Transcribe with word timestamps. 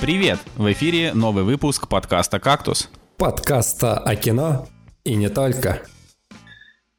Привет! 0.00 0.40
В 0.56 0.70
эфире 0.72 1.14
новый 1.14 1.44
выпуск 1.44 1.88
подкаста 1.88 2.38
«Кактус». 2.40 2.90
Подкаста 3.16 3.96
о 3.96 4.16
кино 4.16 4.66
и 5.04 5.14
не 5.14 5.28
только. 5.28 5.82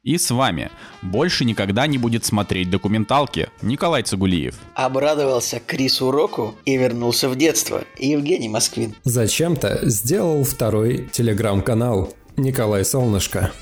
И 0.02 0.18
с 0.18 0.30
вами 0.30 0.70
больше 1.02 1.44
никогда 1.44 1.86
не 1.86 1.98
будет 1.98 2.24
смотреть 2.24 2.70
документалки 2.70 3.48
Николай 3.60 4.02
Цигулиев. 4.02 4.56
Обрадовался 4.74 5.60
Крису 5.60 6.10
Року 6.10 6.54
и 6.64 6.76
вернулся 6.76 7.28
в 7.28 7.36
детство. 7.36 7.84
Евгений 7.98 8.48
Москвин. 8.48 8.94
Зачем-то 9.04 9.80
сделал 9.88 10.42
второй 10.44 11.08
телеграм-канал 11.12 12.14
Николай 12.36 12.84
Солнышко. 12.84 13.52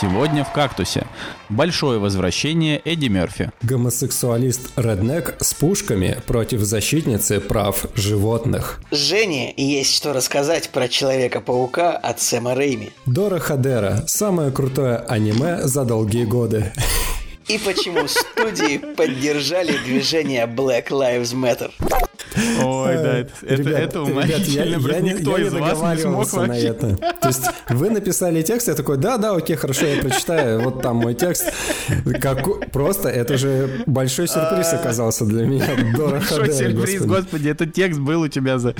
Сегодня 0.00 0.42
в 0.42 0.52
«Кактусе» 0.52 1.06
большое 1.48 1.98
возвращение 1.98 2.80
Эдди 2.84 3.08
Мерфи. 3.08 3.52
Гомосексуалист 3.62 4.70
Реднек 4.76 5.36
с 5.40 5.52
пушками 5.54 6.18
против 6.26 6.60
защитницы 6.60 7.40
прав 7.40 7.86
животных. 7.94 8.80
Жене 8.90 9.52
есть 9.56 9.94
что 9.94 10.12
рассказать 10.12 10.70
про 10.70 10.88
Человека-паука 10.88 11.92
от 11.92 12.20
Сэма 12.20 12.54
Рейми. 12.54 12.92
Дора 13.06 13.38
Хадера– 13.38 14.04
самое 14.06 14.50
крутое 14.50 14.96
аниме 14.96 15.58
за 15.62 15.84
долгие 15.84 16.24
годы. 16.24 16.72
И 17.48 17.58
почему 17.58 18.06
студии 18.08 18.78
поддержали 18.78 19.76
движение 19.84 20.46
Black 20.46 20.88
Lives 20.88 21.34
Matter. 21.34 21.70
Ой, 22.62 22.94
да, 22.94 23.18
это, 23.18 23.32
Ребят, 23.42 23.80
это, 23.80 24.02
уморительно, 24.02 24.64
ребят, 24.64 24.80
я, 24.82 24.96
я, 24.96 25.00
никто 25.00 25.36
я 25.36 25.46
из 25.46 25.52
не 25.52 25.60
вас 25.60 25.72
не 25.72 25.76
смог 25.76 26.02
договаривался 26.02 26.36
на 26.36 26.46
вообще. 26.48 26.66
это. 26.66 26.96
То 27.20 27.28
есть 27.28 27.44
вы 27.68 27.90
написали 27.90 28.42
текст, 28.42 28.68
я 28.68 28.74
такой, 28.74 28.96
да, 28.96 29.18
да, 29.18 29.34
окей, 29.34 29.56
хорошо, 29.56 29.86
я 29.86 30.00
прочитаю, 30.00 30.60
вот 30.60 30.82
там 30.82 30.96
мой 30.96 31.14
текст. 31.14 31.52
Как, 32.20 32.70
просто 32.70 33.08
это 33.08 33.36
же 33.36 33.82
большой 33.86 34.28
сюрприз 34.28 34.72
оказался 34.72 35.24
для 35.24 35.46
меня. 35.46 35.66
Большой 35.96 36.52
сюрприз, 36.52 37.04
господи. 37.04 37.48
этот 37.48 37.72
текст 37.72 38.00
был 38.00 38.22
у 38.22 38.28
тебя 38.28 38.58
за... 38.58 38.74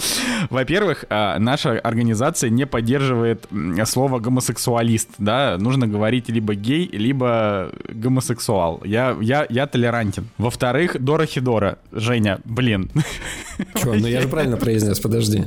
Во-первых, 0.50 1.04
а, 1.10 1.38
наша 1.38 1.78
организация 1.78 2.50
не 2.50 2.66
поддерживает 2.66 3.46
слово 3.86 4.18
гомосексуалист, 4.18 5.10
да, 5.18 5.56
нужно 5.58 5.86
говорить 5.86 6.28
либо 6.28 6.54
гей, 6.54 6.88
либо 6.92 7.70
гомосексуал. 7.88 8.80
Я, 8.84 9.16
я, 9.20 9.46
я 9.48 9.66
толерантен. 9.66 10.28
Во-вторых, 10.38 10.96
Дора 11.00 11.26
Хидора. 11.26 11.78
Женя, 11.92 12.40
блин. 12.44 12.90
Чё, 13.76 13.94
ну 13.94 14.06
я 14.06 14.20
же 14.20 14.28
правильно 14.28 14.56
произнес, 14.56 15.00
подожди. 15.00 15.44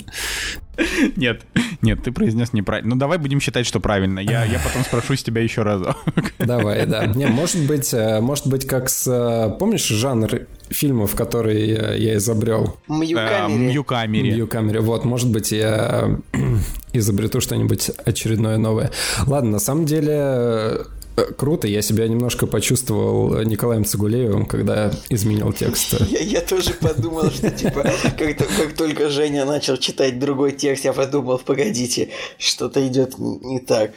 Нет, 1.16 1.42
нет, 1.82 2.04
ты 2.04 2.12
произнес 2.12 2.52
неправильно. 2.54 2.96
Ну 2.96 3.00
давай 3.00 3.18
будем 3.18 3.40
считать, 3.40 3.66
что 3.66 3.80
правильно. 3.80 4.20
Я, 4.20 4.44
я 4.46 4.60
потом 4.60 4.84
спрошу 4.84 5.16
с 5.16 5.24
тебя 5.24 5.42
еще 5.42 5.62
раз. 5.62 5.82
Давай, 6.40 6.86
да. 6.86 7.06
Не, 7.06 7.28
может 7.28 7.66
быть, 7.66 7.94
э, 7.94 8.20
может 8.20 8.48
быть, 8.48 8.68
как 8.68 8.90
с... 8.90 9.08
э, 9.08 9.58
Помнишь 9.58 9.86
жанр 9.88 10.42
фильмов, 10.70 11.16
который 11.16 11.98
я 11.98 12.18
изобрел? 12.18 12.78
Мьюкамери. 12.90 13.58
Мьюкамери. 13.58 14.32
Вьюкамере. 14.32 14.82
Вот, 14.82 15.06
может 15.06 15.30
быть, 15.32 15.54
я 15.54 16.20
э, 16.34 16.38
изобрету 16.94 17.40
что-нибудь 17.40 17.92
очередное 18.04 18.58
новое. 18.58 18.92
Ладно, 19.28 19.52
на 19.52 19.60
самом 19.60 19.86
деле 19.86 20.80
круто. 21.38 21.68
Я 21.68 21.82
себя 21.82 22.08
немножко 22.08 22.48
почувствовал 22.48 23.42
Николаем 23.44 23.86
Цигулеевым, 23.86 24.46
когда 24.46 24.92
изменил 25.10 25.54
текст. 25.54 25.96
Я, 26.10 26.20
я 26.20 26.42
тоже 26.42 26.72
подумал, 26.74 27.30
что 27.32 27.50
типа, 27.50 27.84
как, 28.18 28.38
то- 28.38 28.46
как 28.46 28.74
только 28.76 29.10
Женя 29.10 29.46
начал 29.46 29.78
читать 29.78 30.20
другой 30.20 30.52
текст, 30.52 30.86
я 30.86 30.94
подумал, 30.94 31.38
погодите, 31.40 32.10
что-то 32.38 32.86
идет 32.88 33.18
не, 33.18 33.38
не 33.40 33.60
так. 33.60 33.92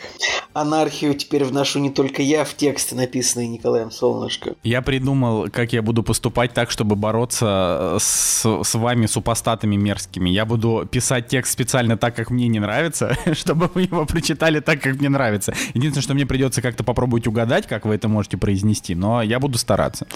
Анархию 0.52 1.14
теперь 1.14 1.44
вношу 1.44 1.78
не 1.78 1.91
только 1.91 2.22
я 2.22 2.44
в 2.44 2.55
тексты, 2.55 2.94
написанные 2.94 3.48
Николаем 3.48 3.91
Солнышко. 3.91 4.55
Я 4.62 4.82
придумал, 4.82 5.48
как 5.50 5.72
я 5.72 5.82
буду 5.82 6.03
поступать 6.03 6.53
так, 6.55 6.70
чтобы 6.70 6.97
бороться 6.97 7.94
э, 7.94 7.98
с, 8.00 8.44
с 8.62 8.75
вами, 8.75 9.06
супостатами 9.06 9.76
мерзкими. 9.76 10.31
Я 10.31 10.44
буду 10.44 10.88
писать 10.91 11.28
текст 11.28 11.53
специально 11.53 11.97
так, 11.97 12.14
как 12.14 12.31
мне 12.31 12.48
не 12.48 12.60
нравится, 12.60 13.16
чтобы 13.32 13.70
вы 13.75 13.82
его 13.82 14.06
прочитали 14.06 14.60
так, 14.60 14.81
как 14.81 14.97
мне 14.97 15.09
нравится. 15.09 15.54
Единственное, 15.75 16.03
что 16.03 16.14
мне 16.14 16.26
придется 16.26 16.62
как-то 16.62 16.84
попробовать 16.84 17.07
угадать, 17.26 17.66
как 17.66 17.84
вы 17.84 17.94
это 17.94 18.08
можете 18.08 18.36
произнести, 18.36 18.94
но 18.94 19.22
я 19.22 19.41
буду 19.41 19.58
стараться. 19.58 20.06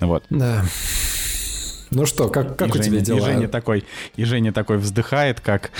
Вот. 0.00 0.24
Да. 0.30 0.64
Ну 1.94 2.06
что, 2.06 2.28
как, 2.28 2.56
как 2.56 2.68
и 2.68 2.78
у 2.78 2.82
Женя, 2.82 2.84
тебя 2.84 3.00
дела? 3.00 3.18
И 3.18 3.20
Женя 3.20 3.48
такой, 3.48 3.84
и 4.16 4.24
Женя 4.24 4.52
такой 4.52 4.78
вздыхает, 4.78 5.40
как, 5.40 5.72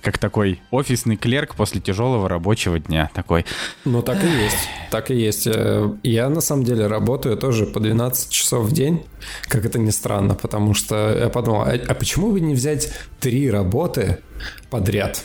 как 0.00 0.16
такой 0.16 0.60
офисный 0.70 1.16
клерк 1.16 1.56
после 1.56 1.80
тяжелого 1.80 2.28
рабочего 2.28 2.78
дня. 2.78 3.10
Такой, 3.14 3.44
Ну, 3.84 4.00
так 4.00 4.22
и 4.22 4.28
есть. 4.28 4.68
Так 4.92 5.10
и 5.10 5.16
есть. 5.16 5.48
Э, 5.48 5.90
Я, 6.04 6.28
на 6.28 6.40
самом 6.40 6.62
деле, 6.62 6.86
работаю 6.86 7.36
тоже 7.36 7.66
по 7.66 7.80
12 7.80 8.30
часов 8.30 8.66
в 8.66 8.72
день, 8.72 9.04
как 9.48 9.64
это 9.64 9.80
ни 9.80 9.90
странно, 9.90 10.36
потому 10.36 10.72
что 10.72 11.16
я 11.18 11.28
подумал, 11.30 11.62
а, 11.62 11.72
а 11.72 11.94
почему 11.94 12.30
бы 12.30 12.40
не 12.40 12.54
взять 12.54 12.92
три 13.18 13.50
работы 13.50 14.18
подряд? 14.70 15.22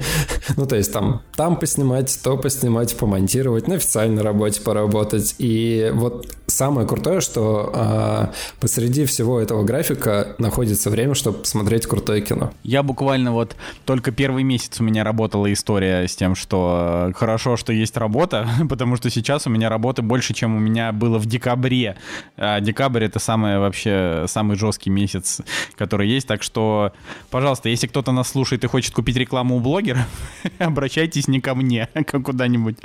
ну, 0.56 0.66
то 0.66 0.76
есть 0.76 0.92
там, 0.92 1.22
там 1.36 1.56
поснимать, 1.56 2.18
то 2.22 2.36
поснимать, 2.36 2.96
помонтировать, 2.96 3.68
на 3.68 3.76
официальной 3.76 4.22
работе 4.22 4.60
поработать. 4.60 5.34
И 5.38 5.90
вот 5.94 6.26
самое 6.46 6.86
крутое, 6.86 7.20
что 7.20 7.70
а, 7.74 8.32
посреди 8.60 9.04
всего 9.04 9.40
этого 9.40 9.62
графика 9.62 10.34
находится 10.38 10.90
время, 10.90 11.14
чтобы 11.14 11.38
посмотреть 11.38 11.86
крутое 11.86 12.20
кино. 12.20 12.52
Я 12.62 12.82
буквально 12.82 13.32
вот 13.32 13.54
только 13.84 14.10
первый 14.10 14.42
месяц 14.42 14.80
у 14.80 14.84
меня 14.84 15.04
работала 15.04 15.52
история 15.52 16.06
с 16.06 16.16
тем, 16.16 16.34
что 16.34 17.08
э, 17.10 17.12
хорошо, 17.14 17.56
что 17.56 17.72
есть 17.72 17.96
работа, 17.96 18.48
потому 18.68 18.96
что 18.96 19.10
сейчас 19.10 19.46
у 19.46 19.50
меня 19.50 19.68
работы 19.68 20.02
больше, 20.02 20.34
чем 20.34 20.56
у 20.56 20.58
меня 20.58 20.92
было 20.92 21.18
в 21.18 21.26
декабре. 21.26 21.96
А 22.36 22.60
декабрь 22.60 23.04
это 23.04 23.18
самый 23.18 23.58
вообще 23.58 24.24
самый 24.26 24.56
жесткий 24.56 24.90
месяц, 24.90 25.40
который 25.76 26.08
есть. 26.08 26.26
Так 26.26 26.42
что, 26.42 26.92
пожалуйста, 27.30 27.68
если 27.68 27.86
кто-то 27.86 28.12
нас 28.12 28.28
слушает 28.28 28.47
и 28.52 28.66
хочет 28.66 28.94
купить 28.94 29.16
рекламу 29.16 29.56
у 29.56 29.60
блогера, 29.60 30.06
обращайтесь 30.58 31.28
не 31.28 31.40
ко 31.40 31.54
мне, 31.54 31.88
а 31.94 32.02
куда-нибудь 32.04 32.76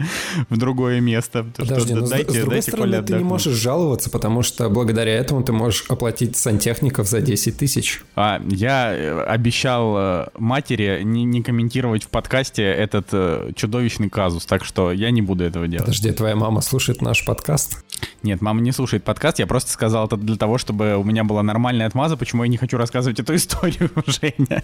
в 0.50 0.58
другое 0.58 1.00
место. 1.00 1.44
Потому 1.44 1.66
что 1.66 1.76
Подожди, 1.76 1.94
но 1.94 2.08
дайте- 2.08 2.32
с, 2.32 2.34
другой 2.36 2.50
дайте 2.56 2.72
стороны, 2.72 3.04
ты 3.04 3.14
не 3.14 3.24
можешь 3.24 3.54
жаловаться, 3.56 4.10
потому 4.10 4.42
что 4.42 4.70
благодаря 4.70 5.14
этому 5.14 5.44
ты 5.44 5.52
можешь 5.54 5.86
оплатить 5.90 6.38
сантехников 6.38 7.08
за 7.08 7.22
10 7.22 7.58
тысяч. 7.58 8.02
А, 8.16 8.42
я 8.50 8.94
э, 8.94 9.24
обещал 9.24 9.96
э, 9.98 10.28
матери 10.38 11.02
не, 11.04 11.24
не 11.24 11.42
комментировать 11.42 12.04
в 12.04 12.10
подкасте 12.10 12.64
этот 12.64 13.08
э, 13.12 13.52
чудовищный 13.56 14.10
казус, 14.10 14.46
так 14.46 14.66
что 14.66 14.92
я 14.92 15.12
не 15.12 15.22
буду 15.22 15.44
этого 15.44 15.68
делать. 15.68 15.86
Подожди, 15.86 16.12
твоя 16.12 16.36
мама 16.36 16.62
слушает 16.62 17.02
наш 17.02 17.26
подкаст? 17.26 17.84
Нет, 18.24 18.42
мама 18.42 18.62
не 18.62 18.72
слушает 18.72 19.04
подкаст, 19.04 19.40
я 19.40 19.48
просто 19.48 19.72
сказал 19.72 20.08
это 20.08 20.18
для 20.18 20.38
того, 20.38 20.58
чтобы 20.58 20.96
у 20.96 21.04
меня 21.04 21.24
была 21.24 21.44
нормальная 21.44 21.88
отмаза, 21.88 22.18
почему 22.18 22.44
я 22.44 22.50
не 22.50 22.58
хочу 22.58 22.78
рассказывать 22.78 23.20
эту 23.20 23.36
историю, 23.36 23.90
Женя. 24.06 24.64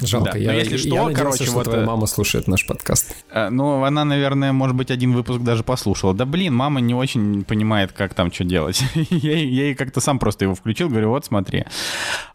Жалко, 0.00 0.32
Да, 0.32 0.38
я, 0.38 0.52
но 0.52 0.58
если 0.58 0.72
я 0.72 0.78
что, 0.78 0.88
надеялся, 0.88 1.14
короче, 1.16 1.44
что 1.44 1.52
вот, 1.54 1.64
твоя 1.64 1.82
э, 1.82 1.86
мама 1.86 2.06
слушает 2.06 2.46
наш 2.48 2.66
подкаст. 2.66 3.16
Э, 3.30 3.48
Ну, 3.50 3.82
она, 3.84 4.04
наверное, 4.04 4.52
может 4.52 4.76
быть, 4.76 4.90
один 4.90 5.12
выпуск 5.12 5.40
даже 5.40 5.62
послушала. 5.64 6.14
Да 6.14 6.24
блин, 6.24 6.54
мама 6.54 6.80
не 6.80 6.94
очень 6.94 7.44
понимает, 7.44 7.92
как 7.92 8.14
там 8.14 8.32
что 8.32 8.44
делать. 8.44 8.82
я, 8.94 9.32
ей- 9.32 9.48
я 9.48 9.62
ей 9.64 9.74
как-то 9.74 10.00
сам 10.00 10.18
просто 10.18 10.44
его 10.44 10.54
включил, 10.54 10.88
говорю, 10.88 11.10
вот 11.10 11.24
смотри. 11.24 11.64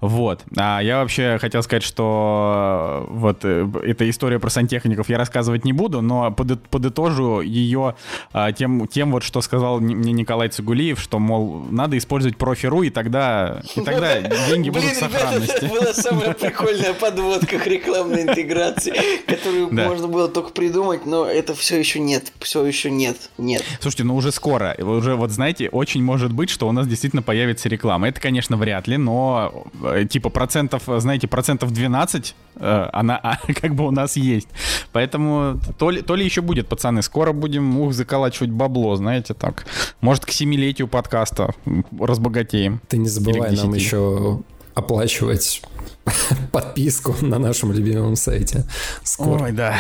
Вот. 0.02 0.42
А 0.58 0.80
я 0.82 1.00
вообще 1.00 1.38
хотел 1.40 1.64
сказать, 1.64 1.84
что 1.84 3.06
э, 3.10 3.14
вот 3.14 3.46
эта 3.46 4.10
история 4.10 4.40
про 4.40 4.50
сантехников 4.50 5.10
я 5.10 5.18
рассказывать 5.18 5.66
не 5.66 5.74
буду, 5.74 6.02
но 6.02 6.32
поды- 6.32 6.58
подытожу 6.70 7.42
ее 7.42 7.96
а, 8.32 8.52
тем, 8.52 8.88
тем 8.88 9.12
вот, 9.12 9.24
что 9.24 9.42
сказал 9.42 9.80
мне 9.80 10.12
Николай 10.14 10.50
Цигулиев, 10.50 11.00
что, 11.00 11.20
мол, 11.20 11.66
надо 11.70 11.98
использовать 11.98 12.38
профи.ру, 12.38 12.84
и 12.84 12.90
тогда, 12.90 13.62
и 13.76 13.82
тогда 13.82 14.22
деньги 14.50 14.70
будут 14.70 14.84
Блин, 14.84 14.96
в 14.96 14.98
ребята, 15.02 15.14
сохранности. 15.20 15.56
это 15.56 15.68
была 15.68 15.94
самая 15.94 16.34
прикольная 16.34 16.94
подводка 16.94 17.53
к 17.60 17.68
рекламной 17.68 18.24
интеграции, 18.24 18.94
которую 19.26 19.70
Да. 19.72 19.88
можно 19.88 20.08
было 20.08 20.28
только 20.28 20.52
придумать, 20.52 21.06
но 21.06 21.26
это 21.26 21.54
все 21.54 21.78
еще 21.80 22.00
нет, 22.00 22.32
все 22.40 22.66
еще 22.66 22.92
нет, 22.92 23.18
нет. 23.38 23.64
Слушайте, 23.82 24.04
ну 24.04 24.16
уже 24.16 24.32
скоро, 24.32 24.76
уже 24.80 25.16
вот 25.16 25.32
знаете, 25.32 25.70
очень 25.70 26.04
может 26.04 26.32
быть, 26.34 26.50
что 26.50 26.68
у 26.68 26.72
нас 26.72 26.88
действительно 26.88 27.22
появится 27.22 27.70
реклама. 27.70 28.08
Это, 28.08 28.20
конечно, 28.20 28.58
вряд 28.58 28.88
ли, 28.88 28.98
но 28.98 29.66
э, 29.84 30.06
типа 30.10 30.30
процентов, 30.30 30.84
знаете, 30.98 31.28
процентов 31.28 31.72
12 31.72 32.36
э, 32.56 32.90
она 32.94 33.18
а, 33.18 33.38
как 33.54 33.76
бы 33.76 33.88
у 33.88 33.92
нас 33.92 34.16
есть. 34.16 34.48
Поэтому 34.92 35.60
то 35.78 35.90
ли, 35.90 36.02
то 36.02 36.16
ли 36.16 36.26
еще 36.26 36.42
будет, 36.42 36.68
пацаны, 36.68 37.02
скоро 37.02 37.34
будем 37.34 37.80
ух, 37.80 37.94
заколачивать 37.94 38.52
бабло, 38.52 38.96
знаете, 38.96 39.34
так. 39.34 39.66
Может, 40.02 40.26
к 40.26 40.32
семилетию 40.32 40.88
подкаста 40.88 41.54
разбогатеем. 42.00 42.82
Ты 42.88 42.98
не 42.98 43.10
забывай 43.10 43.56
нам 43.56 43.74
10. 43.74 43.82
еще 43.84 44.42
оплачивать 44.76 45.62
подписку 46.52 47.16
на 47.22 47.40
нашем 47.40 47.72
любимом 47.72 48.16
сайте. 48.16 48.66
Скоро. 49.04 49.44
Ой, 49.44 49.52
да. 49.52 49.78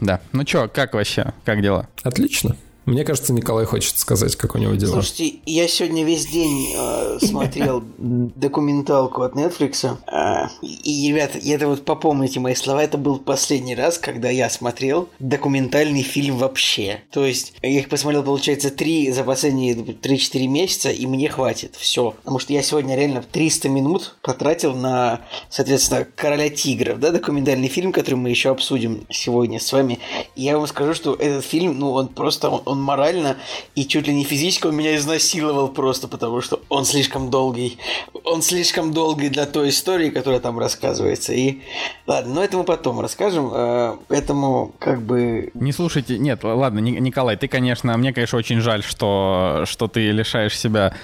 Да. 0.00 0.20
Ну 0.32 0.44
чё, 0.44 0.68
как 0.68 0.94
вообще? 0.94 1.32
Как 1.44 1.62
дела? 1.62 1.88
Отлично. 2.02 2.56
Мне 2.86 3.04
кажется, 3.04 3.32
Николай 3.32 3.64
хочет 3.64 3.96
сказать, 3.96 4.36
как 4.36 4.54
у 4.54 4.58
него 4.58 4.74
дела. 4.74 4.92
Слушайте, 4.92 5.38
я 5.46 5.66
сегодня 5.68 6.04
весь 6.04 6.26
день 6.26 6.74
э, 6.76 7.18
смотрел 7.20 7.82
документалку 7.98 9.22
от 9.22 9.34
Netflix. 9.34 9.96
Э, 10.06 10.48
и, 10.60 11.08
ребята, 11.08 11.38
это 11.38 11.66
вот 11.66 11.84
попомните 11.84 12.40
мои 12.40 12.54
слова, 12.54 12.82
это 12.82 12.98
был 12.98 13.18
последний 13.18 13.74
раз, 13.74 13.96
когда 13.96 14.28
я 14.28 14.50
смотрел 14.50 15.08
документальный 15.18 16.02
фильм 16.02 16.36
вообще. 16.36 17.00
То 17.10 17.24
есть, 17.24 17.54
я 17.62 17.70
их 17.70 17.88
посмотрел, 17.88 18.22
получается, 18.22 18.70
три 18.70 19.10
за 19.10 19.24
последние 19.24 19.74
3-4 19.74 20.46
месяца, 20.46 20.90
и 20.90 21.06
мне 21.06 21.30
хватит. 21.30 21.76
Все. 21.76 22.10
Потому 22.10 22.38
что 22.38 22.52
я 22.52 22.62
сегодня 22.62 22.96
реально 22.96 23.22
300 23.22 23.68
минут 23.70 24.16
потратил 24.20 24.74
на, 24.74 25.22
соответственно, 25.48 26.06
Короля 26.16 26.50
Тигров, 26.50 27.00
да, 27.00 27.10
документальный 27.10 27.68
фильм, 27.68 27.92
который 27.92 28.16
мы 28.16 28.28
еще 28.28 28.50
обсудим 28.50 29.06
сегодня 29.08 29.58
с 29.58 29.72
вами. 29.72 30.00
И 30.36 30.42
я 30.42 30.58
вам 30.58 30.66
скажу, 30.66 30.92
что 30.92 31.14
этот 31.14 31.44
фильм, 31.44 31.78
ну, 31.78 31.92
он 31.92 32.08
просто, 32.08 32.50
он, 32.50 32.62
он 32.74 32.82
морально 32.82 33.36
и 33.74 33.86
чуть 33.86 34.06
ли 34.06 34.14
не 34.14 34.24
физически 34.24 34.66
он 34.66 34.76
меня 34.76 34.96
изнасиловал 34.96 35.68
просто, 35.68 36.08
потому 36.08 36.40
что 36.40 36.60
он 36.68 36.84
слишком 36.84 37.30
долгий. 37.30 37.78
Он 38.24 38.42
слишком 38.42 38.92
долгий 38.92 39.28
для 39.28 39.46
той 39.46 39.70
истории, 39.70 40.10
которая 40.10 40.40
там 40.40 40.58
рассказывается. 40.58 41.32
И 41.32 41.60
ладно, 42.06 42.34
но 42.34 42.44
это 42.44 42.58
мы 42.58 42.64
потом 42.64 43.00
расскажем. 43.00 43.50
Э, 43.52 43.96
поэтому 44.08 44.74
как 44.78 45.02
бы... 45.02 45.50
Не 45.54 45.72
слушайте, 45.72 46.18
нет, 46.18 46.42
ладно, 46.42 46.80
Николай, 46.80 47.36
ты, 47.36 47.48
конечно, 47.48 47.96
мне, 47.96 48.12
конечно, 48.12 48.38
очень 48.38 48.60
жаль, 48.60 48.82
что, 48.82 49.64
что 49.66 49.88
ты 49.88 50.10
лишаешь 50.10 50.58
себя, 50.58 50.94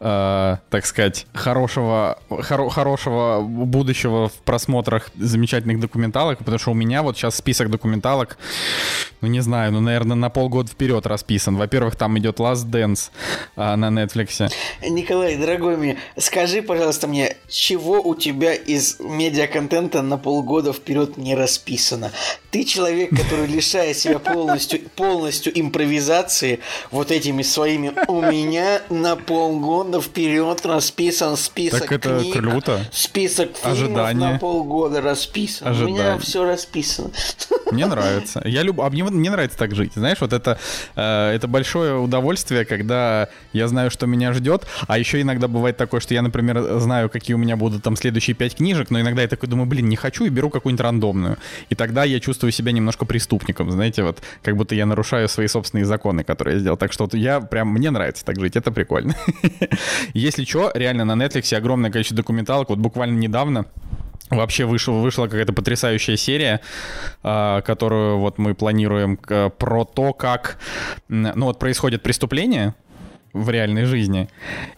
э, 0.00 0.56
так 0.70 0.86
сказать, 0.86 1.26
хорошего, 1.34 2.18
хоро, 2.28 2.68
хорошего 2.68 3.40
будущего 3.42 4.28
в 4.28 4.34
просмотрах 4.44 5.10
замечательных 5.16 5.80
документалок, 5.80 6.38
потому 6.38 6.58
что 6.58 6.70
у 6.70 6.74
меня 6.74 7.02
вот 7.02 7.16
сейчас 7.16 7.36
список 7.36 7.70
документалок, 7.70 8.38
ну 9.20 9.28
не 9.28 9.40
знаю, 9.40 9.72
ну, 9.72 9.80
наверное, 9.80 10.16
на 10.16 10.30
полгода 10.30 10.70
вперед 10.70 11.06
расписан. 11.08 11.56
Во-первых, 11.56 11.96
там 11.96 12.18
идет 12.18 12.38
Last 12.38 12.66
Dance 12.70 13.10
а, 13.56 13.76
на 13.76 13.86
Netflix. 13.88 14.50
Николай, 14.88 15.36
дорогой 15.36 15.76
мне, 15.76 15.98
скажи, 16.16 16.62
пожалуйста, 16.62 17.06
мне, 17.06 17.36
чего 17.48 18.00
у 18.00 18.14
тебя 18.14 18.54
из 18.54 19.00
медиаконтента 19.00 20.02
на 20.02 20.18
полгода 20.18 20.72
вперед 20.72 21.16
не 21.16 21.34
расписано? 21.34 22.12
Ты 22.50 22.64
человек, 22.64 23.10
который 23.10 23.46
лишает 23.58 23.96
себя 23.96 24.18
полностью, 24.18 24.80
полностью 24.96 25.58
импровизации 25.58 26.60
вот 26.90 27.10
этими 27.10 27.42
своими 27.42 27.92
«у 28.08 28.22
меня 28.22 28.82
на 28.90 29.16
полгода 29.16 30.00
вперед 30.00 30.64
расписан 30.64 31.36
список 31.36 31.80
Так 31.80 31.92
это 31.92 32.20
книг, 32.20 32.34
круто. 32.34 32.80
список 32.92 33.56
фильмов 33.56 33.78
Ожидание. 33.78 34.32
на 34.32 34.38
полгода 34.38 35.00
расписан. 35.00 35.68
Ожидание. 35.68 35.94
У 35.94 35.98
меня 35.98 36.18
все 36.18 36.44
расписано. 36.44 37.10
Мне 37.70 37.86
нравится. 37.86 38.42
Я 38.44 38.62
люб... 38.62 38.80
А 38.80 38.90
мне, 38.90 39.04
мне 39.04 39.30
нравится 39.30 39.58
так 39.58 39.74
жить. 39.74 39.92
Знаешь, 39.94 40.18
вот 40.20 40.32
это, 40.32 40.58
это 41.02 41.46
большое 41.48 41.98
удовольствие, 41.98 42.64
когда 42.64 43.28
я 43.52 43.68
знаю, 43.68 43.90
что 43.90 44.06
меня 44.06 44.32
ждет. 44.32 44.66
А 44.86 44.98
еще 44.98 45.20
иногда 45.20 45.48
бывает 45.48 45.76
такое, 45.76 46.00
что 46.00 46.14
я, 46.14 46.22
например, 46.22 46.78
знаю, 46.80 47.08
какие 47.08 47.34
у 47.34 47.38
меня 47.38 47.56
будут 47.56 47.82
там 47.82 47.96
следующие 47.96 48.34
пять 48.34 48.56
книжек, 48.56 48.90
но 48.90 49.00
иногда 49.00 49.22
я 49.22 49.28
такой 49.28 49.48
думаю, 49.48 49.66
блин, 49.66 49.88
не 49.88 49.96
хочу 49.96 50.24
и 50.24 50.28
беру 50.28 50.50
какую-нибудь 50.50 50.82
рандомную. 50.82 51.38
И 51.68 51.74
тогда 51.74 52.04
я 52.04 52.20
чувствую 52.20 52.52
себя 52.52 52.72
немножко 52.72 53.04
преступником, 53.04 53.70
знаете, 53.70 54.02
вот 54.02 54.22
как 54.42 54.56
будто 54.56 54.74
я 54.74 54.86
нарушаю 54.86 55.28
свои 55.28 55.46
собственные 55.46 55.84
законы, 55.84 56.24
которые 56.24 56.54
я 56.54 56.60
сделал. 56.60 56.76
Так 56.76 56.92
что 56.92 57.04
вот 57.04 57.14
я 57.14 57.40
прям, 57.40 57.68
мне 57.68 57.90
нравится 57.90 58.24
так 58.24 58.40
жить, 58.40 58.56
это 58.56 58.72
прикольно. 58.72 59.14
Если 60.14 60.44
что, 60.44 60.70
реально 60.74 61.04
на 61.04 61.12
Netflix 61.12 61.54
огромное 61.54 61.90
количество 61.90 62.16
документалок. 62.16 62.70
Вот 62.70 62.78
буквально 62.78 63.18
недавно 63.18 63.66
Вообще 64.30 64.64
вышел, 64.64 65.00
вышла 65.00 65.24
какая-то 65.26 65.52
потрясающая 65.52 66.16
серия, 66.16 66.60
э, 67.22 67.62
которую 67.64 68.18
вот 68.18 68.38
мы 68.38 68.54
планируем 68.54 69.16
про 69.16 69.84
то, 69.84 70.12
как 70.12 70.58
ну 71.08 71.46
вот 71.46 71.58
происходит 71.58 72.02
преступление 72.02 72.74
в 73.42 73.50
реальной 73.50 73.84
жизни. 73.84 74.28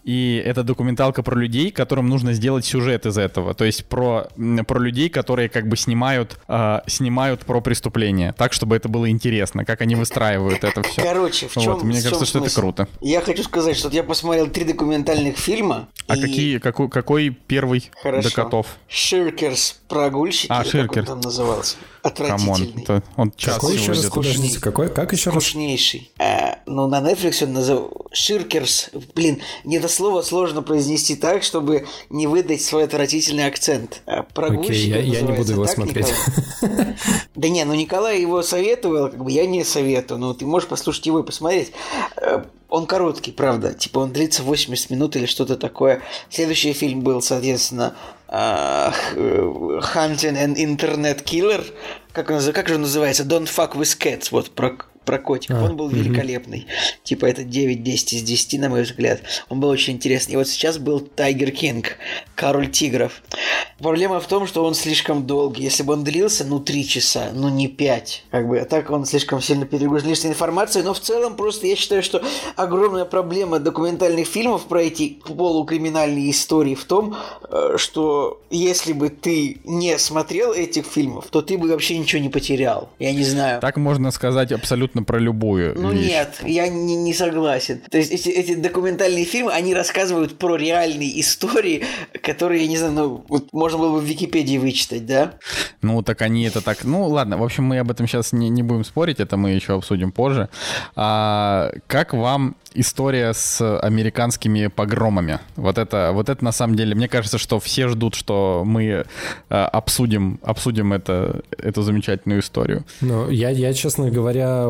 И 0.04 0.42
это 0.44 0.62
документалка 0.62 1.22
про 1.22 1.36
людей, 1.36 1.70
которым 1.70 2.08
нужно 2.08 2.32
сделать 2.32 2.64
сюжет 2.64 3.06
из 3.06 3.18
этого. 3.18 3.54
То 3.54 3.64
есть 3.64 3.86
про, 3.86 4.28
про 4.66 4.78
людей, 4.80 5.08
которые 5.08 5.48
как 5.48 5.68
бы 5.68 5.76
снимают, 5.76 6.38
э, 6.48 6.80
снимают 6.86 7.40
про 7.40 7.60
преступление. 7.60 8.32
Так, 8.32 8.52
чтобы 8.52 8.76
это 8.76 8.88
было 8.88 9.08
интересно, 9.10 9.64
как 9.64 9.80
они 9.80 9.94
выстраивают 9.94 10.64
это 10.64 10.82
все. 10.82 11.02
Короче, 11.02 11.48
в 11.48 11.52
чем 11.54 11.74
вот, 11.74 11.82
Мне 11.82 11.98
в 11.98 12.02
чем 12.02 12.10
кажется, 12.12 12.26
что 12.26 12.38
это 12.38 12.48
смысл? 12.50 12.60
круто. 12.60 12.88
Я 13.00 13.20
хочу 13.20 13.42
сказать, 13.42 13.76
что 13.76 13.88
я 13.90 14.02
посмотрел 14.02 14.48
три 14.48 14.64
документальных 14.64 15.36
фильма. 15.36 15.88
А 16.06 16.16
и- 16.16 16.20
какие, 16.20 16.58
какой, 16.58 16.88
какой 16.88 17.30
первый 17.30 17.90
Хорошо. 18.02 18.28
до 18.28 18.34
котов? 18.34 18.66
Ширкерс 18.88 19.80
прогульщики, 19.88 20.50
А, 20.50 20.62
или 20.62 20.86
как 20.86 20.96
он 20.96 21.04
там 21.04 21.20
назывался. 21.20 21.76
Отвратительный. 22.02 23.02
он 23.16 23.32
час 23.36 23.54
Какой 23.56 23.74
еще 23.74 23.92
раз, 23.92 24.06
подождите, 24.06 24.58
какой, 24.60 24.88
как 24.88 25.12
еще 25.12 25.30
раз? 25.30 25.42
Скучнейший. 25.44 26.10
А, 26.18 26.58
ну, 26.66 26.86
на 26.86 27.00
Netflix 27.00 27.44
он 27.44 27.52
называл 27.52 28.06
Ширкерс. 28.12 28.90
Блин, 29.14 29.40
мне 29.64 29.76
это 29.78 29.88
слово 29.88 30.22
сложно 30.22 30.62
произнести 30.62 31.14
так, 31.16 31.42
чтобы 31.42 31.86
не 32.08 32.26
выдать 32.26 32.62
свой 32.62 32.84
отвратительный 32.84 33.46
акцент. 33.46 34.02
Прогульщик 34.34 34.70
Окей, 34.70 34.88
я- 34.88 34.98
я 34.98 35.20
не 35.20 35.32
буду 35.32 35.52
его 35.52 35.66
так, 35.66 35.74
смотреть. 35.74 36.06
Николай? 36.62 36.96
Да 37.34 37.48
не, 37.48 37.64
ну 37.64 37.74
Николай 37.74 38.20
его 38.20 38.42
советовал, 38.42 39.10
как 39.10 39.22
бы 39.22 39.30
я 39.30 39.46
не 39.46 39.64
советую. 39.64 40.18
Ну, 40.20 40.34
ты 40.34 40.46
можешь 40.46 40.68
послушать 40.68 41.06
его 41.06 41.20
и 41.20 41.22
посмотреть. 41.22 41.72
Он 42.70 42.86
короткий, 42.86 43.32
правда. 43.32 43.74
Типа 43.74 43.98
он 43.98 44.12
длится 44.12 44.42
80 44.42 44.90
минут 44.90 45.16
или 45.16 45.26
что-то 45.26 45.56
такое. 45.56 46.02
Следующий 46.30 46.72
фильм 46.72 47.02
был, 47.02 47.20
соответственно, 47.20 47.96
а, 48.28 48.92
э, 49.16 49.40
Hunting 49.94 50.36
and 50.36 50.54
Internet 50.54 51.24
Killer. 51.24 51.64
Как, 52.12 52.30
он, 52.30 52.40
как 52.52 52.68
же 52.68 52.76
он 52.76 52.82
называется? 52.82 53.24
Don't 53.24 53.48
fuck 53.48 53.74
with 53.74 53.98
cats. 53.98 54.28
Вот 54.30 54.50
про, 54.50 54.78
про 55.04 55.18
котиков. 55.18 55.58
А, 55.58 55.64
он 55.64 55.76
был 55.76 55.88
великолепный. 55.88 56.66
Типа 57.02 57.26
это 57.26 57.42
9-10 57.42 57.82
из 57.84 58.22
10, 58.22 58.60
на 58.60 58.68
мой 58.68 58.82
взгляд. 58.82 59.22
Он 59.48 59.60
был 59.60 59.68
очень 59.68 59.94
интересный. 59.94 60.34
И 60.34 60.36
вот 60.36 60.48
сейчас 60.48 60.78
был 60.78 61.00
Тайгер 61.00 61.50
Кинг, 61.50 61.96
Король 62.34 62.70
Тигров. 62.70 63.22
Проблема 63.78 64.20
в 64.20 64.26
том, 64.26 64.46
что 64.46 64.64
он 64.64 64.74
слишком 64.74 65.26
долгий. 65.26 65.64
Если 65.64 65.82
бы 65.82 65.94
он 65.94 66.04
длился, 66.04 66.44
ну, 66.44 66.60
3 66.60 66.86
часа, 66.86 67.30
ну, 67.32 67.48
не 67.48 67.66
5. 67.66 68.24
Как 68.30 68.46
бы, 68.46 68.58
а 68.58 68.64
так 68.64 68.90
он 68.90 69.04
слишком 69.06 69.40
сильно 69.40 69.66
перегружен 69.66 70.08
лишней 70.08 70.30
информацией. 70.30 70.84
Но 70.84 70.94
в 70.94 71.00
целом 71.00 71.34
просто 71.36 71.66
я 71.66 71.76
считаю, 71.76 72.02
что 72.02 72.22
огромная 72.56 73.04
проблема 73.04 73.58
документальных 73.58 74.28
фильмов 74.28 74.66
про 74.66 74.82
эти 74.82 75.18
полукриминальные 75.26 76.30
истории 76.30 76.74
в 76.74 76.84
том, 76.84 77.16
э, 77.48 77.76
что 77.78 78.40
если 78.50 78.92
бы 78.92 79.08
ты 79.08 79.60
не 79.64 79.98
смотрел 79.98 80.52
этих 80.52 80.86
фильмов, 80.86 81.26
то 81.30 81.42
ты 81.42 81.56
бы 81.56 81.68
вообще 81.68 81.98
ничего 81.98 82.20
не 82.22 82.28
потерял. 82.28 82.90
Я 82.98 83.12
не 83.12 83.24
знаю. 83.24 83.60
Так 83.60 83.76
можно 83.76 84.10
сказать 84.10 84.52
абсолютно 84.52 84.89
про 85.06 85.18
любую 85.18 85.74
Ну 85.78 85.90
вещь. 85.92 86.08
нет, 86.08 86.40
я 86.44 86.68
не, 86.68 86.96
не 86.96 87.14
согласен. 87.14 87.80
То 87.90 87.98
есть 87.98 88.10
эти, 88.10 88.28
эти 88.28 88.54
документальные 88.54 89.24
фильмы, 89.24 89.52
они 89.52 89.74
рассказывают 89.74 90.38
про 90.38 90.56
реальные 90.56 91.20
истории, 91.20 91.84
которые, 92.22 92.62
я 92.62 92.68
не 92.68 92.76
знаю, 92.76 92.92
ну, 92.92 93.24
вот 93.28 93.52
можно 93.52 93.78
было 93.78 93.92
бы 93.92 94.00
в 94.00 94.04
Википедии 94.04 94.58
вычитать, 94.58 95.06
да? 95.06 95.34
Ну, 95.82 96.02
так 96.02 96.22
они 96.22 96.44
это 96.44 96.60
так... 96.60 96.84
Ну, 96.84 97.06
ладно, 97.06 97.36
в 97.38 97.42
общем, 97.44 97.64
мы 97.64 97.78
об 97.78 97.90
этом 97.90 98.06
сейчас 98.06 98.32
не, 98.32 98.48
не 98.48 98.62
будем 98.62 98.84
спорить, 98.84 99.20
это 99.20 99.36
мы 99.36 99.50
еще 99.50 99.74
обсудим 99.74 100.12
позже. 100.12 100.48
А, 100.96 101.72
как 101.86 102.12
вам 102.14 102.56
история 102.74 103.32
с 103.32 103.78
американскими 103.80 104.68
погромами? 104.68 105.40
Вот 105.56 105.78
это, 105.78 106.10
вот 106.12 106.28
это 106.28 106.44
на 106.44 106.52
самом 106.52 106.76
деле, 106.76 106.94
мне 106.94 107.08
кажется, 107.08 107.38
что 107.38 107.58
все 107.60 107.88
ждут, 107.88 108.14
что 108.14 108.62
мы 108.64 108.84
э, 108.84 109.04
обсудим, 109.50 110.38
обсудим 110.42 110.92
это, 110.92 111.42
эту 111.58 111.82
замечательную 111.82 112.40
историю. 112.40 112.84
Ну, 113.00 113.28
я, 113.30 113.50
я, 113.50 113.72
честно 113.72 114.10
говоря, 114.10 114.68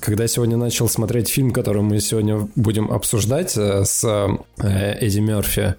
когда 0.00 0.26
сегодня 0.26 0.56
начал 0.56 0.88
смотреть 0.88 1.28
фильм, 1.28 1.50
который 1.50 1.82
мы 1.82 2.00
сегодня 2.00 2.48
будем 2.56 2.90
обсуждать 2.90 3.56
э, 3.56 3.84
с 3.84 4.04
э, 4.04 4.96
Эдди 5.00 5.20
Мерфи, 5.20 5.74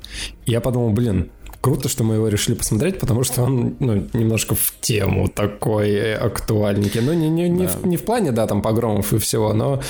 я 0.46 0.62
подумал, 0.62 0.92
блин, 0.92 1.32
круто, 1.62 1.90
что 1.90 2.04
мы 2.04 2.16
его 2.16 2.28
решили 2.28 2.56
посмотреть, 2.56 3.00
потому 3.00 3.24
что 3.24 3.44
он 3.44 3.76
ну, 3.80 4.08
немножко 4.14 4.56
в 4.56 4.74
тему 4.82 5.28
такой 5.28 6.16
актуальненький. 6.16 7.02
Ну, 7.02 7.14
не, 7.14 7.30
не, 7.30 7.50
не, 7.50 7.68
в, 7.68 7.86
не 7.86 7.98
в 7.98 8.04
плане, 8.04 8.32
да, 8.32 8.48
там, 8.48 8.62
погромов 8.62 9.14
и 9.14 9.18
всего, 9.18 9.54
но 9.54 9.82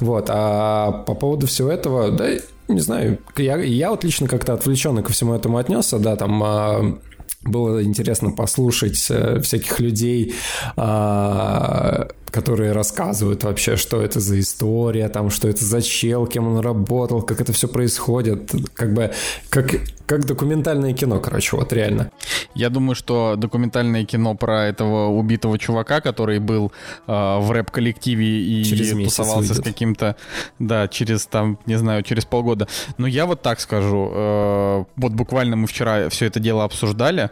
вот. 0.00 0.26
А 0.30 1.04
по 1.06 1.14
поводу 1.14 1.46
всего 1.46 1.70
этого, 1.70 2.10
да, 2.10 2.30
не 2.68 2.80
знаю, 2.80 3.18
я, 3.36 3.56
я 3.58 3.90
вот 3.90 4.04
лично 4.04 4.28
как-то 4.28 4.54
отвлеченно 4.54 5.02
ко 5.02 5.12
всему 5.12 5.34
этому 5.34 5.58
отнесся, 5.58 5.98
да, 5.98 6.16
там... 6.16 6.42
а, 6.42 6.98
было 7.44 7.82
интересно 7.82 8.30
послушать 8.30 9.06
э, 9.10 9.40
всяких 9.40 9.80
людей, 9.80 10.34
а, 10.76 12.08
которые 12.30 12.72
рассказывают 12.72 13.44
вообще, 13.44 13.76
что 13.76 14.00
это 14.02 14.20
за 14.20 14.38
история, 14.40 15.08
там, 15.08 15.30
что 15.30 15.48
это 15.48 15.64
за 15.64 15.82
чел, 15.82 16.26
кем 16.26 16.46
он 16.48 16.58
работал, 16.60 17.22
как 17.22 17.40
это 17.40 17.52
все 17.52 17.68
происходит, 17.68 18.50
как 18.74 18.92
бы 18.94 19.12
как, 19.50 19.70
как 20.06 20.24
документальное 20.26 20.92
кино, 20.92 21.20
короче, 21.20 21.56
вот 21.56 21.72
реально. 21.72 22.10
Я 22.54 22.70
думаю, 22.70 22.94
что 22.94 23.34
документальное 23.36 24.04
кино 24.04 24.34
про 24.34 24.66
этого 24.66 25.08
убитого 25.08 25.58
чувака, 25.58 26.00
который 26.00 26.38
был 26.38 26.72
э, 27.06 27.12
в 27.38 27.50
рэп-коллективе 27.50 28.24
и 28.26 28.64
Через 28.64 28.90
тусовался 28.90 29.54
с 29.54 29.58
выйдет. 29.58 29.64
каким-то, 29.64 30.16
да, 30.58 30.88
через 30.88 31.26
там, 31.26 31.58
не 31.66 31.76
знаю, 31.76 32.02
через 32.02 32.24
полгода. 32.24 32.66
Но 32.96 33.06
я 33.06 33.26
вот 33.26 33.42
так 33.42 33.60
скажу, 33.60 34.10
э, 34.12 34.84
вот 34.96 35.12
буквально 35.12 35.56
мы 35.56 35.66
вчера 35.66 36.08
все 36.08 36.26
это 36.26 36.40
дело 36.40 36.64
обсуждали. 36.64 37.30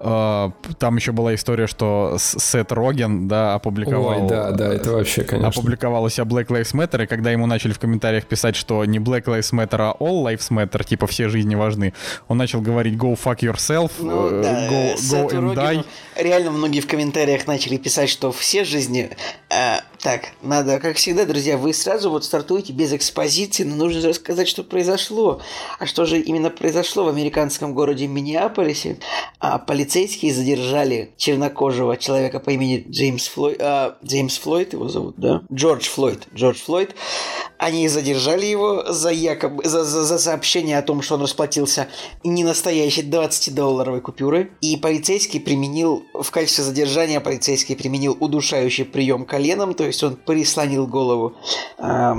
Э, 0.00 0.50
там 0.78 0.96
еще 0.96 1.12
была 1.12 1.34
история, 1.34 1.66
что 1.66 2.16
С- 2.18 2.38
Сет 2.38 2.72
Роген, 2.72 3.28
да, 3.28 3.54
опубликовал 3.54 4.22
Ой, 4.24 4.28
Да, 4.32 4.50
да, 4.52 4.74
это 4.74 4.90
вообще, 4.92 5.24
конечно. 5.24 5.48
Опубликовал 5.48 6.04
у 6.04 6.08
себя 6.08 6.24
Black 6.24 6.46
Lives 6.48 6.74
Matter, 6.74 7.04
и 7.04 7.06
когда 7.06 7.30
ему 7.30 7.46
начали 7.46 7.72
в 7.72 7.78
комментариях 7.78 8.26
писать, 8.26 8.56
что 8.56 8.84
не 8.84 8.98
Black 8.98 9.24
Lives 9.24 9.52
Matter, 9.52 9.76
а 9.78 9.96
All 9.98 10.24
Lives 10.24 10.50
Matter, 10.50 10.84
типа 10.84 11.06
все 11.06 11.28
жизни 11.28 11.54
важны, 11.54 11.94
он 12.28 12.38
начал 12.38 12.60
говорить 12.60 12.94
go 12.94 13.18
fuck 13.22 13.38
yourself, 13.38 13.92
ну, 13.98 14.28
uh, 14.28 14.42
да, 14.42 14.68
go, 14.68 14.94
go 14.96 15.30
and 15.30 15.54
die. 15.54 15.84
Реально 16.16 16.50
многие 16.50 16.80
в 16.80 16.86
комментариях 16.86 17.46
начали 17.46 17.76
писать, 17.76 18.08
что 18.08 18.32
все 18.32 18.64
жизни... 18.64 19.10
Э, 19.50 19.80
так, 20.02 20.32
надо, 20.42 20.80
как 20.80 20.96
всегда, 20.96 21.24
друзья, 21.24 21.56
вы 21.56 21.72
сразу 21.72 22.10
вот 22.10 22.24
стартуете 22.24 22.72
без 22.72 22.92
экспозиции, 22.92 23.62
но 23.62 23.76
нужно 23.76 24.08
рассказать, 24.08 24.48
что 24.48 24.64
произошло. 24.64 25.40
А 25.78 25.86
что 25.86 26.06
же 26.06 26.18
именно 26.18 26.50
произошло 26.50 27.04
в 27.04 27.08
американском 27.08 27.72
городе 27.72 28.08
Миннеаполисе? 28.08 28.98
А, 29.38 29.58
полицейские 29.58 30.34
задержали 30.34 31.14
чернокожего 31.18 31.96
человека 31.96 32.40
по 32.40 32.50
имени 32.50 32.84
Джеймс 32.88 33.28
Флойд. 33.28 33.58
А, 33.60 33.96
Джеймс 34.04 34.38
Флойд 34.38 34.72
его 34.72 34.88
зовут, 34.88 35.14
да? 35.18 35.42
Джордж 35.52 35.88
Флойд. 35.88 36.26
Джордж 36.34 36.58
Флойд. 36.58 36.96
Они 37.58 37.86
задержали 37.86 38.44
его 38.44 38.92
за 38.92 39.10
якобы 39.10 39.62
за, 39.64 39.84
за, 39.84 40.02
за 40.02 40.18
сообщение 40.18 40.78
о 40.78 40.82
том, 40.82 41.00
что 41.02 41.14
он 41.14 41.22
расплатился 41.22 41.86
не 42.24 42.42
настоящей 42.42 43.02
20-долларовой 43.02 44.00
купюрой. 44.00 44.50
И 44.62 44.76
полицейский 44.76 45.38
применил 45.38 46.02
в 46.12 46.28
качестве 46.32 46.64
задержания 46.64 47.20
полицейский 47.20 47.76
применил 47.76 48.16
удушающий 48.18 48.84
прием 48.84 49.24
коленом, 49.24 49.74
то 49.74 49.84
есть 49.84 49.91
он 50.02 50.16
прислонил 50.16 50.86
голову 50.86 51.34
э, 51.78 52.14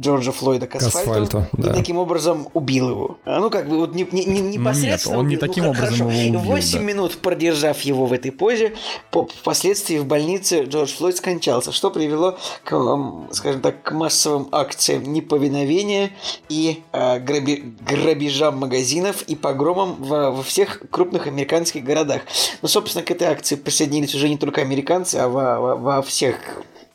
Джорджа 0.00 0.32
Флойда 0.32 0.66
к 0.66 0.76
асфальту, 0.76 0.98
к 0.98 1.00
асфальту 1.00 1.46
да. 1.52 1.70
и 1.70 1.74
таким 1.74 1.98
образом 1.98 2.48
убил 2.54 2.90
его. 2.90 3.18
А, 3.24 3.40
ну 3.40 3.50
как 3.50 3.68
бы 3.68 3.78
вот 3.78 3.94
не, 3.94 4.06
не, 4.12 4.24
не 4.24 4.40
непосредственно. 4.40 5.12
Нет, 5.14 5.20
он 5.20 5.28
не 5.28 5.36
убил, 5.36 5.48
таким 5.48 5.64
ну, 5.64 5.70
образом 5.70 6.08
хорошо. 6.08 6.10
его 6.10 6.38
убил. 6.40 6.52
8 6.52 6.78
да. 6.78 6.84
минут 6.84 7.18
продержав 7.18 7.80
его 7.80 8.06
в 8.06 8.12
этой 8.12 8.32
позе, 8.32 8.74
по, 9.10 9.26
впоследствии 9.26 9.98
в 9.98 10.06
больнице 10.06 10.64
Джордж 10.64 10.92
Флойд 10.94 11.16
скончался, 11.16 11.72
что 11.72 11.90
привело 11.90 12.36
к, 12.64 13.30
скажем 13.32 13.60
так, 13.60 13.82
к 13.82 13.92
массовым 13.92 14.48
акциям 14.52 14.68
акциям 14.68 15.12
неповиновения 15.12 16.10
и 16.48 16.82
э, 16.92 17.18
граби, 17.18 17.74
грабежам 17.80 18.58
магазинов 18.58 19.22
и 19.22 19.34
погромам 19.34 19.96
во, 19.98 20.30
во 20.30 20.42
всех 20.42 20.82
крупных 20.90 21.26
американских 21.26 21.84
городах. 21.84 22.22
Ну, 22.62 22.68
собственно, 22.68 23.04
к 23.04 23.10
этой 23.10 23.28
акции 23.28 23.56
присоединились 23.56 24.14
уже 24.14 24.28
не 24.28 24.36
только 24.36 24.60
американцы, 24.60 25.16
а 25.16 25.28
во, 25.28 25.60
во, 25.60 25.76
во 25.76 26.02
всех 26.02 26.36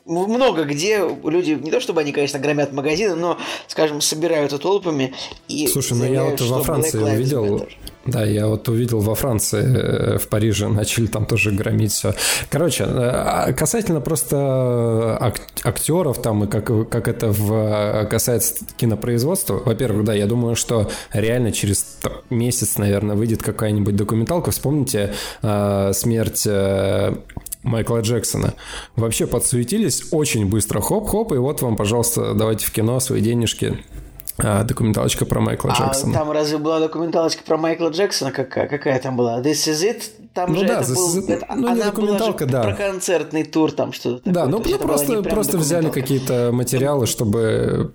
много 0.04 0.64
где 0.64 0.98
люди, 1.24 1.52
не 1.52 1.70
то 1.70 1.80
чтобы 1.80 2.00
они, 2.00 2.12
конечно, 2.12 2.38
громят 2.38 2.72
магазины, 2.72 3.14
но, 3.14 3.38
скажем, 3.68 4.00
собираются 4.00 4.58
толпами 4.58 5.14
и 5.48 5.66
Слушай, 5.66 5.98
ну 5.98 6.04
я 6.04 6.24
вот 6.24 6.40
во 6.40 6.62
Франции 6.62 6.98
увидел, 6.98 7.66
да, 8.06 8.22
я 8.24 8.48
вот 8.48 8.68
увидел 8.68 9.00
во 9.00 9.14
Франции, 9.14 9.62
э, 9.62 10.18
в 10.18 10.28
Париже 10.28 10.68
начали 10.68 11.06
там 11.06 11.24
тоже 11.24 11.52
громить 11.52 11.92
все. 11.92 12.14
Короче, 12.50 12.84
э, 12.84 12.86
а 12.86 13.52
касательно 13.54 14.00
просто 14.02 15.32
актеров 15.62 16.20
там 16.20 16.44
и 16.44 16.46
как, 16.46 16.88
как 16.90 17.08
это 17.08 17.28
в, 17.28 18.06
касается 18.10 18.66
кинопроизводства, 18.76 19.62
во-первых, 19.64 20.04
да, 20.04 20.12
я 20.12 20.26
думаю, 20.26 20.54
что 20.54 20.90
реально 21.12 21.50
через 21.50 21.98
месяц, 22.28 22.76
наверное, 22.76 23.16
выйдет 23.16 23.42
какая-нибудь 23.42 23.96
документалка. 23.96 24.50
Вспомните 24.50 25.14
э, 25.42 25.92
смерть 25.94 26.42
э, 26.46 27.14
Майкла 27.64 28.00
Джексона. 28.00 28.54
Вообще 28.94 29.26
подсуетились 29.26 30.04
очень 30.12 30.46
быстро, 30.46 30.80
хоп-хоп, 30.80 31.32
и 31.32 31.38
вот 31.38 31.62
вам, 31.62 31.76
пожалуйста, 31.76 32.34
давайте 32.34 32.66
в 32.66 32.72
кино 32.72 33.00
свои 33.00 33.20
денежки 33.20 33.82
а, 34.36 34.64
документалочка 34.64 35.24
про 35.26 35.40
Майкла 35.40 35.72
а 35.72 35.86
Джексона. 35.86 36.12
Там 36.12 36.30
разве 36.30 36.58
была 36.58 36.80
документалочка 36.80 37.42
про 37.44 37.56
Майкла 37.56 37.88
Джексона? 37.88 38.32
Какая, 38.32 38.68
какая 38.68 38.98
там 39.00 39.16
была? 39.16 39.40
This 39.40 39.68
is 39.68 39.82
it? 39.82 40.02
Там 40.34 40.52
ну 40.52 40.60
же 40.60 40.66
да, 40.66 40.80
это 40.80 40.92
был, 40.92 41.28
это, 41.28 41.46
ну, 41.54 41.68
она 41.68 41.74
не 41.74 41.82
документалка, 41.82 42.46
была 42.46 42.62
же 42.62 42.70
да. 42.70 42.76
про 42.76 42.90
концертный 42.90 43.44
тур, 43.44 43.70
там 43.70 43.92
что-то 43.92 44.20
Да, 44.24 44.46
такое. 44.46 44.72
ну 44.72 44.78
просто, 44.78 45.22
просто 45.22 45.58
взяли 45.58 45.90
какие-то 45.90 46.50
материалы, 46.52 47.06
чтобы, 47.06 47.94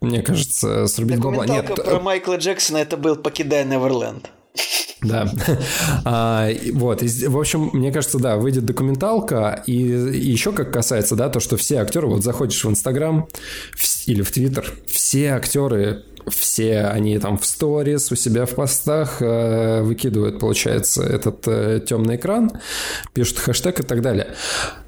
мне 0.00 0.22
кажется, 0.22 0.86
срубить 0.86 1.18
бабла. 1.18 1.46
Нет, 1.46 1.74
про 1.74 1.98
Майкла 1.98 2.36
Джексона 2.36 2.78
это 2.78 2.96
был 2.96 3.16
«Покидая 3.16 3.64
Неверленд». 3.64 4.30
Да. 5.02 5.30
а, 6.04 6.48
вот. 6.72 7.02
И, 7.02 7.26
в 7.26 7.38
общем, 7.38 7.70
мне 7.72 7.92
кажется, 7.92 8.18
да, 8.18 8.36
выйдет 8.36 8.64
документалка. 8.64 9.62
И, 9.66 9.74
и 9.74 10.30
еще 10.30 10.52
как 10.52 10.72
касается, 10.72 11.14
да, 11.14 11.28
то, 11.28 11.40
что 11.40 11.56
все 11.56 11.78
актеры, 11.78 12.06
вот 12.06 12.24
заходишь 12.24 12.64
в 12.64 12.70
Инстаграм 12.70 13.28
или 14.06 14.22
в 14.22 14.30
Твиттер, 14.30 14.72
все 14.86 15.32
актеры 15.32 16.04
все 16.28 16.86
они 16.86 17.18
там 17.18 17.38
в 17.38 17.44
сторис, 17.44 18.10
у 18.10 18.16
себя 18.16 18.46
в 18.46 18.54
постах 18.54 19.20
э, 19.20 19.82
выкидывают, 19.82 20.40
получается, 20.40 21.02
этот 21.02 21.46
э, 21.46 21.82
темный 21.86 22.16
экран, 22.16 22.52
пишут 23.12 23.38
хэштег 23.38 23.80
и 23.80 23.82
так 23.82 24.00
далее. 24.00 24.34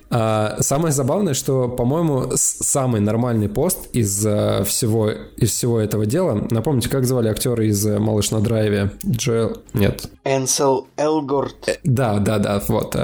А, 0.08 0.56
самое 0.60 0.92
забавное, 0.92 1.34
что, 1.34 1.68
по-моему, 1.68 2.30
самый 2.36 3.00
нормальный 3.00 3.48
пост 3.48 3.88
из 3.92 4.24
э, 4.24 4.62
всего, 4.64 5.10
из 5.10 5.50
всего 5.50 5.80
этого 5.80 6.06
дела. 6.06 6.46
Напомните, 6.50 6.88
как 6.88 7.04
звали 7.04 7.28
актера 7.28 7.66
из 7.66 7.84
э, 7.84 7.98
«Малыш 7.98 8.30
на 8.30 8.40
драйве»? 8.40 8.92
Джоэл... 9.04 9.62
Нет. 9.74 10.08
Энсел 10.24 10.86
Элгорт. 10.96 11.68
Э, 11.68 11.76
да, 11.82 12.18
да, 12.18 12.38
да, 12.38 12.62
вот. 12.68 12.96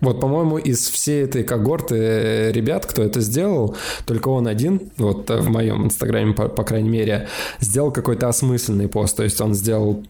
Вот, 0.00 0.20
по-моему, 0.20 0.58
из 0.58 0.88
всей 0.88 1.24
этой 1.24 1.44
когорты 1.44 2.50
ребят, 2.52 2.86
кто 2.86 3.02
это 3.02 3.20
сделал, 3.20 3.76
только 4.04 4.28
он 4.28 4.48
один, 4.48 4.90
вот 4.96 5.30
в 5.30 5.48
моем 5.48 5.86
инстаграме, 5.86 6.34
по, 6.34 6.48
по 6.48 6.64
крайней 6.64 6.90
мере, 6.90 7.28
сделал 7.60 7.92
какой-то 7.92 8.28
осмысленный 8.28 8.88
пост. 8.88 9.16
То 9.16 9.22
есть 9.22 9.40
он 9.40 9.54
сделал 9.54 10.02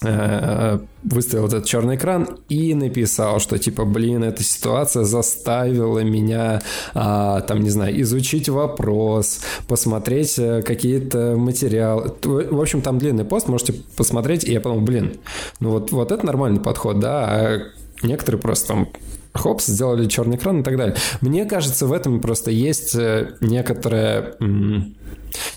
выставил 0.00 1.46
этот 1.46 1.64
черный 1.64 1.96
экран 1.96 2.38
и 2.48 2.72
написал, 2.74 3.40
что 3.40 3.58
типа, 3.58 3.84
блин, 3.84 4.22
эта 4.22 4.44
ситуация 4.44 5.02
заставила 5.02 6.00
меня, 6.00 6.62
а, 6.94 7.40
там, 7.40 7.60
не 7.60 7.70
знаю, 7.70 8.00
изучить 8.02 8.48
вопрос, 8.48 9.40
посмотреть 9.66 10.38
э, 10.38 10.62
какие-то 10.62 11.34
материалы. 11.36 12.14
В 12.22 12.60
общем, 12.60 12.80
там 12.80 12.98
длинный 12.98 13.24
пост, 13.24 13.48
можете 13.48 13.74
посмотреть, 13.96 14.44
и 14.44 14.52
я 14.52 14.60
подумал, 14.60 14.84
блин, 14.84 15.16
ну 15.58 15.70
вот, 15.70 15.90
вот 15.90 16.12
это 16.12 16.24
нормальный 16.24 16.60
подход, 16.60 17.00
да, 17.00 17.26
а 17.28 17.58
некоторые 18.02 18.40
просто 18.40 18.68
там 18.68 18.88
хопс, 19.32 19.66
сделали 19.66 20.08
черный 20.08 20.36
экран 20.36 20.60
и 20.60 20.62
так 20.62 20.76
далее. 20.76 20.96
Мне 21.20 21.44
кажется, 21.44 21.86
в 21.86 21.92
этом 21.92 22.20
просто 22.20 22.50
есть 22.50 22.94
э, 22.94 23.34
некоторая 23.40 24.36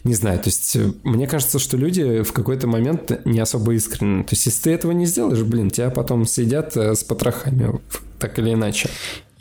не 0.04 0.14
знаю, 0.14 0.40
то 0.40 0.50
есть 0.50 0.76
э, 0.76 0.92
мне 1.04 1.28
кажется, 1.28 1.60
что 1.60 1.78
люди 1.78 2.24
в 2.24 2.34
какой-то 2.34 2.68
момент 2.68 3.26
не 3.26 3.40
особо 3.40 3.74
искренны. 3.74 4.24
То 4.24 4.32
есть 4.32 4.46
если 4.46 4.64
ты 4.64 4.72
этого 4.72 4.92
не 4.92 5.06
сделаешь, 5.06 5.44
блин, 5.44 5.70
тебя 5.70 5.90
потом 5.90 6.26
сидят 6.26 6.76
э, 6.78 6.96
с 6.96 7.04
потрохами, 7.04 7.80
так 8.20 8.38
или 8.40 8.54
иначе. 8.54 8.90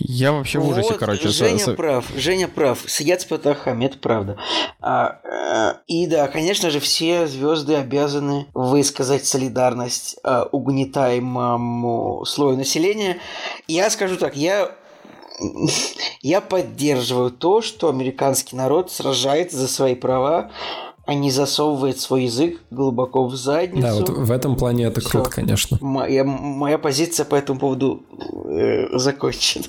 Я 0.03 0.33
вообще 0.33 0.59
в 0.59 0.67
ужасе, 0.67 0.89
вот, 0.89 0.99
короче. 0.99 1.29
Женя 1.29 1.59
с... 1.59 1.75
прав, 1.75 2.07
Женя 2.17 2.49
прав. 2.49 2.79
Сидят 2.87 3.21
с 3.21 3.27
потрохами, 3.27 3.85
это 3.85 3.99
правда. 3.99 4.39
А, 4.81 5.21
а, 5.25 5.77
и 5.87 6.07
да, 6.07 6.27
конечно 6.29 6.71
же, 6.71 6.81
все 6.81 7.27
звезды 7.27 7.75
обязаны 7.75 8.47
высказать 8.55 9.27
солидарность 9.27 10.17
а, 10.25 10.49
угнетаемому 10.51 12.25
слою 12.25 12.57
населения. 12.57 13.19
Я 13.69 13.91
скажу 13.91 14.17
так, 14.17 14.37
я 14.37 14.75
я 16.21 16.41
поддерживаю 16.41 17.31
то, 17.31 17.63
что 17.63 17.89
американский 17.89 18.57
народ 18.57 18.91
сражается 18.91 19.57
за 19.57 19.69
свои 19.69 19.95
права, 19.95 20.51
а 21.07 21.15
не 21.15 21.31
засовывает 21.31 21.99
свой 21.99 22.25
язык 22.25 22.61
глубоко 22.71 23.27
в 23.27 23.35
задницу. 23.35 23.83
Да, 23.83 23.95
вот 23.95 24.09
в 24.11 24.31
этом 24.31 24.57
плане 24.57 24.85
это 24.85 25.01
Всё. 25.01 25.11
круто, 25.11 25.31
конечно. 25.31 25.79
Моя, 25.81 26.25
моя 26.25 26.79
позиция 26.79 27.25
по 27.25 27.35
этому 27.35 27.59
поводу 27.59 28.03
э, 28.45 28.97
закончена. 28.97 29.65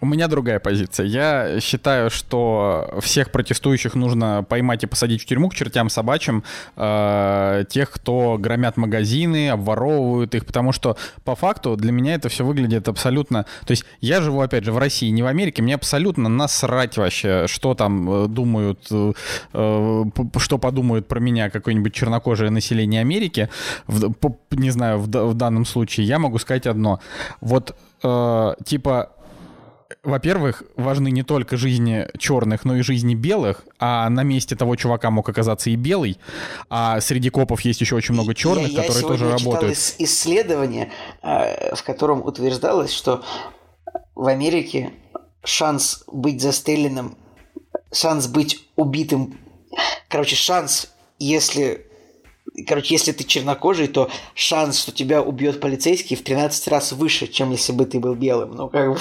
У 0.00 0.06
меня 0.06 0.28
другая 0.28 0.60
позиция. 0.60 1.06
Я 1.06 1.60
считаю, 1.60 2.10
что 2.10 2.98
всех 3.02 3.30
протестующих 3.30 3.94
нужно 3.94 4.44
поймать 4.48 4.82
и 4.82 4.86
посадить 4.86 5.22
в 5.22 5.26
тюрьму 5.26 5.50
к 5.50 5.54
чертям 5.54 5.90
собачьим, 5.90 6.42
э, 6.76 7.64
тех, 7.68 7.90
кто 7.90 8.38
громят 8.38 8.78
магазины, 8.78 9.50
обворовывают 9.50 10.34
их, 10.34 10.46
потому 10.46 10.72
что 10.72 10.96
по 11.24 11.34
факту 11.34 11.76
для 11.76 11.92
меня 11.92 12.14
это 12.14 12.30
все 12.30 12.46
выглядит 12.46 12.88
абсолютно... 12.88 13.44
То 13.66 13.72
есть 13.72 13.84
я 14.00 14.22
живу, 14.22 14.40
опять 14.40 14.64
же, 14.64 14.72
в 14.72 14.78
России, 14.78 15.10
не 15.10 15.22
в 15.22 15.26
Америке, 15.26 15.62
мне 15.62 15.74
абсолютно 15.74 16.30
насрать 16.30 16.96
вообще, 16.96 17.46
что 17.46 17.74
там 17.74 18.24
э, 18.24 18.28
думают, 18.28 18.86
э, 18.90 19.12
э, 19.52 20.04
что 20.38 20.58
подумают 20.58 21.08
про 21.08 21.20
меня 21.20 21.50
какое-нибудь 21.50 21.92
чернокожее 21.92 22.50
население 22.50 23.02
Америки, 23.02 23.50
в, 23.86 24.12
по, 24.14 24.38
не 24.52 24.70
знаю, 24.70 24.98
в, 24.98 25.08
в 25.08 25.34
данном 25.34 25.66
случае. 25.66 26.06
Я 26.06 26.18
могу 26.18 26.38
сказать 26.38 26.66
одно. 26.66 27.00
Вот, 27.42 27.76
э, 28.02 28.54
типа 28.64 29.10
во-первых, 30.02 30.62
важны 30.76 31.10
не 31.10 31.22
только 31.22 31.56
жизни 31.56 32.08
черных, 32.18 32.64
но 32.64 32.76
и 32.76 32.82
жизни 32.82 33.14
белых, 33.14 33.64
а 33.78 34.08
на 34.08 34.22
месте 34.22 34.56
того 34.56 34.76
чувака 34.76 35.10
мог 35.10 35.28
оказаться 35.28 35.70
и 35.70 35.76
белый, 35.76 36.18
а 36.68 37.00
среди 37.00 37.30
копов 37.30 37.60
есть 37.62 37.80
еще 37.80 37.96
очень 37.96 38.14
много 38.14 38.34
черных, 38.34 38.68
я, 38.68 38.82
я 38.82 38.88
которые 38.88 39.06
тоже 39.06 39.30
работают. 39.30 39.76
Я 39.98 40.04
исследование, 40.04 40.90
э, 41.22 41.74
в 41.74 41.82
котором 41.82 42.24
утверждалось, 42.24 42.92
что 42.92 43.24
в 44.14 44.26
Америке 44.26 44.92
шанс 45.44 46.04
быть 46.06 46.40
застреленным, 46.40 47.16
шанс 47.92 48.26
быть 48.26 48.68
убитым, 48.76 49.38
короче, 50.08 50.36
шанс, 50.36 50.92
если 51.18 51.89
короче, 52.66 52.94
если 52.94 53.12
ты 53.12 53.24
чернокожий, 53.24 53.88
то 53.88 54.10
шанс, 54.34 54.78
что 54.78 54.92
тебя 54.92 55.22
убьет 55.22 55.60
полицейский 55.60 56.16
в 56.16 56.22
13 56.22 56.68
раз 56.68 56.92
выше, 56.92 57.26
чем 57.26 57.50
если 57.50 57.72
бы 57.72 57.86
ты 57.86 58.00
был 58.00 58.14
белым. 58.14 58.54
Ну, 58.56 58.68
как 58.68 58.92
бы... 58.92 58.98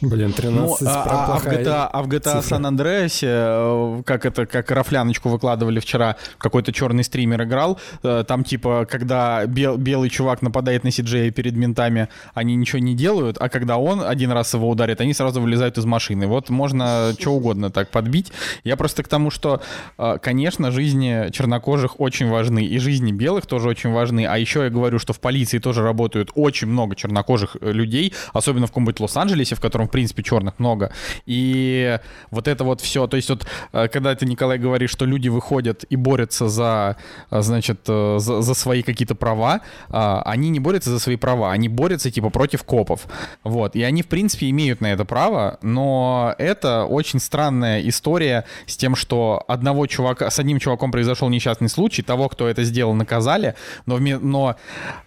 Блин, 0.00 0.32
13 0.32 0.80
ну, 0.80 0.88
а, 0.88 1.34
а, 1.34 1.38
в 1.38 1.46
GTA, 1.46 1.88
а 1.92 2.02
в 2.02 2.08
GTA 2.08 2.40
San 2.40 2.68
Andreas, 2.70 4.02
как 4.04 4.26
это, 4.26 4.46
как 4.46 4.70
рафляночку 4.70 5.28
выкладывали 5.28 5.80
вчера, 5.80 6.16
какой-то 6.38 6.72
черный 6.72 7.02
стример 7.02 7.42
играл, 7.42 7.80
э, 8.04 8.24
там 8.26 8.44
типа, 8.44 8.86
когда 8.88 9.44
бел, 9.46 9.76
белый 9.76 10.08
чувак 10.08 10.40
нападает 10.42 10.84
на 10.84 10.88
CJ 10.88 11.32
перед 11.32 11.56
ментами, 11.56 12.08
они 12.32 12.54
ничего 12.54 12.78
не 12.78 12.94
делают, 12.94 13.38
а 13.40 13.48
когда 13.48 13.76
он 13.76 14.00
один 14.00 14.30
раз 14.30 14.54
его 14.54 14.68
ударит, 14.68 15.00
они 15.00 15.14
сразу 15.14 15.40
вылезают 15.40 15.78
из 15.78 15.84
машины. 15.84 16.28
Вот 16.28 16.48
можно 16.48 17.14
что 17.18 17.32
угодно 17.32 17.70
так 17.70 17.90
подбить. 17.90 18.32
Я 18.62 18.76
просто 18.76 19.02
к 19.02 19.08
тому, 19.08 19.30
что, 19.30 19.60
э, 19.98 20.18
конечно, 20.22 20.70
жизни 20.70 21.30
чернокожих 21.32 21.98
очень 21.98 22.28
важны, 22.28 22.67
и 22.68 22.78
жизни 22.78 23.12
белых 23.12 23.46
тоже 23.46 23.68
очень 23.68 23.90
важны, 23.90 24.26
а 24.26 24.38
еще 24.38 24.62
я 24.62 24.70
говорю, 24.70 24.98
что 24.98 25.12
в 25.12 25.20
полиции 25.20 25.58
тоже 25.58 25.82
работают 25.82 26.30
очень 26.34 26.68
много 26.68 26.94
чернокожих 26.94 27.56
людей, 27.60 28.12
особенно 28.32 28.66
в 28.66 28.70
каком-нибудь 28.70 29.00
Лос-Анджелесе, 29.00 29.54
в 29.54 29.60
котором 29.60 29.88
в 29.88 29.90
принципе, 29.90 30.22
черных 30.22 30.58
много. 30.58 30.92
И 31.26 31.98
вот 32.30 32.46
это 32.46 32.64
вот 32.64 32.80
все, 32.80 33.06
то 33.06 33.16
есть 33.16 33.28
вот, 33.30 33.46
э, 33.72 33.88
когда 33.88 34.14
ты, 34.14 34.26
Николай, 34.26 34.58
говоришь, 34.58 34.90
что 34.90 35.04
люди 35.06 35.28
выходят 35.28 35.84
и 35.90 35.96
борются 35.96 36.48
за, 36.48 36.96
э, 37.30 37.40
значит, 37.40 37.80
э, 37.88 38.18
за, 38.18 38.42
за 38.42 38.54
свои 38.54 38.82
какие-то 38.82 39.14
права, 39.14 39.60
они 39.88 40.50
не 40.50 40.60
борются 40.60 40.90
за 40.90 40.98
свои 40.98 41.16
права, 41.16 41.50
они 41.52 41.68
борются, 41.68 42.10
типа, 42.10 42.30
против 42.30 42.64
копов. 42.64 43.06
Вот, 43.44 43.76
и 43.76 43.82
они, 43.82 44.02
в 44.02 44.06
принципе, 44.06 44.50
имеют 44.50 44.80
на 44.80 44.92
это 44.92 45.04
право, 45.04 45.58
но 45.62 46.34
это 46.38 46.84
очень 46.84 47.20
странная 47.20 47.80
история 47.88 48.44
с 48.66 48.76
тем, 48.76 48.94
что 48.94 49.44
одного 49.48 49.86
чувака, 49.86 50.30
с 50.30 50.38
одним 50.38 50.58
чуваком 50.58 50.90
произошел 50.90 51.28
несчастный 51.28 51.68
случай, 51.68 52.02
того, 52.02 52.28
кто 52.28 52.46
это 52.48 52.57
сделал, 52.64 52.94
наказали, 52.94 53.54
но, 53.86 53.98
но 53.98 54.56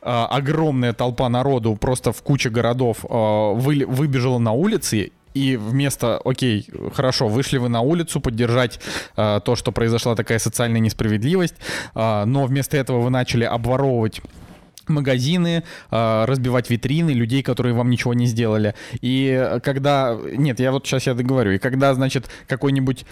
огромная 0.01 0.93
толпа 0.93 1.29
народу 1.29 1.75
просто 1.75 2.12
в 2.12 2.22
куче 2.22 2.50
городов 2.50 3.00
вы, 3.03 3.86
выбежала 3.86 4.39
на 4.39 4.51
улицы, 4.51 5.12
и 5.34 5.55
вместо, 5.55 6.17
окей, 6.17 6.67
хорошо, 6.93 7.27
вышли 7.27 7.58
вы 7.58 7.70
на 7.70 7.81
улицу 7.81 8.20
поддержать 8.20 8.79
э, 9.15 9.39
то, 9.43 9.55
что 9.55 9.72
произошла 9.72 10.15
такая 10.15 10.39
социальная 10.39 10.79
несправедливость, 10.79 11.55
э, 11.96 12.25
но 12.25 12.46
вместо 12.46 12.77
этого 12.77 13.01
вы 13.01 13.10
начали 13.10 13.46
обворовывать 13.46 14.22
магазины, 14.88 15.63
а, 15.89 16.25
разбивать 16.25 16.70
витрины 16.70 17.12
людей, 17.12 17.43
которые 17.43 17.74
вам 17.74 17.89
ничего 17.89 18.13
не 18.13 18.25
сделали. 18.25 18.75
И 19.00 19.60
когда... 19.63 20.17
Нет, 20.36 20.60
я 20.60 20.72
вот 20.72 20.86
сейчас 20.86 21.08
я 21.08 21.13
договорю. 21.13 21.51
И 21.51 21.58
когда, 21.60 21.93
значит, 21.93 22.29
какой-нибудь... 22.48 23.05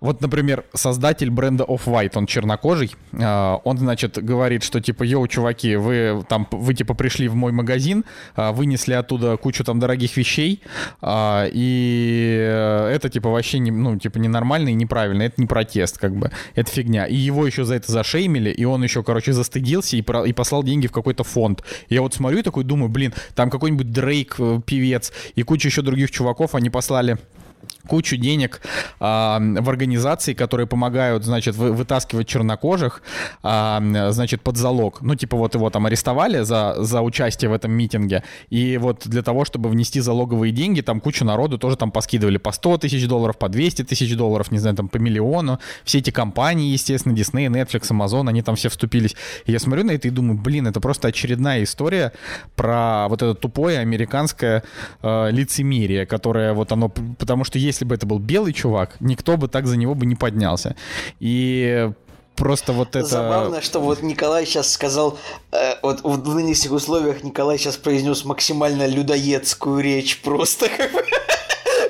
Вот, 0.00 0.20
например, 0.20 0.64
создатель 0.74 1.30
бренда 1.30 1.64
Off-White, 1.64 2.12
он 2.14 2.26
чернокожий, 2.26 2.94
а, 3.12 3.60
он, 3.64 3.78
значит, 3.78 4.22
говорит, 4.22 4.62
что, 4.62 4.80
типа, 4.80 5.02
йоу, 5.02 5.26
чуваки, 5.26 5.76
вы 5.76 6.24
там, 6.28 6.46
вы, 6.50 6.74
типа, 6.74 6.94
пришли 6.94 7.28
в 7.28 7.34
мой 7.34 7.52
магазин, 7.52 8.04
а, 8.36 8.52
вынесли 8.52 8.92
оттуда 8.92 9.36
кучу 9.36 9.64
там 9.64 9.80
дорогих 9.80 10.16
вещей, 10.16 10.62
и 11.04 12.88
это, 12.92 13.08
типа, 13.10 13.30
вообще, 13.30 13.58
не, 13.58 13.70
ну, 13.70 13.96
типа, 13.98 14.18
ненормально 14.18 14.68
и 14.68 14.74
неправильно, 14.74 15.22
это 15.22 15.40
не 15.40 15.46
протест, 15.46 15.98
как 15.98 16.14
бы, 16.14 16.30
это 16.54 16.70
фигня. 16.70 17.06
И 17.06 17.14
его 17.14 17.46
еще 17.46 17.64
за 17.64 17.74
это 17.74 17.90
зашеймили, 17.90 18.50
и 18.50 18.64
он 18.64 18.82
еще, 18.82 19.02
короче, 19.02 19.32
застыдился 19.32 19.96
и, 19.96 20.02
про, 20.02 20.24
и 20.24 20.32
послал 20.32 20.62
деньги 20.62 20.86
в 20.86 20.92
какой-то 20.92 21.24
фонд. 21.24 21.64
Я 21.88 22.02
вот 22.02 22.14
смотрю 22.14 22.42
такой, 22.42 22.64
думаю, 22.64 22.88
блин, 22.88 23.14
там 23.34 23.50
какой-нибудь 23.50 23.92
Дрейк, 23.92 24.36
э, 24.38 24.60
певец 24.64 25.12
и 25.34 25.42
куча 25.42 25.68
еще 25.68 25.82
других 25.82 26.10
чуваков, 26.10 26.54
они 26.54 26.70
послали 26.70 27.18
кучу 27.88 28.16
денег 28.16 28.60
а, 29.00 29.40
в 29.40 29.68
организации, 29.68 30.34
которые 30.34 30.66
помогают, 30.66 31.24
значит, 31.24 31.56
вы, 31.56 31.72
вытаскивать 31.72 32.28
чернокожих, 32.28 33.02
а, 33.42 33.82
значит, 34.12 34.42
под 34.42 34.56
залог. 34.56 35.00
Ну, 35.00 35.14
типа 35.14 35.36
вот 35.36 35.54
его 35.54 35.70
там 35.70 35.86
арестовали 35.86 36.42
за, 36.42 36.76
за 36.78 37.02
участие 37.02 37.50
в 37.50 37.54
этом 37.54 37.72
митинге, 37.72 38.22
и 38.50 38.78
вот 38.78 39.02
для 39.08 39.22
того, 39.22 39.44
чтобы 39.44 39.68
внести 39.68 40.00
залоговые 40.00 40.52
деньги, 40.52 40.82
там 40.82 41.00
кучу 41.00 41.24
народу 41.24 41.58
тоже 41.58 41.76
там 41.76 41.90
поскидывали 41.90 42.38
по 42.38 42.52
100 42.52 42.78
тысяч 42.78 43.06
долларов, 43.08 43.38
по 43.38 43.48
200 43.48 43.84
тысяч 43.84 44.16
долларов, 44.16 44.52
не 44.52 44.58
знаю, 44.58 44.76
там 44.76 44.88
по 44.88 44.98
миллиону. 44.98 45.58
Все 45.84 45.98
эти 45.98 46.10
компании, 46.10 46.72
естественно, 46.72 47.14
Disney, 47.14 47.46
Netflix, 47.48 47.90
Amazon, 47.90 48.28
они 48.28 48.42
там 48.42 48.54
все 48.56 48.68
вступились. 48.68 49.16
И 49.46 49.52
я 49.52 49.58
смотрю 49.58 49.84
на 49.84 49.92
это 49.92 50.08
и 50.08 50.10
думаю, 50.10 50.38
блин, 50.38 50.66
это 50.66 50.80
просто 50.80 51.08
очередная 51.08 51.62
история 51.62 52.12
про 52.56 53.08
вот 53.08 53.22
это 53.22 53.34
тупое 53.34 53.78
американское 53.78 54.62
э, 55.02 55.30
лицемерие, 55.30 56.06
которое 56.06 56.52
вот 56.52 56.72
оно, 56.72 56.88
потому 56.88 57.44
что 57.44 57.58
если 57.78 57.84
бы 57.84 57.94
это 57.94 58.06
был 58.06 58.18
белый 58.18 58.52
чувак, 58.52 58.96
никто 58.98 59.36
бы 59.36 59.46
так 59.46 59.68
за 59.68 59.76
него 59.76 59.94
бы 59.94 60.04
не 60.04 60.16
поднялся. 60.16 60.74
И 61.20 61.90
просто 62.34 62.72
вот 62.72 62.96
это... 62.96 63.06
Забавно, 63.06 63.62
что 63.62 63.78
вот 63.78 64.02
Николай 64.02 64.46
сейчас 64.46 64.72
сказал, 64.72 65.16
э, 65.52 65.74
вот 65.82 66.02
в 66.02 66.34
нынешних 66.34 66.72
условиях 66.72 67.22
Николай 67.22 67.56
сейчас 67.56 67.76
произнес 67.76 68.24
максимально 68.24 68.86
людоедскую 68.88 69.80
речь 69.80 70.20
просто 70.22 70.68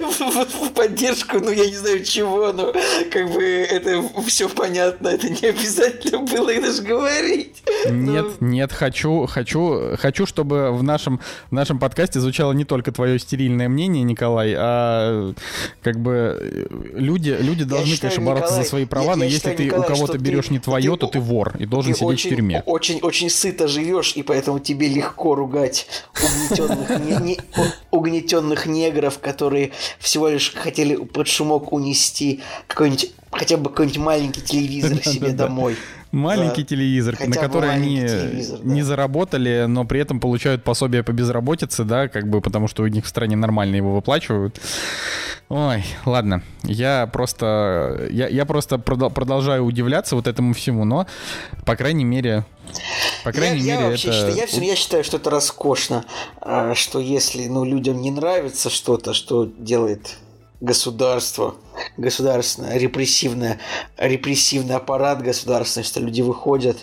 в 0.00 0.70
поддержку, 0.72 1.38
ну, 1.38 1.50
я 1.50 1.66
не 1.66 1.76
знаю 1.76 2.04
чего, 2.04 2.52
но 2.52 2.72
как 3.10 3.30
бы 3.32 3.42
это 3.42 4.02
все 4.26 4.48
понятно, 4.48 5.08
это 5.08 5.28
не 5.28 5.48
обязательно 5.48 6.18
было 6.20 6.50
их 6.50 6.62
даже 6.62 6.82
говорить. 6.82 7.62
Нет, 7.86 8.24
но... 8.24 8.34
Ну. 8.40 8.46
нет, 8.46 8.72
хочу, 8.72 9.26
хочу, 9.26 9.96
хочу, 9.98 10.26
чтобы 10.26 10.72
в 10.72 10.82
нашем, 10.82 11.20
в 11.50 11.54
нашем 11.54 11.78
подкасте 11.78 12.20
звучало 12.20 12.52
не 12.52 12.64
только 12.64 12.92
твое 12.92 13.18
стерильное 13.18 13.68
мнение, 13.68 14.02
Николай, 14.02 14.54
а 14.56 15.32
как 15.82 16.00
бы 16.00 16.68
люди, 16.94 17.36
люди 17.38 17.64
должны, 17.64 17.92
считаю, 17.92 18.14
конечно, 18.14 18.26
бороться 18.26 18.50
Николай, 18.52 18.64
за 18.64 18.68
свои 18.68 18.84
права, 18.84 19.10
я, 19.10 19.16
но 19.16 19.24
если 19.24 19.36
считаю, 19.36 19.56
ты 19.56 19.64
Николай, 19.64 19.84
у 19.84 19.88
кого-то 19.88 20.18
берешь 20.18 20.50
не 20.50 20.58
твое, 20.58 20.92
ты, 20.92 20.98
то 20.98 21.06
ты 21.06 21.20
вор 21.20 21.54
и 21.58 21.66
должен 21.66 21.94
сидеть 21.94 22.08
очень, 22.08 22.30
в 22.30 22.34
тюрьме. 22.34 22.62
Очень, 22.66 23.00
очень 23.00 23.30
сыто 23.30 23.68
живешь, 23.68 24.14
и 24.16 24.22
поэтому 24.22 24.58
тебе 24.58 24.88
легко 24.88 25.34
ругать 25.34 25.86
угнетенных, 26.14 26.90
не, 27.00 27.16
не, 27.26 27.40
угнетенных 27.90 28.66
негров, 28.66 29.18
которые 29.18 29.72
всего 29.98 30.28
лишь 30.28 30.52
хотели 30.54 30.96
под 30.96 31.28
шумок 31.28 31.72
унести 31.72 32.40
какой-нибудь 32.66 33.12
хотя 33.30 33.56
бы 33.56 33.70
какой-нибудь 33.70 33.98
маленький 33.98 34.42
телевизор 34.42 34.98
себе 35.04 35.32
домой. 35.32 35.76
Маленький 36.10 36.64
телевизор, 36.64 37.16
на 37.26 37.36
который 37.36 37.70
они 37.70 38.00
не 38.62 38.82
заработали, 38.82 39.66
но 39.68 39.84
при 39.84 40.00
этом 40.00 40.20
получают 40.20 40.64
пособие 40.64 41.02
по 41.02 41.12
безработице, 41.12 41.84
да, 41.84 42.08
как 42.08 42.28
бы 42.28 42.40
потому 42.40 42.68
что 42.68 42.82
у 42.82 42.86
них 42.86 43.04
в 43.04 43.08
стране 43.08 43.36
нормально 43.36 43.76
его 43.76 43.94
выплачивают. 43.94 44.60
Ой, 45.50 45.82
ладно, 46.04 46.42
я 46.64 47.06
просто, 47.06 48.08
я, 48.10 48.28
я 48.28 48.44
просто 48.44 48.78
продолжаю 48.78 49.64
удивляться 49.64 50.14
вот 50.14 50.26
этому 50.26 50.52
всему, 50.52 50.84
но, 50.84 51.06
по 51.64 51.74
крайней 51.74 52.04
мере, 52.04 52.44
по 53.24 53.32
крайней 53.32 53.60
я, 53.60 53.74
мере, 53.74 53.84
я 53.84 53.90
вообще 53.90 54.08
это... 54.08 54.16
Считаю, 54.16 54.62
я, 54.62 54.66
я 54.70 54.76
считаю, 54.76 55.04
что 55.04 55.16
это 55.16 55.30
роскошно, 55.30 56.04
а, 56.40 56.74
что 56.74 57.00
если 57.00 57.46
ну, 57.46 57.64
людям 57.64 58.00
не 58.02 58.10
нравится 58.10 58.68
что-то, 58.68 59.14
что 59.14 59.46
делает 59.46 60.18
государство, 60.60 61.54
государственное, 61.96 62.76
репрессивное, 62.78 63.58
репрессивный 63.96 64.76
аппарат 64.76 65.22
государственный, 65.22 65.84
что 65.84 66.00
люди 66.00 66.22
выходят 66.22 66.78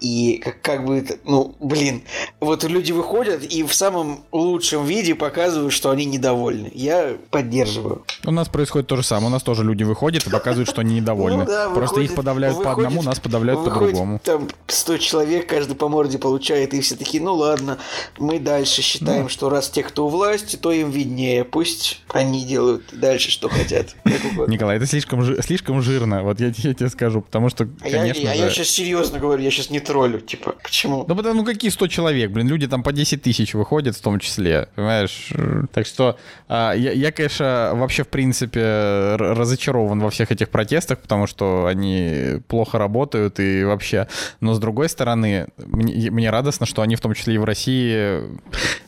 и 0.00 0.40
как, 0.42 0.60
как 0.62 0.84
бы, 0.84 1.06
ну, 1.24 1.54
блин, 1.60 2.02
вот 2.40 2.64
люди 2.64 2.92
выходят 2.92 3.44
и 3.44 3.62
в 3.62 3.74
самом 3.74 4.24
лучшем 4.32 4.84
виде 4.84 5.14
показывают, 5.14 5.72
что 5.72 5.90
они 5.90 6.04
недовольны. 6.04 6.70
Я 6.74 7.16
поддерживаю. 7.30 8.04
У 8.24 8.30
нас 8.30 8.48
происходит 8.48 8.86
то 8.88 8.96
же 8.96 9.02
самое. 9.02 9.28
У 9.28 9.30
нас 9.30 9.42
тоже 9.42 9.64
люди 9.64 9.82
выходят 9.82 10.26
и 10.26 10.30
показывают, 10.30 10.68
что 10.68 10.80
они 10.80 10.96
недовольны. 10.96 11.46
Ну 11.60 11.74
Просто 11.74 12.00
их 12.00 12.14
подавляют 12.14 12.62
по 12.62 12.72
одному, 12.72 13.02
нас 13.02 13.18
подавляют 13.20 13.64
по-другому. 13.64 14.20
Там 14.22 14.48
100 14.66 14.98
человек, 14.98 15.46
каждый 15.46 15.74
по 15.74 15.88
морде 15.88 16.18
получает, 16.18 16.74
и 16.74 16.80
все 16.80 16.96
такие, 16.96 17.22
ну 17.22 17.34
ладно, 17.34 17.78
мы 18.18 18.38
дальше 18.38 18.82
считаем, 18.82 19.28
что 19.28 19.48
раз 19.50 19.68
те, 19.68 19.82
кто 19.82 20.06
у 20.06 20.08
власти, 20.08 20.56
то 20.56 20.72
им 20.72 20.90
виднее. 20.90 21.44
Пусть 21.44 22.02
они 22.08 22.44
делают 22.44 22.84
дальше, 22.92 23.30
что 23.30 23.48
хотят. 23.48 23.94
Николай, 24.48 24.76
это 24.76 24.86
слишком, 24.86 25.24
слишком 25.42 25.82
жирно, 25.82 26.22
вот 26.22 26.40
я, 26.40 26.46
я 26.46 26.74
тебе 26.74 26.88
скажу, 26.88 27.20
потому 27.20 27.48
что, 27.48 27.68
конечно 27.80 28.22
я, 28.22 28.34
же... 28.34 28.40
я 28.40 28.50
сейчас 28.50 28.68
серьезно 28.68 29.18
говорю, 29.18 29.42
я 29.42 29.50
сейчас 29.50 29.70
не 29.70 29.80
троллю, 29.80 30.20
типа, 30.20 30.54
почему? 30.62 31.04
Ну, 31.06 31.16
потому, 31.16 31.34
ну 31.34 31.44
какие 31.44 31.70
100 31.70 31.86
человек, 31.88 32.30
блин, 32.30 32.48
люди 32.48 32.66
там 32.66 32.82
по 32.82 32.92
10 32.92 33.22
тысяч 33.22 33.54
выходят 33.54 33.96
в 33.96 34.00
том 34.00 34.18
числе, 34.18 34.68
понимаешь? 34.74 35.30
Так 35.72 35.86
что 35.86 36.16
а, 36.48 36.72
я, 36.72 36.92
я, 36.92 37.12
конечно, 37.12 37.72
вообще, 37.74 38.04
в 38.04 38.08
принципе, 38.08 39.16
разочарован 39.18 40.00
во 40.00 40.10
всех 40.10 40.32
этих 40.32 40.50
протестах, 40.50 41.00
потому 41.00 41.26
что 41.26 41.66
они 41.66 42.40
плохо 42.48 42.78
работают 42.78 43.40
и 43.40 43.64
вообще... 43.64 44.06
Но, 44.40 44.54
с 44.54 44.58
другой 44.58 44.88
стороны, 44.88 45.48
мне, 45.58 46.10
мне 46.10 46.30
радостно, 46.30 46.66
что 46.66 46.82
они 46.82 46.96
в 46.96 47.00
том 47.00 47.14
числе 47.14 47.34
и 47.34 47.38
в 47.38 47.44
России 47.44 48.22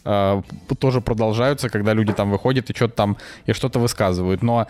а, 0.04 0.42
тоже 0.78 1.00
продолжаются, 1.00 1.68
когда 1.68 1.92
люди 1.92 2.12
там 2.12 2.30
выходят 2.30 2.70
и 2.70 2.74
что-то 2.74 2.94
там, 2.94 3.16
и 3.46 3.52
что-то 3.52 3.78
высказывают. 3.78 4.42
Но 4.42 4.66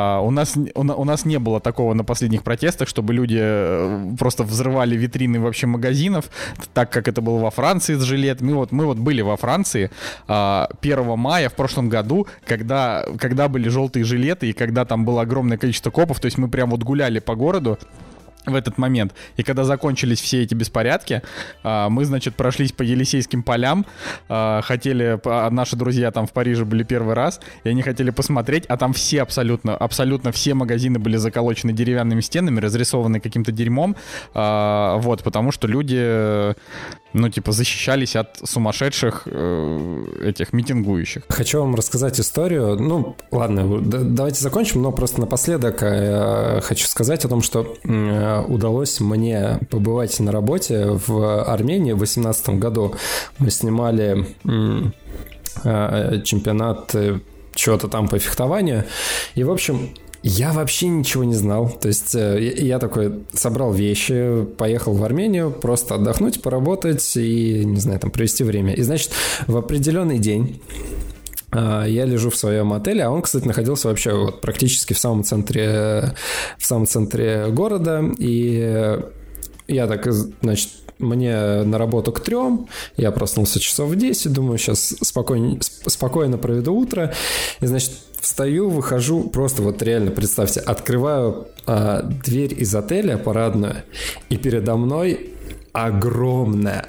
а, 0.00 0.20
у, 0.20 0.30
нас, 0.30 0.56
у, 0.74 1.04
нас 1.04 1.24
не 1.24 1.38
было 1.38 1.60
такого 1.60 1.94
на 1.94 2.04
последних 2.04 2.42
протестах, 2.42 2.88
чтобы 2.88 3.14
люди 3.14 3.38
э, 3.40 4.14
просто 4.18 4.44
взрывали 4.44 4.96
витрины 4.96 5.40
вообще 5.40 5.66
магазинов, 5.66 6.30
так 6.72 6.90
как 6.90 7.08
это 7.08 7.20
было 7.20 7.38
во 7.38 7.50
Франции 7.50 7.94
с 7.94 8.02
жилетами. 8.02 8.52
Вот, 8.52 8.72
мы 8.72 8.86
вот 8.86 8.98
были 8.98 9.22
во 9.22 9.36
Франции 9.36 9.84
1 9.84 9.92
а, 10.28 10.68
мая 11.16 11.48
в 11.48 11.54
прошлом 11.54 11.88
году, 11.88 12.26
когда, 12.46 13.04
когда 13.18 13.48
были 13.48 13.68
желтые 13.68 14.04
жилеты 14.04 14.48
и 14.48 14.52
когда 14.52 14.84
там 14.84 15.04
было 15.04 15.22
огромное 15.22 15.58
количество 15.58 15.90
копов, 15.90 16.20
то 16.20 16.26
есть 16.26 16.38
мы 16.38 16.48
прям 16.48 16.70
вот 16.70 16.82
гуляли 16.82 17.18
по 17.18 17.34
городу, 17.34 17.78
в 18.46 18.54
этот 18.54 18.78
момент. 18.78 19.14
И 19.36 19.42
когда 19.42 19.64
закончились 19.64 20.20
все 20.20 20.42
эти 20.42 20.54
беспорядки, 20.54 21.22
а, 21.62 21.88
мы, 21.88 22.04
значит, 22.04 22.36
прошлись 22.36 22.72
по 22.72 22.82
Елисейским 22.82 23.42
полям, 23.42 23.86
а, 24.28 24.62
хотели, 24.62 25.20
а, 25.24 25.50
наши 25.50 25.76
друзья 25.76 26.10
там 26.10 26.26
в 26.26 26.32
Париже 26.32 26.64
были 26.64 26.82
первый 26.82 27.14
раз, 27.14 27.40
и 27.64 27.68
они 27.68 27.82
хотели 27.82 28.10
посмотреть, 28.10 28.64
а 28.66 28.76
там 28.76 28.92
все 28.92 29.22
абсолютно, 29.22 29.76
абсолютно 29.76 30.32
все 30.32 30.54
магазины 30.54 30.98
были 30.98 31.16
заколочены 31.16 31.72
деревянными 31.72 32.20
стенами, 32.20 32.60
разрисованы 32.60 33.20
каким-то 33.20 33.52
дерьмом, 33.52 33.96
вот, 34.34 35.22
потому 35.22 35.52
что 35.52 35.66
люди 35.66 36.54
ну, 37.12 37.28
типа, 37.28 37.52
защищались 37.52 38.16
от 38.16 38.40
сумасшедших 38.44 39.22
э, 39.26 40.04
этих 40.24 40.52
митингующих. 40.52 41.24
Хочу 41.28 41.60
вам 41.60 41.74
рассказать 41.74 42.20
историю. 42.20 42.76
Ну, 42.78 43.16
ладно, 43.30 43.80
давайте 43.80 44.40
закончим, 44.40 44.82
но 44.82 44.92
просто 44.92 45.20
напоследок 45.20 45.82
э, 45.82 46.60
хочу 46.62 46.86
сказать 46.86 47.24
о 47.24 47.28
том, 47.28 47.42
что 47.42 47.76
э, 47.82 48.44
удалось 48.48 49.00
мне 49.00 49.58
побывать 49.70 50.18
на 50.20 50.32
работе 50.32 50.86
в 51.06 51.42
Армении 51.44 51.92
в 51.92 51.98
2018 51.98 52.50
году. 52.50 52.94
Мы 53.38 53.50
снимали 53.50 54.26
э, 55.64 56.22
чемпионат 56.22 56.94
э, 56.94 57.18
чего-то 57.54 57.88
там 57.88 58.08
по 58.08 58.18
фехтованию. 58.18 58.84
И, 59.34 59.44
в 59.44 59.50
общем, 59.50 59.94
я 60.22 60.52
вообще 60.52 60.88
ничего 60.88 61.24
не 61.24 61.34
знал. 61.34 61.70
То 61.70 61.88
есть 61.88 62.14
э, 62.14 62.52
я 62.58 62.78
такой 62.78 63.24
собрал 63.32 63.72
вещи, 63.72 64.44
поехал 64.58 64.92
в 64.92 65.02
Армению, 65.02 65.50
просто 65.50 65.94
отдохнуть, 65.94 66.42
поработать 66.42 67.16
и, 67.16 67.64
не 67.64 67.80
знаю, 67.80 68.00
там 68.00 68.10
провести 68.10 68.44
время. 68.44 68.74
И, 68.74 68.82
значит, 68.82 69.12
в 69.46 69.56
определенный 69.56 70.18
день 70.18 70.60
э, 71.52 71.84
я 71.88 72.04
лежу 72.04 72.30
в 72.30 72.36
своем 72.36 72.72
отеле, 72.72 73.04
а 73.04 73.10
он, 73.10 73.22
кстати, 73.22 73.46
находился 73.46 73.88
вообще 73.88 74.12
вот 74.12 74.40
практически 74.40 74.92
в 74.92 74.98
самом 74.98 75.24
центре, 75.24 76.14
в 76.58 76.66
самом 76.66 76.86
центре 76.86 77.46
города. 77.48 78.04
И 78.18 78.98
я 79.68 79.86
так, 79.86 80.06
значит, 80.42 80.70
мне 80.98 81.62
на 81.62 81.78
работу 81.78 82.12
к 82.12 82.20
трем, 82.20 82.68
я 82.96 83.10
проснулся 83.10 83.58
часов 83.58 83.90
в 83.90 83.96
10, 83.96 84.32
думаю, 84.32 84.58
сейчас 84.58 84.94
спокойно, 85.00 85.58
спокойно 85.60 86.36
проведу 86.36 86.74
утро. 86.74 87.14
И, 87.60 87.66
значит, 87.66 87.92
встаю, 88.20 88.68
выхожу, 88.68 89.24
просто 89.24 89.62
вот 89.62 89.82
реально 89.82 90.10
представьте, 90.10 90.60
открываю 90.60 91.48
а, 91.66 92.02
дверь 92.02 92.54
из 92.60 92.74
отеля 92.74 93.16
парадную, 93.18 93.76
и 94.28 94.36
передо 94.36 94.76
мной 94.76 95.30
огромная, 95.72 96.86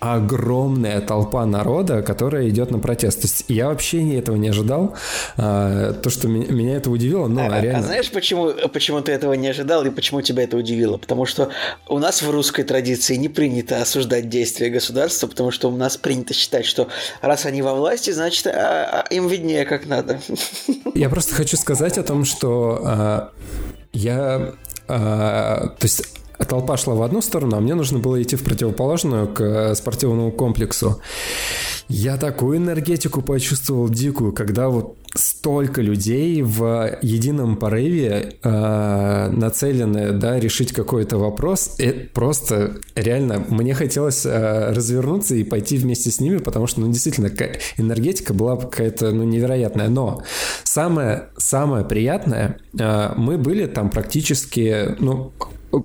огромная 0.00 1.00
толпа 1.00 1.44
народа, 1.44 2.02
которая 2.02 2.48
идет 2.48 2.70
на 2.70 2.78
протест. 2.78 3.22
То 3.22 3.26
есть 3.26 3.44
я 3.48 3.68
вообще 3.68 4.02
не 4.02 4.16
этого 4.16 4.36
не 4.36 4.48
ожидал. 4.48 4.94
А, 5.36 5.92
то, 5.92 6.10
что 6.10 6.28
меня, 6.28 6.46
меня 6.52 6.76
это 6.76 6.90
удивило, 6.90 7.26
но 7.26 7.42
а, 7.50 7.60
реально... 7.60 7.80
А 7.80 7.82
знаешь, 7.82 8.10
почему, 8.10 8.52
почему 8.72 9.00
ты 9.00 9.12
этого 9.12 9.32
не 9.32 9.48
ожидал 9.48 9.84
и 9.84 9.90
почему 9.90 10.22
тебя 10.22 10.44
это 10.44 10.56
удивило? 10.56 10.98
Потому 10.98 11.26
что 11.26 11.50
у 11.88 11.98
нас 11.98 12.22
в 12.22 12.30
русской 12.30 12.62
традиции 12.62 13.16
не 13.16 13.28
принято 13.28 13.80
осуждать 13.82 14.28
действия 14.28 14.70
государства, 14.70 15.26
потому 15.26 15.50
что 15.50 15.68
у 15.68 15.76
нас 15.76 15.96
принято 15.96 16.32
считать, 16.32 16.64
что 16.64 16.88
раз 17.20 17.46
они 17.46 17.62
во 17.62 17.74
власти, 17.74 18.10
значит, 18.10 18.46
а, 18.46 19.04
а, 19.04 19.14
им 19.14 19.26
виднее, 19.28 19.64
как 19.64 19.86
надо. 19.86 20.20
Я 20.94 21.08
просто 21.08 21.34
хочу 21.34 21.56
сказать 21.56 21.98
о 21.98 22.02
том, 22.02 22.24
что 22.24 22.80
а, 22.84 23.32
я... 23.92 24.54
А, 24.90 25.74
то 25.78 25.84
есть 25.84 26.17
толпа 26.46 26.76
шла 26.76 26.94
в 26.94 27.02
одну 27.02 27.20
сторону, 27.22 27.56
а 27.56 27.60
мне 27.60 27.74
нужно 27.74 27.98
было 27.98 28.22
идти 28.22 28.36
в 28.36 28.44
противоположную 28.44 29.28
к 29.28 29.40
э, 29.40 29.74
спортивному 29.74 30.30
комплексу. 30.30 31.00
Я 31.88 32.16
такую 32.16 32.58
энергетику 32.58 33.22
почувствовал 33.22 33.88
дикую, 33.88 34.32
когда 34.32 34.68
вот 34.68 34.96
столько 35.14 35.82
людей 35.82 36.42
в 36.42 36.98
едином 37.02 37.56
порыве 37.56 38.34
э, 38.42 39.28
нацелены, 39.30 40.12
да, 40.12 40.38
решить 40.38 40.72
какой-то 40.72 41.18
вопрос. 41.18 41.74
Это 41.78 42.08
просто 42.12 42.76
реально 42.94 43.44
мне 43.48 43.74
хотелось 43.74 44.26
э, 44.26 44.72
развернуться 44.72 45.34
и 45.34 45.44
пойти 45.44 45.78
вместе 45.78 46.10
с 46.10 46.20
ними, 46.20 46.38
потому 46.38 46.66
что, 46.66 46.80
ну, 46.80 46.88
действительно, 46.92 47.30
энергетика 47.76 48.34
была 48.34 48.56
какая-то, 48.56 49.10
ну, 49.10 49.24
невероятная. 49.24 49.88
Но 49.88 50.22
самое, 50.64 51.28
самое 51.36 51.84
приятное, 51.84 52.58
э, 52.78 53.12
мы 53.16 53.38
были 53.38 53.66
там 53.66 53.90
практически, 53.90 54.96
ну, 54.98 55.32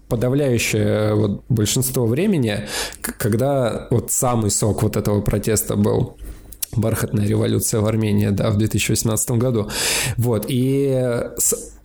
подавляющее 0.08 1.14
вот 1.14 1.44
большинство 1.50 2.06
времени, 2.06 2.68
когда 3.02 3.88
вот 3.90 4.12
самый 4.12 4.50
сок 4.50 4.84
вот 4.84 4.96
этого 4.96 5.22
протеста 5.22 5.76
был 5.76 6.18
бархатная 6.76 7.28
революция 7.28 7.82
в 7.82 7.86
Армении, 7.86 8.30
да, 8.30 8.50
в 8.50 8.58
2018 8.58 9.32
году. 9.32 9.70
Вот, 10.18 10.46
и 10.48 11.30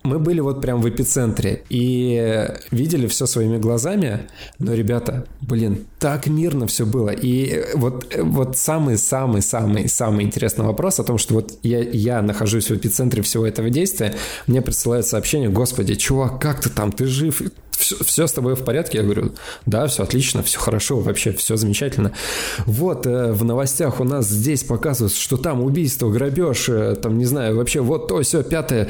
мы 0.04 0.18
были 0.18 0.40
вот 0.40 0.60
прям 0.62 0.80
в 0.80 0.88
эпицентре 0.88 1.64
и 1.68 2.48
видели 2.70 3.06
все 3.08 3.26
своими 3.26 3.58
глазами, 3.58 4.28
но, 4.58 4.72
ребята, 4.72 5.26
блин, 5.40 5.86
так 5.98 6.26
мирно 6.28 6.66
все 6.66 6.86
было. 6.86 7.10
И 7.10 7.64
вот, 7.74 8.14
вот 8.16 8.56
самый-самый-самый-самый 8.56 10.24
интересный 10.24 10.64
вопрос 10.64 11.00
о 11.00 11.04
том, 11.04 11.18
что 11.18 11.34
вот 11.34 11.58
я, 11.62 11.80
я 11.80 12.22
нахожусь 12.22 12.70
в 12.70 12.76
эпицентре 12.76 13.22
всего 13.22 13.46
этого 13.46 13.70
действия, 13.70 14.14
мне 14.46 14.62
присылают 14.62 15.06
сообщение, 15.06 15.50
господи, 15.50 15.94
чувак, 15.94 16.40
как 16.40 16.60
ты 16.60 16.70
там, 16.70 16.92
ты 16.92 17.06
жив? 17.06 17.42
Все, 17.78 17.96
все 18.04 18.26
с 18.26 18.32
тобой 18.32 18.56
в 18.56 18.64
порядке? 18.64 18.98
Я 18.98 19.04
говорю, 19.04 19.32
да, 19.64 19.86
все 19.86 20.02
отлично, 20.02 20.42
все 20.42 20.58
хорошо, 20.58 20.98
вообще 20.98 21.32
все 21.32 21.56
замечательно. 21.56 22.12
Вот 22.66 23.06
э, 23.06 23.32
в 23.32 23.44
новостях 23.44 24.00
у 24.00 24.04
нас 24.04 24.26
здесь 24.26 24.64
показывают, 24.64 25.14
что 25.14 25.36
там 25.36 25.62
убийство, 25.62 26.10
грабеж, 26.10 26.68
э, 26.68 26.96
там, 26.96 27.18
не 27.18 27.24
знаю, 27.24 27.56
вообще 27.56 27.80
вот 27.80 28.08
то, 28.08 28.20
все, 28.22 28.42
пятое. 28.42 28.88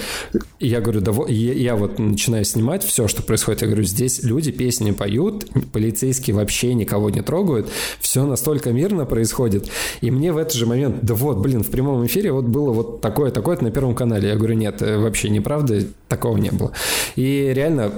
я 0.58 0.80
говорю, 0.80 1.00
да 1.02 1.12
вот, 1.12 1.28
я, 1.28 1.52
я 1.52 1.76
вот 1.76 1.98
начинаю 1.98 2.44
снимать 2.44 2.82
все, 2.82 3.08
что 3.08 3.22
происходит. 3.22 3.62
Я 3.62 3.68
говорю, 3.68 3.84
здесь 3.84 4.22
люди 4.22 4.50
песни 4.50 4.92
поют, 4.92 5.46
полицейские 5.72 6.34
вообще 6.34 6.72
никого 6.72 7.10
не 7.10 7.20
трогают, 7.20 7.68
все 8.00 8.24
настолько 8.24 8.72
мирно 8.72 9.04
происходит. 9.04 9.68
И 10.00 10.10
мне 10.10 10.32
в 10.32 10.38
этот 10.38 10.54
же 10.54 10.66
момент, 10.66 11.00
да 11.02 11.14
вот, 11.14 11.38
блин, 11.38 11.62
в 11.62 11.70
прямом 11.70 12.06
эфире 12.06 12.32
вот 12.32 12.46
было 12.46 12.72
вот 12.72 13.00
такое-такое 13.02 13.58
на 13.60 13.70
Первом 13.70 13.94
канале. 13.94 14.28
Я 14.28 14.36
говорю, 14.36 14.54
нет, 14.54 14.80
э, 14.80 14.98
вообще 14.98 15.28
неправда, 15.28 15.82
такого 16.08 16.38
не 16.38 16.50
было. 16.50 16.72
И 17.16 17.52
реально 17.54 17.92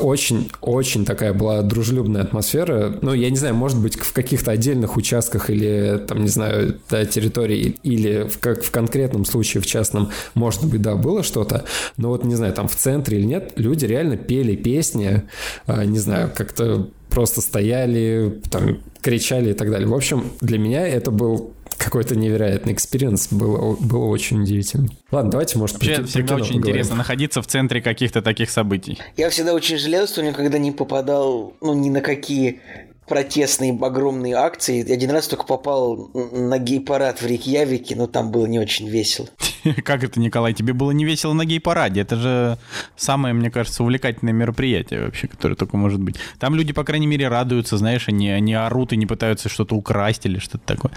очень 0.00 0.31
очень-очень 0.60 1.04
такая 1.04 1.32
была 1.32 1.62
дружелюбная 1.62 2.22
атмосфера. 2.22 2.98
Ну, 3.00 3.12
я 3.12 3.30
не 3.30 3.36
знаю, 3.36 3.54
может 3.54 3.80
быть, 3.80 3.96
в 3.96 4.12
каких-то 4.12 4.50
отдельных 4.50 4.96
участках 4.96 5.50
или, 5.50 6.00
там, 6.06 6.22
не 6.22 6.28
знаю, 6.28 6.78
да, 6.90 7.04
территории, 7.04 7.76
или 7.82 8.28
в, 8.28 8.38
как 8.38 8.62
в 8.62 8.70
конкретном 8.70 9.24
случае, 9.24 9.62
в 9.62 9.66
частном, 9.66 10.10
может 10.34 10.64
быть, 10.64 10.82
да, 10.82 10.94
было 10.94 11.22
что-то, 11.22 11.64
но 11.96 12.08
вот, 12.08 12.24
не 12.24 12.34
знаю, 12.34 12.52
там 12.52 12.68
в 12.68 12.76
центре 12.76 13.18
или 13.18 13.26
нет, 13.26 13.52
люди 13.56 13.84
реально 13.84 14.16
пели 14.16 14.56
песни, 14.56 15.22
а, 15.66 15.84
не 15.84 15.98
знаю, 15.98 16.30
как-то 16.34 16.88
просто 17.10 17.40
стояли, 17.40 18.40
там, 18.50 18.78
кричали 19.00 19.50
и 19.50 19.54
так 19.54 19.70
далее. 19.70 19.88
В 19.88 19.94
общем, 19.94 20.24
для 20.40 20.58
меня 20.58 20.86
это 20.86 21.10
был 21.10 21.52
какой-то 21.78 22.16
невероятный 22.16 22.72
experience, 22.72 23.28
было, 23.30 23.76
было 23.76 24.06
очень 24.06 24.42
удивительно. 24.42 24.88
Ладно, 25.10 25.30
давайте, 25.32 25.58
может, 25.58 25.76
Вообще, 25.76 25.96
про, 25.96 26.04
всегда 26.04 26.34
про 26.34 26.42
очень 26.42 26.54
поговорим. 26.54 26.70
интересно 26.70 26.96
находиться 26.96 27.42
в 27.42 27.46
центре 27.46 27.80
каких-то 27.82 28.22
таких 28.22 28.50
событий. 28.50 28.98
Я 29.16 29.30
всегда 29.30 29.54
очень 29.54 29.78
жалел, 29.78 30.06
что 30.06 30.22
никогда 30.22 30.58
не 30.58 30.72
попадал, 30.72 31.54
ну, 31.60 31.74
ни 31.74 31.90
на 31.90 32.00
какие 32.00 32.60
протестные 33.12 33.78
огромные 33.78 34.34
акции. 34.34 34.90
Один 34.90 35.10
раз 35.10 35.28
только 35.28 35.44
попал 35.44 36.10
на 36.14 36.56
гей-парад 36.56 37.20
в 37.20 37.26
Рейкьявике, 37.26 37.94
но 37.94 38.06
там 38.06 38.30
было 38.30 38.46
не 38.46 38.58
очень 38.58 38.88
весело. 38.88 39.28
Как 39.84 40.02
это, 40.02 40.18
Николай? 40.18 40.54
Тебе 40.54 40.72
было 40.72 40.92
не 40.92 41.04
весело 41.04 41.34
на 41.34 41.44
гей-параде? 41.44 42.00
Это 42.00 42.16
же 42.16 42.58
самое, 42.96 43.34
мне 43.34 43.50
кажется, 43.50 43.82
увлекательное 43.82 44.32
мероприятие 44.32 45.04
вообще, 45.04 45.28
которое 45.28 45.56
только 45.56 45.76
может 45.76 46.00
быть. 46.00 46.16
Там 46.38 46.54
люди, 46.54 46.72
по 46.72 46.84
крайней 46.84 47.06
мере, 47.06 47.28
радуются, 47.28 47.76
знаешь, 47.76 48.08
они, 48.08 48.30
они 48.30 48.54
орут 48.54 48.94
и 48.94 48.96
не 48.96 49.04
пытаются 49.04 49.50
что-то 49.50 49.74
украсть 49.74 50.24
или 50.24 50.38
что-то 50.38 50.64
такое. 50.64 50.92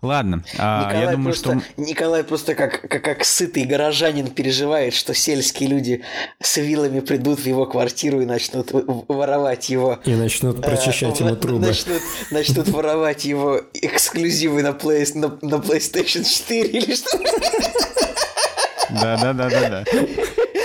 Ладно, 0.00 0.44
а, 0.58 0.92
я 0.94 1.10
думаю, 1.10 1.24
просто, 1.24 1.60
что... 1.60 1.80
Николай 1.80 2.24
просто 2.24 2.54
как, 2.54 2.82
как, 2.88 3.02
как 3.02 3.24
сытый 3.24 3.64
горожанин 3.64 4.28
переживает, 4.28 4.94
что 4.94 5.12
сельские 5.12 5.68
люди 5.68 6.02
с 6.40 6.56
вилами 6.56 7.00
придут 7.00 7.40
в 7.40 7.46
его 7.46 7.66
квартиру 7.66 8.20
и 8.20 8.26
начнут 8.26 8.70
воровать 8.72 9.68
его. 9.70 9.98
И 10.04 10.14
начнут 10.14 10.58
э, 10.58 10.62
прочищать 10.62 11.20
ему 11.20 11.31
трубы. 11.36 11.66
Начнут, 11.66 12.02
начнут 12.30 12.68
воровать 12.68 13.24
его 13.24 13.60
эксклюзивы 13.74 14.62
на, 14.62 14.70
play, 14.70 15.06
на, 15.14 15.28
на 15.42 15.60
PlayStation 15.60 16.24
4 16.24 16.68
или 16.68 16.94
что 16.94 17.18
Да, 18.90 19.16
да, 19.16 19.32
да, 19.32 19.48
да, 19.48 19.68
да. 19.68 19.84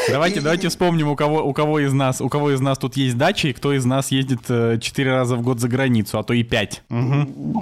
Давайте, 0.10 0.42
давайте 0.42 0.70
вспомним, 0.70 1.10
у 1.10 1.16
кого, 1.16 1.44
у 1.44 1.54
кого 1.54 1.80
из 1.80 1.94
нас, 1.94 2.22
у 2.22 2.30
кого 2.30 2.52
из 2.52 2.62
нас 2.62 2.78
тут 2.78 2.96
есть 2.98 3.18
дачи, 3.18 3.48
и 3.48 3.54
кто 3.54 3.74
из 3.74 3.86
нас 3.86 4.12
ездит 4.12 4.42
э, 4.50 4.78
четыре 4.82 5.12
раза 5.12 5.36
в 5.36 5.42
год 5.42 5.60
за 5.60 5.68
границу, 5.68 6.20
а 6.20 6.24
то 6.24 6.34
и 6.34 6.44
пять. 6.44 6.82
Угу. 6.90 7.62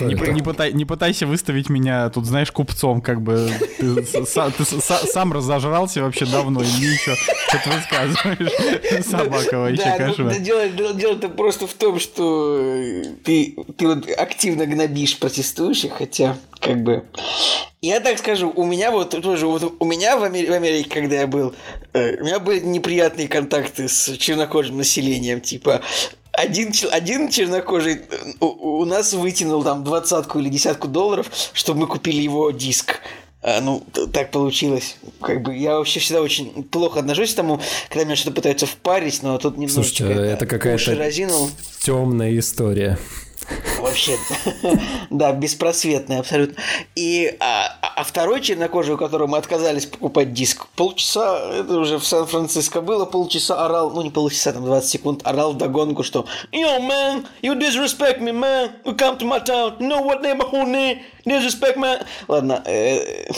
Не, 0.00 0.32
не, 0.32 0.42
пытай, 0.42 0.72
не 0.72 0.84
пытайся 0.84 1.26
выставить 1.26 1.68
меня 1.70 2.10
тут, 2.10 2.26
знаешь, 2.26 2.50
купцом, 2.50 3.00
как 3.00 3.22
бы 3.22 3.50
ты, 3.78 4.04
са, 4.04 4.50
ты 4.50 4.64
са, 4.64 4.80
сам 4.80 5.32
разожрался 5.32 6.02
вообще 6.02 6.26
давно, 6.26 6.62
и 6.62 6.66
мне 6.66 6.92
еще 6.92 7.14
что-то 7.48 7.70
высказываешь. 7.70 9.04
Собака 9.06 9.58
вообще 9.58 9.84
да, 9.84 9.96
ну, 9.98 10.06
кошмар. 10.06 10.32
Да, 10.32 10.38
дело, 10.38 10.94
дело-то 10.94 11.28
просто 11.28 11.66
в 11.66 11.74
том, 11.74 12.00
что 12.00 12.58
ты, 13.24 13.56
ты 13.76 13.86
вот 13.86 14.08
активно 14.10 14.66
гнобишь 14.66 15.18
протестующих, 15.18 15.92
хотя 15.92 16.36
как 16.64 16.82
бы 16.82 17.04
Я 17.82 18.00
так 18.00 18.18
скажу, 18.18 18.50
у 18.54 18.64
меня 18.64 18.90
вот 18.90 19.10
тоже, 19.10 19.46
вот 19.46 19.74
у 19.78 19.84
меня 19.84 20.16
в, 20.16 20.24
Амер- 20.24 20.50
в 20.50 20.52
Америке, 20.52 20.88
когда 20.88 21.16
я 21.16 21.26
был, 21.26 21.54
э, 21.92 22.16
у 22.20 22.24
меня 22.24 22.38
были 22.38 22.60
неприятные 22.60 23.28
контакты 23.28 23.88
с 23.88 24.16
чернокожим 24.16 24.78
населением, 24.78 25.40
типа 25.40 25.82
один, 26.32 26.72
один 26.90 27.28
чернокожий 27.28 28.02
у, 28.40 28.80
у 28.80 28.84
нас 28.84 29.12
вытянул 29.12 29.62
там 29.62 29.84
двадцатку 29.84 30.38
или 30.38 30.48
десятку 30.48 30.88
долларов, 30.88 31.30
чтобы 31.52 31.80
мы 31.80 31.86
купили 31.86 32.22
его 32.22 32.50
диск. 32.50 33.00
А, 33.42 33.60
ну, 33.60 33.84
так 34.12 34.30
получилось. 34.30 34.96
Как 35.20 35.42
бы 35.42 35.54
я 35.54 35.76
вообще 35.76 36.00
всегда 36.00 36.22
очень 36.22 36.64
плохо 36.64 37.00
отношусь 37.00 37.34
к 37.34 37.36
тому, 37.36 37.60
когда 37.90 38.04
меня 38.06 38.16
что-то 38.16 38.36
пытаются 38.36 38.64
впарить, 38.64 39.22
но 39.22 39.36
тут 39.36 39.58
немножечко 39.58 40.04
Слушайте, 40.04 40.32
это 40.32 40.46
какая-то 40.46 41.10
темная 41.80 42.38
история. 42.38 42.98
Вообще, 43.78 44.16
да, 45.10 45.32
беспросветная 45.32 46.20
абсолютно. 46.20 46.62
И 46.94 47.36
а, 47.40 47.76
а 47.96 48.02
второй 48.02 48.40
чернокожий, 48.40 48.94
у 48.94 48.98
которого 48.98 49.26
мы 49.26 49.38
отказались 49.38 49.86
покупать 49.86 50.32
диск, 50.32 50.66
полчаса, 50.76 51.38
это 51.52 51.78
уже 51.78 51.98
в 51.98 52.04
Сан-Франциско 52.04 52.80
было, 52.80 53.04
полчаса 53.04 53.64
орал, 53.64 53.90
ну 53.90 54.02
не 54.02 54.10
полчаса, 54.10 54.52
там 54.52 54.64
20 54.64 54.90
секунд, 54.90 55.20
орал 55.24 55.52
в 55.52 55.58
догонку, 55.58 56.02
что 56.02 56.26
Yo, 56.52 56.80
man, 56.80 57.26
you 57.42 57.58
disrespect 57.58 58.20
me, 58.20 58.32
man, 58.32 58.70
you 58.84 58.96
come 58.96 59.18
to 59.18 59.24
my 59.24 59.38
town, 59.38 59.76
you 59.78 59.88
know 59.88 60.02
what 60.02 60.22
neighborhood 60.22 60.68
name, 60.68 61.00
disrespect, 61.24 61.76
man. 61.76 62.04
Ладно, 62.28 62.62
э, 62.66 63.28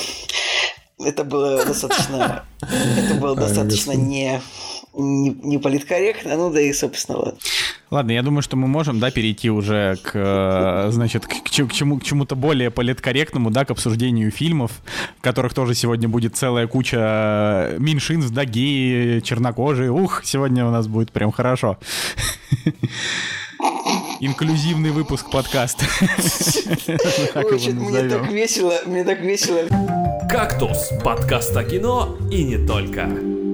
это 0.98 1.24
было 1.24 1.64
достаточно, 1.64 2.44
это 2.60 3.14
было 3.14 3.36
достаточно 3.36 3.92
не 3.92 4.40
не, 4.96 5.30
не 5.30 5.58
политкорректно, 5.58 6.36
ну 6.36 6.50
да 6.50 6.60
и, 6.60 6.72
собственно, 6.72 7.18
ладно. 7.18 7.38
Ладно, 7.90 8.10
я 8.12 8.22
думаю, 8.22 8.42
что 8.42 8.56
мы 8.56 8.66
можем, 8.66 8.98
да, 8.98 9.10
перейти 9.10 9.48
уже 9.48 9.96
к, 10.02 10.10
э, 10.14 10.88
значит, 10.90 11.26
к, 11.26 11.44
к, 11.44 11.50
чему, 11.50 12.00
к 12.00 12.04
чему-то 12.04 12.34
более 12.34 12.70
политкорректному, 12.70 13.50
да, 13.50 13.64
к 13.64 13.70
обсуждению 13.70 14.32
фильмов, 14.32 14.72
в 15.18 15.22
которых 15.22 15.54
тоже 15.54 15.74
сегодня 15.74 16.08
будет 16.08 16.36
целая 16.36 16.66
куча 16.66 17.76
меньшинств, 17.78 18.32
да, 18.32 18.44
геи, 18.44 19.20
чернокожие. 19.20 19.92
Ух, 19.92 20.22
сегодня 20.24 20.66
у 20.66 20.70
нас 20.70 20.88
будет 20.88 21.12
прям 21.12 21.30
хорошо. 21.30 21.78
Инклюзивный 24.20 24.90
выпуск 24.90 25.30
подкаста. 25.30 25.84
Мне 26.86 28.08
так 28.08 28.30
весело, 28.32 28.74
мне 28.86 29.04
так 29.04 29.20
весело. 29.20 29.60
«Кактус»— 30.28 30.90
подкаст 31.04 31.56
о 31.56 31.62
кино 31.62 32.18
и 32.32 32.42
не 32.42 32.58
только. 32.66 33.45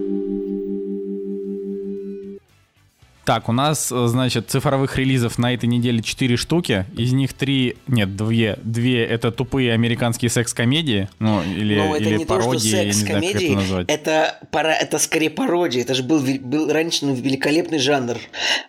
Так, 3.24 3.48
у 3.48 3.52
нас, 3.52 3.92
э, 3.92 4.06
значит, 4.08 4.50
цифровых 4.50 4.98
релизов 4.98 5.38
на 5.38 5.54
этой 5.54 5.66
неделе 5.66 6.02
4 6.02 6.36
штуки. 6.36 6.86
Из 6.96 7.12
них 7.12 7.32
3, 7.34 7.76
нет, 7.86 8.16
2. 8.16 8.56
2 8.62 8.82
это 8.98 9.30
тупые 9.30 9.72
американские 9.72 10.28
секс-комедии. 10.28 11.08
Ну, 11.20 11.40
или, 11.42 11.76
Но 11.76 11.96
это 11.96 12.08
или 12.08 12.16
не 12.16 12.24
пародии, 12.24 12.90
то, 12.90 12.92
что 12.92 13.06
как 13.06 13.22
это 13.22 13.52
назвать. 13.52 13.86
Это, 13.88 14.38
пара, 14.50 14.72
это 14.72 14.98
скорее 14.98 15.30
пародия. 15.30 15.82
Это 15.82 15.94
же 15.94 16.02
был, 16.02 16.20
был 16.20 16.72
раньше 16.72 17.06
ну, 17.06 17.14
великолепный 17.14 17.78
жанр 17.78 18.18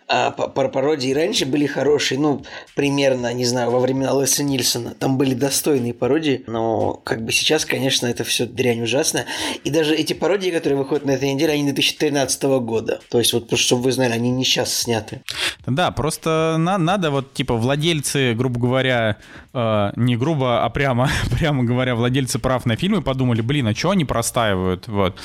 а, 0.06 0.30
пародии. 0.30 1.12
Раньше 1.12 1.46
были 1.46 1.66
хорошие, 1.66 2.20
ну, 2.20 2.44
примерно, 2.76 3.32
не 3.34 3.44
знаю, 3.44 3.72
во 3.72 3.80
времена 3.80 4.12
Леса 4.20 4.44
Нильсона. 4.44 4.94
Там 4.94 5.18
были 5.18 5.34
достойные 5.34 5.94
пародии. 5.94 6.44
Но 6.46 6.94
как 7.04 7.24
бы 7.24 7.32
сейчас, 7.32 7.64
конечно, 7.64 8.06
это 8.06 8.22
все 8.22 8.46
дрянь 8.46 8.82
ужасная. 8.82 9.26
И 9.64 9.70
даже 9.70 9.96
эти 9.96 10.12
пародии, 10.12 10.50
которые 10.50 10.78
выходят 10.78 11.04
на 11.06 11.12
этой 11.12 11.32
неделе, 11.32 11.54
они 11.54 11.64
2013 11.64 12.42
года. 12.60 13.00
То 13.10 13.18
есть, 13.18 13.32
вот, 13.32 13.52
чтобы 13.58 13.82
вы 13.82 13.92
знали, 13.92 14.12
они 14.12 14.30
не 14.30 14.43
не 14.44 14.50
сейчас 14.50 14.74
сняты. 14.74 15.22
Да, 15.66 15.90
просто 15.90 16.56
на, 16.58 16.76
надо 16.78 17.10
вот, 17.10 17.32
типа, 17.32 17.54
владельцы, 17.54 18.34
грубо 18.34 18.60
говоря, 18.60 19.16
э, 19.54 19.92
не 19.96 20.16
грубо, 20.16 20.64
а 20.64 20.68
прямо, 20.68 21.08
прямо 21.38 21.64
говоря, 21.64 21.94
владельцы 21.94 22.38
прав 22.38 22.66
на 22.66 22.76
фильмы 22.76 23.00
подумали, 23.00 23.40
блин, 23.40 23.68
а 23.68 23.74
что 23.74 23.90
они 23.90 24.04
простаивают, 24.04 24.86
вот. 24.86 25.16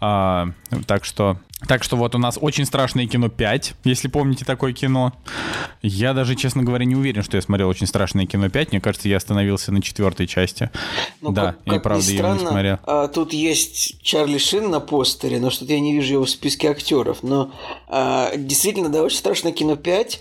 А, 0.00 0.48
так 0.86 1.04
что 1.04 1.38
так 1.66 1.84
что 1.84 1.96
вот 1.96 2.14
у 2.14 2.18
нас 2.18 2.38
очень 2.40 2.64
страшное 2.64 3.06
кино 3.06 3.28
5, 3.28 3.74
если 3.84 4.08
помните 4.08 4.44
такое 4.44 4.72
кино. 4.72 5.12
Я 5.82 6.14
даже, 6.14 6.34
честно 6.34 6.62
говоря, 6.62 6.84
не 6.84 6.96
уверен, 6.96 7.22
что 7.22 7.36
я 7.36 7.42
смотрел 7.42 7.68
очень 7.68 7.86
страшное 7.86 8.26
кино 8.26 8.48
5. 8.48 8.72
Мне 8.72 8.80
кажется, 8.80 9.08
я 9.08 9.16
остановился 9.16 9.72
на 9.72 9.82
четвертой 9.82 10.26
части. 10.26 10.70
Ну, 11.20 11.32
да, 11.32 11.52
как, 11.52 11.60
я 11.64 11.72
как 11.74 11.82
правда 11.82 12.04
странно, 12.04 12.34
ее 12.34 12.40
не 12.40 12.46
смотрел. 12.46 12.78
А, 12.84 13.08
тут 13.08 13.32
есть 13.32 14.02
Чарли 14.02 14.38
Шин 14.38 14.70
на 14.70 14.80
постере, 14.80 15.40
но 15.40 15.50
что-то 15.50 15.72
я 15.72 15.80
не 15.80 15.92
вижу 15.92 16.14
его 16.14 16.24
в 16.24 16.30
списке 16.30 16.70
актеров. 16.70 17.22
Но 17.22 17.52
а, 17.88 18.32
действительно, 18.36 18.88
да, 18.88 19.02
очень 19.02 19.18
страшное 19.18 19.52
кино 19.52 19.76
5. 19.76 20.20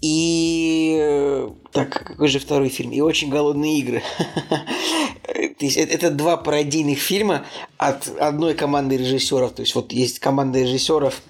И 0.00 1.46
так, 1.72 1.90
какой 1.90 2.28
же 2.28 2.38
второй 2.38 2.68
фильм? 2.70 2.90
И 2.92 3.00
очень 3.00 3.28
голодные 3.28 3.78
игры. 3.78 4.02
То 5.24 5.66
есть 5.66 5.76
это 5.76 6.10
два 6.10 6.38
пародийных 6.38 6.98
фильма 6.98 7.44
от 7.76 8.08
одной 8.18 8.54
команды 8.54 8.96
режиссеров. 8.96 9.52
То 9.52 9.62
есть 9.62 9.74
вот 9.74 9.92
есть 9.92 10.18
команда 10.18 10.60
режиссеров, 10.60 11.20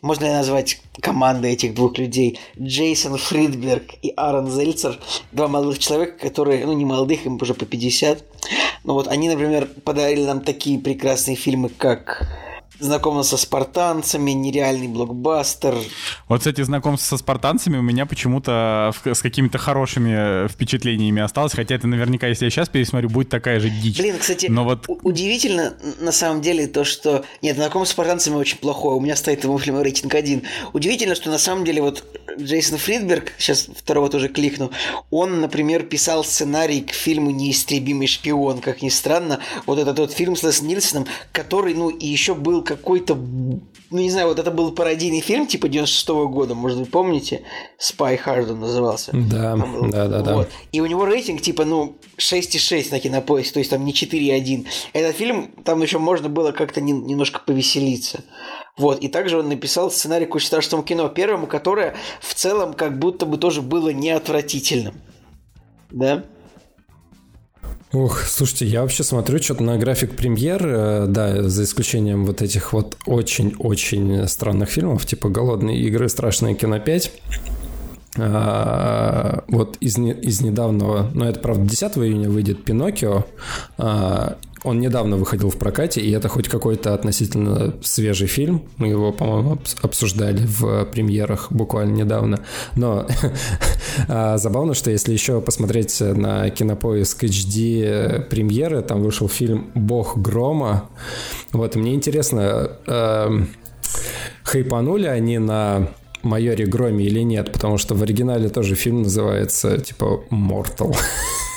можно 0.00 0.32
назвать 0.32 0.80
командой 1.00 1.52
этих 1.52 1.74
двух 1.74 1.98
людей? 1.98 2.38
Джейсон 2.58 3.18
Фридберг 3.18 3.94
и 4.02 4.12
Аарон 4.16 4.50
Зельцер. 4.50 4.98
Два 5.32 5.48
молодых 5.48 5.78
человека, 5.78 6.18
которые, 6.18 6.64
ну 6.64 6.72
не 6.72 6.86
молодых, 6.86 7.26
им 7.26 7.38
уже 7.40 7.52
по 7.52 7.66
50. 7.66 8.24
Но 8.84 8.94
вот 8.94 9.08
они, 9.08 9.28
например, 9.28 9.68
подарили 9.84 10.24
нам 10.24 10.40
такие 10.40 10.78
прекрасные 10.78 11.36
фильмы, 11.36 11.68
как 11.68 12.26
знакомы 12.78 13.24
со 13.24 13.36
спартанцами, 13.36 14.32
нереальный 14.32 14.88
блокбастер. 14.88 15.74
Вот, 16.28 16.38
кстати, 16.38 16.62
знакомство 16.62 17.16
со 17.16 17.18
спартанцами 17.18 17.76
у 17.76 17.82
меня 17.82 18.06
почему-то 18.06 18.92
с 19.04 19.22
какими-то 19.22 19.58
хорошими 19.58 20.48
впечатлениями 20.48 21.22
осталось, 21.22 21.52
хотя 21.52 21.74
это 21.74 21.86
наверняка, 21.86 22.26
если 22.26 22.46
я 22.46 22.50
сейчас 22.50 22.68
пересмотрю, 22.68 23.10
будет 23.10 23.28
такая 23.28 23.60
же 23.60 23.70
дичь. 23.70 23.98
Блин, 23.98 24.16
кстати, 24.18 24.46
Но 24.46 24.64
вот... 24.64 24.86
удивительно 25.02 25.74
на 26.00 26.12
самом 26.12 26.40
деле 26.40 26.66
то, 26.66 26.84
что... 26.84 27.24
Нет, 27.42 27.56
знакомство 27.56 27.84
с 27.84 27.94
спартанцами 27.94 28.34
очень 28.34 28.58
плохое, 28.58 28.96
у 28.96 29.00
меня 29.00 29.14
стоит 29.16 29.44
его 29.44 29.58
фильм 29.58 29.80
рейтинг 29.80 30.14
один. 30.14 30.42
Удивительно, 30.72 31.14
что 31.14 31.30
на 31.30 31.38
самом 31.38 31.64
деле 31.64 31.82
вот 31.82 32.04
Джейсон 32.38 32.78
Фридберг, 32.78 33.32
сейчас 33.38 33.68
второго 33.76 34.08
тоже 34.08 34.28
кликну, 34.28 34.72
он, 35.10 35.40
например, 35.40 35.84
писал 35.84 36.24
сценарий 36.24 36.80
к 36.80 36.90
фильму 36.92 37.30
«Неистребимый 37.30 38.08
шпион», 38.08 38.60
как 38.60 38.82
ни 38.82 38.88
странно. 38.88 39.38
Вот 39.66 39.78
это 39.78 39.94
тот 39.94 40.12
фильм 40.12 40.34
с 40.34 40.42
Лес 40.42 40.62
Нильсоном, 40.62 41.06
который, 41.30 41.74
ну, 41.74 41.90
и 41.90 42.06
еще 42.06 42.34
был 42.34 42.63
какой-то 42.64 43.16
ну, 43.94 44.00
не 44.00 44.10
знаю, 44.10 44.26
вот 44.26 44.40
это 44.40 44.50
был 44.50 44.72
пародийный 44.72 45.20
фильм, 45.20 45.46
типа 45.46 45.68
96 45.68 46.08
-го 46.08 46.28
года, 46.28 46.54
может 46.56 46.80
быть, 46.80 46.90
помните? 46.90 47.42
Spy 47.78 48.18
Hard 48.24 48.50
он 48.50 48.58
назывался. 48.58 49.12
Да, 49.12 49.56
был, 49.56 49.88
да, 49.88 50.08
да, 50.08 50.20
да. 50.20 50.46
И 50.72 50.80
у 50.80 50.86
него 50.86 51.04
рейтинг, 51.04 51.40
типа, 51.42 51.64
ну, 51.64 51.96
6,6 52.18 52.90
на 52.90 52.98
кинопоиске, 52.98 53.52
то 53.52 53.58
есть 53.60 53.70
там 53.70 53.84
не 53.84 53.92
4,1. 53.92 54.66
Этот 54.94 55.14
фильм, 55.14 55.52
там 55.64 55.80
еще 55.80 55.98
можно 55.98 56.28
было 56.28 56.50
как-то 56.50 56.80
не, 56.80 56.90
немножко 56.90 57.40
повеселиться. 57.46 58.24
Вот, 58.76 58.98
и 58.98 59.06
также 59.06 59.38
он 59.38 59.48
написал 59.48 59.92
сценарий 59.92 60.26
к 60.26 60.40
страшному 60.40 60.82
кино, 60.82 61.08
первому, 61.08 61.46
которое 61.46 61.94
в 62.20 62.34
целом 62.34 62.74
как 62.74 62.98
будто 62.98 63.26
бы 63.26 63.38
тоже 63.38 63.62
было 63.62 63.90
не 63.90 64.10
отвратительным. 64.10 64.94
Да? 65.92 66.24
Ух, 67.94 68.22
слушайте, 68.26 68.66
я 68.66 68.82
вообще 68.82 69.04
смотрю 69.04 69.40
что-то 69.40 69.62
на 69.62 69.78
график 69.78 70.16
премьер, 70.16 70.60
э, 70.66 71.06
да, 71.06 71.44
за 71.44 71.62
исключением 71.62 72.24
вот 72.24 72.42
этих 72.42 72.72
вот 72.72 72.96
очень-очень 73.06 74.26
странных 74.26 74.68
фильмов, 74.68 75.06
типа 75.06 75.28
«Голодные 75.28 75.78
игры», 75.78 76.08
«Страшное 76.08 76.54
кино 76.54 76.78
5». 76.78 77.10
А, 78.16 79.44
вот 79.46 79.76
из, 79.78 79.96
не, 79.96 80.12
из 80.12 80.40
недавнего, 80.40 81.08
ну 81.14 81.24
это 81.24 81.38
правда 81.38 81.70
10 81.70 81.98
июня 81.98 82.28
выйдет 82.28 82.64
«Пиноккио», 82.64 83.26
а, 83.78 84.38
он 84.64 84.80
недавно 84.80 85.16
выходил 85.16 85.50
в 85.50 85.58
прокате, 85.58 86.00
и 86.00 86.10
это 86.10 86.28
хоть 86.28 86.48
какой-то 86.48 86.94
относительно 86.94 87.74
свежий 87.82 88.26
фильм. 88.26 88.62
Мы 88.78 88.88
его, 88.88 89.12
по-моему, 89.12 89.58
обсуждали 89.82 90.44
в 90.44 90.86
премьерах 90.86 91.52
буквально 91.52 91.94
недавно. 91.94 92.40
Но 92.74 93.06
а, 94.08 94.38
забавно, 94.38 94.74
что 94.74 94.90
если 94.90 95.12
еще 95.12 95.40
посмотреть 95.42 96.00
на 96.00 96.48
Кинопоиск 96.48 97.24
HD 97.24 98.22
премьеры, 98.28 98.80
там 98.82 99.02
вышел 99.02 99.28
фильм 99.28 99.70
«Бог 99.74 100.16
грома». 100.18 100.88
Вот, 101.52 101.76
мне 101.76 101.94
интересно, 101.94 102.70
э, 102.86 103.28
хайпанули 104.42 105.06
они 105.06 105.38
на 105.38 105.88
майоре 106.22 106.64
Громе 106.64 107.04
или 107.04 107.20
нет, 107.20 107.52
потому 107.52 107.76
что 107.76 107.94
в 107.94 108.02
оригинале 108.02 108.48
тоже 108.48 108.74
фильм 108.74 109.02
называется 109.02 109.78
типа 109.78 110.24
«Mortal». 110.30 110.96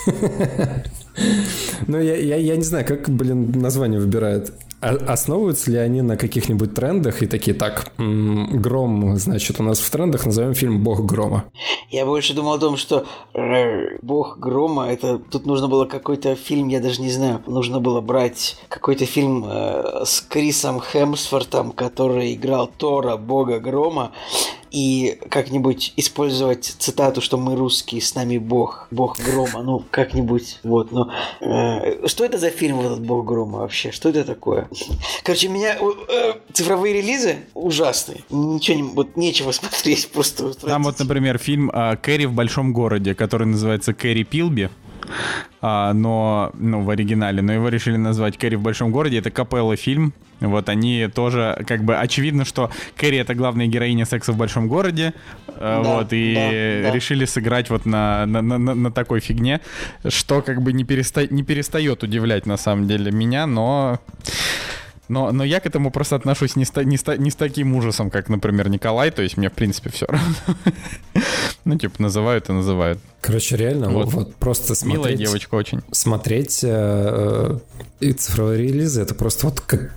Ну, 1.87 2.01
я, 2.01 2.15
я, 2.15 2.35
я 2.37 2.55
не 2.55 2.63
знаю, 2.63 2.85
как, 2.85 3.09
блин, 3.09 3.51
название 3.55 3.99
выбирают. 3.99 4.51
А 4.79 4.89
основываются 5.07 5.71
ли 5.71 5.77
они 5.77 6.03
на 6.03 6.17
каких-нибудь 6.17 6.75
трендах 6.75 7.23
и 7.23 7.27
такие, 7.27 7.55
так, 7.55 7.91
Гром, 7.97 9.17
значит, 9.17 9.59
у 9.59 9.63
нас 9.63 9.79
в 9.79 9.89
трендах 9.89 10.27
назовем 10.27 10.53
фильм 10.53 10.83
«Бог 10.83 11.03
Грома». 11.03 11.45
Я 11.89 12.05
больше 12.05 12.35
думал 12.35 12.53
о 12.53 12.59
том, 12.59 12.77
что 12.77 13.07
э, 13.33 13.97
«Бог 14.03 14.37
Грома» 14.37 14.87
это 14.87 15.17
тут 15.17 15.47
нужно 15.47 15.67
было 15.67 15.85
какой-то 15.85 16.35
фильм, 16.35 16.67
я 16.67 16.79
даже 16.79 17.01
не 17.01 17.09
знаю, 17.09 17.41
нужно 17.47 17.79
было 17.79 18.01
брать 18.01 18.59
какой-то 18.69 19.07
фильм 19.07 19.45
э, 19.47 20.03
с 20.05 20.21
Крисом 20.21 20.79
Хемсфортом, 20.79 21.71
который 21.71 22.35
играл 22.35 22.67
Тора, 22.67 23.17
Бога 23.17 23.59
Грома, 23.59 24.11
и 24.71 25.19
как-нибудь 25.29 25.93
использовать 25.97 26.65
цитату, 26.65 27.21
что 27.21 27.37
мы 27.37 27.55
русские, 27.55 28.01
с 28.01 28.15
нами 28.15 28.37
Бог, 28.37 28.87
Бог 28.91 29.17
грома, 29.19 29.61
ну, 29.63 29.83
как-нибудь, 29.91 30.59
вот, 30.63 30.91
но... 30.91 31.11
Э, 31.41 32.07
что 32.07 32.25
это 32.25 32.37
за 32.37 32.49
фильм, 32.49 32.79
этот 32.79 33.01
Бог 33.01 33.25
грома 33.25 33.59
вообще? 33.59 33.91
Что 33.91 34.09
это 34.09 34.23
такое? 34.23 34.67
Короче, 35.23 35.47
меня... 35.49 35.77
Э, 35.77 36.33
цифровые 36.53 36.93
релизы 36.93 37.37
ужасные. 37.53 38.23
Ничего 38.29 38.77
не... 38.77 38.83
Вот 38.83 39.17
нечего 39.17 39.51
смотреть, 39.53 40.09
просто... 40.09 40.53
Там 40.53 40.83
вот, 40.83 40.99
например, 40.99 41.37
фильм 41.37 41.69
э, 41.69 41.97
«Кэрри 41.97 42.25
в 42.25 42.33
большом 42.33 42.73
городе», 42.73 43.15
который 43.15 43.47
называется 43.47 43.93
«Кэрри 43.93 44.23
Пилби», 44.23 44.69
а, 45.61 45.93
но, 45.93 46.51
ну, 46.53 46.81
в 46.81 46.89
оригинале, 46.89 47.41
но 47.41 47.53
его 47.53 47.69
решили 47.69 47.97
назвать 47.97 48.37
«Кэрри 48.37 48.55
в 48.55 48.61
большом 48.61 48.91
городе». 48.91 49.17
Это 49.17 49.31
капелла 49.31 49.75
фильм. 49.75 50.13
Вот 50.39 50.69
они 50.69 51.07
тоже, 51.13 51.63
как 51.67 51.83
бы, 51.83 51.95
очевидно, 51.95 52.45
что 52.45 52.69
Кэрри— 52.95 53.17
это 53.19 53.33
главная 53.33 53.67
героиня 53.67 54.05
«Секса 54.05 54.31
в 54.31 54.37
большом 54.37 54.67
городе», 54.67 55.13
да, 55.59 55.81
вот, 55.81 56.07
и 56.11 56.33
да, 56.35 56.89
да. 56.89 56.95
решили 56.95 57.25
сыграть 57.25 57.69
вот 57.69 57.85
на, 57.85 58.25
на, 58.25 58.41
на, 58.41 58.57
на 58.57 58.91
такой 58.91 59.19
фигне, 59.19 59.61
что, 60.07 60.41
как 60.41 60.61
бы, 60.61 60.73
не, 60.73 60.83
переста... 60.83 61.25
не 61.27 61.43
перестает 61.43 62.03
удивлять, 62.03 62.45
на 62.45 62.57
самом 62.57 62.87
деле, 62.87 63.11
меня, 63.11 63.47
но... 63.47 63.99
Но, 65.07 65.31
но 65.31 65.43
я 65.43 65.59
к 65.59 65.65
этому 65.65 65.91
просто 65.91 66.15
отношусь 66.15 66.55
не 66.55 66.65
с, 66.65 66.75
не, 66.83 66.97
с, 66.97 67.17
не 67.17 67.31
с 67.31 67.35
таким 67.35 67.75
ужасом, 67.75 68.09
как, 68.09 68.29
например, 68.29 68.69
Николай. 68.69 69.11
То 69.11 69.21
есть 69.21 69.37
мне, 69.37 69.49
в 69.49 69.53
принципе, 69.53 69.89
все 69.89 70.05
равно. 70.07 70.33
ну, 71.65 71.77
типа, 71.77 72.01
называют 72.01 72.49
и 72.49 72.53
называют. 72.53 72.99
Короче, 73.21 73.55
реально, 73.55 73.89
вот, 73.89 74.11
вот 74.11 74.35
просто 74.35 74.75
смотреть... 74.75 74.97
Милая 74.97 75.15
девочка 75.15 75.55
очень. 75.55 75.81
Смотреть 75.91 76.61
э, 76.63 77.59
и 77.99 78.13
цифровые 78.13 78.63
релизы, 78.63 79.01
это 79.01 79.15
просто 79.15 79.47
вот 79.47 79.61
как 79.61 79.93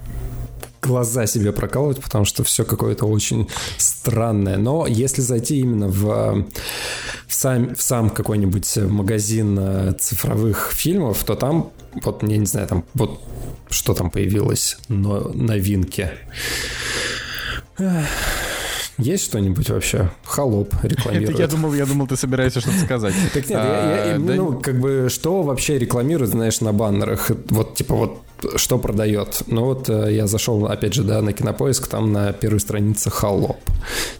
глаза 0.83 1.27
себе 1.27 1.53
прокалывать, 1.53 2.01
потому 2.01 2.25
что 2.25 2.42
все 2.44 2.64
какое-то 2.64 3.07
очень 3.07 3.49
странное. 3.77 4.57
Но 4.57 4.87
если 4.87 5.20
зайти 5.20 5.59
именно 5.59 5.88
в, 5.88 6.46
в 7.27 7.35
сам, 7.35 7.75
в 7.75 7.83
сам 7.83 8.11
какой-нибудь 8.11 8.77
магазин 8.79 9.59
э, 9.59 9.92
цифровых 9.99 10.73
фильмов, 10.73 11.23
то 11.25 11.35
там, 11.35 11.70
вот, 12.03 12.23
я 12.23 12.37
не 12.37 12.46
знаю, 12.46 12.66
там 12.66 12.85
вот 12.94 13.20
что 13.70 13.94
там 13.94 14.11
появилось, 14.11 14.76
но 14.88 15.30
новинки. 15.35 16.11
Есть 18.98 19.24
что-нибудь 19.24 19.70
вообще? 19.70 20.11
Холоп 20.24 20.74
рекламирует. 20.83 21.38
Я 21.38 21.46
думал, 21.46 21.72
я 21.72 21.87
думал, 21.87 22.06
ты 22.06 22.16
собираешься 22.16 22.61
что-то 22.61 22.78
сказать. 22.80 23.14
Так 23.33 23.48
нет, 23.48 23.59
я, 23.59 24.06
я, 24.06 24.14
а, 24.14 24.18
ну, 24.18 24.61
как 24.61 24.78
бы, 24.78 25.09
что 25.11 25.42
вообще 25.42 25.78
рекламируют, 25.78 26.33
знаешь, 26.33 26.61
на 26.61 26.74
баннерах? 26.74 27.30
Вот, 27.48 27.76
типа, 27.76 27.94
вот 27.94 28.22
что 28.57 28.79
продает. 28.79 29.42
Ну 29.46 29.64
вот 29.64 29.88
э, 29.88 30.12
я 30.12 30.26
зашел, 30.26 30.66
опять 30.66 30.94
же, 30.94 31.03
да, 31.03 31.22
на 31.22 31.33
Кинопоиск, 31.33 31.87
там 31.88 32.12
на 32.12 32.33
первой 32.33 32.61
странице 32.61 33.11
холоп. 33.11 33.59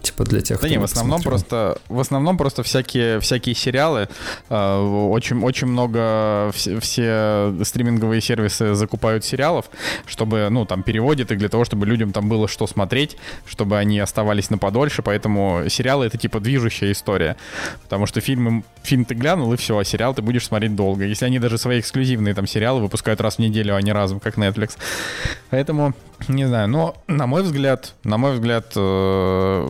Типа 0.03 0.25
для 0.25 0.41
тех, 0.41 0.59
да 0.61 0.67
кто 0.67 0.69
не, 0.69 0.79
в 0.79 0.85
основном 0.85 1.23
просто, 1.23 1.79
в 1.89 2.01
основном 2.01 2.39
просто 2.39 2.63
всякие, 2.63 3.21
всякие 3.21 3.55
сериалы. 3.55 4.09
Э, 4.49 4.79
очень, 4.79 5.43
очень 5.43 5.67
много 5.67 6.51
все, 6.55 6.81
все 6.81 7.55
стриминговые 7.65 8.21
сервисы 8.21 8.75
закупают 8.75 9.25
сериалов, 9.25 9.67
чтобы, 10.07 10.49
ну, 10.51 10.65
там, 10.65 10.83
переводят 10.83 11.31
их 11.33 11.39
для 11.39 11.49
того, 11.49 11.65
чтобы 11.65 11.87
людям 11.87 12.13
там 12.13 12.29
было 12.29 12.49
что 12.49 12.67
смотреть, 12.67 13.17
чтобы 13.47 13.79
они 13.79 13.99
оставались 13.99 14.51
на 14.51 14.59
подольше, 14.59 15.03
поэтому 15.03 15.65
сериалы— 15.69 16.07
это, 16.07 16.19
типа, 16.19 16.41
движущая 16.41 16.93
история. 16.93 17.37
Потому 17.83 18.07
что 18.07 18.21
фильмы, 18.21 18.65
фильм 18.83 19.05
ты 19.05 19.15
глянул, 19.15 19.53
и 19.53 19.57
все, 19.57 19.79
а 19.79 19.85
сериал 19.85 20.15
ты 20.15 20.23
будешь 20.23 20.47
смотреть 20.47 20.75
долго. 20.75 21.05
Если 21.05 21.25
они 21.25 21.39
даже 21.39 21.59
свои 21.59 21.81
эксклюзивные 21.81 22.35
там 22.35 22.47
сериалы 22.47 22.81
выпускают 22.81 23.21
раз 23.21 23.37
в 23.37 23.39
неделю, 23.39 23.77
а 23.77 23.83
не 23.83 23.93
раз 23.93 24.10
разом, 24.11 24.21
как 24.21 24.37
Netflix. 24.37 24.77
Поэтому, 25.51 25.95
не 26.29 26.47
знаю, 26.47 26.69
но 26.69 26.97
на 27.07 27.27
мой 27.27 27.43
взгляд, 27.43 27.95
на 28.05 28.19
мой 28.19 28.35
взгляд, 28.35 28.73
э, 28.77 29.69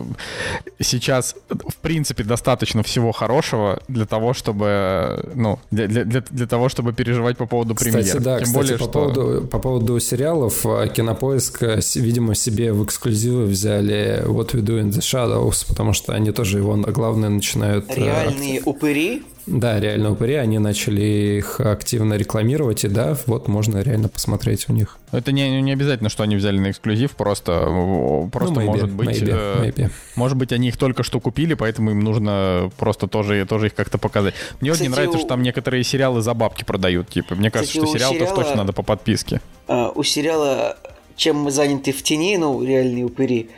сейчас, 0.79 1.35
в 1.49 1.75
принципе, 1.77 2.23
достаточно 2.23 2.83
всего 2.83 3.11
хорошего 3.11 3.81
для 3.87 4.05
того, 4.05 4.33
чтобы, 4.33 5.31
ну, 5.35 5.59
для, 5.71 5.87
для, 5.87 6.21
для 6.21 6.47
того, 6.47 6.69
чтобы 6.69 6.93
переживать 6.93 7.37
по 7.37 7.45
поводу 7.45 7.75
премьер. 7.75 8.03
Кстати, 8.03 8.23
да, 8.23 8.37
Тем 8.37 8.45
кстати, 8.45 8.57
более, 8.57 8.77
по, 8.77 8.83
что... 8.83 8.91
поводу, 8.91 9.47
по 9.47 9.59
поводу 9.59 9.99
сериалов, 9.99 10.65
э, 10.65 10.89
Кинопоиск, 10.93 11.63
э, 11.63 11.79
видимо, 11.95 12.35
себе 12.35 12.73
в 12.73 12.85
эксклюзивы 12.85 13.45
взяли 13.45 14.23
What 14.25 14.51
We 14.53 14.61
Do 14.61 14.81
in 14.81 14.89
the 14.89 14.99
Shadows, 14.99 15.65
потому 15.67 15.93
что 15.93 16.13
они 16.13 16.31
тоже 16.31 16.59
его, 16.59 16.75
главное, 16.75 17.29
начинают... 17.29 17.95
Реальные 17.95 18.61
упыри? 18.63 19.23
Да, 19.47 19.79
реально 19.79 20.11
упыри, 20.11 20.35
они 20.35 20.59
начали 20.59 21.37
их 21.39 21.59
активно 21.59 22.13
рекламировать, 22.13 22.83
и 22.83 22.87
да, 22.87 23.17
вот 23.25 23.47
можно 23.47 23.79
реально 23.79 24.07
посмотреть 24.07 24.69
у 24.69 24.73
них. 24.73 24.97
Это 25.11 25.31
не, 25.31 25.61
не 25.61 25.71
обязательно, 25.71 26.09
что 26.09 26.23
они 26.23 26.35
взяли 26.41 26.59
на 26.59 26.71
эксклюзив, 26.71 27.11
просто, 27.11 28.27
просто 28.31 28.55
ну, 28.55 28.61
maybe, 28.61 28.65
может 28.65 28.91
быть, 28.91 29.21
maybe, 29.21 29.29
э, 29.31 29.69
maybe. 29.69 29.91
может 30.15 30.37
быть, 30.37 30.51
они 30.51 30.67
их 30.67 30.77
только 30.77 31.03
что 31.03 31.19
купили, 31.19 31.53
поэтому 31.53 31.91
им 31.91 32.01
нужно 32.01 32.69
просто 32.77 33.07
тоже, 33.07 33.45
тоже 33.45 33.67
их 33.67 33.75
как-то 33.75 33.97
показать. 33.97 34.33
Мне 34.59 34.71
Кстати, 34.71 34.87
вот 34.87 34.91
не 34.91 34.95
нравится, 34.95 35.17
у... 35.17 35.19
что 35.19 35.29
там 35.29 35.41
некоторые 35.41 35.83
сериалы 35.83 36.21
за 36.21 36.33
бабки 36.33 36.63
продают, 36.63 37.09
типа, 37.09 37.35
мне 37.35 37.49
кажется, 37.49 37.73
Кстати, 37.73 37.87
что 37.87 37.97
сериал 37.97 38.13
сериала... 38.13 38.35
точно 38.35 38.55
надо 38.55 38.73
по 38.73 38.83
подписке. 38.83 39.41
А, 39.67 39.91
у 39.95 40.03
сериала 40.03 40.77
«Чем 41.15 41.37
мы 41.37 41.51
заняты 41.51 41.91
в 41.91 42.03
тени», 42.03 42.37
ну, 42.37 42.63
реальные 42.63 43.05
упыри, 43.05 43.49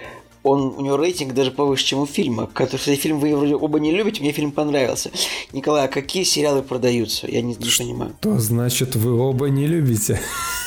он, 0.44 0.76
у 0.78 0.82
него 0.82 0.98
рейтинг 0.98 1.34
даже 1.34 1.52
повыше, 1.52 1.86
чем 1.86 2.00
у 2.00 2.06
фильма. 2.06 2.48
Который, 2.54 2.96
фильм 2.96 3.20
вы 3.20 3.36
вроде 3.36 3.56
оба 3.56 3.80
не 3.80 3.92
любите, 3.92 4.22
мне 4.22 4.34
фильм 4.34 4.52
понравился. 4.52 5.10
Николай, 5.54 5.86
а 5.86 5.88
какие 5.88 6.24
сериалы 6.24 6.62
продаются? 6.62 7.28
Я 7.28 7.42
не, 7.42 7.56
не 7.56 7.70
понимаю. 7.78 8.14
Что 8.20 8.38
значит 8.40 8.96
вы 8.96 9.18
оба 9.18 9.48
не 9.48 9.66
любите? 9.66 10.20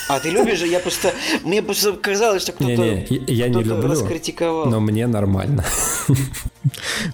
А 0.08 0.20
ты 0.20 0.30
любишь 0.30 0.58
же? 0.58 0.66
Я 0.66 0.80
просто... 0.80 1.12
Мне 1.42 1.62
просто 1.62 1.92
казалось, 1.92 2.42
что 2.42 2.52
кто-то, 2.52 2.70
не, 2.70 3.06
не, 3.10 3.34
я 3.34 3.48
не 3.48 3.62
люблю, 3.62 3.88
раскритиковал. 3.88 4.66
Но 4.66 4.80
мне 4.80 5.06
нормально. 5.06 5.64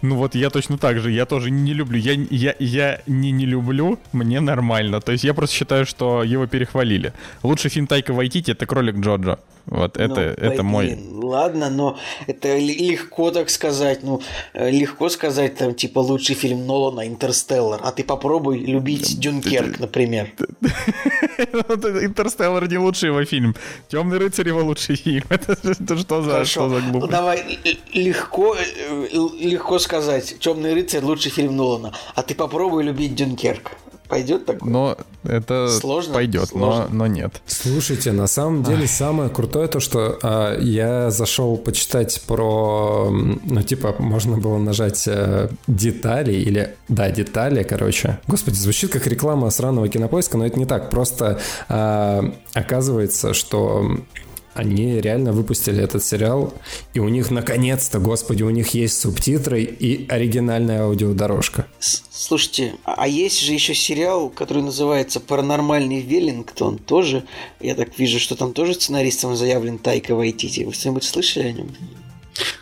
Ну 0.01 0.17
вот 0.17 0.35
я 0.35 0.51
точно 0.51 0.79
так 0.79 0.99
же, 0.99 1.11
я 1.11 1.27
тоже 1.27 1.51
не 1.51 1.75
люблю. 1.75 1.99
Я, 1.99 2.13
я, 2.31 2.55
я 2.59 3.03
не 3.07 3.33
не 3.33 3.47
люблю, 3.47 3.99
мне 4.13 4.41
нормально. 4.41 5.01
То 5.01 5.13
есть 5.13 5.25
я 5.25 5.35
просто 5.35 5.57
считаю, 5.57 5.87
что 5.87 6.23
его 6.23 6.47
перехвалили. 6.47 7.13
Лучший 7.43 7.71
фильм 7.71 7.87
Тайка 7.87 8.13
Вайтити— 8.13 8.51
это 8.53 8.67
«Кролик 8.67 8.97
Джоджо». 8.97 9.39
Вот 9.67 9.97
ну, 9.97 10.05
это, 10.05 10.21
это 10.21 10.63
мой... 10.63 10.99
Ладно, 11.13 11.71
но 11.71 11.97
это 12.27 12.59
легко 12.59 13.31
так 13.31 13.49
сказать. 13.49 14.03
Ну, 14.03 14.21
э, 14.55 14.71
легко 14.71 15.09
сказать, 15.09 15.57
там, 15.57 15.75
типа, 15.75 16.01
лучший 16.01 16.35
фильм 16.35 16.67
Нолана 16.67 17.07
«Интерстеллар». 17.07 17.81
А 17.83 17.93
ты 17.93 18.03
попробуй 18.03 18.59
любить 18.59 19.21
«Дюнкерк», 19.21 19.79
например. 19.79 20.33
«Интерстеллар» 21.39 22.69
не 22.69 22.79
лучший 22.83 23.09
его 23.09 23.25
фильм. 23.25 23.55
«Темный 23.89 24.19
рыцарь» 24.19 24.49
его 24.49 24.63
лучший 24.63 24.97
фильм. 24.97 25.25
Это, 25.31 25.57
это 25.63 25.97
что, 25.97 26.23
за, 26.23 26.45
что 26.45 26.69
за 26.69 26.81
глупость? 26.81 27.01
Ну, 27.01 27.07
давай, 27.09 27.59
легко, 27.93 28.57
э, 28.57 29.07
легко 29.41 29.79
сказать. 29.79 30.37
«Темный 30.39 30.75
рыцарь» 30.75 31.03
лучший 31.03 31.31
фильм 31.31 31.57
Нолана. 31.57 31.93
А 32.15 32.23
ты 32.23 32.35
попробуй 32.35 32.85
любить 32.85 33.15
«Дюнкерк». 33.15 33.73
Пойдет 34.13 34.45
такое? 34.45 34.71
Но 34.71 34.99
это 35.25 35.71
Сложно? 35.71 36.13
пойдет, 36.13 36.51
Сложно. 36.51 36.87
Но, 36.91 36.97
но 36.97 37.07
нет. 37.07 37.41
Слушайте, 37.47 38.13
на 38.13 38.27
самом 38.27 38.63
деле 38.63 38.85
Ах. 38.85 38.91
самое 38.91 39.31
крутое 39.31 39.69
то, 39.69 39.81
что 39.81 40.19
а, 40.23 40.59
я 40.61 41.11
зашел 41.11 41.57
почитать 41.57 42.21
про, 42.27 43.09
ну 43.11 43.63
типа 43.63 43.95
можно 43.99 44.37
было 44.37 44.59
нажать 44.59 45.05
а, 45.09 45.49
детали 45.67 46.35
или 46.35 46.75
да 46.89 47.09
детали, 47.11 47.63
короче. 47.63 48.21
Господи, 48.27 48.57
звучит 48.57 48.93
как 48.93 49.07
реклама 49.07 49.49
сраного 49.49 49.89
кинопоиска, 49.89 50.37
но 50.37 50.45
это 50.45 50.59
не 50.59 50.67
так. 50.67 50.91
Просто 50.91 51.41
а, 51.71 52.23
оказывается, 52.53 53.33
что 53.33 53.97
они 54.55 55.01
реально 55.01 55.33
выпустили 55.33 55.83
этот 55.83 56.05
сериал, 56.05 56.55
и 56.95 57.01
у 57.01 57.09
них 57.09 57.31
наконец-то, 57.31 57.99
господи, 57.99 58.43
у 58.43 58.51
них 58.51 58.75
есть 58.75 59.01
субтитры 59.01 59.63
и 59.63 60.07
оригинальная 60.09 60.83
аудиодорожка. 60.83 61.67
Слушайте, 61.79 62.75
а 62.85 63.09
есть 63.09 63.41
же 63.41 63.53
еще 63.53 63.75
сериал, 63.75 64.29
который 64.29 64.63
называется 64.63 65.21
«Паранормальный 65.21 66.01
Веллингтон». 66.01 66.79
Тоже, 66.79 67.25
я 67.61 67.75
так 67.75 67.99
вижу, 67.99 68.19
что 68.19 68.37
там 68.37 68.53
тоже 68.53 68.75
сценаристом 68.75 69.37
заявлен 69.37 69.79
Тайка 69.79 70.15
Вайтити. 70.15 70.65
Вы 70.65 70.73
что-нибудь 70.73 71.05
слышали 71.05 71.49
о 71.49 71.53
нем? 71.53 71.69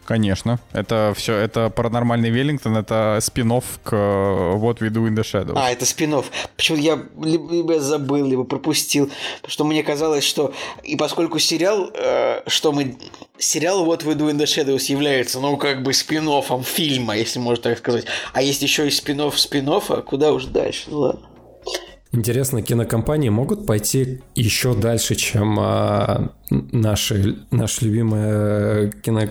Конечно. 0.04 0.58
Это 0.72 1.12
все, 1.16 1.36
это 1.36 1.70
паранормальный 1.70 2.30
Веллингтон, 2.30 2.76
это 2.76 3.18
спин 3.20 3.50
к 3.82 3.92
What 3.92 4.78
We 4.78 4.90
Do 4.90 5.08
in 5.08 5.14
the 5.14 5.22
Shadows. 5.22 5.54
А, 5.56 5.70
это 5.70 5.86
спин 5.86 6.14
-офф. 6.14 6.24
Почему 6.56 6.78
я 6.78 6.98
либо 7.22 7.74
я 7.74 7.80
забыл, 7.80 8.26
либо 8.26 8.44
пропустил. 8.44 9.10
Потому 9.36 9.52
что 9.52 9.64
мне 9.64 9.82
казалось, 9.82 10.24
что 10.24 10.52
и 10.82 10.96
поскольку 10.96 11.38
сериал, 11.38 11.90
э, 11.94 12.42
что 12.46 12.72
мы... 12.72 12.96
Сериал 13.38 13.86
What 13.86 14.04
We 14.04 14.14
Do 14.14 14.30
in 14.30 14.36
the 14.36 14.44
Shadows 14.44 14.90
является, 14.90 15.40
ну, 15.40 15.56
как 15.56 15.82
бы 15.82 15.94
спин 15.94 16.28
фильма, 16.62 17.16
если 17.16 17.38
можно 17.38 17.62
так 17.62 17.78
сказать. 17.78 18.04
А 18.32 18.42
есть 18.42 18.62
еще 18.62 18.86
и 18.86 18.90
спин-офф 18.90 19.38
спин 19.38 19.70
куда 20.06 20.32
уж 20.32 20.44
дальше. 20.44 20.84
Ну 20.88 20.98
ладно. 20.98 21.29
Интересно, 22.12 22.60
кинокомпании 22.60 23.28
могут 23.28 23.66
пойти 23.66 24.20
еще 24.34 24.74
дальше, 24.74 25.14
чем 25.14 25.58
а, 25.60 26.32
наши, 26.50 27.38
наша 27.50 27.84
любимая 27.84 28.90
кино 28.90 29.28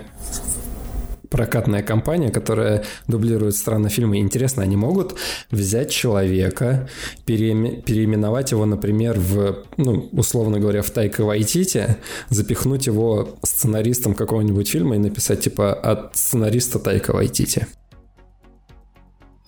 прокатная 1.30 1.82
компания, 1.82 2.30
которая 2.30 2.84
дублирует 3.06 3.54
странные 3.54 3.90
фильмы. 3.90 4.18
Интересно, 4.18 4.62
они 4.62 4.76
могут 4.76 5.14
взять 5.50 5.90
человека, 5.90 6.88
переиме- 7.26 7.82
переименовать 7.82 8.50
его, 8.50 8.66
например, 8.66 9.18
в, 9.18 9.64
ну, 9.76 10.08
условно 10.12 10.58
говоря, 10.58 10.82
в 10.82 10.90
Тайка 10.90 11.24
Вайтити, 11.24 11.96
запихнуть 12.28 12.86
его 12.86 13.36
сценаристом 13.44 14.14
какого-нибудь 14.14 14.68
фильма 14.68 14.96
и 14.96 14.98
написать, 14.98 15.40
типа, 15.40 15.72
от 15.72 16.16
сценариста 16.16 16.78
Тайка 16.78 17.12
Вайтити. 17.12 17.66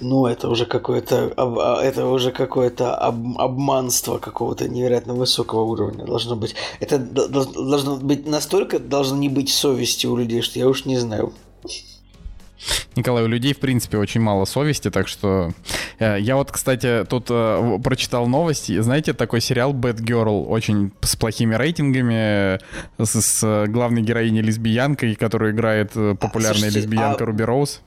Ну, 0.02 0.26
это 0.26 0.48
уже 0.48 0.66
какое-то 0.66 1.32
а, 1.36 1.80
это 1.80 2.06
уже 2.06 2.32
какое-то 2.32 2.94
об, 2.94 3.38
обманство 3.38 4.18
какого-то 4.18 4.68
невероятно 4.68 5.14
высокого 5.14 5.62
уровня 5.62 6.04
должно 6.04 6.34
быть. 6.36 6.54
Это 6.80 6.98
должно 6.98 7.96
быть 7.96 8.26
настолько 8.26 8.78
должно 8.78 9.16
не 9.16 9.28
быть 9.28 9.50
совести 9.50 10.06
у 10.06 10.16
людей, 10.16 10.42
что 10.42 10.58
я 10.58 10.68
уж 10.68 10.84
не 10.86 10.98
знаю. 10.98 11.32
Николай, 12.94 13.24
у 13.24 13.26
людей, 13.26 13.54
в 13.54 13.58
принципе, 13.58 13.98
очень 13.98 14.20
мало 14.20 14.44
совести, 14.44 14.90
так 14.90 15.08
что... 15.08 15.52
Э, 15.98 16.18
я 16.20 16.36
вот, 16.36 16.50
кстати, 16.52 17.04
тут 17.08 17.26
э, 17.30 17.78
прочитал 17.82 18.26
новости. 18.26 18.80
Знаете, 18.80 19.14
такой 19.14 19.40
сериал 19.40 19.72
Bad 19.72 20.00
Girl, 20.00 20.44
очень 20.46 20.92
с 21.00 21.16
плохими 21.16 21.54
рейтингами, 21.54 22.60
с, 23.02 23.20
с 23.20 23.66
главной 23.68 24.02
героиней 24.02 24.42
лесбиянкой, 24.42 25.14
которую 25.14 25.52
играет 25.52 25.92
э, 25.94 26.14
популярная 26.14 26.70
Слушайте, 26.70 26.80
лесбиянка 26.80 27.24
а... 27.24 27.26
Руби 27.26 27.44
Роуз. 27.44 27.80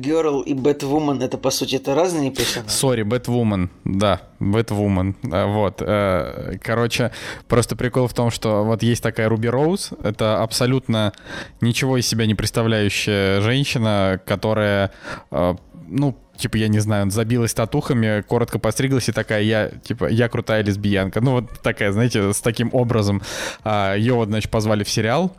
Girl 0.00 0.42
и 0.42 0.54
Woman 0.82 1.22
это 1.24 1.38
по 1.38 1.50
сути 1.50 1.76
это 1.76 1.94
разные 1.94 2.30
персонажи. 2.30 2.70
Сори, 2.70 3.02
Woman, 3.26 3.68
да, 3.84 4.22
Woman, 4.68 5.14
вот. 5.46 5.76
Э, 5.80 6.56
короче, 6.62 7.12
просто 7.48 7.76
прикол 7.76 8.06
в 8.06 8.14
том, 8.14 8.30
что 8.30 8.64
вот 8.64 8.82
есть 8.82 9.02
такая 9.02 9.28
Руби 9.28 9.48
Роуз, 9.48 9.90
это 10.02 10.42
абсолютно 10.42 11.12
ничего 11.60 11.96
из 11.96 12.06
себя 12.06 12.26
не 12.26 12.34
представляющая 12.34 13.40
женщина, 13.40 14.20
которая, 14.26 14.92
э, 15.30 15.54
ну, 15.88 16.16
типа, 16.36 16.56
я 16.56 16.68
не 16.68 16.78
знаю, 16.78 17.10
забилась 17.10 17.54
татухами, 17.54 18.22
коротко 18.22 18.58
постриглась 18.58 19.08
и 19.08 19.12
такая, 19.12 19.42
я, 19.42 19.70
типа, 19.70 20.08
я 20.08 20.28
крутая 20.28 20.62
лесбиянка. 20.62 21.20
Ну, 21.20 21.32
вот 21.32 21.60
такая, 21.62 21.92
знаете, 21.92 22.32
с 22.32 22.40
таким 22.40 22.70
образом. 22.72 23.22
А, 23.62 23.94
Ее 23.94 24.14
вот, 24.14 24.28
значит, 24.28 24.50
позвали 24.50 24.84
в 24.84 24.88
сериал, 24.88 25.34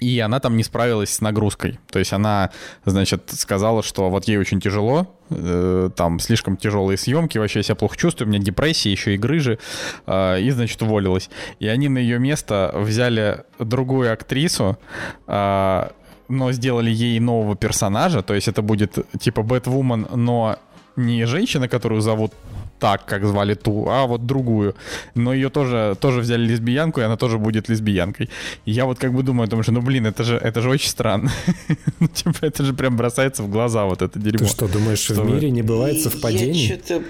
и 0.00 0.20
она 0.20 0.40
там 0.40 0.56
не 0.56 0.62
справилась 0.62 1.10
с 1.10 1.20
нагрузкой. 1.20 1.78
То 1.90 1.98
есть 1.98 2.12
она, 2.12 2.50
значит, 2.84 3.30
сказала, 3.32 3.82
что 3.82 4.10
вот 4.10 4.26
ей 4.28 4.38
очень 4.38 4.60
тяжело, 4.60 5.14
э, 5.30 5.90
там 5.96 6.20
слишком 6.20 6.56
тяжелые 6.56 6.96
съемки, 6.96 7.38
вообще 7.38 7.60
я 7.60 7.62
себя 7.62 7.74
плохо 7.74 7.96
чувствую, 7.96 8.28
у 8.28 8.30
меня 8.30 8.42
депрессия, 8.42 8.90
еще 8.90 9.14
и 9.14 9.18
грыжи, 9.18 9.58
э, 10.06 10.40
и, 10.40 10.50
значит, 10.50 10.80
уволилась. 10.82 11.30
И 11.58 11.66
они 11.66 11.88
на 11.88 11.98
ее 11.98 12.18
место 12.18 12.72
взяли 12.74 13.44
другую 13.58 14.12
актрису, 14.12 14.78
э, 15.26 15.88
но 16.28 16.52
сделали 16.52 16.90
ей 16.90 17.18
нового 17.20 17.56
персонажа, 17.56 18.22
то 18.22 18.34
есть 18.34 18.48
это 18.48 18.62
будет 18.62 18.98
типа 19.18 19.42
Бэтвумен, 19.42 20.06
но 20.14 20.58
не 20.96 21.24
женщина, 21.24 21.68
которую 21.68 22.00
зовут 22.00 22.32
так, 22.78 23.04
как 23.06 23.24
звали 23.24 23.54
ту, 23.54 23.88
а 23.88 24.06
вот 24.06 24.26
другую. 24.26 24.74
Но 25.14 25.32
ее 25.32 25.48
тоже, 25.48 25.96
тоже 26.00 26.20
взяли 26.20 26.46
лесбиянку, 26.46 27.00
и 27.00 27.04
она 27.04 27.16
тоже 27.16 27.38
будет 27.38 27.68
лесбиянкой. 27.68 28.28
И 28.64 28.70
я 28.70 28.84
вот 28.84 28.98
как 28.98 29.12
бы 29.12 29.22
думаю 29.22 29.46
о 29.46 29.50
том, 29.50 29.62
что, 29.62 29.72
ну, 29.72 29.80
блин, 29.80 30.06
это 30.06 30.24
же, 30.24 30.36
это 30.36 30.60
же 30.60 30.70
очень 30.70 30.88
странно. 30.88 31.30
ну, 32.00 32.08
типа, 32.08 32.38
это 32.42 32.64
же 32.64 32.72
прям 32.72 32.96
бросается 32.96 33.42
в 33.42 33.50
глаза 33.50 33.84
вот 33.84 34.02
это 34.02 34.18
дерьмо. 34.18 34.46
Ты 34.46 34.52
что, 34.52 34.68
думаешь, 34.68 35.00
что 35.00 35.14
в 35.22 35.26
мире 35.26 35.50
не 35.50 35.62
бывает 35.62 36.00
совпадений? 36.00 36.66
Я 36.66 36.76
что-то 36.76 37.02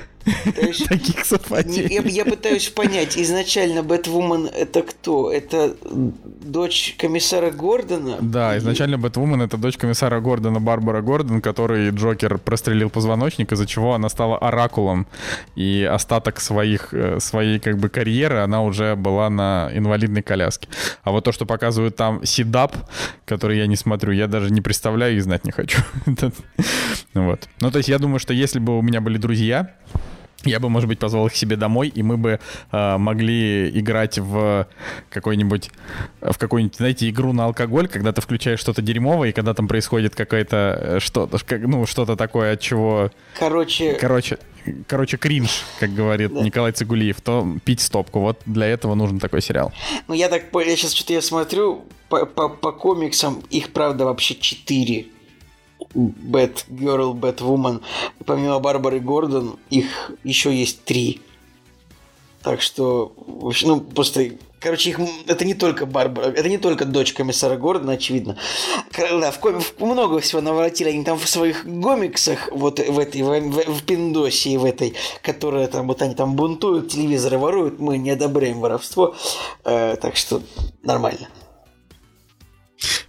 пытаюсь... 0.44 0.82
Таких 0.84 1.24
совпадений. 1.24 1.94
Я, 1.94 2.02
я 2.02 2.24
пытаюсь 2.24 2.68
понять, 2.68 3.16
изначально 3.16 3.82
Бэтвумен 3.82 4.46
это 4.46 4.82
кто? 4.82 5.32
Это 5.32 5.76
дочь 5.82 6.94
комиссара 6.98 7.50
Гордона? 7.50 8.18
Да, 8.20 8.56
изначально 8.58 8.98
Бэтвумен 8.98 9.42
это 9.42 9.56
дочь 9.56 9.76
комиссара 9.76 10.20
Гордона 10.20 10.60
Барбара 10.60 11.02
Гордон, 11.02 11.40
который 11.40 11.90
Джокер 11.90 12.38
прострелил 12.38 12.90
позвоночник, 12.90 13.52
из-за 13.52 13.66
чего 13.66 13.94
она 13.94 14.08
стала 14.08 14.38
оракулом. 14.38 15.06
И 15.56 15.88
остаток 15.90 16.40
своих, 16.40 16.92
э, 16.92 17.20
своей 17.20 17.58
как 17.58 17.78
бы 17.78 17.88
карьеры 17.88 18.38
она 18.38 18.62
уже 18.62 18.96
была 18.96 19.30
на 19.30 19.70
инвалидной 19.74 20.22
коляске. 20.22 20.68
А 21.02 21.10
вот 21.10 21.24
то, 21.24 21.32
что 21.32 21.46
показывают 21.46 21.96
там 21.96 22.24
Сидап, 22.24 22.76
который 23.24 23.58
я 23.58 23.66
не 23.66 23.76
смотрю, 23.76 24.12
я 24.12 24.26
даже 24.26 24.50
не 24.50 24.60
представляю 24.60 25.16
и 25.16 25.20
знать 25.20 25.44
не 25.44 25.52
хочу. 25.52 25.78
вот. 27.14 27.48
Ну, 27.60 27.70
то 27.70 27.78
есть 27.78 27.88
я 27.88 27.98
думаю, 27.98 28.18
что 28.18 28.32
если 28.32 28.58
бы 28.58 28.78
у 28.78 28.82
меня 28.82 29.00
были 29.00 29.18
друзья, 29.18 29.74
я 30.44 30.60
бы, 30.60 30.68
может 30.68 30.88
быть, 30.88 30.98
позвал 30.98 31.26
их 31.26 31.36
себе 31.36 31.56
домой, 31.56 31.88
и 31.88 32.02
мы 32.02 32.16
бы 32.16 32.38
э, 32.70 32.96
могли 32.96 33.70
играть 33.70 34.18
в 34.18 34.68
какой-нибудь, 35.10 35.70
в 36.20 36.38
какую-нибудь, 36.38 36.76
знаете, 36.76 37.08
игру 37.10 37.32
на 37.32 37.46
алкоголь, 37.46 37.88
когда 37.88 38.12
ты 38.12 38.20
включаешь 38.20 38.60
что-то 38.60 38.80
дерьмовое, 38.80 39.30
и 39.30 39.32
когда 39.32 39.54
там 39.54 39.66
происходит 39.66 40.14
какое-то 40.14 40.78
э, 40.80 41.00
что-то, 41.00 41.38
ну, 41.58 41.86
что-то 41.86 42.16
такое, 42.16 42.52
от 42.52 42.60
чего... 42.60 43.10
Короче... 43.38 43.94
Короче, 43.94 44.38
короче, 44.86 45.16
кринж, 45.16 45.64
как 45.80 45.92
говорит 45.92 46.32
да. 46.32 46.42
Николай 46.42 46.72
Цигулиев, 46.72 47.20
то 47.20 47.46
пить 47.64 47.80
стопку. 47.80 48.20
Вот 48.20 48.40
для 48.46 48.66
этого 48.66 48.94
нужен 48.94 49.18
такой 49.18 49.42
сериал. 49.42 49.72
Ну, 50.06 50.14
я 50.14 50.28
так, 50.28 50.44
я 50.54 50.76
сейчас 50.76 50.92
что-то 50.92 51.14
я 51.14 51.22
смотрю, 51.22 51.84
по, 52.08 52.26
по, 52.26 52.48
по 52.48 52.72
комиксам 52.72 53.42
их, 53.50 53.72
правда, 53.72 54.04
вообще 54.04 54.36
четыре 54.36 55.06
Batgirl, 55.94 57.14
Batwoman. 57.14 57.82
Помимо 58.24 58.58
Барбары 58.58 59.00
Гордон, 59.00 59.58
их 59.70 60.10
еще 60.24 60.54
есть 60.54 60.84
три. 60.84 61.20
Так 62.42 62.62
что, 62.62 63.12
ну, 63.62 63.80
просто 63.80 64.32
Короче, 64.60 64.90
их, 64.90 65.00
это 65.28 65.44
не 65.44 65.54
только 65.54 65.86
Барбара, 65.86 66.26
это 66.30 66.48
не 66.48 66.58
только 66.58 66.84
дочь 66.84 67.12
комиссара 67.12 67.56
Гордона, 67.56 67.92
очевидно. 67.92 68.36
Да, 68.96 69.30
в, 69.30 69.38
коми, 69.38 69.60
много 69.78 70.18
всего 70.18 70.40
наворотили 70.40 70.88
они 70.88 71.04
там 71.04 71.16
в 71.16 71.28
своих 71.28 71.64
гомиксах, 71.64 72.48
вот 72.50 72.80
в 72.80 72.98
этой, 72.98 73.22
в, 73.22 73.28
в, 73.28 73.78
в 73.78 73.82
Пиндосии 73.84 74.56
в 74.56 74.64
этой, 74.64 74.94
которая 75.22 75.68
там, 75.68 75.86
вот 75.86 76.02
они 76.02 76.16
там 76.16 76.34
бунтуют, 76.34 76.88
телевизоры 76.88 77.38
воруют, 77.38 77.78
мы 77.78 77.98
не 77.98 78.10
одобряем 78.10 78.58
воровство, 78.58 79.14
э, 79.64 79.96
так 80.00 80.16
что 80.16 80.42
нормально. 80.82 81.28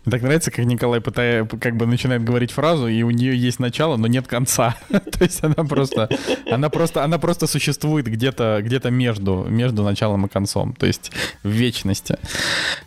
Так 0.09 0.21
нравится, 0.21 0.51
как 0.51 0.65
Николай 0.65 1.01
пытая, 1.01 1.45
как 1.45 1.75
бы 1.75 1.85
начинает 1.85 2.23
говорить 2.23 2.51
фразу, 2.51 2.87
и 2.87 3.03
у 3.03 3.11
нее 3.11 3.35
есть 3.35 3.59
начало, 3.59 3.97
но 3.97 4.07
нет 4.07 4.27
конца. 4.27 4.75
То 4.89 5.23
есть 5.23 5.43
она 5.43 5.63
просто, 5.65 6.09
она 6.49 6.69
просто, 6.69 7.03
она 7.03 7.19
просто 7.19 7.47
существует 7.47 8.07
где-то, 8.07 8.59
где-то 8.61 8.89
между, 8.91 9.45
между 9.49 9.83
началом 9.83 10.25
и 10.25 10.29
концом. 10.29 10.73
То 10.73 10.85
есть 10.85 11.11
в 11.43 11.49
вечности. 11.49 12.17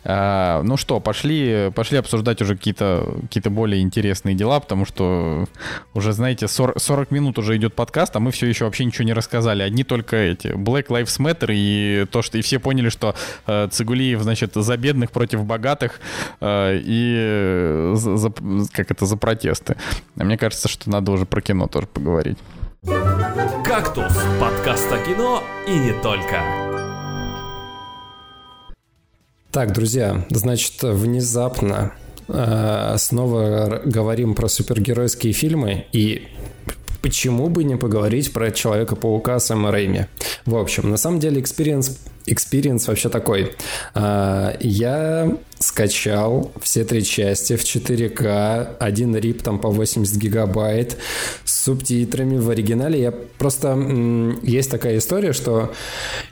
А, 0.03 0.61
ну 0.63 0.77
что, 0.77 0.99
пошли, 0.99 1.71
пошли 1.75 1.97
обсуждать 1.97 2.41
уже 2.41 2.55
какие-то, 2.55 3.17
какие-то 3.21 3.49
более 3.49 3.81
интересные 3.81 4.35
дела, 4.35 4.59
потому 4.59 4.85
что 4.85 5.45
уже, 5.93 6.13
знаете, 6.13 6.47
40, 6.47 6.79
40 6.79 7.11
минут 7.11 7.37
уже 7.39 7.55
идет 7.57 7.73
подкаст, 7.73 8.15
а 8.15 8.19
мы 8.19 8.31
все 8.31 8.47
еще 8.47 8.65
вообще 8.65 8.85
ничего 8.85 9.05
не 9.05 9.13
рассказали. 9.13 9.63
Одни 9.63 9.83
только 9.83 10.15
эти 10.15 10.47
Black 10.47 10.87
Lives 10.87 11.19
Matter 11.19 11.47
и 11.49 12.05
то, 12.11 12.21
что 12.21 12.37
и 12.37 12.41
все 12.41 12.59
поняли, 12.59 12.89
что 12.89 13.15
э, 13.47 13.67
Цигулиев, 13.71 14.21
значит, 14.21 14.53
за 14.55 14.77
бедных 14.77 15.11
против 15.11 15.45
богатых 15.45 15.99
э, 16.41 16.79
и 16.83 17.12
за, 17.13 18.17
за, 18.17 18.31
как 18.71 18.91
это, 18.91 19.05
за 19.05 19.17
протесты. 19.17 19.77
А 20.17 20.23
мне 20.23 20.37
кажется, 20.37 20.67
что 20.67 20.89
надо 20.89 21.11
уже 21.11 21.25
про 21.25 21.41
кино 21.41 21.67
тоже 21.67 21.87
поговорить. 21.87 22.37
«Кактус»— 23.63 24.13
подкаст 24.39 24.91
о 24.91 24.97
кино 24.99 25.41
и 25.67 25.77
не 25.77 25.93
только. 26.01 26.41
Так, 29.51 29.71
друзья, 29.71 30.25
значит, 30.31 30.81
внезапно 30.81 31.93
э, 32.27 32.95
снова 32.97 33.81
говорим 33.85 34.33
про 34.33 34.47
супергеройские 34.47 35.31
фильмы 35.31 35.85
и 35.91 36.27
почему 37.03 37.49
бы 37.49 37.63
не 37.63 37.75
поговорить 37.75 38.33
про 38.33 38.49
Человека-паука 38.49 39.39
Сэма 39.39 39.71
Рэйми. 39.71 40.07
В 40.45 40.55
общем, 40.55 40.89
на 40.89 40.97
самом 40.97 41.19
деле, 41.19 41.39
experience 41.39 41.99
experience 42.27 42.87
вообще 42.87 43.09
такой. 43.09 43.53
А, 43.93 44.55
я 44.59 45.35
скачал 45.59 46.51
все 46.61 46.83
три 46.83 47.03
части 47.03 47.55
в 47.55 47.63
4К, 47.63 48.77
один 48.79 49.15
рип 49.15 49.41
там 49.41 49.59
по 49.59 49.69
80 49.69 50.15
гигабайт 50.17 50.97
с 51.45 51.63
субтитрами 51.63 52.37
в 52.37 52.49
оригинале. 52.49 53.01
Я 53.01 53.11
просто... 53.11 53.77
Есть 54.43 54.71
такая 54.71 54.97
история, 54.97 55.33
что 55.33 55.73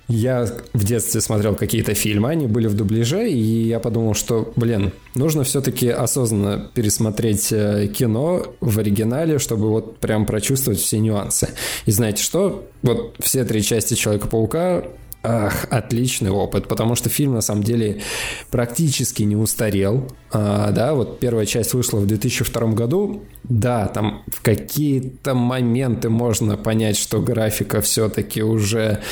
я 0.08 0.48
в 0.74 0.84
детстве 0.84 1.22
смотрел 1.22 1.56
какие-то 1.56 1.94
фильмы, 1.94 2.30
они 2.30 2.48
были 2.48 2.68
в 2.68 2.76
дубляже, 2.76 3.30
и 3.30 3.68
я 3.68 3.80
подумал, 3.80 4.14
что, 4.14 4.52
блин, 4.56 4.92
нужно 5.16 5.44
все-таки 5.44 5.88
осознанно 5.90 6.70
пересмотреть 6.74 7.52
э, 7.52 7.88
кино 7.88 8.54
в 8.60 8.80
оригинале, 8.80 9.40
чтобы 9.40 9.70
вот 9.70 9.98
прям 10.00 10.26
прочувствовать 10.26 10.80
все 10.80 11.00
нюансы. 11.00 11.50
И 11.86 11.92
знаете 11.92 12.22
что? 12.22 12.68
Вот 12.82 13.16
все 13.20 13.46
три 13.46 13.64
части 13.64 13.94
Человека-паука 13.94 14.84
Ах, 15.24 15.68
отличный 15.70 16.32
опыт, 16.32 16.68
потому 16.68 16.96
что 16.96 17.10
фильм 17.10 17.34
на 17.34 17.42
самом 17.42 17.64
деле 17.64 18.02
практически 18.50 19.22
не 19.22 19.36
устарел. 19.36 20.08
А, 20.32 20.72
да, 20.72 20.96
вот 20.96 21.20
первая 21.20 21.46
часть 21.46 21.76
вышла 21.76 22.00
в 22.00 22.08
2002 22.08 22.68
году. 22.72 23.24
Да, 23.44 23.88
там 23.88 24.24
в 24.34 24.42
какие-то 24.42 25.36
моменты 25.36 26.10
можно 26.10 26.58
понять, 26.58 26.98
что 26.98 27.22
графика 27.22 27.82
все-таки 27.82 28.42
уже 28.42 29.04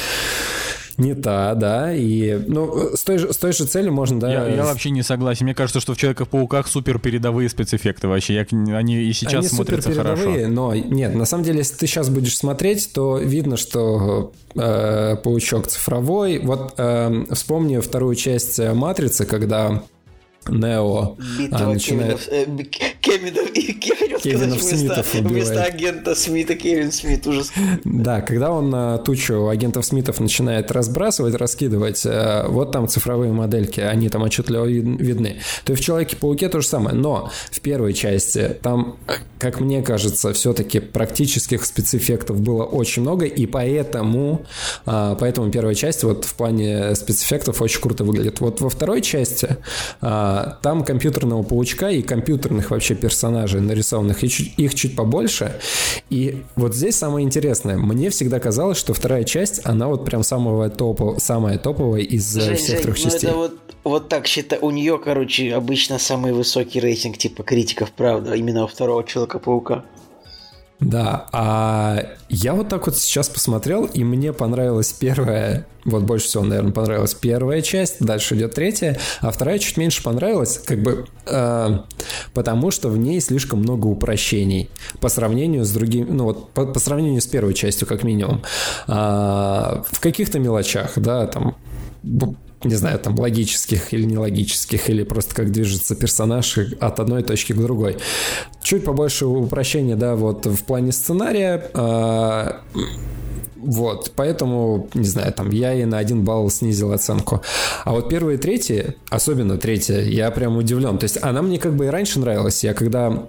не 1.00 1.16
та, 1.16 1.56
да, 1.56 1.93
и, 1.93 2.39
ну, 2.47 2.95
с 2.95 3.04
той 3.04 3.18
же, 3.18 3.34
с 3.34 3.38
той 3.38 3.54
же 3.54 3.66
целью 3.66 3.91
можно, 3.93 4.20
да... 4.20 4.32
Я, 4.32 4.47
я 4.47 4.64
вообще 4.64 4.89
не 4.89 5.02
согласен. 5.02 5.45
Мне 5.45 5.56
кажется, 5.56 5.80
что 5.80 5.93
в 5.93 5.97
Человеках-пауках 5.97 6.68
супер 6.68 7.00
передовые 7.00 7.50
спецэффекты 7.50 8.08
вообще. 8.08 8.36
Я, 8.36 8.76
они 8.76 8.97
и 8.97 9.14
сейчас 9.14 9.39
они 9.39 9.47
смотрятся 9.47 9.93
хорошо. 9.93 10.36
но 10.47 10.76
нет, 10.76 11.16
на 11.16 11.26
самом 11.26 11.43
деле, 11.43 11.60
если 11.60 11.76
ты 11.76 11.88
сейчас 11.88 12.10
будешь 12.10 12.38
смотреть, 12.38 12.91
то 12.93 13.18
видно, 13.18 13.58
что 13.58 14.34
э, 14.56 15.16
паучок 15.24 15.68
цифровой. 15.68 16.39
Вот 16.39 16.74
э, 16.78 17.26
вспомни 17.32 17.80
вторую 17.80 18.16
часть 18.16 18.60
«Матрицы», 18.60 19.26
когда 19.26 19.82
Нео 20.47 21.17
а, 21.51 21.73
начинает... 21.73 22.19
Кевинов, 22.19 22.27
э, 22.31 22.45
Кевинов, 23.01 23.55
я 23.55 23.95
хотел 23.95 24.19
Кевинов 24.19 24.61
сказать, 24.61 24.79
Смитов 24.79 25.13
вместо, 25.13 25.29
вместо 25.29 25.63
агента 25.63 26.15
Смита 26.15 26.55
Кевин 26.55 26.91
Смит, 26.91 27.27
ужас. 27.27 27.51
Да, 27.83 28.21
когда 28.21 28.51
он 28.51 28.71
а, 28.73 28.97
тучу 28.97 29.47
агентов 29.47 29.85
Смитов 29.85 30.19
начинает 30.19 30.71
разбрасывать, 30.71 31.35
раскидывать, 31.35 32.03
а, 32.05 32.47
вот 32.47 32.71
там 32.71 32.87
цифровые 32.87 33.31
модельки, 33.31 33.79
они 33.79 34.09
там 34.09 34.23
отчетливо 34.23 34.65
видны. 34.65 35.37
То 35.65 35.73
есть 35.73 35.83
в 35.83 35.85
Человеке-пауке 35.85 36.49
то 36.49 36.61
же 36.61 36.67
самое, 36.67 36.95
но 36.95 37.31
в 37.51 37.59
первой 37.61 37.93
части 37.93 38.57
там, 38.61 38.97
как 39.39 39.59
мне 39.59 39.81
кажется, 39.81 40.33
все-таки 40.33 40.79
практических 40.79 41.65
спецэффектов 41.65 42.41
было 42.41 42.63
очень 42.63 43.01
много, 43.01 43.25
и 43.25 43.45
поэтому, 43.45 44.45
а, 44.85 45.15
поэтому 45.15 45.51
первая 45.51 45.75
часть 45.75 46.03
вот 46.03 46.25
в 46.25 46.33
плане 46.35 46.95
спецэффектов 46.95 47.61
очень 47.61 47.81
круто 47.81 48.03
выглядит. 48.03 48.39
Вот 48.39 48.61
во 48.61 48.69
второй 48.69 49.01
части 49.01 49.57
там 50.61 50.83
компьютерного 50.83 51.43
паучка 51.43 51.89
и 51.89 52.01
компьютерных 52.01 52.71
вообще 52.71 52.95
персонажей 52.95 53.61
нарисованных, 53.61 54.23
их 54.23 54.75
чуть 54.75 54.95
побольше. 54.95 55.59
И 56.09 56.43
вот 56.55 56.75
здесь 56.75 56.95
самое 56.95 57.25
интересное. 57.25 57.77
Мне 57.77 58.09
всегда 58.09 58.39
казалось, 58.39 58.77
что 58.77 58.93
вторая 58.93 59.23
часть, 59.23 59.61
она 59.65 59.87
вот 59.87 60.05
прям 60.05 60.23
самого 60.23 60.69
топа, 60.69 61.17
самая 61.19 61.57
топовая 61.57 62.01
из 62.01 62.35
э, 62.37 62.41
Жень, 62.41 62.55
всех 62.55 62.75
Жень, 62.75 62.83
трех 62.83 62.97
ну 62.97 63.03
частей. 63.03 63.27
Это 63.29 63.37
вот, 63.37 63.59
вот 63.83 64.09
так 64.09 64.27
считаю. 64.27 64.63
У 64.63 64.71
нее, 64.71 64.97
короче, 64.97 65.53
обычно 65.53 65.99
самый 65.99 66.33
высокий 66.33 66.79
рейтинг 66.79 67.17
типа 67.17 67.43
критиков, 67.43 67.91
правда, 67.91 68.33
именно 68.33 68.63
у 68.63 68.67
второго 68.67 69.03
Человека-паука. 69.03 69.85
Да, 70.80 71.27
а 71.34 72.05
я 72.30 72.53
вот 72.53 72.69
так 72.69 72.86
вот 72.86 72.97
сейчас 72.97 73.27
посмотрел, 73.27 73.84
и 73.86 74.05
мне 74.05 74.32
понравилась 74.32 74.93
первая, 74.93 75.67
вот 75.84 76.03
больше 76.03 76.27
всего, 76.27 76.45
наверное, 76.45 76.71
понравилась 76.71 77.13
первая 77.13 77.61
часть, 77.61 77.97
дальше 77.99 78.36
идет 78.36 78.53
третья, 78.53 78.97
а 79.19 79.32
вторая 79.32 79.59
чуть 79.59 79.75
меньше 79.75 80.01
понравилась, 80.01 80.57
как 80.57 80.82
бы, 80.82 81.05
э, 81.25 81.80
потому 82.34 82.71
что 82.71 82.88
в 82.88 82.97
ней 82.97 83.19
слишком 83.19 83.59
много 83.59 83.88
упрощений 83.88 84.69
по 85.01 85.09
сравнению 85.09 85.65
с 85.65 85.71
другими, 85.71 86.07
ну 86.09 86.23
вот 86.23 86.51
по, 86.51 86.65
по 86.65 86.80
сравнению 86.80 87.21
с 87.21 87.27
первой 87.27 87.53
частью, 87.53 87.86
как 87.86 88.03
минимум. 88.03 88.41
А, 88.88 89.84
в 89.91 89.99
каких-то 89.99 90.39
мелочах, 90.39 90.93
да, 90.95 91.27
там 91.27 91.57
не 92.64 92.76
знаю, 92.76 92.99
там, 92.99 93.18
логических 93.18 93.93
или 93.93 94.03
нелогических, 94.03 94.89
или 94.89 95.03
просто 95.03 95.36
как 95.36 95.51
движется 95.51 95.95
персонаж 95.95 96.57
от 96.80 96.99
одной 96.99 97.24
точки 97.24 97.53
к 97.53 97.57
другой. 97.57 97.97
Чуть 98.62 98.84
побольше 98.84 99.26
упрощения, 99.26 99.95
да, 99.95 100.16
вот 100.16 100.45
в 100.45 100.64
плане 100.64 100.91
сценария. 100.91 101.70
Э, 101.74 102.60
вот, 103.55 104.12
поэтому, 104.16 104.89
не 104.93 105.07
знаю, 105.07 105.34
там 105.34 105.49
я 105.49 105.74
и 105.74 105.86
на 105.86 105.97
один 105.97 106.24
балл 106.24 106.49
снизил 106.49 106.91
оценку. 106.91 107.41
А 107.84 107.91
вот 107.91 108.10
первые 108.10 108.38
и 108.38 108.41
третьи, 108.41 108.95
особенно 109.10 109.57
третья, 109.57 110.01
я 110.01 110.32
прям 110.32 110.57
удивлен. 110.57 110.97
То 110.97 111.05
есть 111.05 111.22
она 111.22 111.41
мне 111.41 111.60
как 111.60 111.76
бы 111.76 111.86
и 111.86 111.89
раньше 111.89 112.20
нравилась. 112.20 112.64
Я 112.64 112.74
когда 112.74 113.28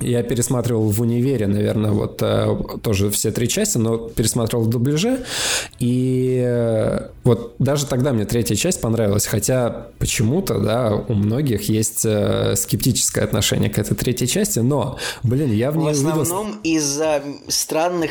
я 0.00 0.22
пересматривал 0.22 0.88
в 0.90 1.00
универе, 1.00 1.46
наверное, 1.46 1.90
вот 1.90 2.22
э, 2.22 2.56
тоже 2.82 3.10
все 3.10 3.30
три 3.30 3.48
части, 3.48 3.78
но 3.78 3.98
пересматривал 3.98 4.64
в 4.64 4.68
дубляже. 4.68 5.24
И 5.78 6.42
э, 6.44 7.08
вот 7.24 7.54
даже 7.58 7.86
тогда 7.86 8.12
мне 8.12 8.24
третья 8.24 8.54
часть 8.54 8.80
понравилась, 8.80 9.26
хотя 9.26 9.88
почему-то, 9.98 10.58
да, 10.58 10.94
у 10.94 11.14
многих 11.14 11.68
есть 11.68 12.04
э, 12.04 12.54
скептическое 12.56 13.24
отношение 13.24 13.70
к 13.70 13.78
этой 13.78 13.96
третьей 13.96 14.28
части, 14.28 14.58
но, 14.60 14.98
блин, 15.22 15.52
я 15.52 15.70
в 15.70 15.76
ней 15.76 15.86
В 15.86 15.88
основном 15.88 16.46
увидел... 16.46 16.60
из-за 16.62 17.22
странных 17.48 18.10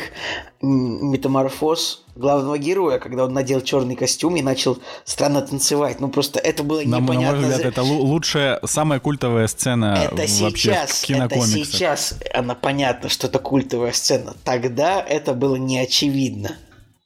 метаморфоз 0.62 2.04
главного 2.16 2.58
героя, 2.58 2.98
когда 2.98 3.24
он 3.24 3.32
надел 3.32 3.62
черный 3.62 3.96
костюм 3.96 4.36
и 4.36 4.42
начал 4.42 4.78
странно 5.04 5.40
танцевать. 5.40 6.00
Ну 6.00 6.08
просто 6.08 6.38
это 6.38 6.62
было 6.62 6.80
на, 6.80 7.00
непонятно. 7.00 7.14
На 7.14 7.32
мой 7.32 7.40
взгляд, 7.40 7.64
это 7.64 7.82
лучшая, 7.82 8.60
самая 8.64 9.00
культовая 9.00 9.46
сцена 9.46 9.98
это 10.04 10.16
вообще 10.16 10.28
сейчас, 10.28 10.90
в 11.02 11.06
кинокомиксах. 11.06 11.56
Это 11.56 11.64
сейчас 11.64 12.14
она 12.34 12.54
понятно, 12.54 13.08
что 13.08 13.26
это 13.26 13.38
культовая 13.38 13.92
сцена. 13.92 14.34
Тогда 14.44 15.00
это 15.00 15.32
было 15.32 15.56
не 15.56 15.78
очевидно. 15.78 16.56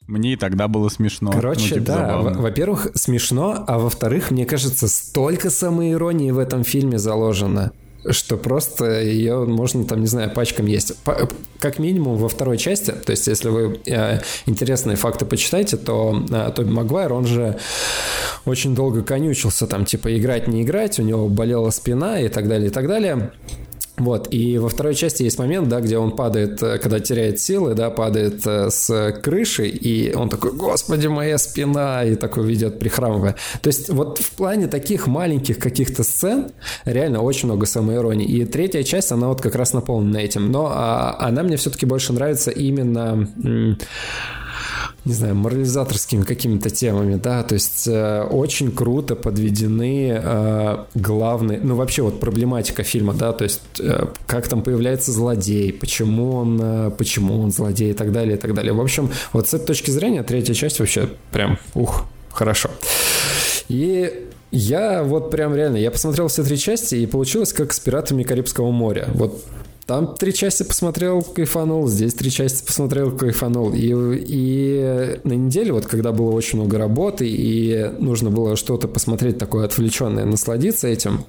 Мне 0.07 0.35
и 0.35 0.37
тогда 0.37 0.69
было 0.69 0.89
смешно. 0.89 1.33
Короче, 1.33 1.77
ну, 1.77 1.81
типа, 1.81 1.87
да, 1.87 2.19
во-первых, 2.19 2.89
смешно, 2.95 3.65
а 3.67 3.79
во-вторых, 3.79 4.31
мне 4.31 4.45
кажется, 4.45 4.87
столько 4.87 5.49
самоиронии 5.49 6.31
в 6.31 6.39
этом 6.39 6.63
фильме 6.63 6.99
заложено 6.99 7.73
что 8.11 8.37
просто 8.37 9.01
ее 9.03 9.45
можно 9.45 9.85
там, 9.85 10.01
не 10.01 10.07
знаю, 10.07 10.31
пачками 10.31 10.71
есть. 10.71 10.97
По, 10.99 11.29
как 11.59 11.79
минимум 11.79 12.17
во 12.17 12.29
второй 12.29 12.59
части, 12.59 12.91
то 12.91 13.11
есть 13.11 13.27
если 13.27 13.49
вы 13.49 13.81
э, 13.87 14.21
интересные 14.47 14.97
факты 14.97 15.25
почитаете, 15.25 15.77
то 15.77 16.23
э, 16.31 16.53
Тоби 16.55 16.71
Магуайр, 16.71 17.13
он 17.13 17.27
же 17.27 17.59
очень 18.45 18.75
долго 18.75 19.03
конючился 19.03 19.67
там, 19.67 19.85
типа, 19.85 20.17
играть, 20.17 20.49
не 20.49 20.63
играть, 20.63 20.99
у 20.99 21.03
него 21.03 21.29
болела 21.29 21.71
спина 21.71 22.21
и 22.21 22.29
так 22.29 22.49
далее, 22.49 22.69
и 22.69 22.71
так 22.71 22.87
далее. 22.87 23.33
Вот, 23.97 24.27
и 24.33 24.59
во 24.59 24.69
второй 24.69 24.97
части 24.97 25.23
есть 25.23 25.39
момент, 25.39 25.69
да, 25.69 25.81
где 25.81 25.99
он 25.99 26.17
падает, 26.17 26.61
э, 26.63 26.79
когда 26.79 26.99
теряет 26.99 27.39
силы, 27.39 27.75
да, 27.75 27.91
падает 27.91 28.45
э, 28.45 28.69
с 28.69 29.13
крыши, 29.23 29.69
и 29.69 30.13
он 30.13 30.29
такой, 30.29 30.53
господи, 30.53 31.07
моя 31.07 31.39
спина, 31.39 32.05
и 32.05 32.17
такой 32.17 32.45
ведет 32.45 32.81
прихрамывая. 32.81 33.37
То 33.63 33.69
есть 33.69 33.91
вот 33.91 34.19
в 34.19 34.33
плане 34.33 34.67
таких 34.67 35.07
маленьких 35.07 35.61
каких-то 35.61 36.03
сцен 36.03 36.51
реально 36.85 37.23
очень 37.23 37.47
много 37.47 37.67
самоиронии. 37.67 38.27
И 38.27 38.45
третья 38.45 38.83
часть, 38.83 39.13
она 39.13 39.29
вот 39.29 39.41
как 39.41 39.55
раз 39.55 39.73
наполнена 39.73 40.17
этим. 40.19 40.51
Но 40.51 40.73
а, 40.73 41.17
она 41.21 41.45
мне 41.45 41.57
все-таки 41.57 41.87
больше 41.87 42.13
нравится 42.13 42.51
именно 42.51 43.29
не 45.05 45.13
знаю, 45.13 45.35
морализаторскими 45.35 46.23
какими-то 46.23 46.71
темами, 46.71 47.17
да, 47.17 47.43
то 47.43 47.55
есть 47.55 47.87
э, 47.87 48.23
очень 48.23 48.73
круто 48.73 49.15
подведены 49.17 50.21
э, 50.23 50.85
главные, 50.95 51.61
ну 51.63 51.75
вообще 51.75 52.03
вот 52.03 52.21
проблематика 52.21 52.83
фильма, 52.85 53.13
да, 53.13 53.33
то 53.33 53.45
есть 53.45 53.63
э, 53.81 54.07
как 54.27 54.49
там 54.49 54.63
появляется 54.63 55.13
злодей, 55.13 55.73
почему 55.73 56.37
он, 56.37 56.61
э, 56.63 56.91
почему 56.97 57.41
он 57.41 57.53
злодей 57.53 57.91
и 57.91 57.95
так 57.95 58.13
далее, 58.13 58.37
и 58.37 58.41
так 58.41 58.55
далее. 58.55 58.73
В 58.73 58.81
общем, 58.81 59.11
вот 59.33 59.49
с 59.49 59.55
этой 59.55 59.67
точки 59.67 59.91
зрения 59.91 60.23
третья 60.23 60.55
часть 60.55 60.81
вообще 60.81 61.11
прям, 61.33 61.59
ух, 61.75 62.07
хорошо. 62.31 62.71
И 63.69 64.29
я 64.51 65.03
вот 65.03 65.31
прям 65.31 65.55
реально, 65.55 65.77
я 65.77 65.91
посмотрел 65.91 66.29
все 66.29 66.45
три 66.45 66.57
части, 66.57 66.95
и 66.95 67.07
получилось 67.07 67.53
как 67.53 67.73
с 67.73 67.81
«Пиратами 67.81 68.23
Карибского 68.23 68.71
моря». 68.71 69.09
Вот 69.13 69.45
там 69.87 70.15
три 70.15 70.33
части 70.33 70.63
посмотрел, 70.63 71.23
кайфанул, 71.23 71.89
здесь 71.89 72.15
три 72.15 72.31
части 72.31 72.65
посмотрел, 72.65 73.15
кайфанул. 73.17 73.73
И, 73.75 73.93
и 73.93 75.21
на 75.25 75.33
неделе, 75.35 75.73
вот 75.73 75.87
когда 75.87 76.13
было 76.13 76.31
очень 76.31 76.59
много 76.59 76.79
работы, 76.79 77.29
и 77.29 77.91
нужно 77.99 78.31
было 78.31 78.57
что-то 78.57 78.89
посмотреть 78.89 79.39
такое 79.39 79.67
отвлеченное, 79.67 80.25
насладиться 80.25 80.89
этим, 80.89 81.27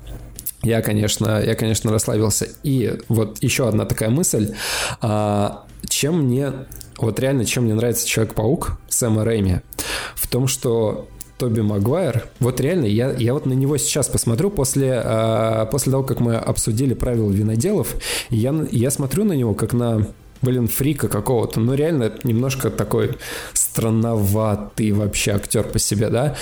я, 0.64 0.82
конечно, 0.82 1.42
я, 1.46 1.54
конечно, 1.56 1.92
расслабился. 1.92 2.48
И 2.64 2.98
вот 3.10 3.44
еще 3.44 3.68
одна 3.68 3.86
такая 3.86 4.10
мысль. 4.10 4.56
А, 5.02 5.66
чем 5.88 6.24
мне, 6.24 6.52
вот 6.98 7.20
реально, 7.20 7.46
чем 7.46 7.66
мне 7.66 7.74
нравится 7.74 8.08
Человек-паук 8.08 8.80
Сэма 8.90 9.26
Рэйми, 9.26 9.60
в 10.16 10.28
том, 10.28 10.48
что 10.48 11.08
Тоби 11.38 11.62
Магуайр, 11.62 12.28
вот 12.40 12.62
реально, 12.62 12.86
я, 12.86 13.12
я 13.12 13.34
вот 13.34 13.46
на 13.46 13.54
него 13.54 13.78
сейчас 13.78 14.08
посмотрю 14.08 14.50
после, 14.50 15.02
э, 15.04 15.66
после 15.70 15.92
того, 15.92 16.04
как 16.04 16.22
мы 16.22 16.36
обсудили 16.36 16.94
правила 16.94 17.30
виноделов, 17.30 17.96
я, 18.30 18.56
я 18.72 18.90
смотрю 18.90 19.26
на 19.26 19.34
него 19.34 19.54
как 19.54 19.74
на 19.74 20.08
блин, 20.42 20.68
фрика 20.68 21.08
какого-то. 21.08 21.60
Ну, 21.60 21.74
реально, 21.74 22.14
немножко 22.24 22.70
такой 22.70 23.18
странноватый 23.54 24.92
вообще 24.92 25.32
актер 25.32 25.64
по 25.64 25.80
себе, 25.80 26.10
да. 26.10 26.36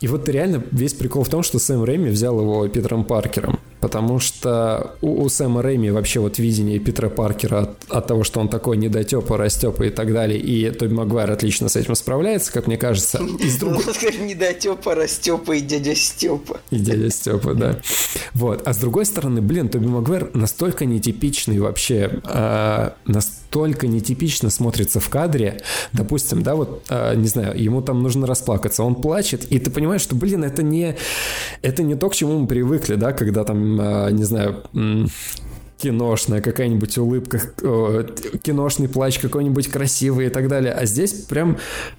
И 0.00 0.08
вот 0.08 0.28
реально 0.28 0.64
весь 0.72 0.94
прикол 0.94 1.22
в 1.22 1.28
том, 1.28 1.42
что 1.42 1.58
Сэм 1.58 1.84
Рэйми 1.84 2.10
взял 2.10 2.38
его 2.40 2.66
Питером 2.68 3.04
Паркером 3.04 3.60
потому 3.80 4.18
что 4.18 4.94
у, 5.00 5.22
у 5.22 5.28
Сэма 5.28 5.62
Рэйми 5.62 5.90
вообще 5.90 6.20
вот 6.20 6.38
видение 6.38 6.78
Питера 6.78 7.08
Паркера 7.08 7.60
от, 7.60 7.84
от 7.88 8.06
того, 8.06 8.24
что 8.24 8.40
он 8.40 8.48
такой 8.48 8.76
недотепа, 8.76 9.36
растепа 9.36 9.84
и 9.84 9.90
так 9.90 10.12
далее, 10.12 10.38
и 10.38 10.70
Тоби 10.70 10.92
Магуайр 10.92 11.30
отлично 11.30 11.68
с 11.68 11.76
этим 11.76 11.94
справляется, 11.94 12.52
как 12.52 12.66
мне 12.66 12.76
кажется. 12.76 13.18
Из 13.40 13.58
другого... 13.58 13.82
Недотепа, 14.20 14.94
растепа 14.94 15.52
и 15.52 15.60
дядя 15.60 15.94
Степа. 15.94 16.60
И 16.70 16.76
дядя 16.76 17.10
Степа, 17.10 17.54
да. 17.54 17.76
Вот. 18.34 18.66
А 18.66 18.74
с 18.74 18.78
другой 18.78 19.06
стороны, 19.06 19.40
блин, 19.40 19.68
Тоби 19.68 19.86
Магуайр 19.86 20.30
настолько 20.34 20.84
нетипичный 20.84 21.58
вообще, 21.58 22.20
э, 22.24 22.90
настолько 23.06 23.86
нетипично 23.86 24.50
смотрится 24.50 25.00
в 25.00 25.08
кадре. 25.08 25.62
Допустим, 25.92 26.42
да, 26.42 26.54
вот, 26.54 26.84
э, 26.88 27.14
не 27.16 27.28
знаю, 27.28 27.60
ему 27.60 27.82
там 27.82 28.02
нужно 28.02 28.26
расплакаться, 28.26 28.82
он 28.82 28.94
плачет, 28.94 29.44
и 29.50 29.58
ты 29.58 29.70
понимаешь, 29.70 30.02
что, 30.02 30.14
блин, 30.14 30.44
это 30.44 30.62
не, 30.62 30.96
это 31.62 31.82
не 31.82 31.94
то, 31.94 32.08
к 32.08 32.14
чему 32.14 32.38
мы 32.38 32.46
привыкли, 32.46 32.94
да, 32.94 33.12
когда 33.12 33.44
там 33.44 33.69
а, 33.78 34.08
не 34.10 34.24
знаю, 34.24 34.62
киношная 35.80 36.40
какая-нибудь 36.40 36.98
улыбка, 36.98 37.40
киношный 38.42 38.88
плач 38.88 39.18
какой-нибудь 39.18 39.68
красивый 39.68 40.26
и 40.26 40.28
так 40.28 40.48
далее. 40.48 40.72
А 40.72 40.84
здесь 40.84 41.12
прям 41.12 41.56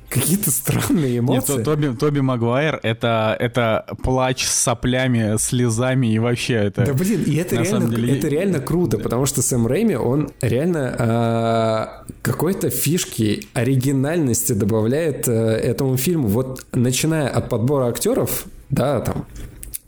какие-то 0.10 0.52
странные 0.52 1.20
эмоции. 1.20 1.56
Нет, 1.56 1.66
Тоби, 1.66 1.88
Тоби 1.98 2.20
Магуайр 2.20 2.80
это, 2.84 3.36
это 3.40 3.86
плач 4.04 4.46
с 4.46 4.54
соплями, 4.54 5.38
слезами 5.38 6.14
и 6.14 6.20
вообще 6.20 6.56
это... 6.56 6.86
Да 6.86 6.94
блин, 6.94 7.24
и 7.24 7.36
это, 7.36 7.56
реально, 7.56 7.90
деле... 7.90 8.18
это 8.18 8.28
реально 8.28 8.60
круто, 8.60 8.98
потому 8.98 9.26
что 9.26 9.42
Сэм 9.42 9.66
Рэйми, 9.66 9.96
он 9.96 10.30
реально 10.42 12.06
э, 12.08 12.12
какой-то 12.22 12.70
фишки, 12.70 13.48
оригинальности 13.54 14.54
добавляет 14.54 15.28
э, 15.28 15.32
этому 15.32 15.98
фильму. 15.98 16.28
Вот 16.28 16.66
начиная 16.74 17.28
от 17.30 17.50
подбора 17.50 17.88
актеров, 17.88 18.46
да, 18.70 19.00
там, 19.00 19.26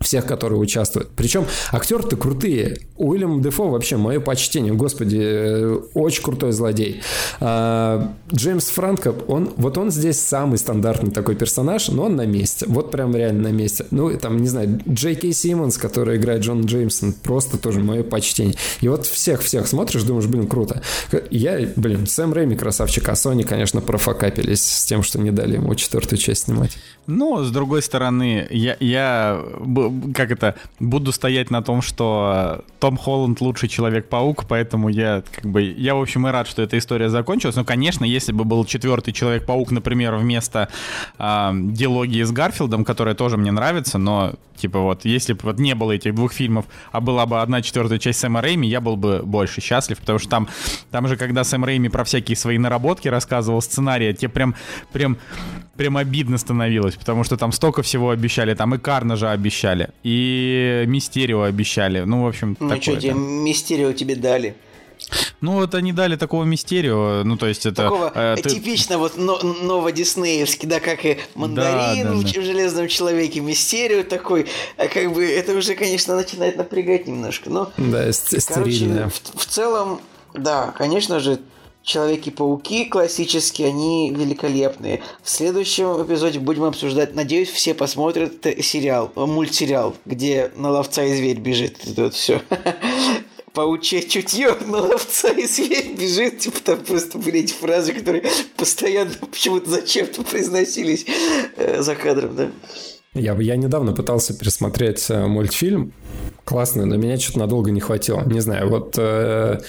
всех, 0.03 0.25
которые 0.25 0.59
участвуют. 0.59 1.09
Причем 1.15 1.45
актеры-то 1.71 2.15
крутые. 2.15 2.77
Уильям 2.97 3.41
Дефо 3.41 3.69
вообще 3.69 3.97
мое 3.97 4.19
почтение. 4.19 4.73
Господи, 4.73 5.19
э, 5.19 5.79
очень 5.93 6.23
крутой 6.23 6.51
злодей. 6.51 7.01
А, 7.39 8.13
Джеймс 8.33 8.67
Франко, 8.67 9.15
он, 9.27 9.51
вот 9.57 9.77
он 9.77 9.91
здесь 9.91 10.19
самый 10.19 10.57
стандартный 10.57 11.11
такой 11.11 11.35
персонаж, 11.35 11.89
но 11.89 12.03
он 12.03 12.15
на 12.15 12.25
месте. 12.25 12.65
Вот 12.67 12.91
прям 12.91 13.15
реально 13.15 13.49
на 13.49 13.53
месте. 13.53 13.85
Ну, 13.91 14.15
там, 14.17 14.37
не 14.41 14.47
знаю, 14.47 14.79
Джей 14.87 15.15
Кей 15.15 15.33
Симмонс, 15.33 15.77
который 15.77 16.17
играет 16.17 16.41
Джон 16.41 16.65
Джеймсон, 16.65 17.13
просто 17.13 17.57
тоже 17.57 17.79
мое 17.79 18.03
почтение. 18.03 18.55
И 18.81 18.87
вот 18.87 19.05
всех-всех 19.05 19.67
смотришь, 19.67 20.03
думаешь, 20.03 20.27
блин, 20.27 20.47
круто. 20.47 20.81
Я, 21.29 21.67
блин, 21.75 22.07
Сэм 22.07 22.33
Рэйми 22.33 22.55
красавчик, 22.55 23.07
а 23.09 23.15
Сони, 23.15 23.43
конечно, 23.43 23.81
профокапились 23.81 24.63
с 24.63 24.85
тем, 24.85 25.03
что 25.03 25.19
не 25.19 25.31
дали 25.31 25.55
ему 25.55 25.73
четвертую 25.75 26.19
часть 26.19 26.43
снимать. 26.43 26.77
Ну, 27.07 27.43
с 27.43 27.51
другой 27.51 27.81
стороны, 27.81 28.47
я, 28.49 28.77
я 28.79 29.43
как 30.13 30.31
это, 30.31 30.55
буду 30.79 31.11
стоять 31.11 31.51
на 31.51 31.61
том, 31.61 31.81
что 31.81 32.63
Том 32.79 32.97
Холланд 32.97 33.41
лучший 33.41 33.69
Человек-паук, 33.69 34.45
поэтому 34.47 34.89
я, 34.89 35.23
как 35.31 35.45
бы, 35.45 35.61
я, 35.61 35.95
в 35.95 36.01
общем, 36.01 36.27
и 36.27 36.31
рад, 36.31 36.47
что 36.47 36.61
эта 36.61 36.77
история 36.77 37.09
закончилась. 37.09 37.55
Но, 37.55 37.65
конечно, 37.65 38.05
если 38.05 38.31
бы 38.31 38.43
был 38.43 38.65
четвертый 38.65 39.13
Человек-паук, 39.13 39.71
например, 39.71 40.15
вместо 40.15 40.69
э, 41.17 41.51
дилогии 41.53 42.23
с 42.23 42.31
Гарфилдом, 42.31 42.85
которая 42.85 43.15
тоже 43.15 43.37
мне 43.37 43.51
нравится, 43.51 43.97
но, 43.97 44.33
типа, 44.55 44.79
вот, 44.79 45.05
если 45.05 45.33
бы 45.33 45.39
вот 45.43 45.59
не 45.59 45.75
было 45.75 45.93
этих 45.93 46.15
двух 46.15 46.33
фильмов, 46.33 46.65
а 46.91 47.01
была 47.01 47.25
бы 47.25 47.41
одна 47.41 47.61
четвертая 47.61 47.99
часть 47.99 48.19
Сэма 48.19 48.41
Рэйми, 48.41 48.67
я 48.67 48.81
был 48.81 48.95
бы 48.95 49.21
больше 49.23 49.61
счастлив, 49.61 49.99
потому 49.99 50.19
что 50.19 50.29
там, 50.29 50.47
там 50.91 51.07
же, 51.07 51.17
когда 51.17 51.43
Сэм 51.43 51.63
Рэйми 51.65 51.89
про 51.89 52.03
всякие 52.03 52.35
свои 52.35 52.57
наработки 52.57 53.07
рассказывал, 53.07 53.61
сценарии, 53.61 54.13
тебе 54.13 54.29
прям, 54.29 54.55
прям, 54.91 55.17
прям 55.75 55.97
обидно 55.97 56.37
становилось, 56.37 56.95
потому 56.95 57.23
что 57.23 57.37
там 57.37 57.51
столько 57.51 57.81
всего 57.81 58.11
обещали, 58.11 58.53
там 58.53 58.75
и 58.75 58.77
Карнажа 58.77 59.31
обещали, 59.31 59.82
и 60.03 60.83
Мистерио 60.87 61.43
обещали. 61.43 62.01
Ну, 62.01 62.23
в 62.23 62.27
общем, 62.27 62.57
Ну, 62.59 62.81
что 62.81 62.95
тебе 62.95 63.13
Мистерио 63.13 63.93
тебе 63.93 64.15
дали? 64.15 64.55
Ну, 65.41 65.53
вот 65.53 65.75
они 65.75 65.91
дали 65.91 66.15
такого 66.15 66.43
мистерио, 66.43 67.23
ну, 67.23 67.37
то 67.37 67.47
есть 67.47 67.65
это... 67.65 67.83
Такого 67.83 68.11
э, 68.15 68.35
ты... 68.41 68.49
типично 68.49 68.97
вот 68.97 69.17
но, 69.17 69.39
ново-диснеевский, 69.41 70.67
да, 70.67 70.79
как 70.79 71.05
и 71.05 71.17
Мандарин 71.35 72.05
да, 72.05 72.11
да, 72.11 72.17
в 72.17 72.23
да. 72.23 72.41
Железном 72.41 72.87
Человеке, 72.87 73.41
мистерио 73.41 74.03
такой, 74.03 74.47
а 74.77 74.87
как 74.87 75.13
бы 75.13 75.25
это 75.25 75.53
уже, 75.53 75.75
конечно, 75.75 76.15
начинает 76.15 76.57
напрягать 76.57 77.07
немножко, 77.07 77.49
но... 77.49 77.71
Да, 77.77 78.11
стерильное. 78.11 79.09
В, 79.09 79.39
в 79.39 79.45
целом, 79.45 79.99
да, 80.33 80.73
конечно 80.77 81.19
же, 81.19 81.39
Человеки-пауки 81.83 82.85
классические, 82.85 83.67
они 83.67 84.09
великолепные. 84.09 85.01
В 85.21 85.29
следующем 85.29 86.01
эпизоде 86.01 86.39
будем 86.39 86.63
обсуждать, 86.63 87.13
надеюсь, 87.13 87.49
все 87.49 87.73
посмотрят 87.73 88.35
сериал, 88.61 89.11
мультсериал, 89.15 89.93
где 90.05 90.49
на 90.55 90.71
ловца 90.71 91.03
и 91.03 91.13
зверь 91.13 91.39
бежит. 91.39 91.85
Это 91.85 92.03
вот 92.03 92.13
все. 92.13 92.41
Паучье 93.53 94.01
чутье 94.01 94.55
на 94.65 94.77
ловца 94.77 95.29
и 95.29 95.45
зверь 95.45 95.93
бежит. 95.93 96.39
Типа 96.39 96.59
там 96.61 96.79
просто 96.79 97.17
были 97.17 97.41
эти 97.41 97.53
фразы, 97.53 97.91
которые 97.91 98.23
постоянно 98.55 99.13
почему-то 99.29 99.69
зачем-то 99.69 100.23
произносились 100.23 101.05
э, 101.57 101.81
за 101.81 101.95
кадром, 101.95 102.35
да. 102.35 102.51
Я, 103.13 103.35
я 103.35 103.55
недавно 103.55 103.93
пытался 103.93 104.33
пересмотреть 104.33 105.05
э, 105.09 105.27
мультфильм 105.27 105.93
классный, 106.45 106.85
но 106.85 106.97
меня 106.97 107.17
что-то 107.17 107.39
надолго 107.39 107.71
не 107.71 107.79
хватило. 107.79 108.21
Не 108.25 108.39
знаю, 108.39 108.69
вот 108.69 108.95
э, 108.97 109.59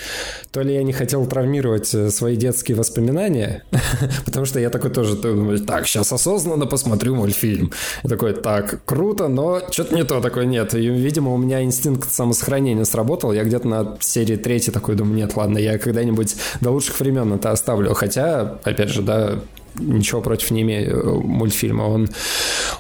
то 0.51 0.63
ли 0.63 0.75
я 0.75 0.83
не 0.83 0.93
хотел 0.93 1.27
травмировать 1.27 1.95
э, 1.95 2.11
свои 2.11 2.37
детские 2.37 2.77
воспоминания, 2.77 3.65
потому 4.25 4.47
что 4.47 4.59
я 4.59 4.71
такой 4.71 4.91
тоже 4.91 5.17
думаю, 5.17 5.61
так, 5.61 5.87
сейчас 5.87 6.11
осознанно 6.11 6.67
посмотрю 6.67 7.15
мультфильм. 7.15 7.71
И 8.03 8.09
такой, 8.09 8.33
так, 8.33 8.83
круто, 8.87 9.29
но 9.29 9.61
что-то 9.71 9.95
не 9.95 10.05
то, 10.05 10.21
такое 10.21 10.47
нет. 10.47 10.75
И, 10.75 10.89
видимо, 10.89 11.35
у 11.35 11.37
меня 11.37 11.63
инстинкт 11.63 12.11
самосохранения 12.11 12.85
сработал. 12.85 13.33
Я 13.33 13.45
где-то 13.45 13.69
на 13.69 13.97
серии 14.01 14.37
третьей 14.37 14.73
такой 14.73 14.95
думаю, 14.95 15.17
нет, 15.17 15.37
ладно, 15.37 15.59
я 15.59 15.79
когда-нибудь 15.79 16.35
до 16.63 16.71
лучших 16.71 16.99
времен 16.99 17.33
это 17.35 17.51
оставлю. 17.51 17.95
Хотя, 17.95 18.59
опять 18.65 18.89
же, 18.89 19.03
да, 19.03 19.39
ничего 19.79 20.21
против 20.21 20.51
не 20.51 20.63
имею 20.63 20.91
э, 20.91 21.13
мультфильма. 21.21 21.83
Он, 21.83 22.09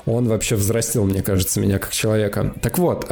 он 0.06 0.28
вообще 0.28 0.56
взрастил, 0.56 1.04
мне 1.04 1.22
кажется, 1.22 1.60
меня 1.60 1.78
как 1.78 1.92
человека. 1.92 2.54
Так 2.60 2.78
вот, 2.78 3.06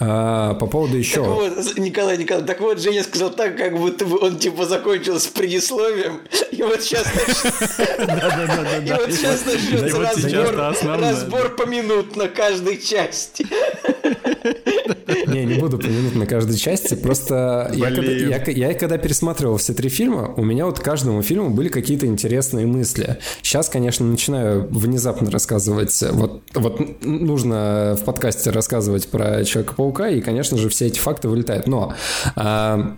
а, 0.00 0.54
по 0.54 0.66
поводу 0.66 0.96
еще... 0.96 1.22
Так 1.22 1.32
вот, 1.32 1.78
Николай, 1.78 2.18
Николай, 2.18 2.44
так 2.44 2.60
вот, 2.60 2.80
Женя 2.80 3.02
сказал 3.02 3.30
так, 3.30 3.56
как 3.56 3.76
будто 3.76 4.04
бы 4.04 4.18
он 4.18 4.36
типа 4.36 4.66
закончил 4.66 5.20
с 5.20 5.26
предисловием, 5.26 6.22
и 6.50 6.62
вот 6.62 6.82
сейчас 6.82 7.06
И 7.06 8.90
вот 8.90 9.12
сейчас 9.12 9.44
начнется 9.46 10.96
разбор 10.96 11.54
поминутно 11.56 12.28
каждой 12.28 12.78
части. 12.78 13.46
Не, 15.26 15.44
не 15.44 15.54
буду 15.54 15.78
помянуть 15.78 16.14
на 16.14 16.26
каждой 16.26 16.56
части, 16.56 16.94
просто 16.94 17.70
я 17.74 17.90
когда, 17.90 18.12
я, 18.12 18.42
я 18.44 18.74
когда 18.74 18.98
пересматривал 18.98 19.56
все 19.56 19.72
три 19.72 19.88
фильма, 19.88 20.32
у 20.36 20.44
меня 20.44 20.66
вот 20.66 20.80
каждому 20.80 21.22
фильму 21.22 21.50
были 21.50 21.68
какие-то 21.68 22.06
интересные 22.06 22.66
мысли. 22.66 23.18
Сейчас, 23.42 23.68
конечно, 23.68 24.06
начинаю 24.06 24.66
внезапно 24.70 25.30
рассказывать, 25.30 26.02
вот, 26.12 26.42
вот 26.54 27.04
нужно 27.04 27.96
в 28.00 28.04
подкасте 28.04 28.50
рассказывать 28.50 29.08
про 29.08 29.44
Человека-паука, 29.76 30.08
и, 30.08 30.20
конечно 30.20 30.56
же, 30.56 30.68
все 30.68 30.86
эти 30.86 30.98
факты 30.98 31.28
вылетают. 31.28 31.66
Но 31.66 31.94
а, 32.34 32.96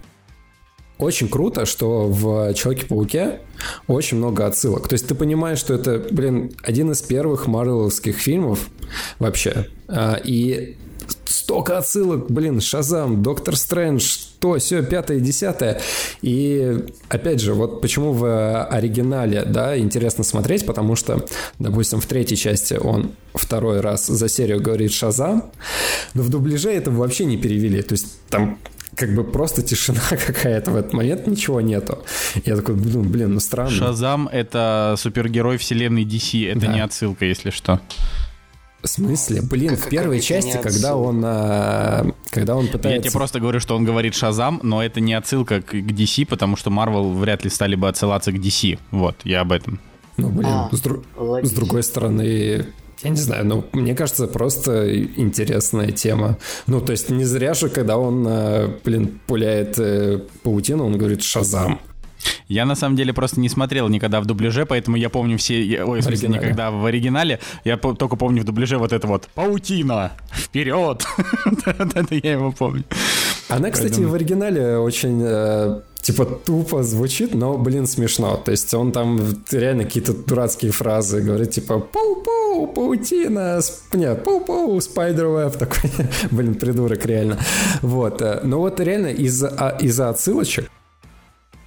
очень 0.99 1.29
круто, 1.29 1.67
что 1.67 2.09
в 2.09 2.55
Человеке-пауке 2.55 3.41
очень 3.87 4.19
много 4.19 4.47
отсылок. 4.47 4.89
То 4.89 4.95
есть 4.95 5.07
ты 5.07 5.15
понимаешь, 5.15 5.59
что 5.59 5.75
это, 5.75 6.07
блин, 6.11 6.53
один 6.63 6.91
из 6.93 7.03
первых 7.03 7.47
марвеловских 7.47 8.17
фильмов 8.17 8.69
вообще. 9.19 9.69
А, 9.89 10.19
и 10.23 10.77
столько 11.25 11.79
отсылок, 11.79 12.31
блин, 12.31 12.61
Шазам, 12.61 13.23
Доктор 13.23 13.57
Стрэндж, 13.57 14.19
то, 14.41 14.59
все, 14.59 14.83
пятое, 14.83 15.21
десятое. 15.21 15.81
И, 16.23 16.85
опять 17.09 17.41
же, 17.41 17.55
вот 17.55 17.81
почему 17.81 18.13
в 18.13 18.65
оригинале, 18.65 19.45
да, 19.45 19.79
интересно 19.79 20.25
смотреть, 20.25 20.67
потому 20.67 20.95
что, 20.97 21.25
допустим, 21.59 22.01
в 22.01 22.07
третьей 22.07 22.37
части 22.37 22.75
он 22.75 23.13
второй 23.35 23.81
раз 23.81 24.07
за 24.07 24.29
серию 24.29 24.61
говорит 24.61 24.93
Шазам, 24.93 25.51
но 26.15 26.23
в 26.23 26.29
дубляже 26.29 26.71
это 26.71 26.91
вообще 26.91 27.25
не 27.25 27.37
перевели. 27.37 27.83
То 27.83 27.95
есть 27.95 28.21
там 28.29 28.59
как 28.99 29.15
бы 29.15 29.25
просто 29.25 29.63
тишина 29.63 30.01
какая-то 30.27 30.71
в 30.71 30.77
этот 30.77 30.93
момент, 30.93 31.27
ничего 31.27 31.61
нету. 31.61 31.99
Я 32.45 32.57
такой, 32.57 32.75
блин, 32.75 33.09
блин, 33.09 33.35
ну 33.35 33.41
странно. 33.41 33.71
Шазам— 33.71 34.29
это 34.33 34.97
супергерой 34.99 35.57
вселенной 35.57 36.05
DC, 36.05 36.51
это 36.51 36.67
да. 36.67 36.73
не 36.73 36.81
отсылка, 36.81 37.25
если 37.25 37.51
что. 37.51 37.81
В 38.83 38.87
смысле? 38.87 39.43
Блин, 39.43 39.71
как, 39.71 39.87
в 39.87 39.89
первой 39.89 40.21
части, 40.21 40.57
когда 40.63 40.95
он, 40.95 41.21
а, 41.25 42.07
когда 42.31 42.55
он 42.55 42.69
пытается... 42.69 42.97
Я 42.97 43.03
тебе 43.03 43.11
просто 43.11 43.41
говорю, 43.41 43.59
что 43.59 43.75
он 43.75 43.85
говорит 43.85 44.15
Шазам, 44.15 44.61
но 44.63 44.85
это 44.85 45.01
не 45.01 45.15
отсылка 45.15 45.61
к, 45.61 45.71
к 45.71 45.75
DC, 45.75 46.27
потому 46.27 46.57
что 46.57 46.71
Marvel 46.71 47.13
вряд 47.19 47.43
ли 47.43 47.51
стали 47.51 47.75
бы 47.75 47.89
отсылаться 47.89 48.31
к 48.31 48.37
DC. 48.37 48.79
Вот, 48.93 49.17
я 49.25 49.41
об 49.41 49.51
этом. 49.51 49.81
Ну, 50.17 50.29
блин, 50.29 50.47
а, 50.49 50.69
с, 50.71 50.81
дру... 50.81 51.03
с 51.17 51.51
другой 51.51 51.83
стороны, 51.83 52.67
я 53.03 53.11
не 53.11 53.17
знаю, 53.17 53.47
ну, 53.47 53.65
мне 53.73 53.97
кажется, 53.97 54.29
просто 54.29 55.05
интересная 55.05 55.91
тема. 55.91 56.39
Ну, 56.67 56.81
то 56.81 56.93
есть 56.93 57.11
не 57.11 57.25
зря 57.25 57.55
же, 57.55 57.69
когда 57.69 57.99
он, 57.99 58.25
а, 58.29 58.79
блин, 58.85 59.21
пуляет 59.27 59.77
э, 59.79 60.21
паутину, 60.43 60.87
он 60.87 60.99
говорит 60.99 61.23
«Шазам». 61.23 61.81
Я 62.49 62.65
на 62.65 62.75
самом 62.75 62.97
деле 62.97 63.13
просто 63.13 63.41
не 63.41 63.49
смотрел 63.49 63.89
никогда 63.89 64.21
в 64.21 64.27
дубляже, 64.27 64.67
поэтому 64.67 64.97
я 64.97 65.11
помню 65.11 65.37
все... 65.39 65.83
Ой, 65.85 66.01
в 66.01 66.05
смысле, 66.05 66.29
никогда 66.29 66.71
в 66.71 66.85
оригинале. 66.85 67.41
Я 67.65 67.77
только 67.77 68.17
помню 68.17 68.43
в 68.43 68.45
дубляже 68.45 68.79
вот 68.79 68.93
это 68.93 69.07
вот 69.07 69.29
«Паутина! 69.35 70.13
Вперед!» 70.33 71.05
Это 71.67 72.07
я 72.23 72.33
его 72.33 72.53
помню. 72.53 72.85
Она, 73.49 73.71
кстати, 73.71 74.01
в 74.01 74.15
оригинале 74.15 74.79
очень 74.79 75.23
э, 75.25 75.81
типа 76.03 76.25
тупо 76.25 76.83
звучит, 76.83 77.35
но, 77.35 77.57
блин, 77.59 77.87
смешно. 77.87 78.37
То 78.37 78.51
есть 78.51 78.73
он 78.75 78.93
там 78.93 79.21
реально 79.51 79.85
какие-то 79.85 80.13
дурацкие 80.13 80.73
фразы 80.73 81.21
говорит, 81.21 81.51
типа 81.51 81.75
«Пау-пау, 81.79 82.67
паутина, 82.67 83.61
нет, 83.95 84.25
пау-пау, 84.25 84.81
спайдервеб», 84.81 85.57
такой, 85.57 85.91
блин, 86.31 86.55
придурок 86.55 87.05
реально. 87.07 87.39
Вот. 87.83 88.23
Э, 88.23 88.41
но 88.45 88.59
вот 88.59 88.81
реально 88.81 89.09
из-за 89.09 89.49
а, 89.49 89.77
из 89.79 89.99
отсылочек 90.01 90.71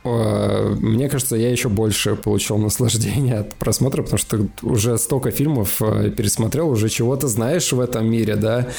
мне 0.03 1.09
кажется, 1.09 1.35
я 1.35 1.51
еще 1.51 1.69
больше 1.69 2.15
получил 2.15 2.57
наслаждение 2.57 3.39
от 3.39 3.53
просмотра, 3.55 4.01
потому 4.01 4.17
что 4.17 4.47
уже 4.63 4.97
столько 4.97 5.31
фильмов 5.31 5.81
э, 5.81 6.09
пересмотрел, 6.09 6.69
уже 6.69 6.89
чего-то 6.89 7.27
знаешь 7.27 7.71
в 7.71 7.79
этом 7.79 8.09
мире, 8.09 8.35
да, 8.35 8.69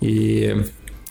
и 0.00 0.64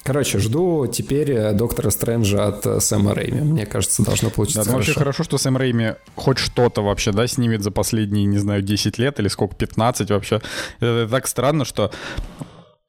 Короче, 0.04 0.38
жду 0.38 0.88
теперь 0.88 1.30
э, 1.30 1.52
Доктора 1.52 1.90
Стрэнджа 1.90 2.48
от 2.48 2.66
э, 2.66 2.80
Сэма 2.80 3.14
Рэйми. 3.14 3.40
Мне 3.40 3.66
кажется, 3.66 4.02
должно 4.02 4.30
получиться 4.30 4.64
Да, 4.64 4.70
ну, 4.72 4.76
вообще 4.78 4.94
хорошо. 4.94 5.04
хорошо, 5.04 5.22
что 5.22 5.38
Сэм 5.38 5.56
Рэйми 5.56 5.94
хоть 6.16 6.38
что-то 6.38 6.82
вообще, 6.82 7.12
да, 7.12 7.28
снимет 7.28 7.62
за 7.62 7.70
последние, 7.70 8.26
не 8.26 8.38
знаю, 8.38 8.62
10 8.62 8.98
лет 8.98 9.20
или 9.20 9.28
сколько, 9.28 9.54
15 9.54 10.10
вообще. 10.10 10.40
Это 10.80 11.06
так 11.08 11.28
странно, 11.28 11.64
что 11.64 11.92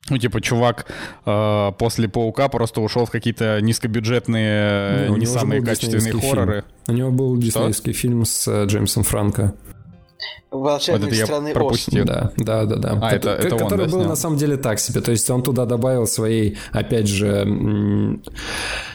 ну, 0.09 0.17
типа, 0.17 0.41
чувак 0.41 0.85
э, 1.25 1.71
после 1.77 2.07
Паука 2.09 2.49
просто 2.49 2.81
ушел 2.81 3.05
в 3.05 3.11
какие-то 3.11 3.59
низкобюджетные, 3.61 5.07
Не, 5.07 5.13
у 5.13 5.17
не 5.17 5.25
самые 5.25 5.61
качественные 5.61 6.13
хорроры. 6.19 6.63
У 6.87 6.91
него 6.91 7.11
был 7.11 7.37
диснеевский 7.37 7.93
фильм 7.93 8.25
с 8.25 8.47
э, 8.47 8.65
Джеймсом 8.65 9.03
Франко. 9.03 9.53
Волшебник 10.51 11.09
Вот 11.09 11.15
страны 11.15 11.47
Оз. 11.49 11.53
пропустил. 11.53 12.05
Да, 12.05 12.31
да, 12.37 12.65
да, 12.65 12.75
да. 12.75 12.89
А, 13.01 13.09
Ко- 13.09 13.15
это- 13.15 13.29
это 13.31 13.55
он, 13.55 13.61
который 13.61 13.85
да, 13.87 13.91
был 13.91 13.99
снял? 13.99 14.09
на 14.09 14.15
самом 14.15 14.37
деле 14.37 14.55
так 14.57 14.79
себе. 14.79 15.01
То 15.01 15.11
есть 15.11 15.27
он 15.29 15.41
туда 15.41 15.65
добавил 15.65 16.05
своей, 16.05 16.57
опять 16.71 17.07
же, 17.07 17.27
м, 17.27 18.21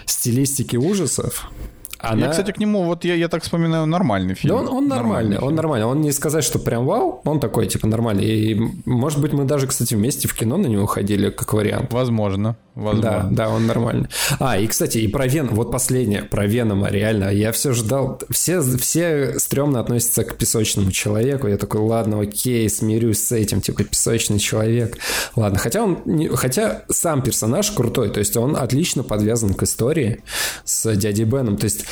стилистики 0.04 0.76
ужасов. 0.76 1.50
Она... 1.98 2.26
Я, 2.26 2.30
кстати, 2.30 2.52
к 2.52 2.58
нему, 2.58 2.84
вот 2.84 3.04
я, 3.04 3.14
я 3.14 3.28
так 3.28 3.42
вспоминаю, 3.42 3.86
нормальный 3.86 4.34
фильм. 4.34 4.54
Да 4.54 4.62
он, 4.62 4.68
он 4.68 4.88
нормальный, 4.88 5.36
он 5.36 5.42
фильм. 5.42 5.56
нормальный. 5.56 5.86
Он 5.86 6.00
не 6.00 6.12
сказать, 6.12 6.44
что 6.44 6.58
прям 6.58 6.86
вау, 6.86 7.20
он 7.24 7.40
такой, 7.40 7.66
типа, 7.66 7.86
нормальный. 7.86 8.24
И, 8.24 8.60
может 8.84 9.20
быть, 9.20 9.32
мы 9.32 9.44
даже, 9.44 9.66
кстати, 9.66 9.94
вместе 9.94 10.28
в 10.28 10.34
кино 10.34 10.56
на 10.56 10.66
него 10.66 10.86
ходили, 10.86 11.30
как 11.30 11.52
вариант. 11.52 11.92
Возможно, 11.92 12.56
возможно. 12.78 13.28
да, 13.30 13.48
он 13.48 13.66
нормальный. 13.66 14.08
А, 14.38 14.58
и, 14.58 14.66
кстати, 14.66 14.98
и 14.98 15.08
про 15.08 15.26
Вен, 15.26 15.48
вот 15.48 15.72
последнее, 15.72 16.22
про 16.22 16.46
Венома, 16.46 16.88
реально, 16.88 17.30
я 17.30 17.52
все 17.52 17.72
ждал, 17.72 18.20
все, 18.30 18.60
все 18.60 19.38
стрёмно 19.38 19.80
относятся 19.80 20.24
к 20.24 20.36
песочному 20.36 20.92
человеку, 20.92 21.48
я 21.48 21.56
такой, 21.56 21.80
ладно, 21.80 22.20
окей, 22.20 22.68
смирюсь 22.70 23.18
с 23.18 23.32
этим, 23.32 23.60
типа, 23.60 23.84
песочный 23.84 24.38
человек, 24.38 24.98
ладно, 25.36 25.58
хотя 25.58 25.82
он, 25.82 26.28
хотя 26.34 26.82
сам 26.88 27.22
персонаж 27.22 27.70
крутой, 27.72 28.10
то 28.10 28.20
есть 28.20 28.36
он 28.36 28.56
отлично 28.56 29.02
подвязан 29.02 29.54
к 29.54 29.62
истории 29.64 30.22
с 30.64 30.94
дядей 30.94 31.24
Беном, 31.24 31.56
то 31.56 31.64
есть 31.64 31.84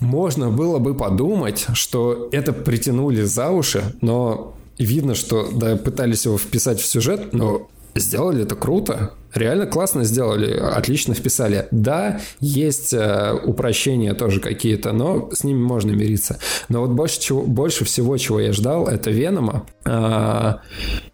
можно 0.00 0.50
было 0.50 0.78
бы 0.78 0.94
подумать, 0.94 1.66
что 1.74 2.28
это 2.32 2.52
притянули 2.52 3.22
за 3.22 3.50
уши, 3.50 3.94
но 4.00 4.54
видно, 4.78 5.14
что, 5.14 5.50
да, 5.52 5.76
пытались 5.76 6.24
его 6.24 6.38
вписать 6.38 6.80
в 6.80 6.86
сюжет, 6.86 7.32
но 7.32 7.68
Сделали 7.94 8.42
это 8.42 8.54
круто. 8.54 9.12
Реально 9.34 9.66
классно 9.66 10.04
сделали, 10.04 10.52
отлично 10.52 11.14
вписали. 11.14 11.66
Да, 11.70 12.20
есть 12.40 12.92
э, 12.92 13.32
упрощения 13.44 14.12
тоже 14.12 14.40
какие-то, 14.40 14.92
но 14.92 15.30
с 15.32 15.42
ними 15.42 15.58
можно 15.58 15.90
мириться. 15.90 16.38
Но 16.68 16.82
вот 16.82 16.90
больше, 16.90 17.20
чего, 17.20 17.42
больше 17.42 17.84
всего, 17.84 18.16
чего 18.18 18.40
я 18.40 18.52
ждал, 18.52 18.88
это 18.88 19.10
Венома. 19.10 19.66
А, 19.86 20.60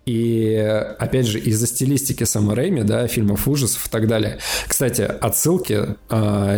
и, 0.04 0.56
опять 0.98 1.26
же, 1.26 1.38
из-за 1.38 1.68
стилистики 1.68 2.24
Сэма 2.24 2.56
Рэйми, 2.56 2.82
да, 2.82 3.06
фильмов 3.06 3.46
ужасов 3.46 3.86
и 3.86 3.90
так 3.90 4.08
далее. 4.08 4.38
Кстати, 4.66 5.02
отсылки 5.02 5.96
а, 6.08 6.56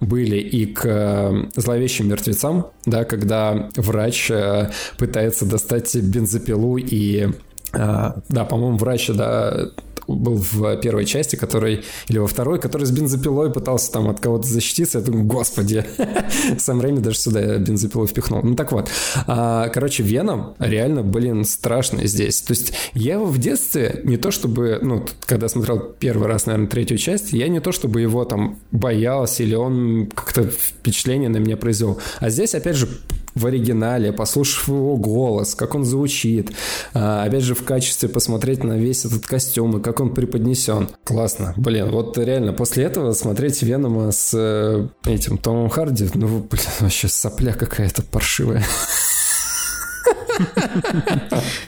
э, 0.00 0.04
были 0.04 0.36
и 0.36 0.66
к 0.66 0.84
э, 0.84 1.48
«Зловещим 1.56 2.08
мертвецам», 2.08 2.72
да, 2.84 3.04
когда 3.04 3.70
врач 3.76 4.30
э, 4.30 4.70
пытается 4.98 5.46
достать 5.46 5.94
бензопилу 5.96 6.76
и 6.76 7.28
а, 7.72 8.20
да, 8.28 8.44
по-моему, 8.44 8.76
врач, 8.76 9.08
да, 9.08 9.70
был 10.16 10.36
в 10.36 10.76
первой 10.78 11.04
части, 11.04 11.36
который, 11.36 11.84
или 12.08 12.18
во 12.18 12.26
второй, 12.26 12.60
который 12.60 12.86
с 12.86 12.90
бензопилой 12.90 13.52
пытался 13.52 13.92
там 13.92 14.08
от 14.08 14.20
кого-то 14.20 14.46
защититься. 14.46 14.98
Я 14.98 15.04
думаю, 15.04 15.24
господи, 15.24 15.84
сам 16.58 16.80
Рэйми 16.80 17.00
даже 17.00 17.18
сюда 17.18 17.58
бензопилу 17.58 18.06
впихнул. 18.06 18.42
Ну 18.42 18.54
так 18.54 18.72
вот, 18.72 18.88
а, 19.26 19.68
короче, 19.68 20.02
Веном 20.02 20.54
реально, 20.58 21.02
блин, 21.02 21.44
страшный 21.44 22.06
здесь. 22.06 22.40
То 22.42 22.52
есть 22.52 22.72
я 22.94 23.14
его 23.14 23.26
в 23.26 23.38
детстве 23.38 24.00
не 24.04 24.16
то 24.16 24.30
чтобы, 24.30 24.78
ну, 24.82 25.04
когда 25.26 25.48
смотрел 25.48 25.78
первый 25.78 26.28
раз, 26.28 26.46
наверное, 26.46 26.68
третью 26.68 26.98
часть, 26.98 27.32
я 27.32 27.48
не 27.48 27.60
то 27.60 27.72
чтобы 27.72 28.00
его 28.00 28.24
там 28.24 28.58
боялся 28.72 29.42
или 29.42 29.54
он 29.54 30.10
как-то 30.14 30.44
впечатление 30.44 31.28
на 31.28 31.38
меня 31.38 31.56
произвел. 31.56 31.98
А 32.18 32.30
здесь, 32.30 32.54
опять 32.54 32.76
же, 32.76 32.88
в 33.34 33.46
оригинале, 33.46 34.12
послушав 34.12 34.68
его 34.68 34.96
голос, 34.96 35.54
как 35.54 35.74
он 35.74 35.84
звучит, 35.84 36.50
а, 36.94 37.24
опять 37.24 37.42
же 37.42 37.54
в 37.54 37.64
качестве 37.64 38.08
посмотреть 38.08 38.64
на 38.64 38.74
весь 38.74 39.04
этот 39.04 39.26
костюм 39.26 39.78
и 39.78 39.82
как 39.82 40.00
он 40.00 40.14
преподнесен. 40.14 40.88
Классно. 41.04 41.54
Блин, 41.56 41.90
вот 41.90 42.18
реально 42.18 42.52
после 42.52 42.84
этого 42.84 43.12
смотреть 43.12 43.62
Венома 43.62 44.12
с 44.12 44.32
э, 44.34 44.88
этим 45.04 45.38
Томом 45.38 45.68
Харди, 45.68 46.08
ну, 46.14 46.26
блин, 46.50 46.64
вообще 46.80 47.08
сопля 47.08 47.52
какая-то 47.52 48.02
паршивая. 48.02 48.64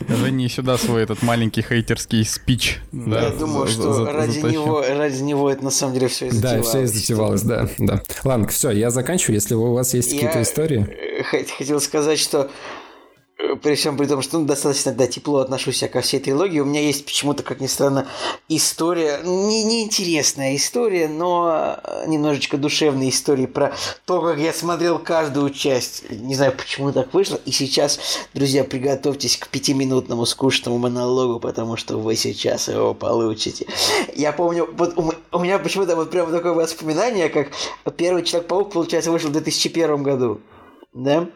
Жени 0.09 0.49
сюда 0.49 0.79
свой 0.79 1.03
этот 1.03 1.23
маленький 1.23 1.63
хейтерский 1.63 2.25
спич. 2.25 2.81
Я 2.93 3.31
думаю, 3.31 3.67
что 3.69 4.05
ради 4.11 4.39
него, 4.39 4.83
ради 4.83 5.21
него 5.23 5.51
это 5.51 5.65
на 5.65 5.71
самом 5.71 5.95
деле 5.95 6.09
все 6.09 6.29
и 6.29 6.31
Да, 6.33 6.63
все 6.63 6.83
и 6.83 6.87
затевалось, 6.87 7.43
да, 7.43 7.69
да. 7.79 8.03
Ладно, 8.25 8.49
все, 8.49 8.71
я 8.71 8.91
заканчиваю. 8.91 9.35
Если 9.37 9.55
у 9.55 9.73
вас 9.73 9.95
есть 9.95 10.11
какие-то 10.13 10.43
истории. 10.43 10.87
э, 10.89 11.23
хот- 11.23 11.51
хотел 11.59 11.81
сказать, 11.81 12.19
что 12.19 12.51
при 13.63 13.75
всем 13.75 13.97
при 13.97 14.07
том, 14.07 14.23
что 14.23 14.39
ну, 14.39 14.47
достаточно 14.47 14.93
да, 14.93 15.07
тепло 15.07 15.41
отношусь 15.41 15.83
я 15.83 15.89
ко 15.89 16.01
всей 16.01 16.21
трилогии, 16.21 16.61
у 16.61 16.65
меня 16.65 16.81
есть 16.81 17.05
почему-то, 17.05 17.43
как 17.43 17.61
ни 17.61 17.67
странно, 17.67 18.07
история, 18.49 19.21
не, 19.25 19.65
неинтересная 19.65 20.57
история, 20.57 21.09
но 21.09 21.79
э, 21.83 22.05
немножечко 22.07 22.57
душевная 22.57 23.09
история 23.09 23.47
про 23.47 23.75
то, 24.05 24.21
как 24.21 24.39
я 24.39 24.53
смотрел 24.53 24.99
каждую 24.99 25.51
часть. 25.51 26.11
Не 26.11 26.35
знаю, 26.35 26.53
почему 26.53 26.93
так 26.93 27.13
вышло. 27.15 27.39
И 27.45 27.51
сейчас, 27.51 27.99
друзья, 28.35 28.65
приготовьтесь 28.65 29.37
к 29.37 29.49
пятиминутному 29.49 30.25
скучному 30.27 30.79
монологу, 30.79 31.41
потому 31.41 31.77
что 31.77 31.99
вы 31.99 32.17
сейчас 32.17 32.69
его 32.69 32.95
получите. 32.95 33.67
Я 34.15 34.33
помню, 34.33 34.69
вот 34.73 34.95
у, 35.33 35.39
меня 35.39 35.59
почему-то 35.59 35.97
вот 35.97 36.11
прямо 36.11 36.31
такое 36.31 36.53
воспоминание, 36.53 37.29
как 37.29 37.49
первый 37.97 38.23
Человек-паук, 38.23 38.73
получается, 38.73 39.11
вышел 39.11 39.31
в 39.31 39.33
2001 39.33 40.03
году. 40.03 40.41
Да? 40.93 41.29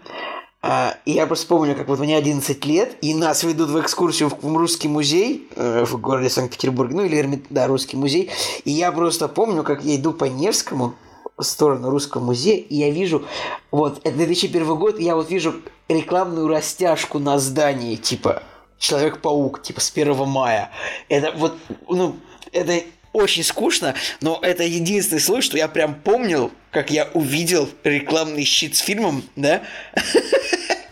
А, 0.69 0.97
и 1.05 1.13
я 1.13 1.27
просто 1.27 1.47
помню, 1.47 1.77
как 1.77 1.87
вот 1.87 2.01
мне 2.01 2.17
11 2.17 2.65
лет, 2.65 2.97
и 3.01 3.15
нас 3.15 3.45
ведут 3.45 3.71
в 3.71 3.81
экскурсию 3.81 4.31
в, 4.31 4.57
русский 4.57 4.89
музей 4.89 5.49
э, 5.55 5.85
в 5.85 6.01
городе 6.01 6.29
Санкт-Петербург, 6.29 6.91
ну 6.93 7.05
или 7.05 7.43
да, 7.51 7.69
русский 7.69 7.97
музей. 7.97 8.31
И 8.65 8.73
я 8.73 8.91
просто 8.91 9.29
помню, 9.29 9.63
как 9.63 9.85
я 9.85 9.95
иду 9.95 10.13
по 10.13 10.25
Невскому 10.25 10.95
в 11.37 11.45
сторону 11.45 11.91
русского 11.91 12.23
музея, 12.23 12.57
и 12.57 12.75
я 12.77 12.91
вижу, 12.91 13.25
вот, 13.71 14.01
это 14.03 14.17
2001 14.17 14.77
год, 14.77 14.99
я 14.99 15.15
вот 15.15 15.31
вижу 15.31 15.55
рекламную 15.89 16.49
растяжку 16.49 17.21
на 17.21 17.39
здании, 17.39 17.95
типа 17.95 18.43
Человек-паук, 18.79 19.63
типа 19.63 19.81
с 19.81 19.91
1 19.91 20.17
мая. 20.27 20.71
Это 21.09 21.33
вот, 21.37 21.55
ну, 21.89 22.17
это 22.53 22.83
очень 23.17 23.43
скучно, 23.43 23.95
но 24.21 24.39
это 24.43 24.63
единственный 24.63 25.21
случай, 25.21 25.47
что 25.47 25.57
я 25.57 25.69
прям 25.69 25.95
помнил, 25.95 26.53
как 26.71 26.91
я 26.91 27.09
увидел 27.15 27.69
рекламный 27.83 28.45
щит 28.45 28.77
с 28.77 28.81
фильмом, 28.81 29.23
да, 29.37 29.63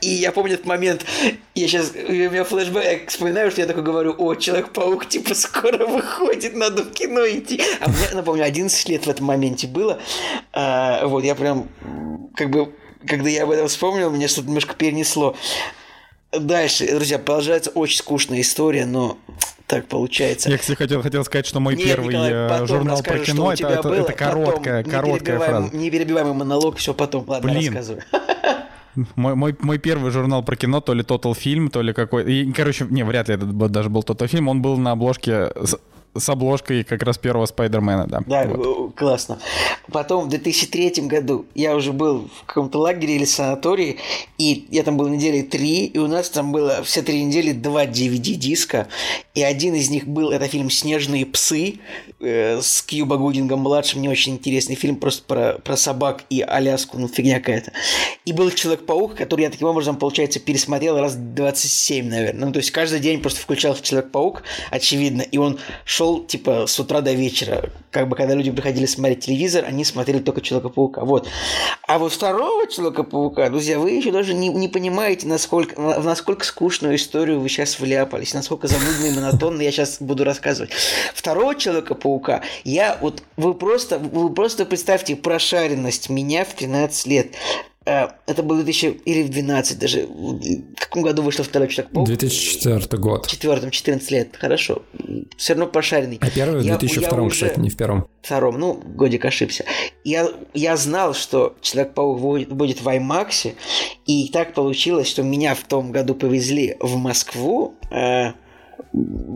и 0.05 0.15
я 0.15 0.33
помню 0.33 0.55
этот 0.55 0.67
момент, 0.67 1.05
я 1.55 1.67
сейчас, 1.69 1.93
у 1.95 2.13
меня 2.13 2.45
флешбэк, 2.45 3.09
вспоминаю, 3.09 3.51
что 3.51 3.63
я 3.63 3.67
такой 3.67 3.83
говорю, 3.83 4.15
о, 4.19 4.35
Человек-паук, 4.35 5.07
типа, 5.09 5.35
скоро 5.35 5.87
выходит, 5.87 6.55
надо 6.55 6.83
в 6.83 6.91
кино 6.93 7.27
идти. 7.27 7.63
А 7.81 7.89
мне, 7.89 8.09
напомню, 8.13 8.45
11 8.45 8.89
лет 8.89 9.07
в 9.07 9.11
этом 9.11 9.27
моменте 9.27 9.67
было. 9.67 9.99
А, 10.53 11.07
вот, 11.07 11.25
я 11.25 11.35
прям, 11.35 11.69
как 12.37 12.51
бы, 12.51 12.75
когда 13.07 13.29
я 13.31 13.45
об 13.45 13.51
этом 13.51 13.69
вспомнил, 13.69 14.11
меня 14.11 14.29
что-то 14.29 14.49
немножко 14.49 14.75
перенесло. 14.75 15.37
Дальше, 16.33 16.87
друзья, 16.95 17.19
продолжается 17.19 17.71
очень 17.71 17.99
скучная 17.99 18.41
история, 18.41 18.87
но 18.87 19.19
так 19.67 19.87
получается. 19.87 20.51
Я, 20.51 20.59
кстати, 20.59 20.77
хотел, 20.77 21.01
хотел 21.01 21.25
сказать, 21.25 21.47
что 21.47 21.61
мой 21.61 21.77
Нет, 21.77 21.87
первый 21.87 22.09
Николай, 22.09 22.63
э, 22.63 22.67
журнал 22.67 23.03
про 23.03 23.19
кино 23.21 23.53
это, 23.53 23.67
это, 23.69 23.83
было, 23.89 23.95
это 23.95 24.13
короткая, 24.13 24.85
потом 24.85 25.01
короткая 25.01 25.39
фраза. 25.39 25.71
Неперебиваемый 25.73 26.35
монолог, 26.35 26.77
все 26.77 26.93
потом. 26.93 27.25
Ладно, 27.27 27.51
Блин. 27.51 27.73
рассказывай. 27.73 28.03
Мой, 29.16 29.34
мой, 29.34 29.57
мой 29.61 29.78
первый 29.78 30.11
журнал 30.11 30.42
про 30.42 30.57
кино, 30.57 30.80
то 30.80 30.95
ли 30.95 31.03
Total 31.03 31.34
фильм, 31.34 31.68
то 31.68 31.82
ли 31.82 31.92
какой. 31.92 32.32
И, 32.32 32.53
короче, 32.53 32.86
не, 32.90 33.05
вряд 33.05 33.28
ли 33.28 33.34
это 33.34 33.47
даже 33.47 33.90
был 33.90 34.03
Total 34.03 34.26
фильм. 34.28 34.49
Он 34.49 34.62
был 34.62 34.76
на 34.76 34.92
обложке 34.92 35.51
с, 36.15 36.29
обложкой 36.29 36.85
как 36.85 37.03
раз 37.03 37.19
первого 37.19 37.47
Спайдермена, 37.47 38.07
да. 38.07 38.21
Да, 38.27 38.45
Вот. 38.47 38.95
классно. 38.95 39.39
Потом 39.93 40.25
в 40.25 40.29
2003 40.29 41.03
году 41.07 41.47
я 41.55 41.75
уже 41.75 41.93
был 41.93 42.29
в 42.43 42.45
каком-то 42.47 42.79
лагере 42.79 43.17
или 43.17 43.25
санатории, 43.25 43.99
и 44.39 44.67
я 44.71 44.83
там 44.83 44.97
был 44.97 45.09
недели 45.09 45.43
три, 45.43 45.87
и 45.87 45.99
у 45.99 46.07
нас 46.07 46.31
там 46.31 46.53
было 46.53 46.83
все 46.83 47.03
три 47.03 47.23
недели 47.23 47.53
два 47.53 47.87
DVD-диска, 47.87 48.87
и 49.35 49.43
один 49.43 49.75
из 49.75 49.91
них 49.91 50.07
был, 50.07 50.31
это 50.31 50.49
фильм 50.49 50.71
«Снежные 50.71 51.27
псы» 51.27 51.81
э, 52.21 52.61
с 52.61 52.83
Кьюба 52.83 53.17
Гудингом 53.17 53.61
младшим, 53.61 54.01
не 54.01 54.09
очень 54.09 54.35
интересный 54.35 54.75
фильм, 54.75 54.97
просто 54.97 55.25
про, 55.25 55.59
про 55.65 55.77
собак 55.77 56.25
и 56.31 56.41
Аляску, 56.41 56.99
ну 56.99 57.09
фигня 57.09 57.39
какая-то. 57.41 57.73
И 58.25 58.33
был 58.33 58.51
Человек-паук, 58.51 59.15
который 59.15 59.43
я 59.43 59.51
таким 59.51 59.69
образом, 59.69 59.97
получается, 59.97 60.41
пересмотрел 60.41 60.99
раз 60.99 61.15
27, 61.15 62.09
наверное. 62.09 62.47
Ну, 62.47 62.53
то 62.53 62.59
есть 62.59 62.71
каждый 62.71 63.01
день 63.01 63.21
просто 63.21 63.41
включал 63.41 63.75
Человек-паук, 63.77 64.43
очевидно, 64.71 65.23
и 65.23 65.39
он 65.39 65.59
шел, 65.85 66.04
типа, 66.27 66.67
с 66.67 66.79
утра 66.79 67.01
до 67.01 67.13
вечера. 67.13 67.71
Как 67.91 68.09
бы, 68.09 68.17
когда 68.17 68.35
люди 68.35 68.51
приходили 68.51 68.87
смотреть 68.87 69.21
телевизор, 69.21 69.65
они 69.67 69.85
смотрели 69.85 70.19
только 70.19 70.41
Человека-паука. 70.41 71.05
Вот. 71.05 71.29
А 71.87 71.99
вот 71.99 72.13
второго 72.13 72.67
Человека-паука, 72.67 73.49
друзья, 73.49 73.79
вы 73.79 73.93
еще 73.93 74.11
даже 74.11 74.35
не, 74.35 74.49
не 74.49 74.69
понимаете, 74.69 75.27
насколько, 75.27 75.81
в 75.81 76.05
насколько 76.05 76.45
скучную 76.45 76.97
историю 76.97 77.41
вы 77.41 77.49
сейчас 77.49 77.79
вляпались, 77.79 78.35
насколько 78.35 78.69
занудно 78.69 79.07
и 79.07 79.15
монотонно 79.15 79.63
я 79.63 79.71
сейчас 79.71 79.99
буду 80.01 80.25
рассказывать. 80.25 80.71
Второго 81.15 81.55
Человека-паука 81.55 82.43
я 82.65 82.99
вот 83.01 83.23
вы 83.37 83.55
просто, 83.55 83.99
вы 83.99 84.33
просто 84.33 84.65
представьте 84.65 85.17
прошаренность 85.17 86.09
меня 86.09 86.45
в 86.45 86.55
13 86.55 87.07
лет. 87.07 87.35
Э, 87.87 88.09
это 88.26 88.43
был 88.43 88.57
2000 88.57 89.03
или 89.05 89.22
в 89.22 89.30
12 89.30 89.78
даже. 89.78 90.07
В 90.07 90.74
каком 90.78 91.03
году 91.03 91.22
вышел 91.22 91.45
второй 91.45 91.68
Человек-паук? 91.68 92.07
2004 92.07 93.01
год. 93.01 93.26
В 93.26 93.30
четвертом, 93.30 93.70
14 93.70 94.11
лет. 94.11 94.37
Хорошо. 94.37 94.82
Все 95.37 95.53
равно 95.53 95.66
прошаренный. 95.66 96.18
А 96.20 96.30
первый 96.30 96.61
в 96.61 96.64
2002, 96.64 97.22
я, 97.22 97.28
кстати, 97.28 97.59
не 97.61 97.70
в 97.70 97.76
первом. 97.76 98.07
Втором. 98.22 98.59
Ну, 98.59 98.74
годик 98.74 99.24
ошибся. 99.24 99.64
Я, 100.03 100.28
я 100.55 100.76
знал, 100.76 101.14
что 101.14 101.57
Человек-паук 101.61 102.49
будет 102.49 102.80
в 102.80 102.89
IMAX, 102.89 103.55
и 104.07 104.28
так 104.28 104.55
получилось, 104.55 105.09
что 105.09 105.22
меня 105.22 105.55
в 105.55 105.64
том 105.64 105.93
году 105.93 106.14
повезли 106.14 106.76
в 106.80 106.97
Москву. 106.97 107.74
Э, 107.91 108.32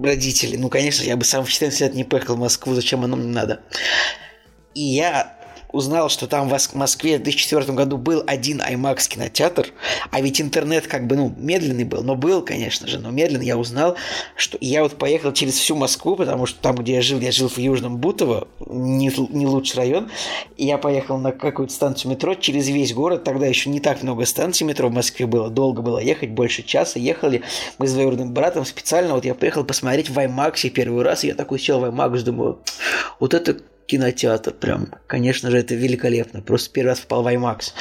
родители. 0.03 0.57
Ну, 0.57 0.69
конечно, 0.69 1.05
я 1.05 1.17
бы 1.17 1.25
сам 1.25 1.45
в 1.45 1.51
14 1.51 1.81
лет 1.81 1.95
не 1.95 2.05
поехал 2.05 2.37
в 2.37 2.39
Москву, 2.39 2.75
зачем 2.75 3.05
оно 3.05 3.17
мне 3.17 3.29
надо. 3.29 3.61
И 4.75 4.83
я 4.83 5.38
узнал, 5.71 6.09
что 6.09 6.27
там 6.27 6.49
в 6.49 6.75
Москве 6.75 7.19
в 7.19 7.23
2004 7.23 7.73
году 7.73 7.99
был 7.99 8.23
один 8.27 8.61
IMAX 8.61 9.09
кинотеатр, 9.09 9.69
а 10.11 10.21
ведь 10.21 10.41
интернет 10.41 10.87
как 10.87 11.07
бы, 11.07 11.17
ну, 11.17 11.35
медленный 11.37 11.85
был, 11.85 12.03
но 12.03 12.15
был, 12.15 12.43
конечно 12.43 12.87
же, 12.87 12.99
но 12.99 13.11
медленный, 13.11 13.47
я 13.47 13.57
узнал, 13.57 13.97
что 14.37 14.57
я 14.61 14.83
вот 14.83 14.97
поехал 14.97 15.33
через 15.33 15.55
всю 15.55 15.77
Москву, 15.77 16.17
потому 16.17 16.47
что 16.47 16.61
там, 16.61 16.77
где 16.77 16.95
я 16.95 17.03
жил, 17.03 17.21
я 17.21 17.33
жил 17.33 17.49
в 17.49 17.59
Южном 17.59 17.99
Бутово, 17.99 18.49
не, 18.67 19.13
не 19.31 19.47
лучший 19.47 19.77
район, 19.77 20.11
и 20.57 20.67
я 20.67 20.79
поехал 20.79 21.19
на 21.19 21.33
какую-то 21.33 21.73
станцию 21.73 22.13
метро 22.13 22.35
через 22.35 22.69
весь 22.69 22.95
город, 22.95 23.25
тогда 23.25 23.47
еще 23.47 23.71
не 23.71 23.81
так 23.81 24.03
много 24.03 24.25
станций 24.25 24.67
метро 24.67 24.89
в 24.89 24.93
Москве 24.93 25.27
было, 25.27 25.51
долго 25.51 25.83
было 25.83 25.99
ехать, 25.99 26.31
больше 26.31 26.63
часа, 26.63 26.99
ехали. 26.99 27.43
Мы 27.79 27.87
с 27.87 27.93
двоюродным 27.93 28.33
братом 28.33 28.65
специально, 28.65 29.15
вот 29.15 29.25
я 29.25 29.35
приехал 29.35 29.65
посмотреть 29.65 30.09
в 30.09 30.19
IMAX 30.19 30.69
первый 30.71 31.03
раз, 31.03 31.25
и 31.25 31.29
я 31.29 31.35
такой 31.35 31.59
сел 31.59 31.81
в 31.81 31.85
IMAX, 31.85 32.23
думаю, 32.23 32.59
вот 33.21 33.35
это 33.35 33.59
кинотеатр 33.89 34.53
прям. 34.53 34.95
Конечно 35.07 35.51
же, 35.51 35.59
это 35.59 35.75
великолепно. 35.75 36.43
Просто 36.43 36.71
первый 36.71 36.91
раз 36.91 37.01
попал 37.01 37.25
в 37.25 37.27
IMAX. 37.27 37.73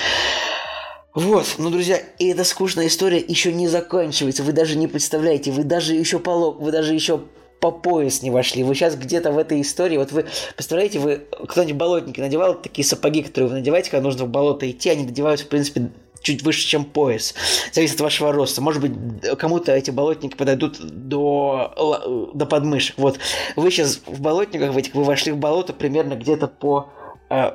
Вот, 1.14 1.55
ну, 1.58 1.70
друзья, 1.70 1.99
и 2.20 2.28
эта 2.28 2.43
скучная 2.43 2.88
история 2.88 3.20
еще 3.20 3.51
не 3.51 3.68
заканчивается. 3.68 4.43
Вы 4.43 4.53
даже 4.53 4.78
не 4.78 4.88
представляете, 4.88 5.51
вы 5.51 5.64
даже 5.64 5.93
еще 5.93 6.20
полог, 6.20 6.62
вы 6.62 6.72
даже 6.72 6.93
еще 6.93 7.22
по 7.60 7.72
пояс 7.72 8.22
не 8.22 8.32
вошли. 8.32 8.64
Вы 8.64 8.76
сейчас 8.76 8.95
где-то 8.95 9.32
в 9.32 9.38
этой 9.38 9.62
истории, 9.62 9.97
вот 9.97 10.12
вы, 10.12 10.26
представляете, 10.55 10.99
вы, 10.99 11.24
кто-нибудь 11.47 11.76
болотники 11.76 12.20
надевал 12.20 12.62
такие 12.62 12.86
сапоги, 12.86 13.24
которые 13.24 13.49
вы 13.49 13.55
надеваете, 13.58 13.89
когда 13.89 14.03
нужно 14.03 14.26
в 14.26 14.30
болото 14.30 14.70
идти, 14.70 14.89
они 14.89 15.05
надеваются, 15.05 15.47
в 15.47 15.49
принципе, 15.49 15.89
чуть 16.28 16.43
выше, 16.43 16.67
чем 16.67 16.84
пояс. 16.84 17.34
Зависит 17.71 17.95
от 17.95 18.01
вашего 18.01 18.34
роста. 18.34 18.61
Может 18.61 18.82
быть, 18.82 19.38
кому-то 19.38 19.71
эти 19.71 19.91
болотники 19.91 20.36
подойдут 20.36 20.80
до, 20.80 22.32
до 22.34 22.45
подмышек. 22.45 22.97
Вот 22.97 23.19
вы 23.55 23.71
сейчас 23.71 24.01
в 24.05 24.19
болотниках, 24.19 24.73
в 24.73 24.78
этих, 24.78 24.93
вы 24.93 25.03
вошли 25.03 25.32
в 25.32 25.38
болото 25.38 25.71
примерно 25.71 26.15
где-то 26.15 26.47
по 26.47 26.89
э, 27.30 27.51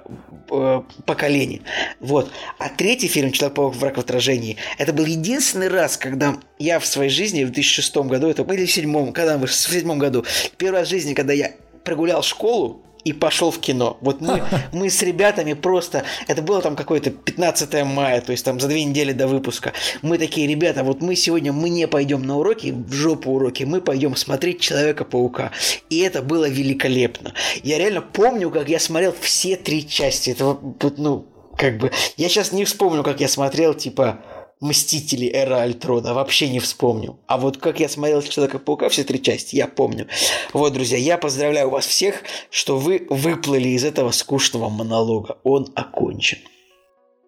э, 0.51 0.83
по 1.05 1.15
колени. 1.15 1.61
Вот. 2.01 2.31
А 2.59 2.71
третий 2.71 3.09
фильм 3.09 3.31
«Человек-паук. 3.31 3.77
Враг 3.77 3.99
в 3.99 4.01
отражении» 4.01 4.57
это 4.79 4.95
был 4.95 5.05
единственный 5.05 5.69
раз, 5.69 5.99
когда 5.99 6.37
я 6.59 6.79
в 6.79 6.87
своей 6.87 7.11
жизни 7.11 7.45
в 7.45 7.51
2006 7.51 7.97
году, 7.97 8.29
это, 8.29 8.43
или 8.43 8.65
в 8.65 8.75
2007, 8.75 9.13
когда 9.13 9.37
в 9.37 9.53
седьмом 9.53 9.99
году, 9.99 10.25
первый 10.57 10.81
раз 10.81 10.89
в 10.89 10.91
жизни, 10.91 11.13
когда 11.13 11.35
я 11.35 11.53
прогулял 11.85 12.23
школу, 12.23 12.83
и 13.05 13.13
пошел 13.13 13.51
в 13.51 13.59
кино. 13.59 13.99
Вот 14.01 14.21
мы, 14.21 14.43
мы 14.73 14.91
с 14.91 15.03
ребятами 15.03 15.55
просто... 15.55 16.05
Это 16.29 16.43
было 16.43 16.61
там 16.63 16.77
какое-то 16.77 17.11
15 17.11 17.85
мая, 17.85 18.21
то 18.21 18.33
есть 18.33 18.45
там 18.45 18.61
за 18.61 18.69
две 18.69 18.85
недели 18.85 19.13
до 19.13 19.27
выпуска. 19.27 19.73
Мы 20.03 20.19
такие, 20.19 20.47
ребята, 20.47 20.85
вот 20.85 21.03
мы 21.03 21.17
сегодня, 21.17 21.53
мы 21.53 21.69
не 21.69 21.89
пойдем 21.89 22.23
на 22.23 22.39
уроки, 22.39 22.73
в 22.73 22.93
жопу 22.93 23.33
уроки, 23.33 23.65
мы 23.65 23.81
пойдем 23.81 24.17
смотреть 24.17 24.61
Человека-паука. 24.61 25.51
И 25.91 25.99
это 26.01 26.23
было 26.23 26.49
великолепно. 26.49 27.35
Я 27.63 27.79
реально 27.79 28.03
помню, 28.03 28.51
как 28.51 28.69
я 28.69 28.79
смотрел 28.79 29.15
все 29.21 29.57
три 29.57 29.87
части 29.89 30.31
этого, 30.31 30.59
ну, 30.97 31.27
как 31.57 31.79
бы... 31.79 31.91
Я 32.17 32.29
сейчас 32.29 32.53
не 32.53 32.65
вспомню, 32.65 33.03
как 33.03 33.21
я 33.21 33.29
смотрел, 33.29 33.75
типа 33.75 34.23
Мстители 34.63 35.27
Эра 35.27 35.63
Альтрона 35.63 36.15
вообще 36.15 36.49
не 36.49 36.61
вспомню. 36.61 37.19
А 37.27 37.37
вот 37.37 37.57
как 37.57 37.81
я 37.81 37.89
смотрел 37.89 38.23
Человека-паука 38.23 38.89
все 38.89 39.03
три 39.03 39.21
части, 39.21 39.57
я 39.57 39.67
помню. 39.67 40.07
Вот, 40.53 40.73
друзья, 40.73 40.97
я 40.99 41.19
поздравляю 41.19 41.69
вас 41.69 41.85
всех, 41.85 42.23
что 42.49 42.79
вы 42.79 43.05
выплыли 43.11 43.71
из 43.71 43.83
этого 43.83 44.13
скучного 44.13 44.69
монолога. 44.69 45.39
Он 45.43 45.67
окончен. 45.75 46.39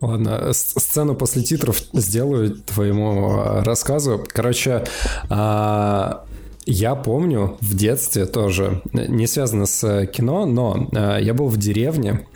Ладно, 0.00 0.52
сцену 0.52 1.16
после 1.16 1.42
титров 1.42 1.82
сделаю 1.92 2.54
твоему 2.54 3.40
а, 3.40 3.64
рассказу. 3.64 4.24
Короче, 4.28 4.84
а, 5.28 6.24
я 6.66 6.94
помню 6.94 7.56
в 7.60 7.74
детстве 7.74 8.26
тоже, 8.26 8.80
не 8.92 9.26
связано 9.26 9.66
с 9.66 10.06
кино, 10.06 10.46
но 10.46 10.88
а, 10.94 11.18
я 11.18 11.34
был 11.34 11.48
в 11.48 11.56
деревне, 11.56 12.26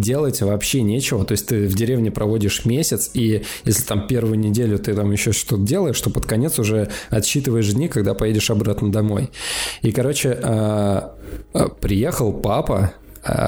делать 0.00 0.40
вообще 0.40 0.82
нечего. 0.82 1.24
То 1.24 1.32
есть 1.32 1.46
ты 1.46 1.66
в 1.66 1.74
деревне 1.74 2.10
проводишь 2.10 2.64
месяц, 2.64 3.10
и 3.14 3.42
если 3.64 3.82
там 3.84 4.06
первую 4.06 4.38
неделю 4.38 4.78
ты 4.78 4.94
там 4.94 5.10
еще 5.12 5.32
что-то 5.32 5.62
делаешь, 5.62 6.00
то 6.00 6.10
под 6.10 6.26
конец 6.26 6.58
уже 6.58 6.90
отсчитываешь 7.10 7.72
дни, 7.72 7.88
когда 7.88 8.14
поедешь 8.14 8.50
обратно 8.50 8.90
домой. 8.90 9.30
И, 9.82 9.92
короче, 9.92 10.38
а, 10.42 11.14
а, 11.52 11.68
приехал 11.68 12.32
папа, 12.32 12.92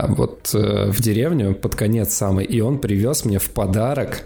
вот 0.08 0.50
э, 0.54 0.90
в 0.90 1.00
деревню 1.00 1.54
под 1.54 1.74
конец 1.74 2.14
самый, 2.14 2.44
и 2.44 2.60
он 2.60 2.78
привез 2.78 3.24
мне 3.24 3.38
в 3.38 3.50
подарок 3.50 4.24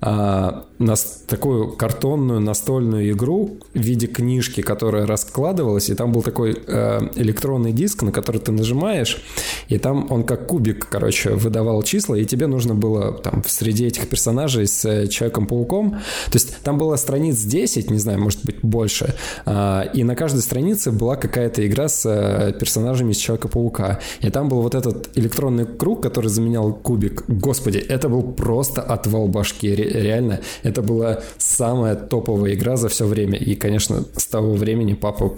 а, 0.00 0.66
нас, 0.78 1.24
такую 1.26 1.72
картонную 1.72 2.40
настольную 2.40 3.10
игру 3.12 3.58
в 3.72 3.78
виде 3.78 4.06
книжки, 4.06 4.60
которая 4.60 5.06
раскладывалась, 5.06 5.88
и 5.88 5.94
там 5.94 6.12
был 6.12 6.22
такой 6.22 6.56
а, 6.68 7.10
электронный 7.16 7.72
диск, 7.72 8.02
на 8.02 8.12
который 8.12 8.40
ты 8.40 8.52
нажимаешь, 8.52 9.22
и 9.68 9.78
там 9.78 10.06
он 10.10 10.24
как 10.24 10.46
кубик, 10.46 10.86
короче, 10.88 11.30
выдавал 11.30 11.82
числа, 11.82 12.14
и 12.14 12.24
тебе 12.24 12.46
нужно 12.46 12.74
было 12.74 13.12
там 13.12 13.42
среди 13.46 13.86
этих 13.86 14.08
персонажей 14.08 14.66
с 14.66 14.84
э, 14.84 15.08
Человеком-пауком, 15.08 15.92
то 15.92 16.34
есть 16.34 16.56
там 16.62 16.78
было 16.78 16.96
страниц 16.96 17.40
10, 17.40 17.90
не 17.90 17.98
знаю, 17.98 18.20
может 18.20 18.44
быть 18.44 18.60
больше, 18.62 19.14
а, 19.46 19.82
и 19.82 20.04
на 20.04 20.14
каждой 20.14 20.42
странице 20.42 20.92
была 20.92 21.16
какая-то 21.16 21.66
игра 21.66 21.88
с 21.88 22.54
персонажами 22.60 23.12
из 23.12 23.16
Человека-паука, 23.16 24.00
и 24.20 24.30
там 24.30 24.48
был 24.48 24.60
вот 24.60 24.74
этот 24.74 24.85
электронный 25.14 25.66
круг, 25.66 26.02
который 26.02 26.28
заменял 26.28 26.72
кубик, 26.72 27.24
господи, 27.28 27.78
это 27.78 28.08
был 28.08 28.22
просто 28.22 28.82
отвал 28.82 29.28
башки, 29.28 29.74
реально, 29.74 30.40
это 30.62 30.82
была 30.82 31.20
самая 31.38 31.94
топовая 31.94 32.54
игра 32.54 32.76
за 32.76 32.88
все 32.88 33.06
время. 33.06 33.38
И, 33.38 33.54
конечно, 33.54 34.04
с 34.16 34.26
того 34.26 34.54
времени 34.54 34.94
папа 34.94 35.34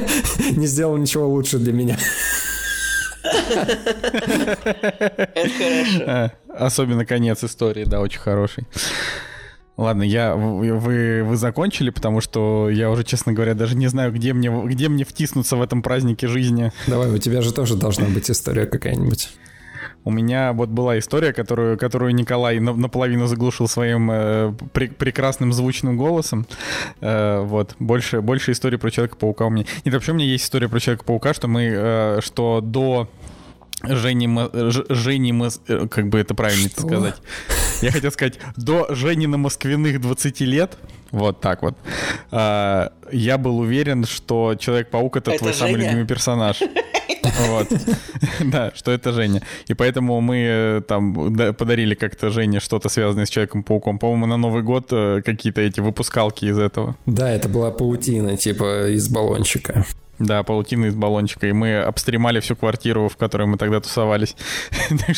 не 0.56 0.66
сделал 0.66 0.96
ничего 0.96 1.28
лучше 1.28 1.58
для 1.58 1.72
меня. 1.72 1.96
Это 5.34 5.50
хорошо. 5.58 6.04
А, 6.06 6.30
особенно 6.48 7.04
конец 7.04 7.44
истории, 7.44 7.84
да, 7.84 8.00
очень 8.00 8.20
хороший. 8.20 8.64
Ладно, 9.78 10.02
я, 10.02 10.34
вы, 10.34 11.22
вы 11.22 11.36
закончили, 11.36 11.90
потому 11.90 12.20
что 12.20 12.68
я 12.68 12.90
уже, 12.90 13.04
честно 13.04 13.32
говоря, 13.32 13.54
даже 13.54 13.76
не 13.76 13.86
знаю, 13.86 14.12
где 14.12 14.32
мне, 14.32 14.50
где 14.50 14.88
мне 14.88 15.04
втиснуться 15.04 15.54
в 15.54 15.62
этом 15.62 15.82
празднике 15.82 16.26
жизни. 16.26 16.72
Давай, 16.88 17.08
у 17.12 17.18
тебя 17.18 17.42
же 17.42 17.54
тоже 17.54 17.76
должна 17.76 18.06
быть 18.06 18.28
история 18.28 18.66
какая-нибудь. 18.66 19.30
У 20.02 20.10
меня 20.10 20.52
вот 20.52 20.68
была 20.68 20.98
история, 20.98 21.32
которую, 21.32 21.78
которую 21.78 22.12
Николай 22.12 22.58
наполовину 22.58 23.28
заглушил 23.28 23.68
своим 23.68 24.10
э, 24.10 24.52
при, 24.72 24.88
прекрасным 24.88 25.52
звучным 25.52 25.96
голосом. 25.96 26.46
Э, 27.00 27.42
вот. 27.42 27.76
Больше, 27.78 28.20
больше 28.20 28.52
истории 28.52 28.78
про 28.78 28.90
Человека-паука 28.90 29.46
у 29.46 29.50
меня... 29.50 29.64
Нет, 29.84 29.94
вообще 29.94 30.10
у 30.10 30.14
меня 30.16 30.26
есть 30.26 30.44
история 30.44 30.68
про 30.68 30.80
Человека-паука, 30.80 31.34
что 31.34 31.46
мы... 31.46 31.70
Э, 31.72 32.20
что 32.20 32.60
до 32.60 33.08
Жени, 33.82 34.28
Жени, 34.88 35.50
э, 35.68 35.86
как 35.88 36.08
бы 36.08 36.18
это 36.18 36.34
правильно 36.34 36.68
что? 36.68 36.82
сказать. 36.82 37.14
Я 37.80 37.92
хотел 37.92 38.10
сказать, 38.10 38.38
до 38.56 38.92
Женина 38.94 39.36
москвиных 39.38 40.00
20 40.00 40.40
лет, 40.40 40.76
вот 41.10 41.40
так 41.40 41.62
вот, 41.62 41.76
э, 42.32 42.88
я 43.12 43.38
был 43.38 43.58
уверен, 43.58 44.04
что 44.04 44.56
Человек-паук 44.58 45.16
это, 45.16 45.30
это 45.30 45.38
твой 45.38 45.52
Женя? 45.52 45.72
самый 45.72 45.84
любимый 45.84 46.06
персонаж. 46.06 46.60
Вот. 47.48 47.68
Да, 48.40 48.72
что 48.74 48.90
это 48.92 49.12
Женя. 49.12 49.42
И 49.66 49.74
поэтому 49.74 50.20
мы 50.20 50.36
э, 50.38 50.82
там 50.86 51.34
подарили 51.54 51.94
как-то 51.94 52.30
Жене 52.30 52.60
что-то 52.60 52.88
связанное 52.88 53.26
с 53.26 53.30
Человеком-пауком. 53.30 53.98
По-моему, 53.98 54.26
на 54.26 54.36
Новый 54.36 54.62
год 54.62 54.88
э, 54.90 55.22
какие-то 55.24 55.60
эти 55.60 55.80
выпускалки 55.80 56.44
из 56.46 56.58
этого. 56.58 56.96
Да, 57.06 57.30
это 57.30 57.48
была 57.48 57.70
паутина, 57.70 58.36
типа 58.36 58.90
из 58.90 59.08
баллончика. 59.08 59.84
Да, 60.18 60.42
паутина 60.42 60.86
из 60.86 60.94
баллончика. 60.94 61.46
И 61.46 61.52
мы 61.52 61.78
обстремали 61.78 62.40
всю 62.40 62.56
квартиру, 62.56 63.08
в 63.08 63.16
которой 63.16 63.46
мы 63.46 63.56
тогда 63.56 63.80
тусовались. 63.80 64.36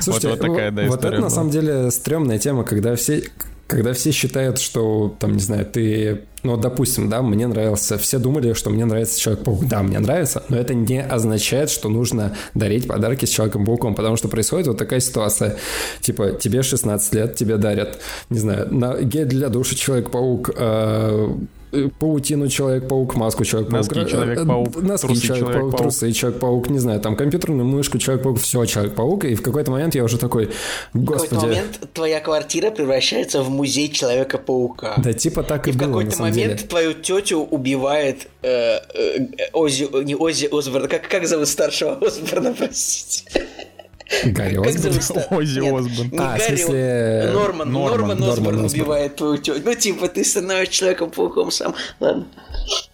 Слушайте, 0.00 0.28
вот, 0.28 0.38
вот 0.38 0.40
такая, 0.40 0.70
да, 0.70 0.84
вот 0.84 1.04
это 1.04 1.20
на 1.20 1.30
самом 1.30 1.50
деле 1.50 1.90
стрёмная 1.90 2.38
тема, 2.38 2.64
когда 2.64 2.96
все 2.96 3.24
когда 3.66 3.94
все 3.94 4.12
считают, 4.12 4.58
что, 4.58 5.16
там, 5.18 5.32
не 5.32 5.40
знаю, 5.40 5.64
ты 5.64 6.24
ну, 6.44 6.58
допустим, 6.58 7.08
да, 7.08 7.22
мне 7.22 7.46
нравился, 7.46 7.96
все 7.96 8.18
думали, 8.18 8.52
что 8.52 8.68
мне 8.68 8.84
нравится 8.84 9.18
Человек-паук. 9.18 9.66
Да, 9.66 9.82
мне 9.82 9.98
нравится, 9.98 10.42
но 10.50 10.58
это 10.58 10.74
не 10.74 11.02
означает, 11.02 11.70
что 11.70 11.88
нужно 11.88 12.36
дарить 12.52 12.86
подарки 12.86 13.24
с 13.24 13.30
Человеком-пауком, 13.30 13.94
потому 13.94 14.16
что 14.16 14.28
происходит 14.28 14.66
вот 14.66 14.76
такая 14.76 15.00
ситуация. 15.00 15.56
Типа, 16.00 16.32
тебе 16.32 16.62
16 16.62 17.14
лет, 17.14 17.34
тебе 17.34 17.56
дарят, 17.56 17.98
не 18.28 18.38
знаю, 18.38 18.68
на 18.72 19.00
гель 19.00 19.26
для 19.26 19.48
душа 19.48 19.74
Человек-паук, 19.74 20.50
э, 20.54 21.34
паутину 21.98 22.48
Человек-паук, 22.48 23.14
маску 23.16 23.44
Человек-паук. 23.44 23.86
Носки 23.94 24.10
Человек-паук, 24.10 24.76
Носки 24.82 25.06
трусы 25.06 25.26
Человек-паук, 25.26 25.76
трусы 25.76 26.12
Человек-паук, 26.12 26.70
не 26.70 26.78
знаю, 26.78 27.00
там 27.00 27.16
компьютерную 27.16 27.66
мышку 27.66 27.98
Человек-паук, 27.98 28.38
все 28.40 28.64
Человек-паук. 28.64 29.24
И 29.24 29.34
в 29.34 29.42
какой-то 29.42 29.70
момент 29.70 29.94
я 29.94 30.04
уже 30.04 30.18
такой, 30.18 30.50
В 30.92 31.04
какой-то 31.04 31.34
господи. 31.34 31.46
момент 31.46 31.80
твоя 31.92 32.20
квартира 32.20 32.70
превращается 32.70 33.42
в 33.42 33.50
музей 33.50 33.88
Человека-паука. 33.90 34.94
Да 34.98 35.12
типа 35.12 35.42
так 35.42 35.66
и, 35.68 35.70
И 35.70 35.72
в 35.72 35.76
было, 35.76 35.86
на 35.86 35.92
какой-то 35.92 36.16
самом 36.16 36.30
момент 36.30 36.56
деле. 36.56 36.68
твою 36.68 36.94
тетю 36.94 37.40
убивает 37.42 38.28
э, 38.42 38.78
э, 38.94 39.26
Оззи, 39.52 39.88
не 40.04 40.14
Оззи 40.16 40.48
Осборн, 40.52 40.88
как, 40.88 41.08
как 41.08 41.26
зовут 41.26 41.48
старшего 41.48 41.92
Осборна, 42.00 42.54
простите? 42.56 43.24
Гарри 44.26 44.56
Осборн. 44.56 45.22
Оззи 45.30 45.60
Осборн. 45.60 46.10
А, 46.20 46.36
в 46.38 46.42
смысле, 46.42 47.30
Норман, 47.32 47.72
Норман, 47.72 48.22
Осборн. 48.22 48.64
убивает 48.64 49.16
твою 49.16 49.38
тетю. 49.38 49.54
Ну, 49.64 49.74
типа, 49.74 50.08
ты 50.08 50.24
становишься 50.24 50.72
Человеком-пауком 50.74 51.50
сам. 51.50 51.74
Ладно. 52.00 52.26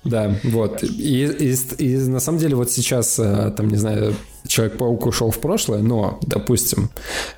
Да, 0.05 0.35
вот. 0.45 0.83
И, 0.83 1.25
и- 1.27 1.57
и 1.79 1.97
на 1.97 2.21
самом 2.21 2.39
деле 2.39 2.55
вот 2.57 2.71
сейчас, 2.71 3.19
э, 3.19 3.53
там, 3.57 3.69
не 3.69 3.77
знаю, 3.77 4.15
Человек-паук 4.51 5.07
ушел 5.07 5.31
в 5.31 5.39
прошлое, 5.39 5.81
но, 5.81 6.19
допустим, 6.23 6.91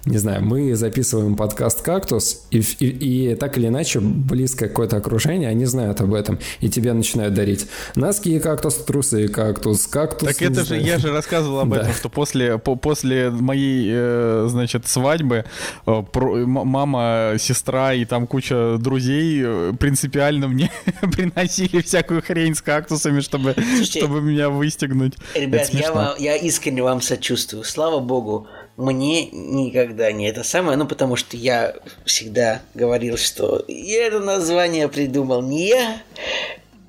не 0.06 0.16
знаю, 0.16 0.42
мы 0.42 0.74
записываем 0.74 1.36
подкаст 1.36 1.82
«Кактус», 1.82 2.46
и, 2.50 2.60
и, 2.78 3.32
и 3.32 3.34
так 3.34 3.58
или 3.58 3.66
иначе 3.66 4.00
близкое 4.00 4.68
какое-то 4.68 4.96
окружение, 4.96 5.50
они 5.50 5.66
знают 5.66 6.00
об 6.00 6.14
этом, 6.14 6.38
и 6.60 6.70
тебе 6.70 6.94
начинают 6.94 7.34
дарить 7.34 7.66
носки 7.96 8.34
и 8.34 8.40
кактус, 8.40 8.76
трусы 8.76 9.26
и 9.26 9.28
кактус, 9.28 9.86
кактус. 9.88 10.26
Так 10.26 10.40
это 10.40 10.60
же, 10.60 10.64
знаю. 10.68 10.84
я 10.86 10.96
же 10.96 11.12
рассказывал 11.12 11.60
об 11.60 11.68
Да. 11.74 11.82
этом, 11.82 11.92
что 11.92 12.08
после, 12.08 12.56
по- 12.56 12.76
после 12.76 13.28
моей, 13.28 13.90
э, 13.92 14.46
значит, 14.48 14.86
свадьбы 14.88 15.44
э, 15.86 16.02
про- 16.12 16.38
м- 16.38 16.48
мама, 16.48 17.34
сестра 17.38 17.92
и 17.92 18.06
там 18.06 18.26
куча 18.26 18.78
друзей 18.78 19.42
э, 19.44 19.72
принципиально 19.78 20.48
мне 20.48 20.70
приносили 21.02 21.82
всякую 21.82 22.22
хрень 22.22 22.54
с 22.54 22.62
кактусами, 22.62 23.20
чтобы, 23.20 23.52
Слушайте, 23.54 23.98
чтобы 24.00 24.22
меня 24.22 24.48
выстегнуть. 24.48 25.12
Ребят, 25.34 25.68
я, 25.74 25.92
вам, 25.92 26.14
я 26.18 26.36
искренне 26.36 26.82
вам 26.82 27.01
сочувствую. 27.03 27.64
Слава 27.64 28.00
богу, 28.00 28.48
мне 28.76 29.26
никогда 29.30 30.11
не 30.12 30.28
это 30.28 30.44
самое, 30.44 30.76
ну 30.76 30.86
потому 30.86 31.16
что 31.16 31.36
я 31.36 31.74
всегда 32.05 32.62
говорил, 32.74 33.16
что 33.16 33.64
я 33.68 34.07
это 34.07 34.20
название 34.20 34.88
придумал 34.88 35.42
не 35.42 35.68
я, 35.68 36.03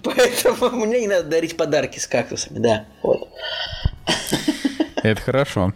поэтому 0.01 0.69
мне 0.85 1.01
не 1.01 1.07
надо 1.07 1.23
дарить 1.23 1.57
подарки 1.57 1.99
с 1.99 2.07
кактусами, 2.07 2.59
да. 2.59 2.85
Вот. 3.01 3.29
Это 5.03 5.21
хорошо. 5.21 5.73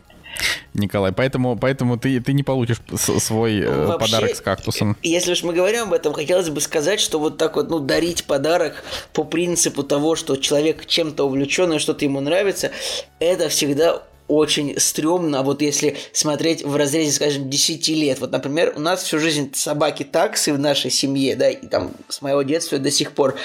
Николай, 0.74 1.12
поэтому, 1.12 1.58
поэтому 1.58 1.98
ты, 1.98 2.20
ты 2.22 2.34
не 2.34 2.44
получишь 2.44 2.78
свой 2.96 3.60
э, 3.60 3.86
Вообще, 3.86 4.12
подарок 4.12 4.36
с 4.36 4.42
кактусом. 4.42 4.96
Если 5.02 5.32
уж 5.32 5.44
мы 5.44 5.54
говорим 5.54 5.84
об 5.84 5.94
этом, 5.94 6.14
хотелось 6.14 6.50
бы 6.50 6.62
сказать, 6.62 7.00
что 7.00 7.20
вот 7.20 7.38
так 7.38 7.56
вот, 7.56 7.70
ну, 7.70 7.80
дарить 7.80 8.26
подарок 8.26 8.84
по 9.14 9.24
принципу 9.24 9.84
того, 9.84 10.16
что 10.16 10.36
человек 10.36 10.86
чем-то 10.86 11.24
увлечен 11.24 11.74
и 11.74 11.80
что-то 11.80 12.06
ему 12.06 12.22
нравится, 12.22 12.72
это 13.20 13.50
всегда 13.50 14.04
очень 14.28 14.80
стрёмно, 14.80 15.40
А 15.40 15.44
вот 15.44 15.62
если 15.62 15.98
смотреть 16.12 16.64
в 16.64 16.76
разрезе, 16.76 17.12
скажем, 17.12 17.50
10 17.50 17.88
лет. 17.90 18.20
Вот, 18.20 18.32
например, 18.32 18.74
у 18.76 18.80
нас 18.80 19.04
всю 19.04 19.20
жизнь 19.20 19.52
собаки 19.54 20.04
таксы 20.04 20.54
в 20.54 20.60
нашей 20.60 20.92
семье, 20.92 21.36
да, 21.36 21.50
и 21.50 21.68
там 21.68 21.92
с 22.10 22.22
моего 22.22 22.42
детства 22.42 22.78
до 22.78 22.92
сих 22.92 23.14
пор. 23.14 23.36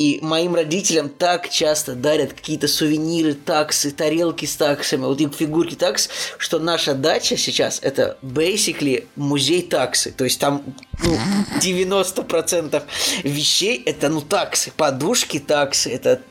И 0.00 0.18
моим 0.22 0.54
родителям 0.54 1.10
так 1.10 1.50
часто 1.50 1.94
дарят 1.94 2.32
какие-то 2.32 2.68
сувениры, 2.68 3.34
таксы, 3.34 3.90
тарелки 3.90 4.46
с 4.46 4.56
таксами, 4.56 5.04
вот 5.04 5.20
и 5.20 5.28
фигурки 5.28 5.74
такс, 5.74 6.08
что 6.38 6.58
наша 6.58 6.94
дача 6.94 7.36
сейчас 7.36 7.80
это 7.82 8.16
basically 8.22 9.06
музей 9.14 9.60
таксы. 9.60 10.10
То 10.10 10.24
есть 10.24 10.40
там 10.40 10.62
ну, 11.04 11.18
90% 11.60 12.82
вещей 13.24 13.82
это 13.84 14.08
ну 14.08 14.22
таксы, 14.22 14.72
подушки 14.74 15.38
таксы, 15.38 15.90
это 15.90 16.22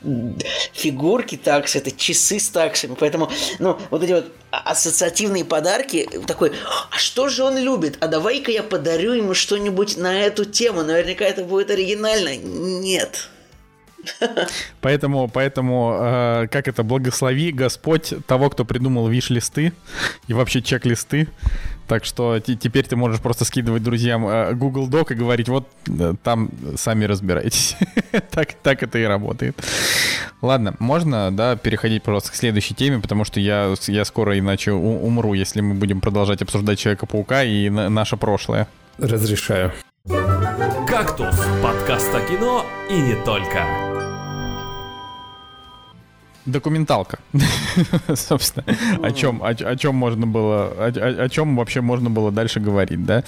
фигурки 0.72 1.36
таксы, 1.36 1.78
это 1.78 1.92
часы 1.92 2.40
с 2.40 2.48
таксами. 2.48 2.96
Поэтому, 2.98 3.30
ну, 3.60 3.78
вот 3.90 4.02
эти 4.02 4.14
вот 4.14 4.32
ассоциативные 4.50 5.44
подарки, 5.44 6.10
такой, 6.26 6.54
а 6.90 6.98
что 6.98 7.28
же 7.28 7.44
он 7.44 7.56
любит? 7.56 7.98
А 8.00 8.08
давай-ка 8.08 8.50
я 8.50 8.64
подарю 8.64 9.12
ему 9.12 9.34
что-нибудь 9.34 9.96
на 9.96 10.22
эту 10.22 10.44
тему. 10.44 10.82
Наверняка 10.82 11.24
это 11.24 11.44
будет 11.44 11.70
оригинально. 11.70 12.36
Нет. 12.36 13.28
Поэтому, 14.80 15.28
поэтому, 15.28 15.96
э, 16.00 16.46
как 16.50 16.68
это, 16.68 16.82
благослови 16.82 17.52
Господь 17.52 18.14
того, 18.26 18.50
кто 18.50 18.64
придумал 18.64 19.08
виш-листы 19.08 19.72
и 20.26 20.32
вообще 20.34 20.62
чек-листы. 20.62 21.28
Так 21.86 22.04
что 22.04 22.38
те- 22.38 22.54
теперь 22.54 22.86
ты 22.86 22.94
можешь 22.96 23.20
просто 23.20 23.44
скидывать 23.44 23.82
друзьям 23.82 24.26
э, 24.26 24.52
Google 24.54 24.88
Doc 24.88 25.12
и 25.12 25.14
говорить, 25.16 25.48
вот 25.48 25.68
э, 25.88 26.14
там 26.22 26.50
сами 26.76 27.04
разбирайтесь. 27.04 27.76
так, 28.30 28.54
так 28.62 28.82
это 28.82 28.98
и 28.98 29.04
работает. 29.04 29.56
Ладно, 30.40 30.74
можно, 30.78 31.30
да, 31.32 31.56
переходить 31.56 32.02
просто 32.02 32.30
к 32.30 32.34
следующей 32.36 32.74
теме, 32.74 33.00
потому 33.00 33.24
что 33.24 33.40
я, 33.40 33.74
я 33.88 34.04
скоро 34.04 34.38
иначе 34.38 34.70
у- 34.72 35.04
умру, 35.04 35.34
если 35.34 35.60
мы 35.60 35.74
будем 35.74 36.00
продолжать 36.00 36.42
обсуждать 36.42 36.78
Человека-паука 36.78 37.42
и 37.42 37.68
на- 37.68 37.88
наше 37.88 38.16
прошлое. 38.16 38.68
Разрешаю. 38.98 39.72
«Кактус»– 40.88 41.36
подкаст 41.62 42.14
о 42.14 42.20
кино 42.20 42.64
и 42.88 42.94
не 43.00 43.14
только. 43.24 43.89
Документалка. 46.50 47.18
Собственно, 48.14 48.64
о 49.02 49.10
чем, 49.12 49.42
о, 49.42 49.48
о 49.48 49.76
чем 49.76 49.94
можно 49.94 50.26
было, 50.26 50.66
о, 50.66 50.92
о- 50.94 51.24
о 51.24 51.28
чем 51.28 51.56
вообще 51.56 51.80
можно 51.80 52.10
было 52.10 52.30
дальше 52.30 52.60
говорить, 52.60 53.04
да? 53.04 53.22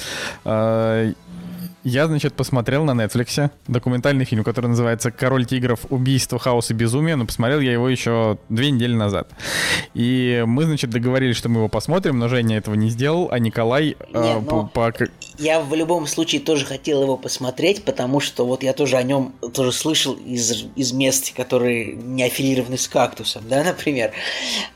Я, 1.85 2.07
значит, 2.07 2.35
посмотрел 2.35 2.85
на 2.85 2.93
Netflix 2.93 3.51
документальный 3.67 4.25
фильм, 4.25 4.45
который 4.45 4.69
называется 4.69 5.11
«Король 5.11 5.47
тигров. 5.47 5.81
Убийство, 5.91 6.39
хаос 6.39 6.71
и 6.71 6.75
безумие», 6.75 7.17
но 7.17 7.27
посмотрел 7.27 7.59
я 7.59 7.73
его 7.73 7.89
еще 7.89 8.39
две 8.49 8.71
недели 8.71 8.95
назад. 8.95 9.29
И 9.93 10.45
мы, 10.47 10.65
значит, 10.65 10.91
договорились, 10.91 11.37
что 11.37 11.49
мы 11.49 11.59
его 11.59 11.69
посмотрим, 11.69 12.19
но 12.21 12.29
Женя 12.29 12.59
этого 12.59 12.75
не 12.77 12.89
сделал, 12.89 13.29
а 13.33 13.39
Николай 13.41 13.97
Нет, 14.15 14.47
по- 14.49 14.57
но- 14.57 14.71
по- 14.73 14.93
Я 15.39 15.61
в 15.61 15.75
любом 15.75 16.07
случае 16.07 16.41
тоже 16.41 16.65
хотел 16.67 17.03
его 17.03 17.17
посмотреть, 17.17 17.85
потому 17.85 18.21
что 18.21 18.47
вот 18.47 18.63
я 18.63 18.75
тоже 18.75 18.97
о 18.97 19.03
нем 19.03 19.35
тоже 19.53 19.73
слышал 19.73 20.13
из, 20.15 20.65
из 20.77 20.93
мест, 20.93 21.35
которые 21.35 21.95
не 21.97 22.23
аффилированы 22.23 22.79
с 22.79 22.87
кактусом, 22.87 23.43
да, 23.49 23.65
например. 23.65 24.13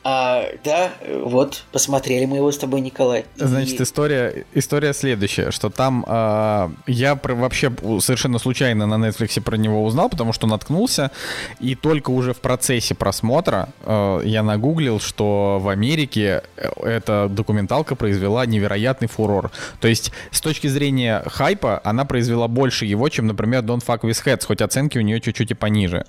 А, 0.02 0.44
да, 0.64 0.90
вот, 1.22 1.64
посмотрели 1.70 2.24
мы 2.24 2.38
его 2.38 2.50
с 2.50 2.58
тобой, 2.58 2.80
Николай. 2.80 3.26
И- 3.36 3.44
Значит, 3.44 3.80
история, 3.80 4.44
история 4.54 4.92
следующая, 4.92 5.52
что 5.52 5.70
там 5.70 6.04
а, 6.08 6.72
я 6.96 7.14
про- 7.14 7.34
вообще 7.34 7.70
совершенно 8.00 8.38
случайно 8.38 8.86
на 8.86 8.94
Netflix 9.06 9.40
про 9.40 9.56
него 9.56 9.84
узнал, 9.84 10.08
потому 10.08 10.32
что 10.32 10.46
наткнулся, 10.46 11.10
и 11.60 11.74
только 11.74 12.10
уже 12.10 12.32
в 12.32 12.38
процессе 12.40 12.94
просмотра 12.94 13.68
а, 13.84 14.20
я 14.22 14.42
нагуглил, 14.42 14.98
что 15.00 15.58
в 15.60 15.68
Америке 15.68 16.42
э, 16.56 16.68
эта 16.82 17.28
документалка 17.28 17.94
произвела 17.96 18.46
невероятный 18.46 19.08
фурор. 19.08 19.50
То 19.80 19.88
есть 19.88 20.10
с 20.30 20.40
точки 20.40 20.68
зрения 20.68 21.22
хайпа 21.26 21.80
она 21.84 22.04
произвела 22.04 22.48
больше 22.48 22.86
его, 22.86 23.08
чем, 23.08 23.26
например, 23.26 23.62
Don't 23.62 23.84
Fuck 23.86 24.00
With 24.00 24.24
Heads, 24.24 24.46
хоть 24.46 24.62
оценки 24.62 24.98
у 24.98 25.02
нее 25.02 25.20
чуть-чуть 25.20 25.50
и 25.50 25.54
пониже. 25.54 26.04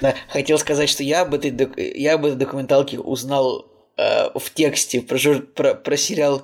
Да, 0.00 0.14
хотел 0.28 0.58
сказать, 0.58 0.88
что 0.90 1.02
я 1.02 1.22
об 1.22 1.32
этой, 1.34 1.50
док- 1.50 1.78
я 1.78 2.14
об 2.14 2.26
этой 2.26 2.36
документалке 2.36 2.98
узнал 2.98 3.69
э, 4.00 4.38
в 4.38 4.50
тексте 4.54 5.00
про, 5.00 5.16
жур- 5.16 5.46
про, 5.54 5.74
про 5.74 5.96
сериал 5.96 6.42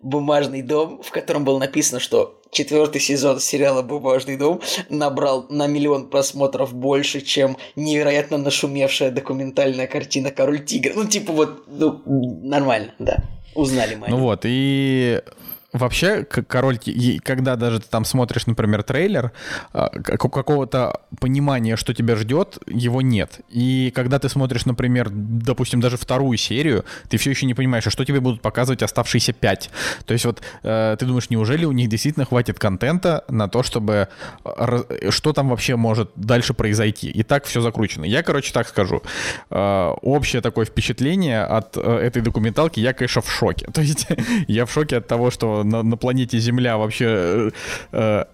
«Бумажный 0.00 0.62
дом», 0.62 1.02
в 1.02 1.10
котором 1.10 1.44
было 1.44 1.58
написано, 1.58 2.00
что 2.00 2.40
четвертый 2.50 3.00
сезон 3.00 3.40
сериала 3.40 3.82
«Бумажный 3.82 4.36
дом» 4.36 4.60
набрал 4.90 5.46
на 5.48 5.66
миллион 5.66 6.08
просмотров 6.10 6.74
больше, 6.74 7.20
чем 7.20 7.56
невероятно 7.76 8.38
нашумевшая 8.38 9.10
документальная 9.10 9.86
картина 9.86 10.30
«Король 10.30 10.64
тигр». 10.64 10.92
Ну, 10.94 11.04
типа 11.04 11.32
вот, 11.32 11.64
ну, 11.66 12.02
нормально, 12.06 12.94
да. 12.98 13.24
Узнали 13.54 13.94
мы. 13.96 14.08
Ну 14.08 14.18
вот, 14.18 14.42
и 14.44 15.20
вообще, 15.72 16.24
король, 16.24 16.78
когда 17.22 17.56
даже 17.56 17.80
ты 17.80 17.86
там 17.88 18.04
смотришь, 18.04 18.46
например, 18.46 18.82
трейлер, 18.82 19.32
а, 19.72 19.88
как- 19.90 20.20
какого-то 20.20 21.00
понимания, 21.20 21.76
что 21.76 21.92
тебя 21.92 22.16
ждет, 22.16 22.58
его 22.66 23.02
нет. 23.02 23.40
И 23.50 23.92
когда 23.94 24.18
ты 24.18 24.28
смотришь, 24.28 24.64
например, 24.66 25.08
допустим, 25.10 25.80
даже 25.80 25.96
вторую 25.96 26.38
серию, 26.38 26.84
ты 27.08 27.18
все 27.18 27.30
еще 27.30 27.46
не 27.46 27.54
понимаешь, 27.54 27.86
а 27.86 27.90
что 27.90 28.04
тебе 28.04 28.20
будут 28.20 28.40
показывать 28.40 28.82
оставшиеся 28.82 29.32
пять. 29.32 29.70
То 30.06 30.12
есть 30.12 30.24
вот 30.24 30.40
э, 30.62 30.96
ты 30.98 31.04
думаешь, 31.06 31.30
неужели 31.30 31.64
у 31.64 31.72
них 31.72 31.88
действительно 31.88 32.24
хватит 32.24 32.58
контента 32.58 33.24
на 33.28 33.48
то, 33.48 33.62
чтобы 33.62 34.08
раз- 34.44 34.86
что 35.10 35.32
там 35.32 35.50
вообще 35.50 35.76
может 35.76 36.10
дальше 36.16 36.54
произойти. 36.54 37.10
И 37.10 37.22
так 37.22 37.44
все 37.44 37.60
закручено. 37.60 38.04
Я, 38.04 38.22
короче, 38.22 38.52
так 38.52 38.68
скажу. 38.68 39.02
Общее 39.50 40.40
такое 40.42 40.64
впечатление 40.64 41.42
от 41.42 41.76
э, 41.76 41.80
этой 41.80 42.22
документалки, 42.22 42.80
я, 42.80 42.92
конечно, 42.92 43.20
в 43.20 43.30
шоке. 43.30 43.66
То 43.72 43.82
есть 43.82 44.06
я 44.46 44.64
в 44.64 44.72
шоке 44.72 44.96
от 44.98 45.06
того, 45.06 45.30
что 45.30 45.57
на, 45.62 45.82
на 45.82 45.96
планете 45.96 46.38
Земля 46.38 46.76
вообще 46.76 47.06
э, 47.08 47.50
э, 47.92 48.24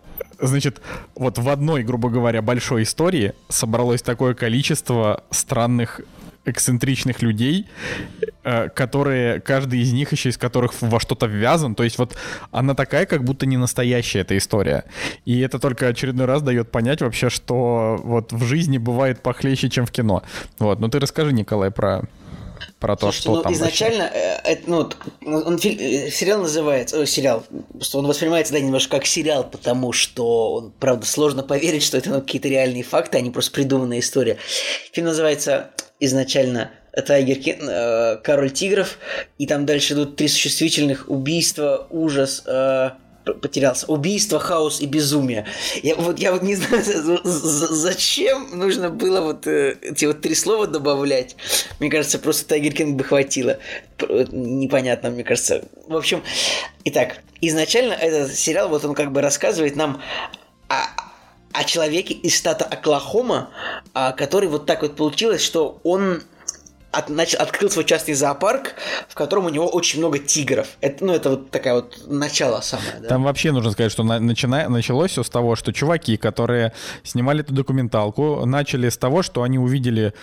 значит, 0.40 0.80
вот 1.14 1.38
в 1.38 1.48
одной, 1.48 1.82
грубо 1.82 2.08
говоря, 2.10 2.42
большой 2.42 2.82
истории 2.82 3.32
собралось 3.48 4.02
такое 4.02 4.34
количество 4.34 5.22
странных 5.30 6.00
эксцентричных 6.46 7.22
людей, 7.22 7.66
э, 8.42 8.68
которые, 8.68 9.40
каждый 9.40 9.80
из 9.80 9.92
них 9.92 10.12
еще 10.12 10.28
из 10.28 10.36
которых 10.36 10.74
во 10.80 11.00
что-то 11.00 11.26
ввязан. 11.26 11.74
То 11.74 11.84
есть 11.84 11.98
вот 11.98 12.16
она 12.50 12.74
такая, 12.74 13.06
как 13.06 13.24
будто 13.24 13.46
не 13.46 13.56
настоящая 13.56 14.20
эта 14.20 14.36
история. 14.36 14.84
И 15.24 15.40
это 15.40 15.58
только 15.58 15.88
очередной 15.88 16.26
раз 16.26 16.42
дает 16.42 16.70
понять 16.70 17.00
вообще, 17.00 17.30
что 17.30 17.98
вот 18.02 18.32
в 18.32 18.44
жизни 18.44 18.78
бывает 18.78 19.22
похлеще, 19.22 19.70
чем 19.70 19.86
в 19.86 19.90
кино. 19.90 20.22
Вот, 20.58 20.80
ну 20.80 20.88
ты 20.88 20.98
расскажи, 20.98 21.32
Николай, 21.32 21.70
про 21.70 22.02
про 22.78 22.96
то, 22.96 23.06
Слушайте, 23.06 23.22
что 23.22 23.34
ну, 23.36 23.42
там 23.42 23.52
изначально, 23.52 24.02
э, 24.02 24.56
ну, 24.66 24.88
он, 25.24 25.58
фильм, 25.58 25.78
э, 25.78 26.10
сериал 26.10 26.42
называется, 26.42 27.00
о, 27.00 27.06
сериал, 27.06 27.44
что 27.80 27.98
он 27.98 28.06
воспринимается, 28.06 28.52
да, 28.52 28.60
немножко 28.60 28.96
как 28.96 29.06
сериал, 29.06 29.44
потому 29.44 29.92
что 29.92 30.54
он, 30.54 30.72
правда, 30.72 31.06
сложно 31.06 31.42
поверить, 31.42 31.82
что 31.82 31.96
это 31.96 32.10
ну, 32.10 32.20
какие-то 32.20 32.48
реальные 32.48 32.82
факты, 32.82 33.18
а 33.18 33.20
не 33.20 33.30
просто 33.30 33.52
придуманная 33.52 34.00
история. 34.00 34.38
Фильм 34.92 35.06
называется 35.06 35.70
изначально 36.00 36.70
Тайгер 37.06 37.38
Ки... 37.38 37.58
э, 37.60 38.16
Король 38.22 38.50
тигров, 38.50 38.98
и 39.38 39.46
там 39.46 39.66
дальше 39.66 39.94
идут 39.94 40.16
три 40.16 40.28
существительных 40.28 41.08
убийства, 41.08 41.86
ужас, 41.90 42.42
э, 42.46 42.90
потерялся. 43.24 43.86
Убийство, 43.86 44.38
хаос 44.38 44.80
и 44.80 44.86
безумие. 44.86 45.46
Я 45.82 45.96
вот, 45.96 46.18
я 46.18 46.32
вот 46.32 46.42
не 46.42 46.54
знаю, 46.56 46.82
зачем 47.24 48.58
нужно 48.58 48.90
было 48.90 49.20
вот 49.20 49.46
э, 49.46 49.76
эти 49.80 50.04
вот 50.04 50.20
три 50.20 50.34
слова 50.34 50.66
добавлять. 50.66 51.36
Мне 51.80 51.90
кажется, 51.90 52.18
просто 52.18 52.46
Тайгер 52.48 52.74
Кинг 52.74 52.96
бы 52.96 53.04
хватило. 53.04 53.58
Непонятно, 54.30 55.10
мне 55.10 55.24
кажется. 55.24 55.64
В 55.88 55.96
общем, 55.96 56.22
итак, 56.84 57.18
изначально 57.40 57.92
этот 57.94 58.34
сериал, 58.34 58.68
вот 58.68 58.84
он 58.84 58.94
как 58.94 59.12
бы 59.12 59.20
рассказывает 59.20 59.76
нам 59.76 60.02
о, 60.68 60.86
о 61.52 61.64
человеке 61.64 62.14
из 62.14 62.36
штата 62.36 62.64
Оклахома, 62.64 63.50
а, 63.94 64.12
который 64.12 64.48
вот 64.48 64.66
так 64.66 64.82
вот 64.82 64.96
получилось, 64.96 65.42
что 65.42 65.80
он 65.84 66.22
от, 66.94 67.08
начал, 67.08 67.38
открыл 67.40 67.70
свой 67.70 67.84
частный 67.84 68.14
зоопарк, 68.14 68.74
в 69.08 69.14
котором 69.14 69.46
у 69.46 69.48
него 69.48 69.66
очень 69.66 69.98
много 69.98 70.18
тигров. 70.18 70.68
Это, 70.80 71.04
ну, 71.04 71.12
это 71.12 71.30
вот 71.30 71.50
такая 71.50 71.74
вот 71.74 72.04
начало 72.06 72.60
самое. 72.60 73.00
Да? 73.00 73.08
Там 73.08 73.24
вообще 73.24 73.52
нужно 73.52 73.72
сказать, 73.72 73.92
что 73.92 74.02
на, 74.02 74.20
начина, 74.20 74.68
началось 74.68 75.12
все 75.12 75.22
с 75.22 75.30
того, 75.30 75.56
что 75.56 75.72
чуваки, 75.72 76.16
которые 76.16 76.72
снимали 77.02 77.40
эту 77.40 77.52
документалку, 77.52 78.46
начали 78.46 78.88
с 78.88 78.96
того, 78.96 79.22
что 79.22 79.42
они 79.42 79.58
увидели 79.58 80.14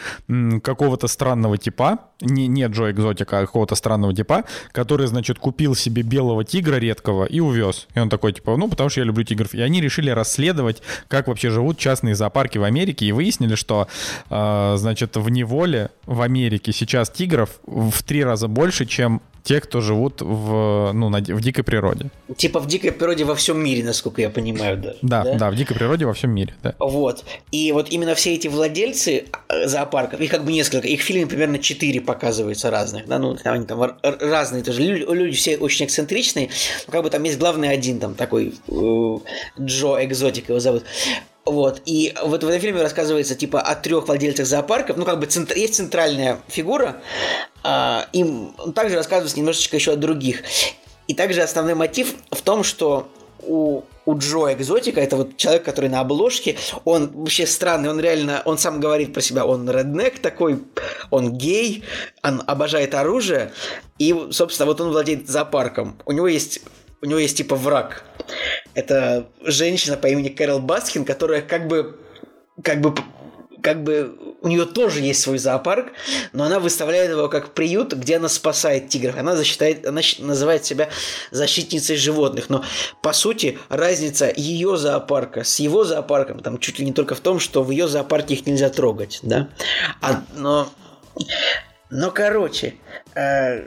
какого-то 0.63 1.07
странного 1.07 1.57
типа, 1.57 1.99
не, 2.21 2.47
не 2.47 2.65
Джо 2.67 2.91
Экзотика, 2.91 3.39
а 3.39 3.45
какого-то 3.45 3.75
странного 3.75 4.13
типа, 4.13 4.43
который, 4.71 5.07
значит, 5.07 5.39
купил 5.39 5.75
себе 5.75 6.03
белого 6.03 6.43
тигра 6.43 6.75
редкого 6.75 7.25
и 7.25 7.39
увез. 7.39 7.87
И 7.95 7.99
он 7.99 8.09
такой, 8.09 8.33
типа, 8.33 8.55
ну, 8.57 8.69
потому 8.69 8.89
что 8.89 9.01
я 9.01 9.05
люблю 9.05 9.23
тигров. 9.23 9.53
И 9.53 9.61
они 9.61 9.81
решили 9.81 10.09
расследовать, 10.09 10.81
как 11.07 11.27
вообще 11.27 11.49
живут 11.49 11.77
частные 11.77 12.15
зоопарки 12.15 12.57
в 12.57 12.63
Америке, 12.63 13.05
и 13.05 13.11
выяснили, 13.11 13.55
что, 13.55 13.87
э, 14.29 14.75
значит, 14.77 15.15
в 15.15 15.29
неволе 15.29 15.89
в 16.05 16.21
Америке 16.21 16.60
Америке 16.61 16.71
сейчас 16.73 17.09
тигров 17.09 17.59
в 17.65 18.03
три 18.03 18.23
раза 18.23 18.47
больше, 18.47 18.85
чем 18.85 19.21
те, 19.43 19.59
кто 19.59 19.81
живут 19.81 20.21
в, 20.21 20.91
ну, 20.93 21.09
на, 21.09 21.17
в 21.17 21.41
дикой 21.41 21.63
природе. 21.63 22.11
Типа 22.37 22.59
в 22.59 22.67
дикой 22.67 22.91
природе 22.91 23.23
во 23.23 23.33
всем 23.33 23.57
мире, 23.57 23.83
насколько 23.83 24.21
я 24.21 24.29
понимаю, 24.29 24.77
даже. 24.77 24.97
Да, 25.01 25.23
да, 25.23 25.33
да, 25.33 25.49
в 25.49 25.55
дикой 25.55 25.75
природе 25.75 26.05
во 26.05 26.13
всем 26.13 26.29
мире, 26.29 26.53
да. 26.61 26.75
Вот. 26.77 27.25
И 27.51 27.71
вот 27.71 27.89
именно 27.89 28.13
все 28.13 28.35
эти 28.35 28.47
владельцы 28.47 29.25
э, 29.49 29.67
зоопарков, 29.67 30.19
их 30.19 30.29
как 30.29 30.43
бы 30.45 30.53
несколько, 30.53 30.87
их 30.87 31.01
в 31.01 31.03
фильме 31.03 31.25
примерно 31.25 31.57
четыре 31.57 32.01
показывается 32.01 32.69
разных, 32.69 33.07
да, 33.07 33.17
ну, 33.17 33.35
они 33.43 33.65
там 33.65 33.97
разные 34.03 34.61
тоже, 34.63 34.83
люди, 34.83 35.11
люди 35.11 35.35
все 35.35 35.57
очень 35.57 35.87
эксцентричные, 35.87 36.49
но 36.85 36.91
как 36.91 37.03
бы 37.03 37.09
там 37.09 37.23
есть 37.23 37.39
главный 37.39 37.69
один, 37.69 37.99
там 37.99 38.13
такой 38.13 38.53
э, 38.67 39.17
Джо 39.59 39.97
Экзотик 40.05 40.49
его 40.49 40.59
зовут. 40.59 40.83
Вот. 41.45 41.81
И 41.85 42.13
вот 42.23 42.43
в 42.43 42.47
этом 42.47 42.59
фильме 42.59 42.81
рассказывается 42.81 43.35
типа 43.35 43.61
о 43.61 43.75
трех 43.75 44.07
владельцах 44.07 44.45
зоопарков. 44.45 44.97
Ну, 44.97 45.05
как 45.05 45.19
бы 45.19 45.25
центр... 45.25 45.55
есть 45.55 45.75
центральная 45.75 46.39
фигура. 46.47 47.01
А, 47.63 48.07
им 48.13 48.53
также 48.75 48.95
рассказывается 48.95 49.37
немножечко 49.37 49.75
еще 49.75 49.93
о 49.93 49.95
других. 49.95 50.43
И 51.07 51.13
также 51.13 51.41
основной 51.41 51.73
мотив 51.73 52.15
в 52.31 52.41
том, 52.41 52.63
что 52.63 53.07
у, 53.43 53.81
у 54.05 54.17
Джо 54.17 54.53
Экзотика, 54.53 55.01
это 55.01 55.17
вот 55.17 55.37
человек, 55.37 55.63
который 55.63 55.89
на 55.89 55.99
обложке, 55.99 56.57
он 56.85 57.11
вообще 57.13 57.45
странный, 57.47 57.89
он 57.89 57.99
реально, 57.99 58.41
он 58.45 58.57
сам 58.57 58.79
говорит 58.79 59.13
про 59.13 59.21
себя, 59.21 59.45
он 59.45 59.69
redneck 59.69 60.19
такой, 60.19 60.63
он 61.09 61.33
гей, 61.33 61.83
он 62.23 62.43
обожает 62.45 62.93
оружие, 62.93 63.51
и, 63.97 64.27
собственно, 64.31 64.67
вот 64.67 64.79
он 64.79 64.89
владеет 64.89 65.27
зоопарком. 65.27 65.97
У 66.05 66.11
него 66.11 66.27
есть 66.27 66.61
у 67.01 67.05
него 67.05 67.19
есть 67.19 67.37
типа 67.37 67.55
враг. 67.55 68.03
Это 68.73 69.29
женщина 69.43 69.97
по 69.97 70.07
имени 70.07 70.29
Кэрол 70.29 70.59
Баскин, 70.59 71.05
которая 71.05 71.41
как 71.41 71.67
бы 71.67 71.99
как 72.63 72.81
бы 72.81 72.93
как 73.61 73.83
бы 73.83 74.17
у 74.41 74.47
нее 74.47 74.65
тоже 74.65 75.01
есть 75.01 75.21
свой 75.21 75.37
зоопарк, 75.37 75.91
но 76.33 76.45
она 76.45 76.59
выставляет 76.59 77.11
его 77.11 77.29
как 77.29 77.53
приют, 77.53 77.93
где 77.93 78.17
она 78.17 78.27
спасает 78.27 78.89
тигров. 78.89 79.15
Она 79.17 79.35
защищает, 79.35 79.85
она 79.85 80.01
называет 80.19 80.65
себя 80.65 80.89
защитницей 81.29 81.95
животных. 81.95 82.49
Но 82.49 82.63
по 83.03 83.13
сути 83.13 83.59
разница 83.69 84.31
ее 84.35 84.77
зоопарка 84.77 85.43
с 85.43 85.59
его 85.59 85.83
зоопарком 85.83 86.39
там 86.39 86.57
чуть 86.57 86.79
ли 86.79 86.85
не 86.85 86.93
только 86.93 87.13
в 87.13 87.19
том, 87.19 87.39
что 87.39 87.63
в 87.63 87.69
ее 87.69 87.87
зоопарке 87.87 88.33
их 88.33 88.47
нельзя 88.47 88.69
трогать, 88.69 89.19
да. 89.21 89.49
А, 90.01 90.23
но, 90.35 90.67
но 91.91 92.09
короче, 92.09 92.75
э, 93.13 93.63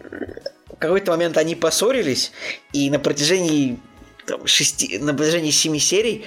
в 0.74 0.78
какой-то 0.78 1.12
момент 1.12 1.36
они 1.38 1.54
поссорились, 1.54 2.32
и 2.72 2.90
на 2.90 2.98
протяжении 2.98 3.78
там, 4.26 4.46
шести, 4.46 4.98
на 4.98 5.14
протяжении 5.14 5.50
семи 5.50 5.78
серий 5.78 6.24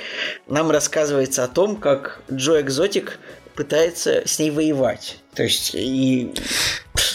нам 0.48 0.72
рассказывается 0.72 1.43
о 1.43 1.48
том, 1.48 1.76
как 1.76 2.22
Джо 2.32 2.62
Экзотик 2.62 3.20
пытается 3.56 4.24
с 4.26 4.39
ней 4.39 4.52
воевать. 4.52 5.18
То 5.34 5.43
есть 5.43 5.72
и... 5.74 6.34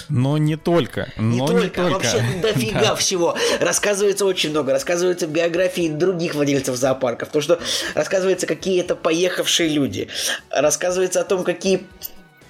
Но 0.08 0.36
не 0.38 0.56
только. 0.56 1.12
Не 1.16 1.38
но 1.38 1.46
только, 1.46 1.62
не 1.64 1.70
только. 1.70 1.90
вообще 1.92 2.24
дофига 2.42 2.80
да. 2.80 2.94
всего. 2.96 3.36
Рассказывается 3.60 4.26
очень 4.26 4.50
много. 4.50 4.72
Рассказывается 4.72 5.26
биографии 5.26 5.88
других 5.88 6.34
владельцев 6.34 6.76
зоопарков. 6.76 7.30
То, 7.30 7.40
что 7.40 7.60
рассказывается, 7.94 8.46
какие 8.46 8.80
это 8.80 8.96
поехавшие 8.96 9.68
люди. 9.68 10.08
Рассказывается 10.50 11.20
о 11.20 11.24
том, 11.24 11.44
какие 11.44 11.86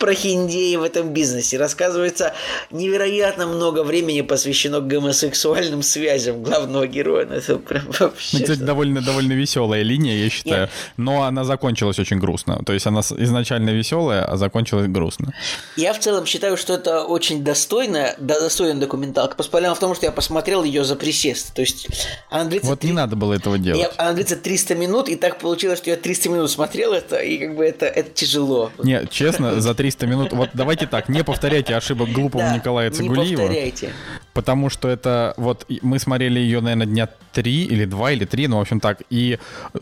прохиндеи 0.02 0.74
в 0.74 0.82
этом 0.82 1.12
бизнесе. 1.12 1.58
Рассказывается 1.58 2.34
невероятно 2.72 3.46
много 3.46 3.84
времени 3.84 4.20
посвящено 4.22 4.80
гомосексуальным 4.80 5.82
связям 5.82 6.42
главного 6.42 6.88
героя. 6.88 7.24
Ну, 7.26 7.36
это 7.36 7.56
прям 7.56 7.84
вообще... 8.00 8.38
Ну, 8.38 8.42
кстати, 8.42 8.58
довольно, 8.58 9.00
довольно 9.00 9.32
веселая 9.32 9.82
линия, 9.82 10.24
я 10.24 10.28
считаю. 10.28 10.62
Нет. 10.62 10.70
Но 10.96 11.22
она 11.22 11.44
закончилась 11.44 12.00
очень 12.00 12.18
грустно. 12.18 12.60
То 12.66 12.72
есть 12.72 12.84
она 12.84 12.98
изначально 13.00 13.70
веселая, 13.70 14.24
а 14.24 14.36
закончилась 14.36 14.88
грустно. 14.88 15.32
Я 15.76 15.92
в 15.92 16.00
целом 16.00 16.26
считаю, 16.26 16.56
что 16.56 16.74
это 16.74 17.04
очень 17.04 17.44
достойная, 17.44 18.16
достойная 18.18 18.80
документалка. 18.80 19.36
Проблема 19.36 19.76
в 19.76 19.78
том, 19.78 19.94
что 19.94 20.06
я 20.06 20.10
посмотрел 20.10 20.64
ее 20.64 20.82
за 20.82 20.96
присест. 20.96 21.54
То 21.54 21.60
есть 21.60 21.86
она 22.28 22.46
длится... 22.46 22.66
Вот 22.66 22.80
3... 22.80 22.90
не 22.90 22.96
надо 22.96 23.14
было 23.14 23.34
этого 23.34 23.56
делать. 23.56 23.82
Я... 23.82 23.92
Она 23.98 24.14
длится 24.14 24.34
300 24.34 24.74
минут, 24.74 25.08
и 25.08 25.14
так 25.14 25.38
получилось, 25.38 25.78
что 25.78 25.90
я 25.90 25.96
300 25.96 26.28
минут 26.28 26.50
смотрел 26.50 26.92
это, 26.92 27.18
и 27.18 27.38
как 27.38 27.54
бы 27.54 27.64
это, 27.64 27.86
это 27.86 28.10
тяжело. 28.10 28.72
Нет, 28.82 29.08
честно, 29.08 29.60
за 29.60 29.74
300 29.74 29.91
300 29.92 30.06
минут. 30.06 30.32
Вот 30.32 30.50
давайте 30.54 30.86
так, 30.86 31.08
не 31.08 31.22
повторяйте 31.22 31.76
ошибок 31.76 32.10
глупого 32.10 32.44
да, 32.44 32.54
Николая 32.56 32.90
Цигулиева. 32.90 33.42
Не 33.42 33.46
повторяйте. 33.46 33.92
Потому 34.34 34.70
что 34.70 34.88
это 34.88 35.34
вот 35.36 35.66
мы 35.82 35.98
смотрели 35.98 36.40
ее, 36.40 36.60
наверное, 36.60 36.86
дня 36.86 37.08
три 37.32 37.64
или 37.64 37.84
два 37.84 38.12
или 38.12 38.24
три, 38.24 38.46
ну, 38.46 38.58
в 38.58 38.60
общем 38.60 38.80
так. 38.80 39.02
И 39.10 39.38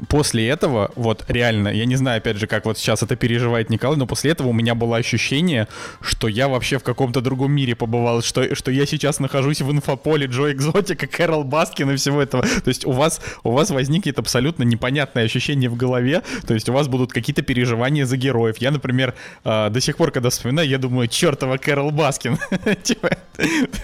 после 0.08 0.48
этого, 0.48 0.90
вот 0.96 1.24
реально, 1.28 1.68
я 1.68 1.84
не 1.84 1.96
знаю, 1.96 2.18
опять 2.18 2.36
же, 2.36 2.46
как 2.46 2.64
вот 2.64 2.78
сейчас 2.78 3.02
это 3.02 3.16
переживает 3.16 3.70
Николай, 3.70 3.96
но 3.96 4.06
после 4.06 4.30
этого 4.30 4.48
у 4.48 4.52
меня 4.52 4.74
было 4.74 4.96
ощущение, 4.96 5.68
что 6.00 6.28
я 6.28 6.48
вообще 6.48 6.78
в 6.78 6.82
каком-то 6.82 7.20
другом 7.20 7.52
мире 7.52 7.74
побывал, 7.74 8.22
что, 8.22 8.54
что 8.54 8.70
я 8.70 8.86
сейчас 8.86 9.18
нахожусь 9.20 9.60
в 9.60 9.70
инфополе 9.70 10.26
Джо 10.26 10.52
Экзотика, 10.52 11.06
Кэрол 11.06 11.44
Баскин 11.44 11.90
и 11.90 11.96
всего 11.96 12.22
этого. 12.22 12.42
То 12.42 12.68
есть 12.68 12.86
у 12.86 12.92
вас, 12.92 13.20
у 13.42 13.50
вас 13.50 13.70
возникнет 13.70 14.18
абсолютно 14.18 14.62
непонятное 14.62 15.24
ощущение 15.24 15.68
в 15.68 15.76
голове, 15.76 16.22
то 16.46 16.54
есть 16.54 16.68
у 16.68 16.72
вас 16.72 16.88
будут 16.88 17.12
какие-то 17.12 17.42
переживания 17.42 18.06
за 18.06 18.16
героев. 18.16 18.56
Я, 18.58 18.70
например, 18.70 19.14
э, 19.44 19.70
до 19.70 19.80
сих 19.80 19.96
пор, 19.96 20.10
когда 20.10 20.30
вспоминаю, 20.30 20.68
я 20.68 20.78
думаю, 20.78 21.08
чертова 21.08 21.56
Кэрол 21.56 21.90
Баскин. 21.90 22.38
Типа, 22.82 23.10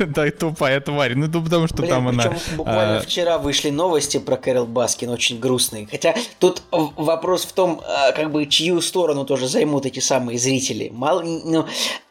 тупая 0.56 0.80
тварь. 0.80 1.14
Ну, 1.14 1.28
потому 1.28 1.66
что 1.66 1.82
там 1.82 2.08
она... 2.08 2.34
буквально 2.56 2.98
а, 2.98 3.00
вчера 3.00 3.38
вышли 3.38 3.70
новости 3.70 4.18
про 4.18 4.36
Кэрол 4.36 4.66
Баскин, 4.66 5.10
очень 5.10 5.38
грустные. 5.38 5.86
Хотя 5.90 6.14
тут 6.40 6.62
вопрос 6.70 7.44
в 7.44 7.52
том, 7.52 7.82
а, 7.86 8.12
как 8.12 8.32
бы, 8.32 8.46
чью 8.46 8.80
сторону 8.80 9.24
тоже 9.24 9.48
займут 9.48 9.86
эти 9.86 10.00
самые 10.00 10.38
зрители. 10.38 10.90
Мало... 10.92 11.22
Ну, 11.22 11.66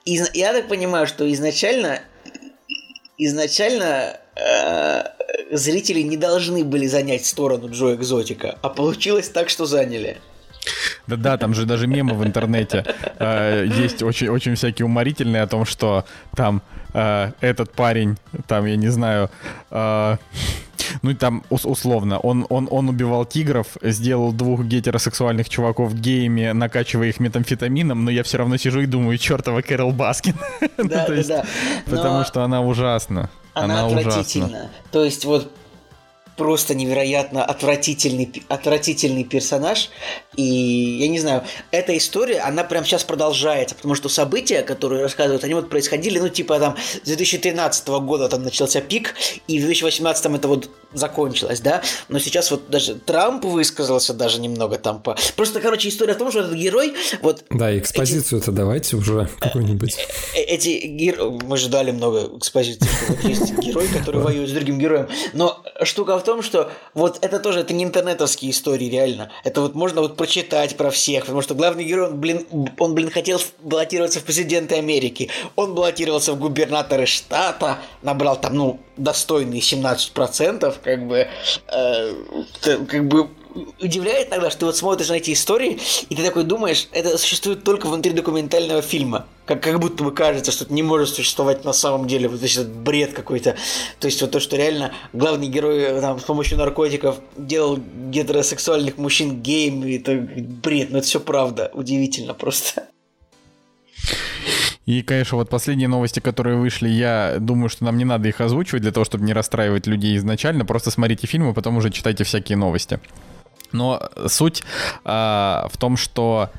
из, 0.05 0.33
я 0.33 0.53
так 0.53 0.67
понимаю, 0.67 1.07
что 1.07 1.31
изначально 1.31 1.99
изначально 3.17 4.19
э, 4.35 5.03
зрители 5.51 6.01
не 6.01 6.17
должны 6.17 6.65
были 6.65 6.85
занять 6.85 7.25
сторону 7.25 7.69
Джо 7.69 7.95
Экзотика, 7.95 8.59
а 8.61 8.69
получилось 8.69 9.29
так, 9.29 9.49
что 9.49 9.65
заняли. 9.65 10.17
Да-да, 11.07 11.37
там 11.37 11.53
же 11.53 11.65
даже 11.65 11.87
мемы 11.87 12.13
в 12.15 12.23
интернете 12.25 12.83
э, 13.19 13.65
есть 13.67 14.03
очень, 14.03 14.29
очень 14.29 14.55
всякие 14.55 14.85
уморительные 14.85 15.43
о 15.43 15.47
том, 15.47 15.65
что 15.65 16.05
там 16.35 16.61
э, 16.93 17.31
этот 17.41 17.71
парень, 17.73 18.17
там, 18.47 18.65
я 18.65 18.75
не 18.75 18.89
знаю, 18.89 19.29
э, 19.71 20.17
Ну 21.01 21.11
и 21.11 21.15
там 21.15 21.43
условно, 21.49 22.19
он, 22.19 22.45
он, 22.49 22.67
он 22.71 22.89
убивал 22.89 23.25
тигров, 23.25 23.77
сделал 23.81 24.31
двух 24.31 24.63
гетеросексуальных 24.63 25.49
чуваков 25.49 25.93
геями, 25.93 26.51
накачивая 26.51 27.09
их 27.09 27.19
метамфетамином, 27.19 28.05
но 28.05 28.11
я 28.11 28.23
все 28.23 28.37
равно 28.37 28.57
сижу 28.57 28.81
и 28.81 28.85
думаю, 28.85 29.17
чертова 29.17 29.61
Кэрол 29.61 29.91
Баскин. 29.91 30.35
Да, 30.77 31.07
да, 31.07 31.23
да. 31.27 31.45
Потому 31.85 32.23
что 32.25 32.43
она 32.43 32.61
ужасна. 32.61 33.29
Она, 33.53 33.85
она 33.85 33.85
отвратительна. 33.85 34.47
Ужасна. 34.47 34.69
То 34.91 35.03
есть 35.05 35.25
вот 35.25 35.51
просто 36.35 36.75
невероятно 36.75 37.43
отвратительный, 37.43 38.31
отвратительный 38.47 39.23
персонаж. 39.23 39.89
И 40.35 40.43
я 40.43 41.07
не 41.07 41.19
знаю, 41.19 41.43
эта 41.71 41.95
история, 41.97 42.39
она 42.39 42.63
прям 42.63 42.83
сейчас 42.85 43.03
продолжается, 43.03 43.75
потому 43.75 43.95
что 43.95 44.09
события, 44.09 44.61
которые 44.61 45.03
рассказывают, 45.03 45.43
они 45.43 45.53
вот 45.53 45.69
происходили, 45.69 46.19
ну, 46.19 46.29
типа 46.29 46.59
там 46.59 46.75
с 47.03 47.07
2013 47.07 47.87
года 47.87 48.29
там 48.29 48.43
начался 48.43 48.81
пик, 48.81 49.15
и 49.47 49.59
в 49.59 49.65
2018 49.65 50.25
это 50.25 50.47
вот 50.47 50.69
закончилось, 50.93 51.59
да, 51.59 51.81
но 52.09 52.19
сейчас 52.19 52.51
вот 52.51 52.69
даже 52.69 52.95
Трамп 52.95 53.45
высказался 53.45 54.13
даже 54.13 54.39
немного 54.39 54.77
там 54.77 55.01
по... 55.01 55.17
Просто, 55.35 55.59
короче, 55.59 55.89
история 55.89 56.13
в 56.13 56.17
том, 56.17 56.31
что 56.31 56.41
этот 56.41 56.53
герой 56.53 56.93
вот... 57.21 57.43
Да, 57.49 57.77
экспозицию-то 57.77 58.51
эти... 58.51 58.55
давайте 58.55 58.95
уже 58.95 59.29
какую-нибудь. 59.39 59.95
Э, 60.35 60.41
эти 60.41 60.85
герои... 60.87 61.39
Мы 61.43 61.57
ждали 61.57 61.91
много 61.91 62.37
экспозиций, 62.37 62.87
что 62.87 63.13
вот 63.13 63.23
есть 63.23 63.57
герой, 63.59 63.87
который 63.87 64.21
воюет 64.21 64.49
с 64.49 64.53
другим 64.53 64.79
героем, 64.79 65.09
но 65.33 65.61
штука 65.83 66.17
в 66.17 66.23
том, 66.25 66.41
что 66.41 66.71
вот 66.93 67.19
это 67.21 67.39
тоже, 67.39 67.59
это 67.61 67.73
не 67.73 67.83
интернетовские 67.83 68.51
истории, 68.51 68.89
реально. 68.89 69.31
Это 69.43 69.61
вот 69.61 69.75
можно 69.75 70.01
вот 70.01 70.17
прочитать 70.17 70.75
про 70.75 70.91
всех, 70.91 71.23
потому 71.23 71.41
что 71.41 71.55
главный 71.55 71.85
герой, 71.85 72.07
он, 72.07 72.19
блин, 72.19 72.45
он, 72.77 72.95
блин, 72.95 73.09
хотел 73.09 73.39
баллотироваться 73.61 74.19
в 74.19 74.23
президенты 74.23 74.75
Америки. 74.75 75.29
Он 75.55 75.73
баллотировался 75.73 76.33
в 76.33 76.39
губернаторы 76.39 77.05
штата, 77.05 77.79
набрал 78.01 78.39
там, 78.39 78.55
ну, 78.55 78.79
достойные 78.97 79.61
17%, 79.61 80.75
как 80.83 81.07
бы, 81.07 81.27
э, 81.67 82.13
как 82.61 83.07
бы 83.07 83.29
удивляет 83.79 84.29
тогда, 84.29 84.49
что 84.49 84.61
ты 84.61 84.65
вот 84.65 84.77
смотришь 84.77 85.09
на 85.09 85.13
эти 85.13 85.33
истории, 85.33 85.79
и 86.09 86.15
ты 86.15 86.23
такой 86.23 86.43
думаешь, 86.43 86.87
это 86.91 87.17
существует 87.17 87.63
только 87.63 87.87
внутри 87.87 88.11
документального 88.11 88.81
фильма. 88.81 89.25
Как, 89.45 89.61
как 89.61 89.79
будто 89.79 90.03
бы 90.03 90.11
кажется, 90.11 90.51
что 90.51 90.65
это 90.65 90.73
не 90.73 90.83
может 90.83 91.09
существовать 91.09 91.65
на 91.65 91.73
самом 91.73 92.07
деле. 92.07 92.27
Вот 92.27 92.41
этот 92.43 92.69
бред 92.69 93.13
какой-то. 93.13 93.55
То 93.99 94.07
есть 94.07 94.21
вот 94.21 94.31
то, 94.31 94.39
что 94.39 94.57
реально 94.57 94.91
главный 95.13 95.47
герой 95.47 95.81
э, 95.81 96.01
там, 96.01 96.19
с 96.19 96.23
помощью 96.23 96.57
наркотиков 96.57 97.17
делал 97.37 97.77
гетеросексуальных 98.09 98.97
мужчин 98.97 99.41
геями, 99.41 99.97
это 99.97 100.15
бред. 100.15 100.89
Но 100.89 100.97
это 100.97 101.07
все 101.07 101.19
правда. 101.19 101.69
Удивительно 101.73 102.33
просто. 102.33 102.87
И, 104.85 105.01
конечно, 105.01 105.37
вот 105.37 105.49
последние 105.49 105.87
новости, 105.87 106.19
которые 106.19 106.57
вышли, 106.57 106.87
я 106.89 107.37
думаю, 107.39 107.69
что 107.69 107.83
нам 107.85 107.97
не 107.97 108.05
надо 108.05 108.27
их 108.29 108.39
озвучивать 108.39 108.83
для 108.83 108.91
того, 108.91 109.03
чтобы 109.03 109.25
не 109.25 109.33
расстраивать 109.33 109.87
людей 109.87 110.15
изначально. 110.17 110.63
Просто 110.63 110.91
смотрите 110.91 111.25
фильмы, 111.25 111.53
потом 111.53 111.77
уже 111.77 111.89
читайте 111.89 112.23
всякие 112.23 112.57
новости. 112.57 112.99
Но 113.75 114.01
суть 114.27 114.63
э, 115.03 115.09
в 115.09 115.77
том, 115.77 115.97
что 115.97 116.49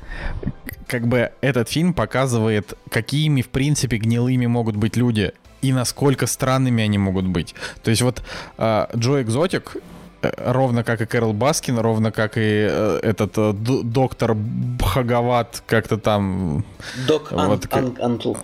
как 0.87 1.07
бы 1.07 1.31
этот 1.41 1.69
фильм 1.69 1.93
показывает, 1.93 2.77
какими 2.89 3.41
в 3.41 3.49
принципе 3.49 3.97
гнилыми 3.97 4.45
могут 4.45 4.75
быть 4.75 4.95
люди 4.95 5.33
и 5.61 5.73
насколько 5.73 6.27
странными 6.27 6.83
они 6.83 6.97
могут 6.97 7.25
быть. 7.25 7.55
То 7.83 7.89
есть 7.89 8.01
вот 8.01 8.21
э, 8.57 8.85
Джо 8.95 9.21
Экзотик 9.21 9.77
э, 10.21 10.31
ровно 10.37 10.83
как 10.83 11.01
и 11.01 11.05
Кэрол 11.05 11.33
Баскин, 11.33 11.79
ровно 11.79 12.11
как 12.11 12.37
и 12.37 12.67
э, 12.69 12.99
этот 13.03 13.33
э, 13.37 13.53
доктор 13.53 14.35
Бхагават, 14.35 15.63
как-то 15.67 15.97
там... 15.97 16.63
Док 17.07 17.31
вот, 17.31 17.67
Ан- 17.73 17.97
Ан- 17.99 18.37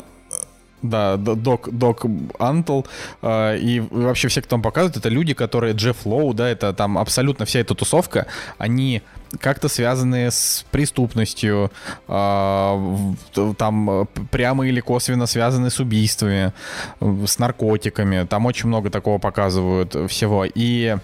да, 0.84 1.18
док, 1.18 1.70
док 1.72 2.06
Антл, 2.38 2.82
э, 3.22 3.58
и 3.58 3.80
вообще 3.80 4.28
все, 4.28 4.42
кто 4.42 4.52
там 4.52 4.62
показывает, 4.62 4.98
это 4.98 5.10
люди, 5.10 5.34
которые, 5.34 5.74
Джефф 5.74 6.06
Лоу, 6.06 6.34
да, 6.34 6.50
это 6.50 6.74
там 6.74 6.98
абсолютно 6.98 7.46
вся 7.46 7.60
эта 7.60 7.74
тусовка, 7.74 8.28
они 8.58 9.02
как-то 9.40 9.68
связаны 9.68 10.30
с 10.30 10.66
преступностью, 10.70 11.72
э, 12.08 13.14
там 13.58 14.08
прямо 14.30 14.68
или 14.68 14.80
косвенно 14.80 15.26
связаны 15.26 15.70
с 15.70 15.80
убийствами, 15.80 16.54
с 17.00 17.40
наркотиками, 17.40 18.26
там 18.26 18.46
очень 18.46 18.68
много 18.68 18.90
такого 18.90 19.18
показывают 19.18 19.96
всего, 20.10 20.46
и 20.46 20.98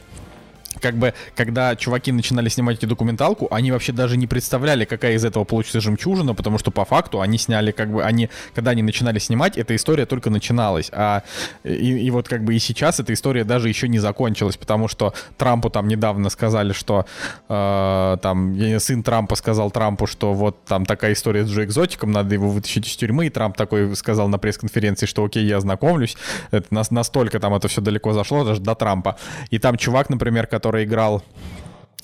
как 0.80 0.96
бы, 0.96 1.14
когда 1.36 1.76
чуваки 1.76 2.12
начинали 2.12 2.50
снимать 2.50 2.78
эти 2.78 2.86
документалку, 2.86 3.48
они 3.52 3.72
вообще 3.72 3.92
даже 3.92 4.18
не 4.18 4.28
представляли, 4.28 4.86
какая 4.86 5.14
из 5.14 5.26
этого 5.26 5.44
получится 5.44 5.82
жемчужина, 5.82 6.34
потому 6.34 6.58
что 6.58 6.72
по 6.72 6.86
факту 6.86 7.22
они 7.22 7.38
сняли, 7.38 7.72
как 7.72 7.92
бы, 7.92 8.04
они, 8.04 8.30
когда 8.56 8.72
они 8.72 8.82
начинали 8.82 9.20
снимать, 9.20 9.58
эта 9.58 9.76
история 9.76 10.06
только 10.06 10.30
начиналась, 10.30 10.90
а 10.94 11.24
и, 11.64 12.06
и 12.06 12.12
вот 12.12 12.28
как 12.28 12.44
бы 12.44 12.56
и 12.56 12.60
сейчас 12.60 13.00
эта 13.00 13.14
история 13.14 13.44
даже 13.44 13.70
еще 13.70 13.88
не 13.88 14.00
закончилась, 14.00 14.58
потому 14.58 14.88
что 14.88 15.14
Трампу 15.38 15.70
там 15.70 15.88
недавно 15.88 16.30
сказали, 16.30 16.74
что 16.74 17.06
э, 17.48 18.18
там 18.22 18.80
сын 18.80 19.04
Трампа 19.04 19.36
сказал 19.36 19.72
Трампу, 19.72 20.08
что 20.08 20.34
вот 20.34 20.64
там 20.66 20.86
такая 20.86 21.14
история 21.14 21.46
с 21.46 21.50
Джо 21.50 21.64
Экзотиком, 21.64 22.12
надо 22.12 22.34
его 22.34 22.50
вытащить 22.50 22.88
из 22.88 22.96
тюрьмы, 22.96 23.28
и 23.28 23.30
Трамп 23.30 23.58
такой 23.58 23.96
сказал 23.96 24.28
на 24.28 24.38
пресс-конференции, 24.38 25.06
что 25.06 25.24
окей, 25.24 25.46
я 25.46 25.58
ознакомлюсь, 25.58 26.18
это 26.52 26.68
настолько 26.92 27.40
там 27.40 27.54
это 27.54 27.68
все 27.68 27.82
далеко 27.82 28.14
зашло, 28.14 28.44
даже 28.44 28.62
до 28.62 28.76
Трампа, 28.76 29.18
и 29.50 29.60
там 29.60 29.78
чувак, 29.78 30.10
например, 30.10 30.48
который 30.48 30.69
который 30.70 30.84
играл 30.84 31.24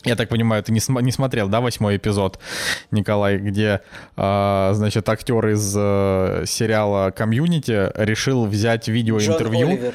я 0.06 0.16
так 0.16 0.30
понимаю, 0.30 0.62
ты 0.62 0.72
не, 0.72 0.80
см- 0.80 1.04
не 1.04 1.12
смотрел, 1.12 1.50
да, 1.50 1.62
восьмой 1.62 1.98
эпизод, 1.98 2.40
Николай, 2.92 3.38
где, 3.40 3.82
э, 4.16 4.72
значит, 4.74 5.10
актер 5.10 5.48
из 5.48 5.76
э, 5.76 6.44
сериала 6.46 7.10
«Community» 7.10 7.92
решил 7.96 8.46
взять 8.46 8.88
видеоинтервью. 8.88 9.94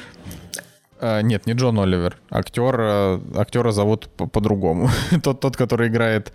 Э, 0.99 1.21
нет, 1.21 1.45
не 1.45 1.53
Джон 1.53 1.79
Оливер. 1.79 2.17
Актер, 2.29 2.75
э, 2.77 3.19
актера 3.37 3.71
зовут 3.71 4.09
по- 4.09 4.27
по-другому. 4.27 4.89
тот, 5.23 5.39
тот, 5.39 5.55
который 5.55 5.87
играет 5.87 6.33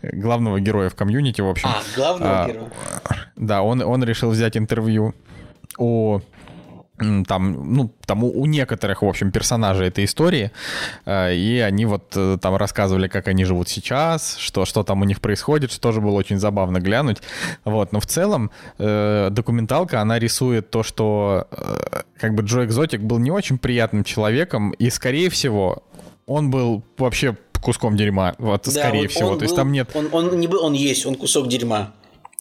главного 0.00 0.58
героя 0.58 0.88
в 0.88 0.94
Community, 0.94 1.42
в 1.42 1.48
общем. 1.48 1.68
А, 1.68 1.82
главного 1.96 2.44
а, 2.44 2.48
героя. 2.48 2.70
Да, 3.36 3.62
он, 3.62 3.82
он 3.82 4.04
решил 4.04 4.30
взять 4.30 4.56
интервью 4.56 5.14
у 5.76 6.20
там, 7.26 7.74
ну, 7.74 7.92
там 8.06 8.24
у, 8.24 8.46
некоторых, 8.46 9.02
в 9.02 9.06
общем, 9.06 9.30
персонажей 9.30 9.88
этой 9.88 10.04
истории, 10.04 10.50
э, 11.04 11.34
и 11.34 11.58
они 11.58 11.86
вот 11.86 12.12
э, 12.16 12.38
там 12.40 12.56
рассказывали, 12.56 13.08
как 13.08 13.28
они 13.28 13.44
живут 13.44 13.68
сейчас, 13.68 14.36
что, 14.38 14.64
что 14.64 14.82
там 14.82 15.02
у 15.02 15.04
них 15.04 15.20
происходит, 15.20 15.70
что 15.70 15.80
тоже 15.80 16.00
было 16.00 16.16
очень 16.16 16.38
забавно 16.38 16.78
глянуть, 16.80 17.18
вот, 17.64 17.92
но 17.92 18.00
в 18.00 18.06
целом 18.06 18.50
э, 18.78 19.28
документалка, 19.30 20.00
она 20.00 20.18
рисует 20.18 20.70
то, 20.70 20.82
что 20.82 21.46
э, 21.50 22.02
как 22.18 22.34
бы 22.34 22.42
Джо 22.42 22.64
Экзотик 22.64 23.00
был 23.00 23.18
не 23.18 23.30
очень 23.30 23.58
приятным 23.58 24.04
человеком, 24.04 24.72
и, 24.72 24.90
скорее 24.90 25.30
всего, 25.30 25.84
он 26.26 26.50
был 26.50 26.82
вообще 26.96 27.36
куском 27.62 27.96
дерьма, 27.96 28.34
вот, 28.38 28.62
да, 28.64 28.70
скорее 28.70 29.02
он, 29.02 29.08
всего, 29.08 29.28
он 29.30 29.38
то 29.38 29.44
есть 29.44 29.56
там 29.56 29.72
нет... 29.72 29.90
Он, 29.94 30.08
он 30.12 30.38
не 30.38 30.46
был, 30.46 30.64
он 30.64 30.72
есть, 30.72 31.06
он 31.06 31.14
кусок 31.14 31.48
дерьма. 31.48 31.92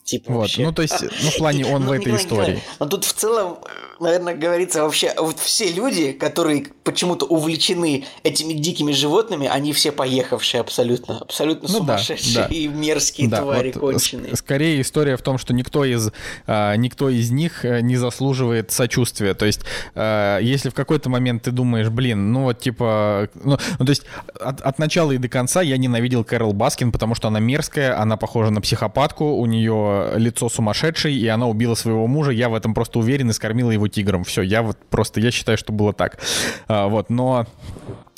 Типа 0.08 0.32
вот, 0.32 0.40
вообще. 0.40 0.64
ну 0.64 0.72
то 0.72 0.82
есть, 0.84 1.02
ну 1.02 1.30
в 1.30 1.38
плане 1.38 1.66
он 1.74 1.84
в 1.84 1.92
этой 1.92 2.16
истории. 2.16 2.62
Но 2.80 2.86
тут 2.86 3.04
в 3.04 3.12
целом 3.12 3.58
наверное, 3.99 4.36
говорится 4.36 4.84
вообще, 4.84 5.14
вот 5.18 5.40
все 5.40 5.72
люди, 5.72 6.11
которые 6.11 6.68
почему-то 6.84 7.26
увлечены 7.26 8.06
этими 8.24 8.53
дикими 8.53 8.91
животными, 8.91 9.48
они 9.48 9.74
все 9.74 9.91
поехавшие 9.91 10.61
абсолютно, 10.61 11.19
абсолютно 11.19 11.68
ну, 11.69 11.80
сумасшедшие 11.80 12.36
да, 12.36 12.48
да. 12.48 12.53
и 12.53 12.68
мерзкие 12.68 13.28
да, 13.28 13.41
твари 13.41 13.74
вот 13.76 13.94
конченые. 13.94 14.36
Скорее 14.36 14.82
история 14.82 15.18
в 15.18 15.22
том, 15.22 15.38
что 15.38 15.53
никто 15.53 15.84
из, 15.86 16.11
а, 16.45 16.76
никто 16.76 17.10
из 17.10 17.32
них 17.32 17.65
э, 17.65 17.82
не 17.82 17.98
заслуживает 17.98 18.72
сочувствия. 18.72 19.34
То 19.34 19.45
есть, 19.45 19.61
а, 19.95 20.40
если 20.40 20.69
в 20.69 20.74
какой-то 20.74 21.10
момент 21.10 21.44
ты 21.44 21.52
думаешь, 21.52 21.90
блин, 21.90 22.32
ну 22.32 22.44
вот 22.44 22.60
типа, 22.60 23.30
ну, 23.36 23.57
ну 23.80 23.86
то 23.86 23.90
есть 23.90 24.03
от, 24.40 24.61
от 24.61 24.80
начала 24.80 25.11
и 25.11 25.18
до 25.18 25.30
конца 25.30 25.61
я 25.61 25.78
ненавидел 25.78 26.24
Кэрол 26.24 26.53
Баскин, 26.53 26.91
потому 26.91 27.15
что 27.15 27.28
она 27.28 27.40
мерзкая, 27.40 27.99
она 27.99 28.18
похожа 28.18 28.52
на 28.52 28.61
психопатку, 28.61 29.26
у 29.26 29.45
нее 29.45 30.14
лицо 30.15 30.49
сумасшедшей, 30.49 31.15
и 31.15 31.28
она 31.28 31.48
убила 31.48 31.76
своего 31.76 32.07
мужа. 32.07 32.32
Я 32.32 32.49
в 32.49 32.56
этом 32.56 32.74
просто 32.74 32.99
уверен 32.99 33.30
и 33.30 33.34
скормила 33.34 33.72
его 33.72 33.86
тиграм. 33.90 34.24
Все, 34.23 34.41
я 34.41 34.61
вот 34.61 34.77
просто, 34.89 35.19
я 35.19 35.31
считаю, 35.31 35.57
что 35.57 35.72
было 35.73 35.93
так. 35.93 36.19
А, 36.68 36.88
вот, 36.88 37.09
но 37.09 37.45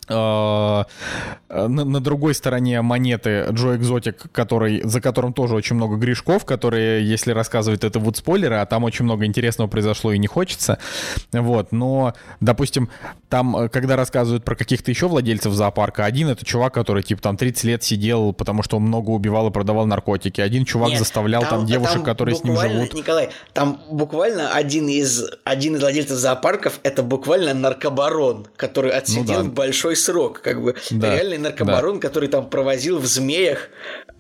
на, 0.10 0.86
на 1.68 1.99
другой 1.99 2.34
стороне 2.34 2.81
монеты 2.81 3.48
Джо 3.52 3.76
Экзотик, 3.76 4.31
который, 4.31 4.81
за 4.84 5.02
которым 5.02 5.34
тоже 5.34 5.56
очень 5.56 5.76
много 5.76 5.95
грешков, 5.95 6.45
которые, 6.45 7.07
если 7.07 7.31
рассказывать, 7.31 7.84
это 7.84 7.99
вот 7.99 8.18
спойлеры, 8.18 8.57
а 8.57 8.65
там 8.65 8.84
очень 8.84 9.06
много 9.06 9.26
интересного 9.26 9.68
произошло 9.68 10.11
и 10.11 10.18
не 10.18 10.27
хочется. 10.27 10.80
Вот, 11.31 11.72
но, 11.72 12.14
допустим, 12.40 12.90
там, 13.30 13.56
э, 13.56 13.69
когда 13.69 13.95
рассказывают 13.95 14.44
про 14.44 14.56
каких-то 14.56 14.91
еще 14.91 15.07
владельцев 15.07 15.53
зоопарка, 15.53 16.06
один 16.06 16.30
это 16.30 16.45
чувак, 16.45 16.73
который, 16.73 17.03
типа, 17.03 17.22
там 17.22 17.38
30 17.38 17.64
лет 17.65 17.84
сидел, 17.84 18.34
потому 18.34 18.64
что 18.64 18.77
он 18.77 18.84
много 18.84 19.11
убивал 19.11 19.48
и 19.48 19.52
продавал 19.52 19.86
наркотики. 19.86 20.41
Один 20.41 20.65
чувак 20.65 20.90
Нет, 20.90 20.99
заставлял 20.99 21.41
там, 21.41 21.49
там 21.52 21.65
девушек, 21.65 21.95
там 21.95 22.03
которые 22.03 22.36
с 22.36 22.44
ним 22.44 22.57
живут. 22.57 22.94
Николай, 22.94 23.30
там 23.53 23.81
буквально 23.90 24.53
один 24.53 24.88
из, 24.88 25.26
один 25.44 25.76
из 25.76 25.81
владельцев 25.81 26.18
зоопарков, 26.18 26.80
это 26.84 27.03
буквально 27.03 27.53
наркобарон, 27.53 28.48
который 28.56 28.91
отсидел 28.91 29.44
ну, 29.44 29.44
да. 29.44 29.49
большой 29.49 29.95
срок, 29.99 30.41
как 30.41 30.61
бы 30.61 30.76
Да, 30.91 31.15
реальный 31.15 31.38
наркобарон, 31.38 31.99
который 31.99 32.30
там 32.30 32.49
провозил 32.49 32.99
в 32.99 33.05
змеях 33.05 33.69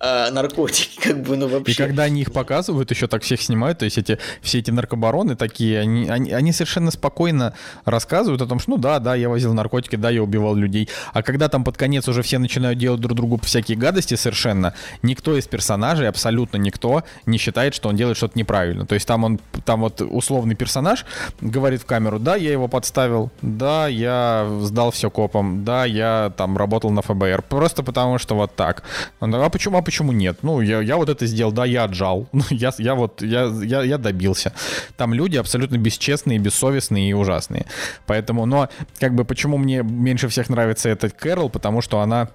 а, 0.01 0.31
наркотики, 0.31 0.99
как 1.03 1.21
бы, 1.21 1.35
ну 1.35 1.47
вообще. 1.47 1.73
И 1.73 1.75
когда 1.75 2.03
они 2.03 2.21
их 2.21 2.31
показывают, 2.31 2.89
еще 2.91 3.07
так 3.07 3.23
всех 3.23 3.41
снимают, 3.41 3.79
то 3.79 3.85
есть 3.85 3.97
эти, 3.97 4.17
все 4.41 4.59
эти 4.59 4.71
наркобароны 4.71 5.35
такие, 5.35 5.79
они, 5.79 6.09
они, 6.09 6.31
они 6.31 6.53
совершенно 6.53 6.91
спокойно 6.91 7.53
рассказывают 7.83 8.41
о 8.41 8.45
том, 8.45 8.59
что 8.59 8.71
ну 8.71 8.77
да, 8.77 8.99
да, 8.99 9.15
я 9.15 9.27
возил 9.29 9.53
наркотики, 9.53 9.97
да, 9.97 10.09
я 10.09 10.23
убивал 10.23 10.55
людей. 10.55 10.87
А 11.13 11.21
когда 11.21 11.49
там 11.49 11.63
под 11.63 11.75
конец 11.75 12.07
уже 12.07 12.21
все 12.21 12.39
начинают 12.39 12.79
делать 12.79 13.01
друг 13.01 13.15
другу 13.15 13.39
всякие 13.43 13.77
гадости 13.77 14.15
совершенно, 14.15 14.73
никто 15.01 15.37
из 15.37 15.47
персонажей, 15.47 16.07
абсолютно 16.07 16.57
никто, 16.57 17.03
не 17.25 17.37
считает, 17.37 17.75
что 17.75 17.89
он 17.89 17.97
делает 17.97 18.15
что-то 18.15 18.37
неправильно. 18.39 18.85
То 18.85 18.95
есть 18.95 19.07
там 19.07 19.25
он, 19.25 19.39
там 19.65 19.81
вот 19.81 20.01
условный 20.01 20.55
персонаж 20.55 21.05
говорит 21.41 21.81
в 21.81 21.85
камеру, 21.85 22.19
да, 22.19 22.35
я 22.37 22.51
его 22.51 22.69
подставил, 22.69 23.31
да, 23.41 23.87
я 23.87 24.47
сдал 24.61 24.91
все 24.91 25.09
копам, 25.09 25.65
да, 25.69 25.85
я 25.85 26.31
там 26.35 26.57
работал 26.57 26.89
на 26.89 27.01
ФБР, 27.01 27.43
просто 27.43 27.83
потому 27.83 28.17
что 28.17 28.35
вот 28.35 28.55
так. 28.55 28.83
А 29.19 29.49
почему, 29.49 29.77
а 29.77 29.81
почему 29.83 30.11
нет? 30.11 30.39
Ну, 30.41 30.61
я, 30.61 30.81
я 30.81 30.97
вот 30.97 31.09
это 31.09 31.27
сделал, 31.27 31.51
да, 31.51 31.65
я 31.65 31.83
отжал, 31.83 32.27
ну, 32.33 32.43
я, 32.49 32.71
я 32.79 32.95
вот, 32.95 33.21
я, 33.21 33.45
я, 33.63 33.83
я 33.83 33.97
добился. 33.99 34.51
Там 34.97 35.13
люди 35.13 35.37
абсолютно 35.37 35.77
бесчестные, 35.77 36.39
бессовестные 36.39 37.11
и 37.11 37.13
ужасные. 37.13 37.65
Поэтому, 38.07 38.47
но, 38.47 38.69
как 38.99 39.13
бы, 39.13 39.25
почему 39.25 39.57
мне 39.57 39.83
меньше 39.83 40.27
всех 40.27 40.49
нравится 40.49 40.89
этот 40.89 41.13
Кэрол, 41.13 41.49
потому 41.49 41.81
что 41.81 41.99
она 41.99 42.29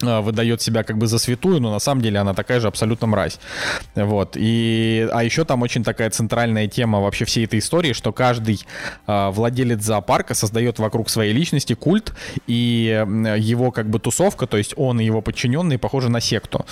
выдает 0.00 0.60
себя 0.60 0.82
как 0.82 0.98
бы 0.98 1.06
за 1.06 1.18
святую, 1.18 1.60
но 1.60 1.70
на 1.70 1.78
самом 1.78 2.02
деле 2.02 2.18
она 2.18 2.34
такая 2.34 2.60
же 2.60 2.66
абсолютно 2.66 3.06
мразь. 3.06 3.38
Вот. 3.94 4.36
И, 4.36 5.08
а 5.12 5.22
еще 5.24 5.44
там 5.44 5.62
очень 5.62 5.84
такая 5.84 6.10
центральная 6.10 6.66
тема 6.66 7.00
вообще 7.00 7.24
всей 7.24 7.44
этой 7.44 7.60
истории, 7.60 7.92
что 7.92 8.12
каждый 8.12 8.60
э, 9.06 9.30
владелец 9.30 9.82
зоопарка 9.82 10.34
создает 10.34 10.78
вокруг 10.78 11.08
своей 11.08 11.32
личности 11.32 11.74
культ, 11.74 12.12
и 12.46 13.04
его 13.38 13.70
как 13.70 13.88
бы 13.88 13.98
тусовка, 13.98 14.46
то 14.46 14.56
есть 14.56 14.74
он 14.76 15.00
и 15.00 15.04
его 15.04 15.20
подчиненные 15.22 15.78
похожи 15.78 16.08
на 16.10 16.20
секту. 16.20 16.66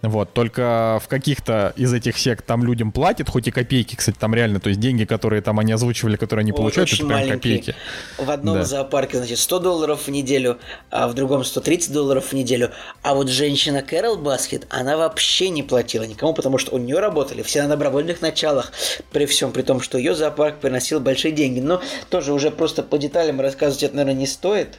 Вот. 0.00 0.32
Только 0.32 0.98
в 1.04 1.08
каких-то 1.08 1.72
из 1.76 1.92
этих 1.92 2.18
сект 2.18 2.46
там 2.46 2.64
людям 2.64 2.90
платят, 2.90 3.28
хоть 3.28 3.48
и 3.48 3.50
копейки, 3.50 3.96
кстати, 3.96 4.16
там 4.18 4.34
реально, 4.34 4.60
то 4.60 4.70
есть 4.70 4.80
деньги, 4.80 5.04
которые 5.04 5.42
там 5.42 5.58
они 5.58 5.72
озвучивали, 5.72 6.16
которые 6.16 6.42
они 6.42 6.52
Ой, 6.52 6.56
получают, 6.56 6.88
очень 6.90 7.04
это 7.04 7.06
прям 7.06 7.18
маленькие. 7.20 7.58
копейки. 7.58 7.74
В 8.18 8.30
одном 8.30 8.56
Да. 8.56 8.64
зоопарке, 8.64 9.18
значит, 9.18 9.38
100 9.38 9.58
долларов 9.58 10.06
в 10.06 10.10
неделю, 10.10 10.58
а 10.90 11.06
в 11.08 11.14
другом 11.14 11.44
130 11.44 11.92
долларов 11.92 12.26
в 12.26 12.32
неделю. 12.32 12.61
А 13.02 13.14
вот 13.14 13.28
женщина 13.28 13.82
Кэрол 13.82 14.16
Баскет, 14.16 14.66
она 14.70 14.96
вообще 14.96 15.48
не 15.48 15.62
платила 15.62 16.04
никому, 16.04 16.34
потому 16.34 16.58
что 16.58 16.74
у 16.74 16.78
нее 16.78 16.98
работали 16.98 17.42
все 17.42 17.62
на 17.62 17.68
добровольных 17.68 18.20
началах, 18.20 18.72
при 19.10 19.26
всем 19.26 19.52
при 19.52 19.62
том, 19.62 19.80
что 19.80 19.98
ее 19.98 20.14
зоопарк 20.14 20.60
приносил 20.60 21.00
большие 21.00 21.32
деньги. 21.32 21.60
Но 21.60 21.82
тоже 22.10 22.32
уже 22.32 22.50
просто 22.50 22.82
по 22.82 22.98
деталям 22.98 23.40
рассказывать 23.40 23.82
это, 23.82 23.96
наверное, 23.96 24.20
не 24.20 24.26
стоит. 24.26 24.78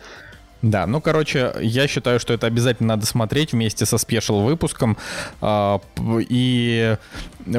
Да, 0.64 0.88
ну, 0.88 1.02
короче, 1.02 1.54
я 1.60 1.88
считаю, 1.88 2.22
что 2.22 2.34
это 2.34 2.48
обязательно 2.48 2.96
надо 2.96 3.06
смотреть 3.06 3.52
вместе 3.52 3.86
со 3.86 3.98
спешл 3.98 4.40
выпуском. 4.40 4.98
а, 5.42 5.82
и 6.30 6.96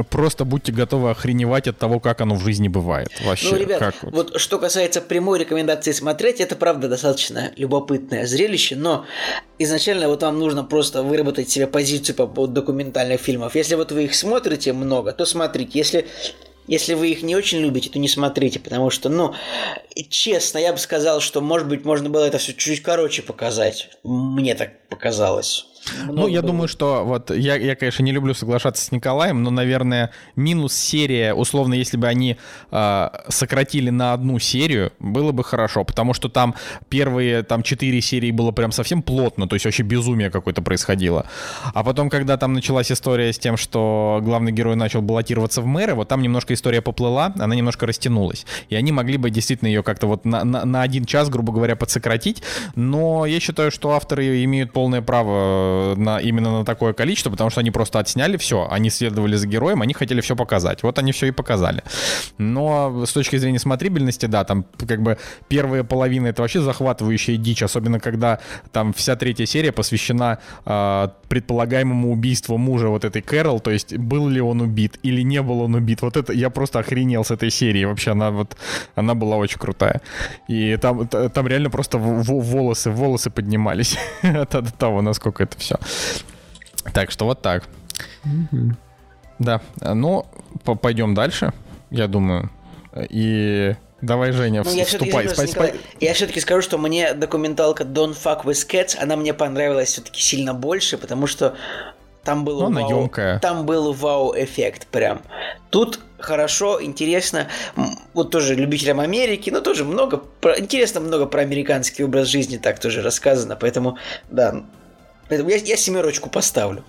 просто 0.08 0.46
будьте 0.46 0.72
готовы 0.72 1.10
охреневать 1.10 1.68
от 1.68 1.76
того, 1.76 2.00
как 2.00 2.22
оно 2.22 2.34
в 2.34 2.40
жизни 2.42 2.68
бывает. 2.68 3.08
Вообще, 3.22 3.50
Ну, 3.50 3.56
ребят, 3.58 3.78
как 3.78 3.94
вот. 4.02 4.40
что 4.40 4.58
касается 4.58 5.02
прямой 5.02 5.38
рекомендации 5.38 5.92
смотреть, 5.92 6.40
это 6.40 6.56
правда 6.56 6.88
достаточно 6.88 7.52
любопытное 7.56 8.26
зрелище, 8.26 8.74
но 8.74 9.04
изначально 9.58 10.08
вот 10.08 10.22
вам 10.22 10.38
нужно 10.38 10.64
просто 10.64 11.02
выработать 11.02 11.50
себе 11.50 11.66
позицию 11.66 12.16
по 12.16 12.26
поводу 12.26 12.54
документальных 12.54 13.20
фильмов. 13.20 13.54
Если 13.54 13.74
вот 13.74 13.92
вы 13.92 14.04
их 14.04 14.14
смотрите 14.14 14.72
много, 14.72 15.12
то 15.12 15.26
смотрите. 15.26 15.78
Если 15.78 16.06
если 16.66 16.94
вы 16.94 17.10
их 17.10 17.22
не 17.22 17.36
очень 17.36 17.58
любите, 17.58 17.90
то 17.90 17.98
не 17.98 18.08
смотрите, 18.08 18.58
потому 18.58 18.90
что, 18.90 19.08
ну, 19.08 19.34
честно, 20.08 20.58
я 20.58 20.72
бы 20.72 20.78
сказал, 20.78 21.20
что, 21.20 21.40
может 21.40 21.68
быть, 21.68 21.84
можно 21.84 22.08
было 22.08 22.24
это 22.24 22.38
все 22.38 22.54
чуть 22.54 22.82
короче 22.82 23.22
показать. 23.22 23.90
Мне 24.02 24.54
так 24.54 24.88
показалось. 24.88 25.66
Ну, 26.06 26.28
я 26.28 26.40
было. 26.40 26.52
думаю, 26.52 26.68
что 26.68 27.04
вот 27.04 27.30
я, 27.30 27.56
я, 27.56 27.76
конечно, 27.76 28.02
не 28.02 28.12
люблю 28.12 28.34
соглашаться 28.34 28.84
с 28.84 28.92
Николаем, 28.92 29.42
но, 29.42 29.50
наверное, 29.50 30.10
минус 30.36 30.74
серия, 30.74 31.34
условно, 31.34 31.74
если 31.74 31.96
бы 31.96 32.06
они 32.06 32.36
а, 32.70 33.24
сократили 33.28 33.90
на 33.90 34.12
одну 34.12 34.38
серию, 34.38 34.92
было 34.98 35.32
бы 35.32 35.44
хорошо, 35.44 35.84
потому 35.84 36.14
что 36.14 36.28
там 36.28 36.54
первые 36.88 37.42
там 37.42 37.62
четыре 37.62 38.00
серии 38.00 38.30
было 38.30 38.50
прям 38.50 38.72
совсем 38.72 39.02
плотно, 39.02 39.46
то 39.48 39.54
есть 39.54 39.64
вообще 39.64 39.82
безумие 39.82 40.30
какое-то 40.30 40.62
происходило. 40.62 41.26
А 41.74 41.84
потом, 41.84 42.08
когда 42.10 42.36
там 42.36 42.52
началась 42.52 42.90
история 42.90 43.32
с 43.32 43.38
тем, 43.38 43.56
что 43.56 44.20
главный 44.22 44.52
герой 44.52 44.76
начал 44.76 45.02
баллотироваться 45.02 45.60
в 45.60 45.66
мэры, 45.66 45.94
вот 45.94 46.08
там 46.08 46.22
немножко 46.22 46.54
история 46.54 46.80
поплыла, 46.80 47.32
она 47.38 47.54
немножко 47.54 47.86
растянулась. 47.86 48.46
И 48.68 48.76
они 48.76 48.92
могли 48.92 49.16
бы 49.16 49.30
действительно 49.30 49.68
ее 49.68 49.82
как-то 49.82 50.06
вот 50.06 50.24
на, 50.24 50.44
на, 50.44 50.64
на 50.64 50.82
один 50.82 51.04
час, 51.04 51.28
грубо 51.28 51.52
говоря, 51.52 51.76
подсократить, 51.76 52.42
но 52.74 53.26
я 53.26 53.40
считаю, 53.40 53.70
что 53.70 53.92
авторы 53.92 54.42
имеют 54.44 54.72
полное 54.72 55.02
право 55.02 55.73
на, 55.96 56.20
именно 56.20 56.58
на 56.58 56.64
такое 56.64 56.92
количество, 56.92 57.30
потому 57.30 57.50
что 57.50 57.60
они 57.60 57.70
просто 57.70 57.98
отсняли 57.98 58.36
все, 58.36 58.68
они 58.70 58.90
следовали 58.90 59.36
за 59.36 59.46
героем, 59.46 59.82
они 59.82 59.94
хотели 59.94 60.20
все 60.20 60.36
показать. 60.36 60.82
Вот 60.82 60.98
они 60.98 61.12
все 61.12 61.26
и 61.26 61.30
показали. 61.30 61.82
Но 62.38 63.04
с 63.06 63.12
точки 63.12 63.36
зрения 63.36 63.58
смотрибельности, 63.58 64.26
да, 64.26 64.44
там 64.44 64.64
как 64.86 65.02
бы 65.02 65.18
первая 65.48 65.84
половина 65.84 66.28
это 66.28 66.42
вообще 66.42 66.60
захватывающая 66.60 67.36
дичь, 67.36 67.62
особенно 67.62 68.00
когда 68.00 68.38
там 68.72 68.92
вся 68.92 69.16
третья 69.16 69.46
серия 69.46 69.72
посвящена 69.72 70.38
э, 70.66 71.08
предполагаемому 71.28 72.12
убийству 72.12 72.58
мужа 72.58 72.88
вот 72.88 73.04
этой 73.04 73.22
Кэрол, 73.22 73.60
то 73.60 73.70
есть 73.70 73.96
был 73.96 74.28
ли 74.28 74.40
он 74.40 74.60
убит 74.60 74.98
или 75.02 75.22
не 75.22 75.42
был 75.42 75.60
он 75.60 75.74
убит. 75.74 76.02
Вот 76.02 76.16
это 76.16 76.32
я 76.32 76.50
просто 76.50 76.78
охренел 76.78 77.24
с 77.24 77.30
этой 77.30 77.50
серии. 77.50 77.84
Вообще 77.84 78.12
она 78.12 78.30
вот 78.30 78.56
она 78.94 79.14
была 79.14 79.36
очень 79.36 79.58
крутая. 79.58 80.00
И 80.48 80.76
там, 80.76 81.06
там 81.08 81.46
реально 81.48 81.70
просто 81.70 81.98
волосы, 81.98 82.90
волосы 82.90 83.30
поднимались 83.30 83.98
от 84.22 84.78
того, 84.78 85.02
насколько 85.02 85.42
это 85.42 85.56
все. 85.64 85.78
Так 86.92 87.10
что 87.10 87.24
вот 87.24 87.42
так. 87.42 87.64
Да, 89.38 89.60
ну, 89.80 90.26
по- 90.64 90.74
пойдем 90.76 91.14
дальше, 91.14 91.52
я 91.90 92.06
думаю. 92.06 92.50
И 93.10 93.74
давай, 94.00 94.30
Женя, 94.32 94.62
Ну, 94.64 94.72
я 94.72 94.84
все-таки, 94.84 95.10
вступай. 95.26 95.70
Спа- 95.72 95.76
я 96.00 96.14
все-таки 96.14 96.40
скажу, 96.40 96.62
что 96.62 96.78
мне 96.78 97.14
документалка 97.14 97.82
Don't 97.84 98.14
Fuck 98.22 98.44
With 98.44 98.68
Cats, 98.70 98.96
она 99.00 99.16
мне 99.16 99.34
понравилась 99.34 99.88
все-таки 99.88 100.20
сильно 100.20 100.54
больше, 100.54 100.96
потому 100.98 101.26
что 101.26 101.56
там 102.22 102.44
был 102.44 102.60
Ну, 102.70 102.80
вау, 102.80 103.10
там 103.42 103.66
был 103.66 103.92
вау-эффект 103.92 104.86
прям. 104.86 105.20
Тут 105.70 105.98
хорошо, 106.18 106.80
интересно. 106.82 107.48
Вот 108.14 108.30
тоже 108.30 108.54
любителям 108.54 109.00
Америки, 109.00 109.50
но 109.50 109.60
тоже 109.60 109.84
много, 109.84 110.18
про- 110.40 110.58
интересно 110.58 111.00
много 111.00 111.26
про 111.26 111.42
американский 111.42 112.04
образ 112.04 112.28
жизни 112.28 112.56
так 112.56 112.78
тоже 112.78 113.02
рассказано, 113.02 113.56
поэтому, 113.56 113.98
да, 114.30 114.62
поэтому 115.28 115.50
я, 115.50 115.56
я 115.56 115.76
семерочку 115.76 116.30
поставлю. 116.30 116.84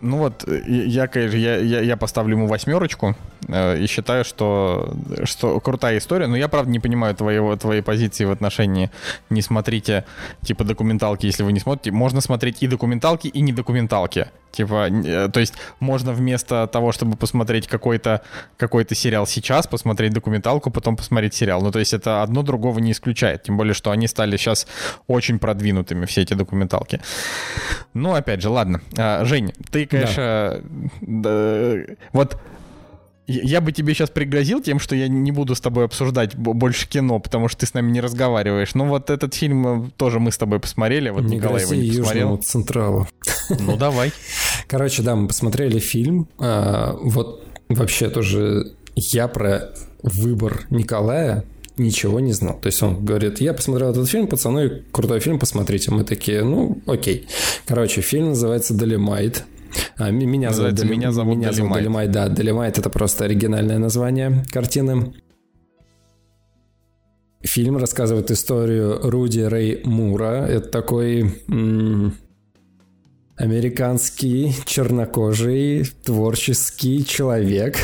Ну 0.00 0.18
вот, 0.18 0.44
э, 0.46 0.62
я, 0.66 1.06
конечно, 1.06 1.36
я, 1.36 1.56
я, 1.56 1.80
я 1.80 1.96
поставлю 1.96 2.36
ему 2.36 2.46
восьмерочку 2.46 3.16
э, 3.48 3.78
и 3.78 3.86
считаю, 3.86 4.24
что, 4.24 4.94
что 5.24 5.58
крутая 5.60 5.98
история. 5.98 6.26
Но 6.26 6.36
я, 6.36 6.48
правда, 6.48 6.70
не 6.70 6.80
понимаю 6.80 7.14
твоего, 7.14 7.56
твоей 7.56 7.82
позиции 7.82 8.24
в 8.24 8.30
отношении 8.30 8.90
не 9.30 9.42
смотрите, 9.42 10.04
типа, 10.42 10.64
документалки, 10.64 11.26
если 11.26 11.42
вы 11.42 11.52
не 11.52 11.60
смотрите. 11.60 11.96
Можно 11.96 12.20
смотреть 12.20 12.62
и 12.62 12.66
документалки, 12.66 13.28
и 13.28 13.40
не 13.40 13.52
документалки. 13.52 14.28
Типа, 14.56 14.88
э, 14.88 15.28
то 15.28 15.38
есть 15.38 15.54
можно 15.80 16.12
вместо 16.12 16.66
того, 16.66 16.90
чтобы 16.90 17.16
посмотреть 17.16 17.68
какой-то 17.68 18.22
какой 18.56 18.86
сериал 18.90 19.26
сейчас, 19.26 19.66
посмотреть 19.66 20.14
документалку, 20.14 20.70
потом 20.70 20.96
посмотреть 20.96 21.34
сериал. 21.34 21.60
Ну, 21.60 21.70
то 21.70 21.78
есть 21.78 21.92
это 21.92 22.22
одно 22.22 22.42
другого 22.42 22.78
не 22.78 22.92
исключает. 22.92 23.42
Тем 23.42 23.58
более, 23.58 23.74
что 23.74 23.90
они 23.90 24.08
стали 24.08 24.38
сейчас 24.38 24.66
очень 25.08 25.38
продвинутыми, 25.38 26.06
все 26.06 26.22
эти 26.22 26.32
документалки. 26.32 27.02
Ну, 27.92 28.14
опять 28.14 28.40
же, 28.40 28.48
ладно. 28.48 28.80
А, 28.96 29.24
Жень, 29.26 29.52
ты, 29.70 29.86
конечно, 30.00 30.62
да, 31.00 31.74
вот 32.12 32.36
я 33.26 33.60
бы 33.60 33.72
тебе 33.72 33.92
сейчас 33.92 34.10
пригрозил 34.10 34.62
тем, 34.62 34.78
что 34.78 34.94
я 34.94 35.08
не 35.08 35.32
буду 35.32 35.54
с 35.56 35.60
тобой 35.60 35.84
обсуждать 35.84 36.36
бо- 36.36 36.52
больше 36.52 36.88
кино, 36.88 37.18
потому 37.18 37.48
что 37.48 37.60
ты 37.60 37.66
с 37.66 37.74
нами 37.74 37.90
не 37.90 38.00
разговариваешь. 38.00 38.74
Но 38.74 38.86
вот 38.86 39.10
этот 39.10 39.34
фильм 39.34 39.86
э, 39.86 39.90
тоже 39.96 40.20
мы 40.20 40.30
с 40.30 40.38
тобой 40.38 40.60
посмотрели, 40.60 41.10
вот 41.10 41.24
Не 41.24 41.36
Николай 41.36 41.62
его 41.62 41.74
не 41.74 41.88
посмотрел. 41.88 42.36
Централу. 42.38 43.08
Ну 43.50 43.76
давай. 43.76 44.12
Короче, 44.68 45.02
да, 45.02 45.16
мы 45.16 45.26
посмотрели 45.26 45.80
фильм. 45.80 46.28
А, 46.38 46.96
вот 47.00 47.44
вообще 47.68 48.10
тоже 48.10 48.74
я 48.94 49.26
про 49.26 49.72
выбор 50.02 50.66
Николая 50.70 51.44
ничего 51.76 52.20
не 52.20 52.32
знал. 52.32 52.58
То 52.60 52.68
есть 52.68 52.82
он 52.82 53.04
говорит, 53.04 53.40
я 53.40 53.52
посмотрел 53.54 53.90
этот 53.90 54.08
фильм, 54.08 54.28
пацаны, 54.28 54.82
крутой 54.92 55.20
фильм, 55.20 55.38
посмотрите. 55.38 55.90
Мы 55.90 56.04
такие, 56.04 56.44
ну, 56.44 56.78
окей. 56.86 57.26
Короче, 57.66 58.00
фильм 58.02 58.28
называется 58.30 58.72
«Долемайт». 58.72 59.44
А, 59.96 60.10
меня 60.10 60.52
зовут, 60.52 60.82
«Меня 60.84 61.12
зовут 61.12 61.36
меня 61.36 61.52
зовут 61.52 61.72
Долемайт». 61.72 62.10
Долемайт. 62.10 62.10
Да, 62.10 62.28
Долемайт 62.28 62.78
это 62.78 62.90
просто 62.90 63.24
оригинальное 63.24 63.78
название 63.78 64.44
картины. 64.50 65.14
Фильм 67.42 67.76
рассказывает 67.76 68.30
историю 68.30 68.98
Руди 69.02 69.40
Рэй 69.40 69.82
Мура. 69.84 70.46
Это 70.46 70.68
такой 70.68 71.42
м, 71.48 72.14
американский 73.36 74.54
чернокожий 74.64 75.84
творческий 76.04 77.04
человек. 77.04 77.76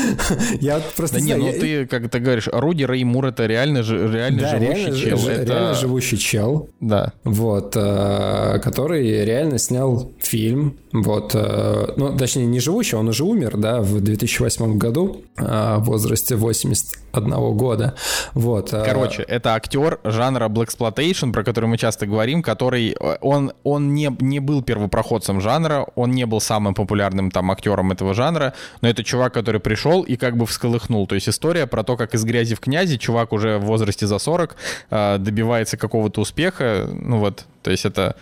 я 0.60 0.80
просто 0.96 1.18
да 1.18 1.22
не, 1.22 1.34
ну 1.34 1.52
ты, 1.52 1.86
как 1.86 2.10
ты 2.10 2.18
говоришь, 2.18 2.48
Руди 2.50 2.84
Рэй 2.84 3.04
Мур 3.04 3.26
это 3.26 3.46
реально, 3.46 3.78
реально 3.78 4.42
да, 4.42 4.50
живущий 4.50 4.74
реально, 4.74 4.98
чел. 4.98 5.18
Ж, 5.18 5.28
это... 5.28 5.52
Реально 5.52 5.74
живущий 5.74 6.18
чел. 6.18 6.70
Да. 6.80 7.12
Вот, 7.24 7.76
э, 7.76 8.58
который 8.62 9.24
реально 9.24 9.58
снял 9.58 10.12
фильм. 10.18 10.78
Вот, 10.92 11.32
э, 11.34 11.92
ну, 11.96 12.16
точнее, 12.16 12.46
не 12.46 12.60
живущий, 12.60 12.96
он 12.96 13.08
уже 13.08 13.24
умер, 13.24 13.58
да, 13.58 13.82
в 13.82 14.00
2008 14.00 14.78
году 14.78 15.24
э, 15.36 15.76
в 15.78 15.84
возрасте 15.84 16.36
81 16.36 17.56
года. 17.56 17.96
Вот. 18.32 18.70
Короче, 18.70 19.22
это 19.24 19.54
актер 19.54 20.00
жанра 20.04 20.48
Black 20.48 20.68
Exploitation, 20.68 21.32
про 21.32 21.44
который 21.44 21.66
мы 21.66 21.76
часто 21.76 22.06
говорим, 22.06 22.42
который, 22.42 22.96
он, 23.20 23.52
он 23.62 23.92
не, 23.92 24.10
не 24.20 24.40
был 24.40 24.62
первым 24.62 24.85
первопроходцем 24.88 25.40
жанра, 25.40 25.86
он 25.94 26.10
не 26.10 26.26
был 26.26 26.40
самым 26.40 26.74
популярным 26.74 27.30
там 27.30 27.50
актером 27.50 27.92
этого 27.92 28.14
жанра, 28.14 28.52
но 28.80 28.88
это 28.88 29.04
чувак, 29.04 29.34
который 29.34 29.60
пришел 29.60 30.02
и 30.02 30.16
как 30.16 30.36
бы 30.36 30.46
всколыхнул. 30.46 31.06
То 31.06 31.14
есть 31.14 31.28
история 31.28 31.66
про 31.66 31.82
то, 31.82 31.96
как 31.96 32.14
из 32.14 32.24
грязи 32.24 32.54
в 32.54 32.60
князи 32.60 32.96
чувак 32.98 33.32
уже 33.32 33.58
в 33.58 33.64
возрасте 33.64 34.06
за 34.06 34.18
40 34.18 34.56
э, 34.90 35.18
добивается 35.18 35.76
какого-то 35.76 36.20
успеха, 36.20 36.88
ну 36.92 37.18
вот, 37.18 37.44
то 37.62 37.70
есть 37.70 37.84
это 37.84 38.14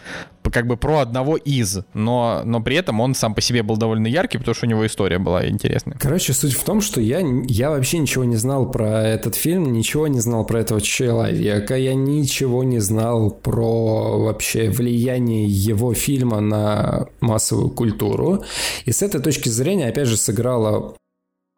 как 0.50 0.66
бы 0.66 0.76
про 0.76 1.00
одного 1.00 1.36
из, 1.36 1.78
но, 1.94 2.42
но 2.44 2.60
при 2.60 2.76
этом 2.76 3.00
он 3.00 3.14
сам 3.14 3.34
по 3.34 3.40
себе 3.40 3.62
был 3.62 3.76
довольно 3.76 4.06
яркий, 4.06 4.38
потому 4.38 4.54
что 4.54 4.66
у 4.66 4.68
него 4.68 4.86
история 4.86 5.18
была 5.18 5.48
интересная. 5.48 5.98
Короче, 5.98 6.32
суть 6.32 6.54
в 6.54 6.64
том, 6.64 6.80
что 6.80 7.00
я, 7.00 7.22
я 7.46 7.70
вообще 7.70 7.98
ничего 7.98 8.24
не 8.24 8.36
знал 8.36 8.70
про 8.70 9.02
этот 9.02 9.34
фильм, 9.34 9.72
ничего 9.72 10.06
не 10.06 10.20
знал 10.20 10.44
про 10.44 10.60
этого 10.60 10.80
человека, 10.80 11.76
я 11.76 11.94
ничего 11.94 12.64
не 12.64 12.78
знал 12.78 13.30
про 13.30 14.18
вообще 14.18 14.70
влияние 14.70 15.46
его 15.46 15.94
фильма 15.94 16.40
на 16.40 17.06
массовую 17.20 17.70
культуру. 17.70 18.44
И 18.84 18.92
с 18.92 19.02
этой 19.02 19.20
точки 19.20 19.48
зрения, 19.48 19.88
опять 19.88 20.08
же, 20.08 20.16
сыграла 20.16 20.94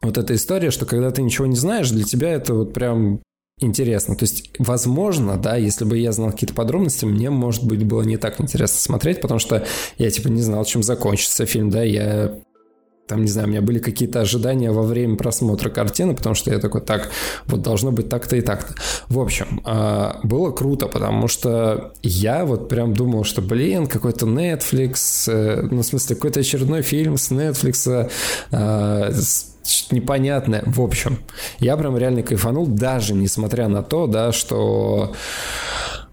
вот 0.03 0.19
эта 0.19 0.35
история, 0.35 0.71
что 0.71 0.87
когда 0.87 1.11
ты 1.11 1.23
ничего 1.23 1.47
не 1.47 1.57
знаешь, 1.57 1.91
для 1.91 2.05
тебя 2.05 2.31
это 2.31 2.55
вот 2.55 2.73
прям 2.73 3.21
интересно. 3.59 4.15
То 4.17 4.25
есть, 4.25 4.51
возможно, 4.59 5.37
да, 5.39 5.57
если 5.57 5.85
бы 5.85 5.97
я 5.97 6.13
знал 6.13 6.31
какие-то 6.31 6.55
подробности, 6.55 7.07
мне, 7.07 7.31
может 7.31 7.65
быть, 7.65 7.85
было 7.85 8.03
не 8.03 8.19
так 8.19 8.41
интересно 8.41 8.79
смотреть, 8.79 9.21
потому 9.23 9.41
что 9.41 9.65
я, 9.97 10.11
типа, 10.11 10.29
не 10.29 10.43
знал, 10.43 10.65
чем 10.65 10.83
закончится 10.83 11.47
фильм, 11.47 11.71
да, 11.71 11.83
я 11.83 12.35
там, 13.07 13.23
не 13.23 13.31
знаю, 13.31 13.47
у 13.47 13.51
меня 13.53 13.63
были 13.63 13.79
какие-то 13.79 14.21
ожидания 14.21 14.73
во 14.73 14.83
время 14.83 15.17
просмотра 15.17 15.71
картины, 15.71 16.15
потому 16.15 16.35
что 16.35 16.51
я 16.51 16.59
такой, 16.59 16.81
так, 16.81 17.11
вот 17.47 17.63
должно 17.63 17.93
быть 17.93 18.09
так-то 18.09 18.37
и 18.37 18.41
так-то. 18.41 18.75
В 19.09 19.21
общем, 19.21 19.63
а, 19.65 20.19
было 20.25 20.51
круто, 20.51 20.89
потому 20.89 21.29
что 21.29 21.93
я 22.03 22.45
вот 22.45 22.69
прям 22.69 22.95
думал, 22.95 23.23
что, 23.25 23.43
блин, 23.43 23.87
какой-то 23.87 24.27
Netflix, 24.27 25.31
э, 25.33 25.69
ну, 25.71 25.83
в 25.83 25.87
смысле, 25.87 26.17
какой-то 26.17 26.41
очередной 26.41 26.83
фильм 26.83 27.17
с 27.17 27.31
Netflix, 27.31 28.11
а, 28.51 29.13
что-то 29.69 29.95
непонятное. 29.95 30.63
В 30.67 30.81
общем, 30.81 31.19
я 31.59 31.77
прям 31.77 31.97
реально 31.97 32.23
кайфанул, 32.23 32.67
даже 32.67 33.15
несмотря 33.15 33.69
на 33.69 33.83
то, 33.83 34.07
да, 34.07 34.33
что 34.33 35.15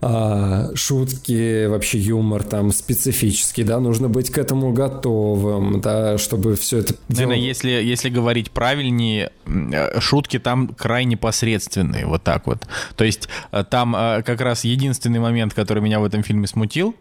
а, 0.06 0.76
шутки, 0.76 1.66
вообще 1.66 1.98
юмор 1.98 2.44
там 2.44 2.74
специфический, 2.74 3.64
да, 3.64 3.80
нужно 3.80 4.10
быть 4.10 4.32
к 4.32 4.38
этому 4.38 4.74
готовым, 4.74 5.80
да, 5.80 6.18
чтобы 6.18 6.58
все 6.58 6.80
это... 6.80 6.96
Наверное, 7.08 7.38
если, 7.38 7.70
если 7.70 8.10
говорить 8.10 8.52
правильнее, 8.52 9.32
э, 9.46 10.00
шутки 10.02 10.40
там 10.40 10.68
крайне 10.68 11.16
посредственные, 11.16 12.06
вот 12.06 12.22
так 12.22 12.48
вот. 12.48 12.68
То 12.98 13.06
есть 13.06 13.30
э, 13.54 13.64
там 13.70 13.96
э, 13.96 14.24
как 14.24 14.42
раз 14.42 14.66
единственный 14.66 15.20
момент, 15.20 15.54
который 15.54 15.82
меня 15.82 16.02
в 16.02 16.04
этом 16.04 16.22
фильме 16.22 16.48
смутил, 16.48 16.96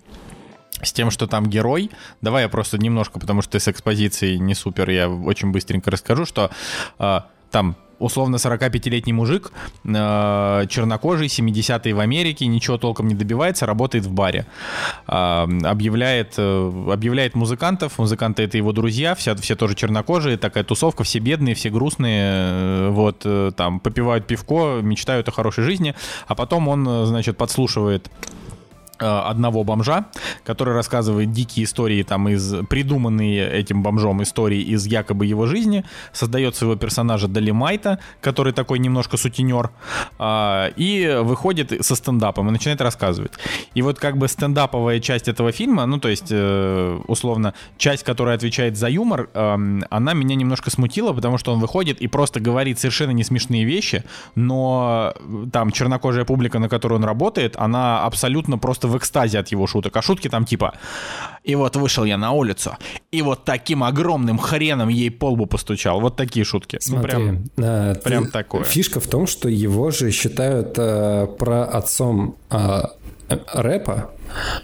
с 0.81 0.93
тем, 0.93 1.11
что 1.11 1.27
там 1.27 1.47
герой. 1.47 1.91
Давай 2.21 2.45
я 2.45 2.49
просто 2.49 2.79
немножко, 2.79 3.21
потому 3.21 3.43
что 3.43 3.59
с 3.59 3.69
экспозицией 3.69 4.39
не 4.39 4.55
супер, 4.55 4.91
я 4.91 5.09
очень 5.09 5.53
быстренько 5.53 5.91
расскажу, 5.91 6.25
что 6.25 6.51
э, 6.99 7.21
там 7.51 7.77
условно 8.03 8.37
45-летний 8.37 9.13
мужик, 9.13 9.53
э, 9.85 10.67
чернокожий, 10.69 11.29
70-е 11.29 11.95
в 11.95 12.01
Америке, 12.01 12.47
ничего 12.47 12.77
толком 12.77 13.09
не 13.09 13.15
добивается, 13.15 13.65
работает 13.65 14.05
в 14.05 14.13
баре. 14.13 14.47
Э, 15.07 15.47
объявляет, 15.65 16.35
э, 16.37 16.73
объявляет 16.93 17.35
музыкантов, 17.35 17.99
музыканты 17.99 18.43
это 18.43 18.59
его 18.59 18.73
друзья, 18.73 19.15
все, 19.15 19.35
все 19.37 19.55
тоже 19.55 19.75
чернокожие, 19.75 20.37
такая 20.37 20.65
тусовка, 20.65 21.05
все 21.05 21.21
бедные, 21.21 21.55
все 21.55 21.71
грустные, 21.71 22.25
э, 22.25 22.89
вот, 22.91 23.23
э, 23.25 23.53
там, 23.57 23.79
попивают 23.79 24.27
пивко, 24.27 24.81
мечтают 24.83 25.29
о 25.29 25.33
хорошей 25.33 25.65
жизни, 25.65 25.95
а 26.27 26.35
потом 26.35 26.69
он, 26.69 26.87
э, 26.89 27.07
значит, 27.07 27.37
подслушивает 27.37 28.11
одного 29.03 29.65
бомжа, 29.65 30.07
который 30.45 30.75
рассказывает 30.75 31.33
дикие 31.33 31.65
истории, 31.65 32.03
там, 32.03 32.29
из 32.29 32.55
придуманные 32.69 33.51
этим 33.53 33.83
бомжом 33.83 34.23
истории 34.23 34.61
из 34.61 34.87
якобы 34.87 35.27
его 35.27 35.47
жизни, 35.47 35.85
создает 36.13 36.57
своего 36.57 36.77
персонажа 36.77 37.29
Долимайта, 37.29 37.99
который 38.21 38.53
такой 38.53 38.79
немножко 38.79 39.17
сутенер, 39.17 39.71
а, 40.19 40.69
и 40.77 41.19
выходит 41.23 41.85
со 41.85 41.97
стендапом 41.97 42.49
и 42.49 42.53
начинает 42.53 42.81
рассказывать. 42.81 43.33
И 43.75 43.83
вот 43.83 43.99
как 43.99 44.17
бы 44.17 44.29
стендаповая 44.29 45.01
часть 45.01 45.29
этого 45.29 45.53
фильма, 45.53 45.87
ну, 45.87 45.99
то 45.99 46.09
есть, 46.09 46.29
э, 46.31 47.01
условно, 47.07 47.55
часть, 47.77 48.05
которая 48.05 48.37
отвечает 48.37 48.77
за 48.77 48.89
юмор, 48.89 49.29
эм, 49.35 49.85
она 49.91 50.15
меня 50.15 50.35
немножко 50.35 50.71
смутила, 50.71 51.13
потому 51.13 51.39
что 51.39 51.53
он 51.53 51.61
выходит 51.61 52.01
и 52.01 52.09
просто 52.09 52.41
говорит 52.41 52.79
совершенно 52.79 53.13
не 53.13 53.25
смешные 53.25 53.65
вещи, 53.65 54.05
но 54.35 55.15
там 55.53 55.71
чернокожая 55.71 56.25
публика, 56.25 56.59
на 56.59 56.69
которой 56.69 56.95
он 56.95 57.05
работает, 57.05 57.57
она 57.57 58.05
абсолютно 58.05 58.59
просто 58.59 58.89
в 58.93 58.97
экстазе 58.97 59.39
от 59.39 59.49
его 59.49 59.67
шуток. 59.67 59.97
А 59.97 60.03
шутки 60.03 60.29
там 60.29 60.45
типа 60.45 60.75
«И 61.43 61.55
вот 61.55 61.77
вышел 61.77 62.05
я 62.05 62.17
на 62.17 62.33
улицу, 62.33 62.77
и 63.11 63.23
вот 63.23 63.45
таким 63.45 63.83
огромным 63.83 64.39
хреном 64.39 64.89
ей 64.89 65.11
полбу 65.11 65.47
постучал». 65.47 66.01
Вот 66.01 66.17
такие 66.17 66.45
шутки. 66.45 66.79
Ну, 66.89 66.95
Смотри, 66.95 67.17
ну, 67.19 67.23
прям, 67.23 67.45
а, 67.59 67.95
прям 67.95 68.31
такое. 68.31 68.65
Фишка 68.65 69.01
в 69.01 69.07
том, 69.07 69.27
что 69.27 69.49
его 69.49 69.91
же 69.91 70.11
считают 70.11 70.75
а, 70.79 71.27
про 71.27 71.65
отцом 71.65 72.37
а, 72.51 72.93
рэпа, 73.29 74.11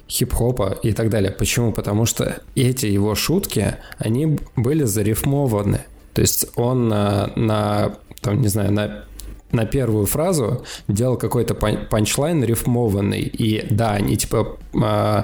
хип-хопа 0.09 0.79
и 0.83 0.93
так 0.93 1.11
далее. 1.11 1.31
Почему? 1.31 1.73
Потому 1.73 2.07
что 2.07 2.41
эти 2.55 2.87
его 2.87 3.15
шутки, 3.15 3.77
они 3.99 4.39
были 4.57 4.85
зарифмованы. 4.85 5.81
То 6.15 6.21
есть 6.21 6.47
он 6.57 6.89
на, 6.89 7.31
на 7.37 7.97
там, 8.21 8.41
не 8.41 8.49
знаю, 8.49 8.73
на 8.73 9.05
на 9.53 9.65
первую 9.65 10.07
фразу 10.07 10.65
делал 10.89 11.17
какой-то 11.17 11.55
панчлайн 11.55 12.45
рифмованный. 12.45 13.23
И 13.23 13.67
да, 13.71 13.93
они 13.93 14.17
типа 14.17 14.59
э, 14.75 15.23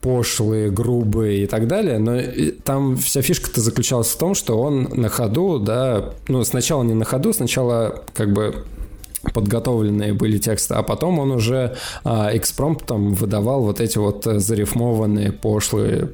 пошлые, 0.00 0.70
грубые 0.70 1.44
и 1.44 1.46
так 1.46 1.66
далее, 1.68 1.98
но 1.98 2.20
там 2.64 2.96
вся 2.96 3.22
фишка-то 3.22 3.60
заключалась 3.60 4.08
в 4.08 4.18
том, 4.18 4.34
что 4.34 4.60
он 4.60 4.88
на 4.92 5.08
ходу, 5.08 5.58
да, 5.58 6.10
ну 6.28 6.44
сначала 6.44 6.82
не 6.82 6.94
на 6.94 7.04
ходу, 7.04 7.32
сначала 7.32 8.02
как 8.12 8.32
бы 8.32 8.64
подготовленные 9.32 10.12
были 10.12 10.38
тексты, 10.38 10.74
а 10.74 10.82
потом 10.82 11.20
он 11.20 11.30
уже 11.30 11.76
а, 12.02 12.30
экспромтом 12.36 13.14
выдавал 13.14 13.62
вот 13.62 13.80
эти 13.80 13.98
вот 13.98 14.24
зарифмованные 14.24 15.30
пошлые 15.30 16.10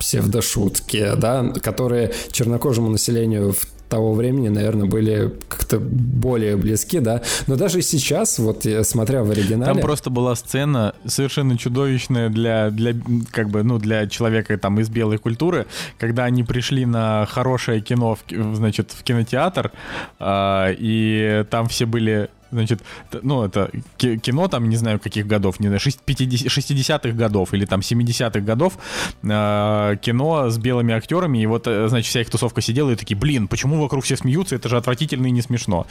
псевдошутки, 0.00 1.12
да, 1.16 1.52
которые 1.62 2.12
чернокожему 2.32 2.88
населению 2.88 3.52
в 3.52 3.66
того 3.90 4.14
времени, 4.14 4.48
наверное, 4.48 4.86
были 4.86 5.34
как-то 5.48 5.78
более 5.80 6.56
близки, 6.56 7.00
да. 7.00 7.22
Но 7.46 7.56
даже 7.56 7.82
сейчас, 7.82 8.38
вот 8.38 8.64
смотря 8.82 9.22
в 9.22 9.30
оригинале... 9.30 9.72
Там 9.72 9.82
просто 9.82 10.08
была 10.08 10.34
сцена 10.36 10.94
совершенно 11.04 11.58
чудовищная 11.58 12.30
для, 12.30 12.70
для 12.70 12.94
как 13.32 13.50
бы, 13.50 13.62
ну, 13.62 13.78
для 13.78 14.06
человека 14.06 14.56
там 14.56 14.80
из 14.80 14.88
белой 14.88 15.18
культуры, 15.18 15.66
когда 15.98 16.24
они 16.24 16.44
пришли 16.44 16.86
на 16.86 17.26
хорошее 17.26 17.80
кино, 17.80 18.16
в, 18.16 18.54
значит, 18.54 18.92
в 18.92 19.02
кинотеатр, 19.02 19.72
э, 20.18 20.74
и 20.78 21.44
там 21.50 21.68
все 21.68 21.86
были 21.86 22.30
значит, 22.50 22.82
ну, 23.22 23.44
это 23.44 23.70
кино 23.96 24.48
там, 24.48 24.68
не 24.68 24.76
знаю, 24.76 24.98
каких 24.98 25.26
годов, 25.26 25.60
не 25.60 25.68
знаю, 25.68 25.80
60-х 25.80 27.10
годов 27.10 27.54
или 27.54 27.64
там 27.64 27.80
70-х 27.80 28.40
годов, 28.40 28.78
э, 29.22 29.96
кино 30.02 30.50
с 30.50 30.58
белыми 30.58 30.94
актерами, 30.94 31.42
и 31.42 31.46
вот, 31.46 31.66
э, 31.66 31.88
значит, 31.88 32.08
вся 32.08 32.20
их 32.20 32.30
тусовка 32.30 32.60
сидела 32.60 32.90
и 32.90 32.96
такие, 32.96 33.16
блин, 33.16 33.48
почему 33.48 33.80
вокруг 33.80 34.04
все 34.04 34.16
смеются, 34.16 34.56
это 34.56 34.68
же 34.68 34.76
отвратительно 34.76 35.26
и 35.26 35.30
не 35.30 35.42
смешно. 35.42 35.86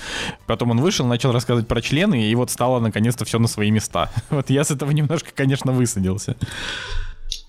Потом 0.45 0.72
он 0.72 0.81
вышел, 0.81 1.06
начал 1.06 1.31
рассказывать 1.31 1.68
про 1.68 1.81
члены, 1.81 2.30
и 2.30 2.36
вот 2.36 2.52
стало 2.52 2.80
наконец-то 2.80 3.26
все 3.26 3.40
на 3.40 3.48
свои 3.48 3.72
места. 3.72 4.10
Вот 4.30 4.49
я 4.49 4.64
с 4.64 4.72
этого 4.72 4.91
немножко, 4.91 5.31
конечно, 5.36 5.72
высадился. 5.72 6.36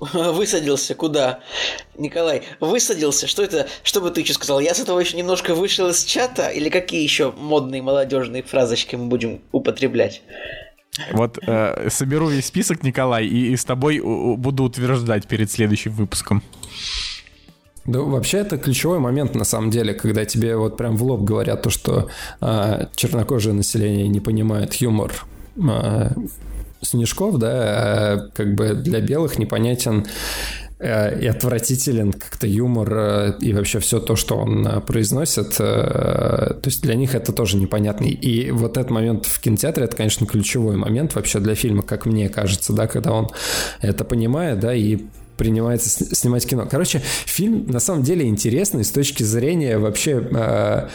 Высадился 0.12 0.94
куда? 0.94 1.40
Николай, 1.98 2.42
высадился? 2.58 3.26
Что 3.26 3.42
это? 3.42 3.68
Что 3.82 4.00
бы 4.00 4.10
ты 4.10 4.22
еще 4.22 4.32
сказал? 4.32 4.60
Я 4.60 4.74
с 4.74 4.80
этого 4.80 4.98
еще 4.98 5.16
немножко 5.16 5.54
вышел 5.54 5.88
из 5.88 6.04
чата? 6.04 6.48
Или 6.48 6.70
какие 6.70 7.02
еще 7.02 7.32
модные 7.32 7.82
молодежные 7.82 8.42
фразочки 8.42 8.96
мы 8.96 9.06
будем 9.06 9.42
употреблять? 9.52 10.22
Вот 11.12 11.38
э, 11.46 11.88
соберу 11.90 12.28
весь 12.28 12.46
список, 12.46 12.82
Николай, 12.82 13.26
и, 13.26 13.52
и 13.52 13.56
с 13.56 13.64
тобой 13.64 14.00
буду 14.00 14.64
утверждать 14.64 15.26
перед 15.26 15.50
следующим 15.50 15.92
выпуском. 15.92 16.42
Да, 17.84 18.00
вообще 18.00 18.38
это 18.38 18.58
ключевой 18.58 18.98
момент 18.98 19.34
на 19.34 19.44
самом 19.44 19.70
деле, 19.70 19.94
когда 19.94 20.24
тебе 20.24 20.56
вот 20.56 20.76
прям 20.76 20.96
в 20.96 21.02
лоб 21.02 21.22
говорят 21.22 21.62
то, 21.62 21.70
что 21.70 22.08
э, 22.40 22.86
чернокожее 22.94 23.54
население 23.54 24.08
не 24.08 24.20
понимает 24.20 24.74
юмор 24.74 25.12
э, 25.56 26.10
снежков, 26.82 27.38
да, 27.38 27.50
а 27.52 28.28
как 28.34 28.54
бы 28.54 28.74
для 28.74 29.00
белых 29.00 29.38
непонятен 29.38 30.06
э, 30.78 31.20
и 31.20 31.26
отвратителен 31.26 32.12
как-то 32.12 32.46
юмор 32.46 32.92
э, 32.92 33.32
и 33.40 33.52
вообще 33.52 33.78
все 33.80 34.00
то, 34.00 34.16
что 34.16 34.36
он 34.36 34.66
э, 34.66 34.80
произносит. 34.80 35.56
То 35.56 36.62
есть 36.64 36.82
для 36.82 36.94
них 36.94 37.14
это 37.14 37.32
тоже 37.32 37.56
непонятный. 37.56 38.10
И 38.10 38.50
вот 38.50 38.76
этот 38.76 38.90
момент 38.90 39.26
в 39.26 39.40
кинотеатре, 39.40 39.84
это, 39.84 39.96
конечно, 39.96 40.26
ключевой 40.26 40.76
момент 40.76 41.14
вообще 41.14 41.38
для 41.38 41.54
фильма, 41.54 41.82
как 41.82 42.06
мне 42.06 42.28
кажется, 42.28 42.72
да, 42.72 42.86
когда 42.86 43.12
он 43.12 43.28
это 43.80 44.04
понимает, 44.04 44.60
да, 44.60 44.74
и 44.74 44.98
принимается 45.40 45.88
снимать 46.14 46.46
кино. 46.46 46.68
Короче, 46.70 47.00
фильм 47.24 47.64
на 47.66 47.80
самом 47.80 48.02
деле 48.02 48.26
интересный 48.26 48.84
с 48.84 48.90
точки 48.90 49.22
зрения 49.22 49.78
вообще 49.78 50.22
э, 50.30 50.88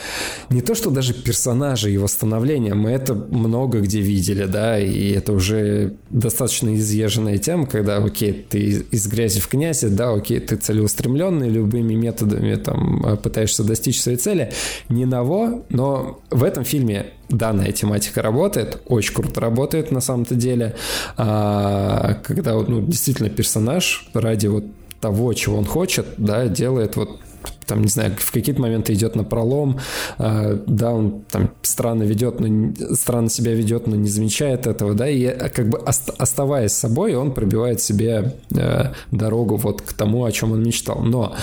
не 0.51 0.61
то, 0.61 0.75
что 0.75 0.91
даже 0.91 1.15
персонажа 1.15 1.89
и 1.89 1.97
восстановления. 1.97 2.75
Мы 2.75 2.91
это 2.91 3.15
много 3.15 3.79
где 3.79 4.01
видели, 4.01 4.45
да, 4.45 4.77
и 4.77 5.13
это 5.13 5.33
уже 5.33 5.95
достаточно 6.11 6.75
изъезженная 6.75 7.39
тема, 7.39 7.65
когда, 7.65 7.97
окей, 7.97 8.45
ты 8.47 8.59
из 8.91 9.07
грязи 9.07 9.39
в 9.39 9.47
князи, 9.47 9.87
да, 9.87 10.13
окей, 10.13 10.39
ты 10.39 10.57
целеустремленный, 10.57 11.49
любыми 11.49 11.95
методами 11.95 12.53
там 12.53 13.17
пытаешься 13.23 13.63
достичь 13.63 13.99
своей 13.99 14.19
цели. 14.19 14.51
Не 14.89 15.05
ново, 15.05 15.65
но 15.69 16.21
в 16.29 16.43
этом 16.43 16.65
фильме 16.65 17.07
данная 17.29 17.71
тематика 17.71 18.21
работает, 18.21 18.81
очень 18.87 19.13
круто 19.13 19.41
работает 19.41 19.91
на 19.91 20.01
самом-то 20.01 20.35
деле, 20.35 20.75
а, 21.17 22.15
когда 22.23 22.53
ну, 22.53 22.81
действительно 22.81 23.29
персонаж 23.29 24.09
ради 24.13 24.47
вот 24.47 24.65
того, 25.01 25.33
чего 25.33 25.57
он 25.57 25.65
хочет, 25.65 26.05
да, 26.17 26.47
делает 26.47 26.95
вот 26.95 27.19
там, 27.67 27.81
не 27.81 27.87
знаю, 27.87 28.15
в 28.17 28.31
какие-то 28.31 28.61
моменты 28.61 28.93
идет 28.93 29.15
на 29.15 29.23
пролом, 29.23 29.79
э, 30.17 30.59
да, 30.65 30.91
он 30.91 31.23
там 31.29 31.51
странно 31.61 32.03
ведет, 32.03 32.39
но 32.39 32.73
странно 32.95 33.29
себя 33.29 33.53
ведет, 33.53 33.87
но 33.87 33.95
не 33.95 34.09
замечает 34.09 34.67
этого, 34.67 34.93
да, 34.93 35.09
и 35.09 35.23
э, 35.23 35.49
как 35.49 35.69
бы 35.69 35.79
оставаясь 35.79 36.71
собой, 36.71 37.15
он 37.15 37.33
пробивает 37.33 37.81
себе 37.81 38.35
э, 38.55 38.91
дорогу 39.11 39.57
вот 39.57 39.81
к 39.81 39.93
тому, 39.93 40.25
о 40.25 40.31
чем 40.31 40.51
он 40.51 40.63
мечтал. 40.63 41.01
Но 41.01 41.35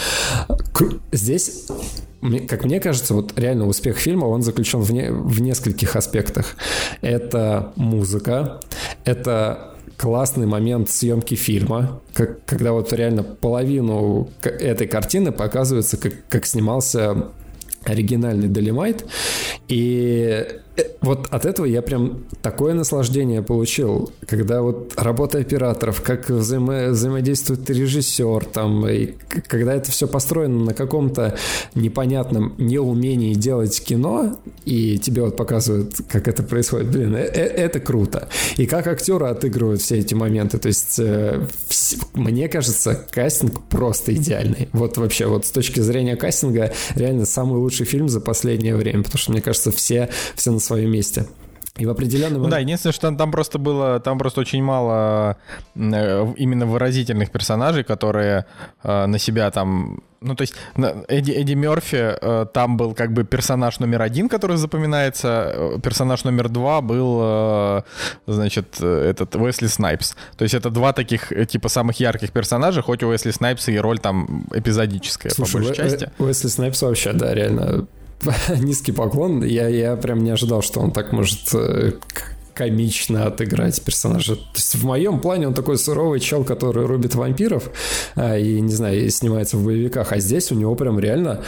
здесь 1.13 1.69
как 2.49 2.65
мне 2.65 2.79
кажется, 2.79 3.15
вот 3.15 3.37
реально 3.37 3.67
успех 3.67 3.97
фильма, 3.99 4.27
он 4.27 4.43
заключен 4.43 4.81
в, 4.81 4.93
не, 4.93 5.11
в 5.11 5.41
нескольких 5.41 5.97
аспектах. 5.97 6.55
Это 7.01 7.73
музыка, 7.75 8.61
это 9.05 9.72
классный 10.03 10.47
момент 10.47 10.91
съемки 10.91 11.37
фильма, 11.37 12.03
как, 12.13 12.45
когда 12.45 12.73
вот 12.73 12.93
реально 12.93 13.23
половину 13.23 14.29
этой 14.43 14.89
картины 14.89 15.31
показывается, 15.31 15.97
как, 15.97 16.27
как 16.29 16.45
снимался 16.45 17.29
оригинальный 17.85 18.49
Долимайт. 18.49 19.05
И 19.69 20.45
вот 21.03 21.27
от 21.31 21.45
этого 21.45 21.67
я 21.67 21.83
прям 21.83 22.25
такое 22.41 22.75
наслаждение 22.75 23.43
получил, 23.43 24.13
когда 24.27 24.63
вот 24.63 24.95
работа 24.97 25.39
операторов, 25.39 26.01
как 26.01 26.31
взаимо 26.31 26.89
взаимодействует 26.89 27.69
режиссер, 27.69 28.47
там, 28.47 28.87
и 28.89 29.15
когда 29.49 29.75
это 29.75 29.91
все 29.91 30.07
построено 30.07 30.65
на 30.65 30.75
каком-то 30.75 31.37
непонятном 31.75 32.55
неумении 32.57 33.35
делать 33.35 33.83
кино, 33.83 34.39
и 34.65 34.99
тебе 34.99 35.23
вот 35.23 35.37
показывают, 35.37 35.95
как 36.09 36.29
это 36.29 36.43
происходит, 36.43 36.91
блин, 36.91 37.17
э 37.17 37.27
-э 37.27 37.33
это 37.33 37.81
круто. 37.81 38.29
И 38.57 38.67
как 38.67 38.87
актеры 38.87 39.27
отыгрывают 39.27 39.83
все 39.83 39.99
эти 39.99 40.15
моменты, 40.15 40.59
то 40.59 40.69
есть 40.69 40.99
э, 40.99 41.47
мне 42.15 42.49
кажется, 42.49 42.95
кастинг 43.11 43.63
просто 43.69 44.15
идеальный. 44.15 44.69
Вот 44.73 44.97
вообще, 44.97 45.27
вот 45.27 45.47
с 45.47 45.51
точки 45.51 45.81
зрения 45.81 46.17
кастинга, 46.17 46.73
реально 46.95 47.27
самый 47.27 47.59
лучший 47.59 47.87
фильм 47.87 48.09
за 48.09 48.21
последнее 48.21 48.77
время, 48.77 49.03
потому 49.03 49.19
что 49.19 49.33
мне 49.33 49.43
кажется, 49.43 49.71
все, 49.71 50.09
все 50.35 50.51
своем 50.63 50.91
месте. 50.91 51.27
И 51.79 51.87
в 51.87 51.91
определенный 51.91 52.35
момент... 52.35 52.45
Ну, 52.45 52.51
да, 52.51 52.59
единственное, 52.59 52.93
что 52.93 53.11
там 53.13 53.31
просто 53.31 53.59
было, 53.59 53.99
там 53.99 54.19
просто 54.19 54.43
очень 54.43 54.63
мало 54.63 55.39
э, 55.75 56.35
именно 56.37 56.67
выразительных 56.67 57.31
персонажей, 57.31 57.83
которые 57.83 58.45
э, 58.83 59.07
на 59.07 59.19
себя 59.19 59.51
там... 59.51 60.03
Ну, 60.21 60.35
то 60.35 60.43
есть 60.43 60.55
Эдди, 60.77 61.33
Эдди 61.33 61.55
Мерфи 61.55 61.97
э, 62.21 62.47
там 62.53 62.77
был 62.77 62.93
как 62.93 63.15
бы 63.15 63.25
персонаж 63.25 63.81
номер 63.81 64.03
один, 64.03 64.29
который 64.29 64.59
запоминается, 64.59 65.81
персонаж 65.83 66.25
номер 66.25 66.51
два 66.51 66.83
был, 66.83 67.83
значит, 68.27 68.79
этот 68.83 69.35
Уэсли 69.35 69.67
Снайпс. 69.67 70.15
То 70.37 70.43
есть 70.43 70.55
это 70.55 70.69
два 70.69 70.93
таких, 70.93 71.33
типа, 71.49 71.71
самых 71.71 71.99
ярких 72.01 72.33
персонажа, 72.33 72.83
хоть 72.83 73.03
у 73.03 73.09
Уэсли 73.09 73.31
Снайпса 73.31 73.73
и 73.73 73.79
роль 73.79 73.99
там 73.99 74.47
эпизодическая, 74.53 75.33
Слушай, 75.33 75.53
по 75.53 75.59
большей 75.69 75.77
части. 75.77 76.11
Уэсли 76.19 76.49
Снайпс 76.49 76.83
вообще, 76.83 77.15
да, 77.15 77.33
реально 77.33 77.87
низкий 78.61 78.93
поклон. 78.93 79.45
Я, 79.45 79.69
я 79.69 79.97
прям 79.97 80.23
не 80.23 80.31
ожидал, 80.31 80.63
что 80.63 80.81
он 80.81 80.93
так 80.93 81.13
может 81.13 81.55
э, 81.55 81.93
комично 82.55 83.27
отыграть 83.27 83.81
персонажа. 83.83 84.37
То 84.37 84.43
есть 84.55 84.75
в 84.75 84.85
моем 84.85 85.21
плане 85.21 85.49
он 85.49 85.55
такой 85.55 85.79
суровый 85.79 86.21
чел, 86.21 86.45
который 86.45 86.87
рубит 86.87 87.15
вампиров 87.15 87.71
а, 88.15 88.37
и, 88.39 88.61
не 88.61 88.73
знаю, 88.73 89.11
снимается 89.11 89.57
в 89.57 89.65
боевиках. 89.65 90.13
А 90.13 90.19
здесь 90.19 90.53
у 90.53 90.55
него 90.55 90.75
прям 90.75 90.99
реально 90.99 91.43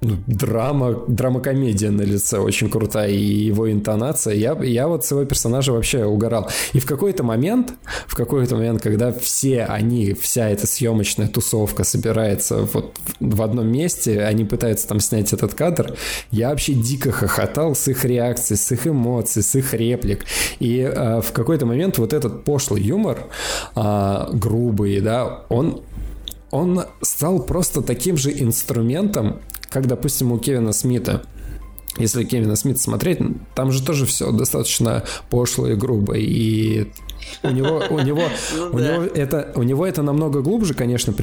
драма, 0.00 1.04
драма-комедия 1.08 1.90
на 1.90 2.02
лице 2.02 2.38
очень 2.38 2.70
крутая, 2.70 3.10
и 3.10 3.18
его 3.18 3.70
интонация. 3.70 4.34
Я, 4.34 4.52
я 4.62 4.86
вот 4.86 5.04
с 5.04 5.10
его 5.10 5.24
персонажа 5.24 5.72
вообще 5.72 6.04
угорал. 6.04 6.48
И 6.72 6.78
в 6.78 6.86
какой-то 6.86 7.24
момент, 7.24 7.74
в 8.06 8.14
какой-то 8.14 8.56
момент, 8.56 8.80
когда 8.80 9.12
все 9.12 9.64
они, 9.64 10.14
вся 10.14 10.48
эта 10.48 10.66
съемочная 10.66 11.28
тусовка 11.28 11.84
собирается 11.84 12.62
вот 12.72 12.96
в 13.18 13.42
одном 13.42 13.68
месте, 13.68 14.22
они 14.22 14.44
пытаются 14.44 14.86
там 14.86 15.00
снять 15.00 15.32
этот 15.32 15.54
кадр, 15.54 15.96
я 16.30 16.50
вообще 16.50 16.74
дико 16.74 17.10
хохотал 17.10 17.74
с 17.74 17.88
их 17.88 18.04
реакций, 18.04 18.56
с 18.56 18.70
их 18.70 18.86
эмоций, 18.86 19.42
с 19.42 19.54
их 19.56 19.74
реплик. 19.74 20.24
И 20.60 20.78
э, 20.80 21.20
в 21.20 21.32
какой-то 21.32 21.66
момент 21.66 21.98
вот 21.98 22.12
этот 22.12 22.44
пошлый 22.44 22.82
юмор, 22.82 23.26
э, 23.74 24.26
грубый, 24.32 25.00
да, 25.00 25.44
он 25.48 25.82
он 26.50 26.84
стал 27.02 27.42
просто 27.42 27.82
таким 27.82 28.16
же 28.16 28.30
инструментом, 28.30 29.40
как, 29.70 29.86
допустим, 29.86 30.32
у 30.32 30.38
Кевина 30.38 30.72
Смита. 30.72 31.22
Если 31.98 32.24
Кевина 32.24 32.54
Смита 32.54 32.80
смотреть, 32.80 33.18
там 33.54 33.72
же 33.72 33.82
тоже 33.82 34.06
все 34.06 34.30
достаточно 34.30 35.04
пошло 35.30 35.66
и 35.66 35.74
грубо, 35.74 36.14
и 36.14 36.88
у 37.42 37.50
него, 37.50 37.82
у 37.90 37.98
него, 38.04 38.22
ну, 38.56 38.66
у 38.66 38.78
да. 38.78 38.96
него 38.96 39.02
это, 39.02 39.52
у 39.54 39.62
него 39.62 39.86
это 39.86 40.02
намного 40.02 40.40
глубже, 40.40 40.74
конечно, 40.74 41.14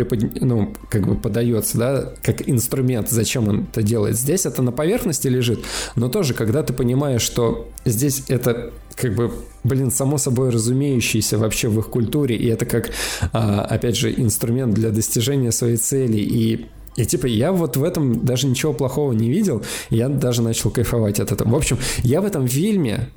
ну, 0.42 0.74
как 0.90 1.08
бы 1.08 1.16
подается, 1.16 1.78
да, 1.78 2.14
как 2.22 2.48
инструмент, 2.48 3.10
зачем 3.10 3.48
он 3.48 3.68
это 3.72 3.82
делает. 3.84 4.18
Здесь 4.18 4.46
это 4.46 4.62
на 4.62 4.72
поверхности 4.72 5.28
лежит, 5.28 5.64
но 5.96 6.10
тоже, 6.10 6.34
когда 6.34 6.64
ты 6.64 6.74
понимаешь, 6.74 7.22
что 7.22 7.70
здесь 7.86 8.24
это 8.28 8.72
как 8.96 9.14
бы, 9.14 9.32
блин, 9.64 9.92
само 9.92 10.18
собой 10.18 10.50
разумеющееся 10.50 11.38
вообще 11.38 11.68
в 11.68 11.80
их 11.80 11.90
культуре, 11.90 12.36
и 12.36 12.48
это 12.48 12.66
как, 12.66 12.92
а, 13.34 13.62
опять 13.62 13.98
же, 13.98 14.14
инструмент 14.14 14.74
для 14.74 14.90
достижения 14.90 15.52
своей 15.52 15.78
цели, 15.78 16.18
и 16.18 16.68
и 16.96 17.06
типа 17.06 17.26
я 17.26 17.52
вот 17.52 17.78
в 17.78 17.84
этом 17.84 18.26
даже 18.26 18.48
ничего 18.48 18.74
плохого 18.74 19.12
не 19.12 19.30
видел, 19.30 19.64
я 19.90 20.10
даже 20.10 20.42
начал 20.42 20.70
кайфовать 20.72 21.20
от 21.20 21.32
этого. 21.32 21.50
В 21.50 21.56
общем, 21.56 21.78
я 22.04 22.22
в 22.22 22.26
этом 22.26 22.48
фильме, 22.48 23.10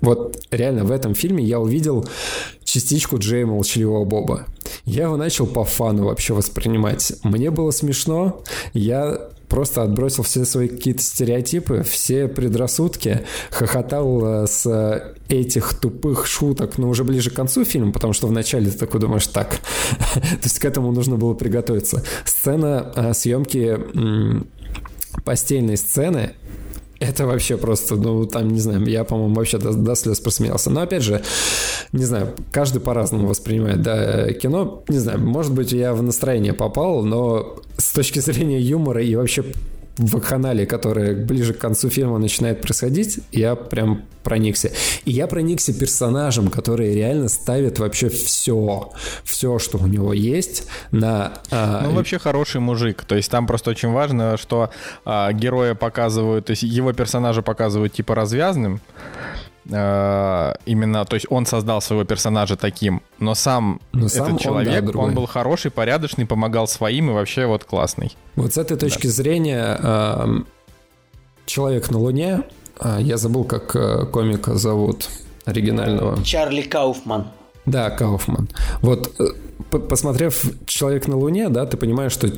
вот 0.00 0.40
реально 0.50 0.84
в 0.84 0.90
этом 0.90 1.14
фильме 1.14 1.44
я 1.44 1.58
увидел 1.58 2.06
частичку 2.64 3.18
Джея 3.18 3.46
Молчаливого 3.46 4.04
Боба. 4.04 4.46
Я 4.84 5.04
его 5.04 5.16
начал 5.16 5.46
по 5.46 5.64
фану 5.64 6.04
вообще 6.04 6.34
воспринимать. 6.34 7.12
Мне 7.22 7.50
было 7.50 7.70
смешно, 7.70 8.42
я 8.72 9.30
просто 9.48 9.82
отбросил 9.82 10.22
все 10.22 10.44
свои 10.44 10.68
какие-то 10.68 11.02
стереотипы, 11.02 11.82
все 11.82 12.28
предрассудки, 12.28 13.22
хохотал 13.50 14.44
э, 14.44 14.46
с 14.46 15.14
этих 15.28 15.74
тупых 15.74 16.26
шуток, 16.26 16.78
но 16.78 16.88
уже 16.88 17.04
ближе 17.04 17.30
к 17.30 17.34
концу 17.34 17.64
фильма, 17.64 17.92
потому 17.92 18.12
что 18.12 18.26
вначале 18.26 18.70
ты 18.70 18.78
такой 18.78 19.00
думаешь, 19.00 19.26
так, 19.26 19.60
то 20.14 20.44
есть 20.44 20.58
к 20.58 20.64
этому 20.64 20.92
нужно 20.92 21.16
было 21.16 21.34
приготовиться. 21.34 22.02
Сцена 22.24 22.92
э, 22.94 23.14
съемки 23.14 23.78
постельной 25.24 25.76
сцены 25.76 26.34
это 26.98 27.26
вообще 27.26 27.56
просто, 27.56 27.96
ну, 27.96 28.26
там, 28.26 28.48
не 28.48 28.60
знаю, 28.60 28.84
я, 28.86 29.04
по-моему, 29.04 29.34
вообще 29.34 29.58
до, 29.58 29.72
до 29.72 29.94
слез 29.94 30.20
просмеялся. 30.20 30.70
Но, 30.70 30.80
опять 30.80 31.02
же, 31.02 31.22
не 31.92 32.04
знаю, 32.04 32.32
каждый 32.52 32.80
по-разному 32.80 33.28
воспринимает, 33.28 33.82
да, 33.82 34.32
кино. 34.32 34.82
Не 34.88 34.98
знаю, 34.98 35.20
может 35.20 35.52
быть, 35.52 35.72
я 35.72 35.94
в 35.94 36.02
настроение 36.02 36.52
попал, 36.52 37.02
но 37.02 37.56
с 37.76 37.92
точки 37.92 38.20
зрения 38.20 38.60
юмора 38.60 39.02
и 39.02 39.14
вообще 39.14 39.44
вакханалии, 39.98 40.64
которая 40.64 41.14
ближе 41.14 41.54
к 41.54 41.58
концу 41.58 41.88
фильма 41.88 42.18
начинает 42.18 42.60
происходить, 42.60 43.20
я 43.32 43.54
прям 43.54 44.02
проникся. 44.22 44.72
И 45.04 45.12
я 45.12 45.26
проникся 45.26 45.72
персонажем, 45.72 46.50
который 46.50 46.94
реально 46.94 47.28
ставит 47.28 47.78
вообще 47.78 48.08
все, 48.08 48.92
все, 49.24 49.58
что 49.58 49.78
у 49.78 49.86
него 49.86 50.12
есть 50.12 50.66
на... 50.90 51.34
А... 51.50 51.82
Ну, 51.84 51.92
вообще 51.92 52.18
хороший 52.18 52.60
мужик. 52.60 53.04
То 53.04 53.14
есть 53.14 53.30
там 53.30 53.46
просто 53.46 53.70
очень 53.70 53.92
важно, 53.92 54.36
что 54.36 54.70
а, 55.04 55.32
героя 55.32 55.74
показывают, 55.74 56.46
то 56.46 56.50
есть 56.50 56.64
его 56.64 56.92
персонажа 56.92 57.42
показывают 57.42 57.92
типа 57.92 58.14
развязным, 58.14 58.80
Э, 59.70 60.54
именно, 60.64 61.04
то 61.04 61.14
есть 61.14 61.26
он 61.30 61.46
создал 61.46 61.80
своего 61.80 62.04
персонажа 62.04 62.56
таким, 62.56 63.02
но 63.18 63.34
сам 63.34 63.80
но 63.92 64.06
этот 64.06 64.12
сам 64.12 64.38
человек, 64.38 64.84
он, 64.84 64.92
да, 64.92 64.98
он 64.98 65.14
был 65.14 65.26
хороший, 65.26 65.70
порядочный, 65.70 66.26
помогал 66.26 66.68
своим 66.68 67.10
и 67.10 67.12
вообще 67.12 67.46
вот 67.46 67.64
классный. 67.64 68.16
Вот 68.36 68.54
с 68.54 68.58
этой 68.58 68.76
точки 68.76 69.06
да. 69.06 69.12
зрения 69.12 69.78
э, 69.82 70.26
человек 71.46 71.90
на 71.90 71.98
Луне, 71.98 72.42
э, 72.80 72.98
я 73.00 73.16
забыл, 73.16 73.44
как 73.44 73.74
э, 73.74 74.06
комика 74.06 74.54
зовут 74.54 75.08
оригинального. 75.44 76.22
Чарли 76.22 76.62
Кауфман. 76.62 77.28
Да, 77.64 77.90
Кауфман. 77.90 78.48
Вот 78.80 79.16
посмотрев 79.70 80.44
«Человек 80.66 81.08
на 81.08 81.16
Луне», 81.16 81.48
да, 81.48 81.66
ты 81.66 81.76
понимаешь, 81.76 82.12
что 82.12 82.28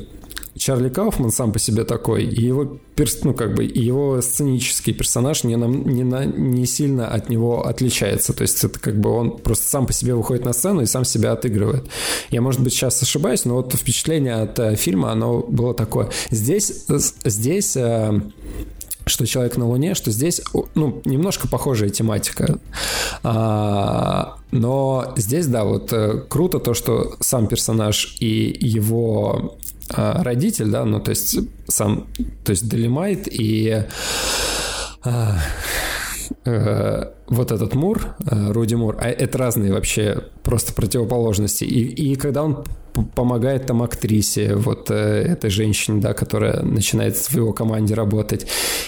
Чарли 0.57 0.89
Кауфман 0.89 1.31
сам 1.31 1.51
по 1.51 1.59
себе 1.59 1.83
такой, 1.83 2.25
и 2.25 2.45
его, 2.45 2.79
перс, 2.95 3.19
ну, 3.23 3.33
как 3.33 3.55
бы, 3.55 3.63
его 3.63 4.21
сценический 4.21 4.93
персонаж 4.93 5.43
не, 5.43 5.55
нам, 5.55 5.87
не, 5.87 6.03
на, 6.03 6.25
не 6.25 6.65
сильно 6.65 7.07
от 7.07 7.29
него 7.29 7.65
отличается. 7.65 8.33
То 8.33 8.41
есть 8.41 8.63
это 8.63 8.79
как 8.79 8.99
бы 8.99 9.09
он 9.09 9.37
просто 9.37 9.69
сам 9.69 9.85
по 9.85 9.93
себе 9.93 10.15
выходит 10.15 10.45
на 10.45 10.53
сцену 10.53 10.81
и 10.81 10.85
сам 10.85 11.05
себя 11.05 11.31
отыгрывает. 11.31 11.85
Я, 12.29 12.41
может 12.41 12.61
быть, 12.61 12.73
сейчас 12.73 13.01
ошибаюсь, 13.01 13.45
но 13.45 13.55
вот 13.55 13.73
впечатление 13.73 14.35
от 14.35 14.59
э, 14.59 14.75
фильма, 14.75 15.11
оно 15.11 15.39
было 15.39 15.73
такое. 15.73 16.09
Здесь, 16.29 16.85
здесь 17.23 17.77
э, 17.77 18.19
что 19.09 19.25
человек 19.25 19.57
на 19.57 19.67
Луне, 19.67 19.95
что 19.95 20.11
здесь, 20.11 20.41
ну, 20.75 21.01
немножко 21.05 21.47
похожая 21.47 21.89
тематика. 21.89 22.59
А, 23.23 24.37
но 24.51 25.13
здесь, 25.17 25.47
да, 25.47 25.63
вот 25.65 25.91
э, 25.91 26.23
круто 26.29 26.59
то, 26.59 26.73
что 26.73 27.15
сам 27.19 27.47
персонаж 27.47 28.15
и 28.19 28.57
его 28.59 29.57
родитель, 29.89 30.67
да, 30.67 30.85
ну, 30.85 30.99
то 30.99 31.09
есть 31.09 31.37
сам, 31.67 32.07
то 32.43 32.51
есть 32.51 32.67
Делимайт 32.67 33.27
и 33.27 33.85
а, 35.03 35.39
а, 36.45 37.13
вот 37.27 37.51
этот 37.51 37.73
Мур, 37.73 38.15
а, 38.25 38.53
Руди 38.53 38.75
Мур, 38.75 38.97
а 38.99 39.09
это 39.09 39.37
разные 39.37 39.73
вообще 39.73 40.25
просто 40.43 40.73
противоположности. 40.73 41.63
И, 41.63 42.11
и 42.11 42.15
когда 42.15 42.43
он 42.43 42.63
помогает 43.15 43.65
там 43.65 43.81
актрисе, 43.81 44.55
вот 44.55 44.89
э, 44.91 44.93
этой 44.93 45.49
женщине, 45.49 46.01
да, 46.01 46.13
которая 46.13 46.61
начинает 46.63 47.15
в 47.15 47.33
его 47.33 47.53
команде 47.53 47.93
работать. 47.93 48.47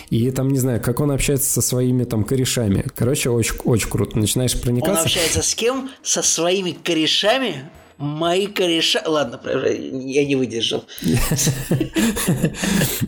И 0.10 0.30
там, 0.32 0.50
не 0.50 0.60
знаю, 0.60 0.82
как 0.82 1.00
он 1.00 1.12
общается 1.12 1.50
со 1.50 1.62
своими 1.62 2.04
там 2.04 2.24
корешами. 2.24 2.86
Короче, 2.96 3.30
очень, 3.30 3.56
очень 3.64 3.90
круто. 3.90 4.18
Начинаешь 4.18 4.60
проникаться. 4.60 5.02
Он 5.02 5.06
общается 5.06 5.42
с 5.42 5.56
кем? 5.56 5.90
Со 6.04 6.22
своими 6.22 6.72
корешами? 6.72 7.70
Мои 8.02 8.48
кореша... 8.48 9.04
Ладно, 9.06 9.40
я 9.46 10.26
не 10.26 10.36
выдержал. 10.36 10.84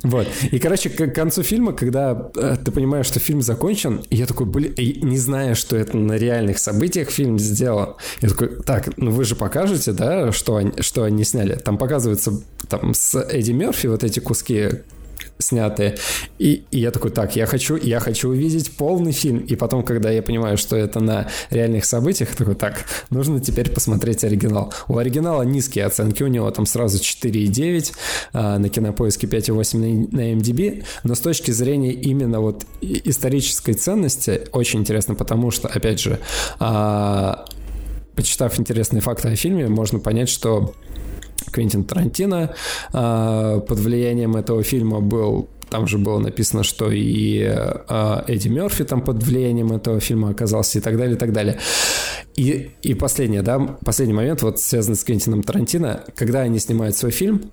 Вот. 0.03 0.27
И, 0.51 0.59
короче, 0.59 0.89
к 0.89 1.13
концу 1.13 1.43
фильма, 1.43 1.73
когда 1.73 2.29
э, 2.35 2.57
ты 2.63 2.71
понимаешь, 2.71 3.05
что 3.05 3.19
фильм 3.19 3.41
закончен, 3.41 4.03
я 4.09 4.25
такой, 4.25 4.45
блин, 4.45 4.73
не 4.77 5.17
зная, 5.17 5.55
что 5.55 5.75
это 5.75 5.97
на 5.97 6.13
реальных 6.13 6.59
событиях 6.59 7.09
фильм 7.09 7.39
сделал, 7.39 7.97
я 8.21 8.29
такой, 8.29 8.61
так, 8.63 8.97
ну 8.97 9.11
вы 9.11 9.23
же 9.23 9.35
покажете, 9.35 9.91
да, 9.91 10.31
что 10.31 10.57
они, 10.57 10.81
что 10.81 11.03
они 11.03 11.23
сняли? 11.23 11.55
Там 11.55 11.77
показывается 11.77 12.41
там 12.69 12.93
с 12.93 13.15
Эдди 13.19 13.51
Мерфи 13.51 13.87
вот 13.87 14.03
эти 14.03 14.19
куски 14.19 14.69
снятые. 15.39 15.97
И, 16.39 16.63
и 16.71 16.79
я 16.79 16.91
такой, 16.91 17.11
так, 17.11 17.35
я 17.35 17.45
хочу, 17.45 17.75
я 17.75 17.99
хочу 17.99 18.29
увидеть 18.29 18.75
полный 18.75 19.11
фильм. 19.11 19.39
И 19.39 19.55
потом, 19.55 19.83
когда 19.83 20.09
я 20.09 20.21
понимаю, 20.21 20.57
что 20.57 20.75
это 20.75 20.99
на 20.99 21.27
реальных 21.49 21.85
событиях, 21.85 22.35
такой, 22.35 22.55
так, 22.55 22.85
нужно 23.09 23.39
теперь 23.39 23.69
посмотреть 23.69 24.23
оригинал. 24.23 24.73
У 24.87 24.97
оригинала 24.97 25.43
низкие 25.43 25.85
оценки, 25.85 26.23
у 26.23 26.27
него 26.27 26.49
там 26.51 26.65
сразу 26.65 26.97
4,9, 26.97 27.93
а, 28.33 28.57
на 28.59 28.69
кинопоиске 28.69 29.27
5,8 29.27 29.77
на, 29.77 30.17
на 30.17 30.33
MDB, 30.33 30.85
но 31.03 31.15
с 31.15 31.19
точки 31.19 31.51
зрения 31.51 31.91
именно 31.91 32.39
вот 32.39 32.65
исторической 32.81 33.73
ценности 33.73 34.41
очень 34.51 34.79
интересно, 34.79 35.15
потому 35.15 35.51
что, 35.51 35.67
опять 35.67 35.99
же, 35.99 36.19
а, 36.59 37.45
почитав 38.15 38.59
интересные 38.59 39.01
факты 39.01 39.29
о 39.29 39.35
фильме, 39.35 39.67
можно 39.67 39.99
понять, 39.99 40.29
что 40.29 40.73
Квентин 41.53 41.83
Тарантино 41.85 42.53
а, 42.91 43.59
под 43.59 43.79
влиянием 43.79 44.35
этого 44.35 44.63
фильма 44.63 44.99
был 44.99 45.49
там 45.69 45.87
же 45.87 45.97
было 45.97 46.19
написано, 46.19 46.61
что 46.61 46.91
и 46.91 47.39
э, 47.39 48.23
Эдди 48.27 48.47
Мерфи 48.47 48.83
там 48.83 49.01
под 49.01 49.23
влиянием 49.23 49.71
этого 49.71 49.99
фильма 49.99 50.29
оказался 50.29 50.77
и 50.77 50.81
так 50.81 50.97
далее, 50.97 51.15
и 51.15 51.17
так 51.17 51.33
далее. 51.33 51.57
И, 52.35 52.69
и 52.83 52.93
последнее, 52.93 53.41
да, 53.41 53.57
последний 53.83 54.13
момент, 54.13 54.43
вот 54.43 54.59
связанный 54.59 54.97
с 54.97 55.03
Квентином 55.03 55.41
Тарантино, 55.41 56.03
когда 56.15 56.41
они 56.41 56.59
снимают 56.59 56.95
свой 56.95 57.11
фильм, 57.11 57.51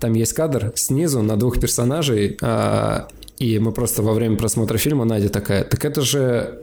там 0.00 0.14
есть 0.14 0.32
кадр 0.32 0.72
снизу 0.74 1.22
на 1.22 1.36
двух 1.36 1.60
персонажей, 1.60 2.36
э, 2.40 3.00
и 3.40 3.58
мы 3.58 3.72
просто 3.72 4.02
во 4.02 4.12
время 4.12 4.36
просмотра 4.36 4.76
фильма 4.76 5.04
Надя 5.04 5.30
такая, 5.30 5.64
так 5.64 5.82
это 5.84 6.02
же 6.02 6.62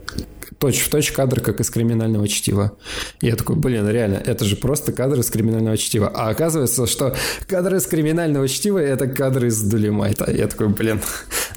точь 0.58 0.78
в 0.78 0.88
точь 0.88 1.10
кадр, 1.10 1.40
как 1.40 1.58
из 1.58 1.70
криминального 1.70 2.26
чтива. 2.28 2.72
Я 3.20 3.34
такой, 3.34 3.56
блин, 3.56 3.88
реально, 3.88 4.22
это 4.24 4.44
же 4.44 4.56
просто 4.56 4.92
кадр 4.92 5.18
из 5.18 5.28
криминального 5.28 5.76
чтива. 5.76 6.08
А 6.08 6.28
оказывается, 6.28 6.86
что 6.86 7.16
кадры 7.48 7.78
из 7.78 7.86
криминального 7.86 8.46
чтива 8.48 8.78
это 8.78 9.08
кадры 9.08 9.48
из 9.48 9.60
Дулимайта. 9.60 10.30
Я 10.30 10.46
такой, 10.46 10.68
блин. 10.68 11.00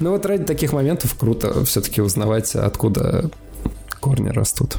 Ну 0.00 0.10
вот 0.10 0.26
ради 0.26 0.44
таких 0.44 0.72
моментов 0.72 1.16
круто 1.16 1.64
все-таки 1.64 2.02
узнавать, 2.02 2.56
откуда 2.56 3.30
корни 4.00 4.28
растут. 4.28 4.78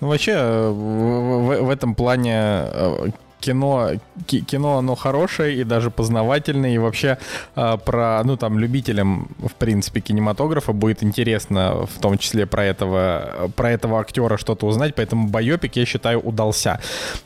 Ну, 0.00 0.08
вообще, 0.08 0.36
в, 0.36 0.74
в, 0.74 1.62
в 1.62 1.70
этом 1.70 1.94
плане 1.94 2.36
э, 2.36 3.06
кино, 3.40 3.90
кино, 4.26 4.78
оно 4.78 4.94
хорошее 4.94 5.60
и 5.60 5.64
даже 5.64 5.90
познавательное, 5.90 6.74
и 6.74 6.78
вообще 6.78 7.18
э, 7.56 7.78
про, 7.84 8.22
ну, 8.24 8.36
там, 8.36 8.58
любителям, 8.58 9.28
в 9.38 9.54
принципе, 9.54 10.00
кинематографа 10.00 10.72
будет 10.72 11.02
интересно, 11.02 11.86
в 11.86 12.00
том 12.00 12.18
числе 12.18 12.46
про 12.46 12.64
этого, 12.64 13.50
про 13.56 13.70
этого 13.70 14.00
актера 14.00 14.36
что-то 14.36 14.66
узнать, 14.66 14.94
поэтому 14.94 15.28
байопик, 15.28 15.76
я 15.76 15.86
считаю, 15.86 16.20
удался. 16.20 16.80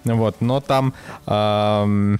Вот, 0.05 0.37
но 0.41 0.61
там... 0.61 0.95
Э, 1.27 2.17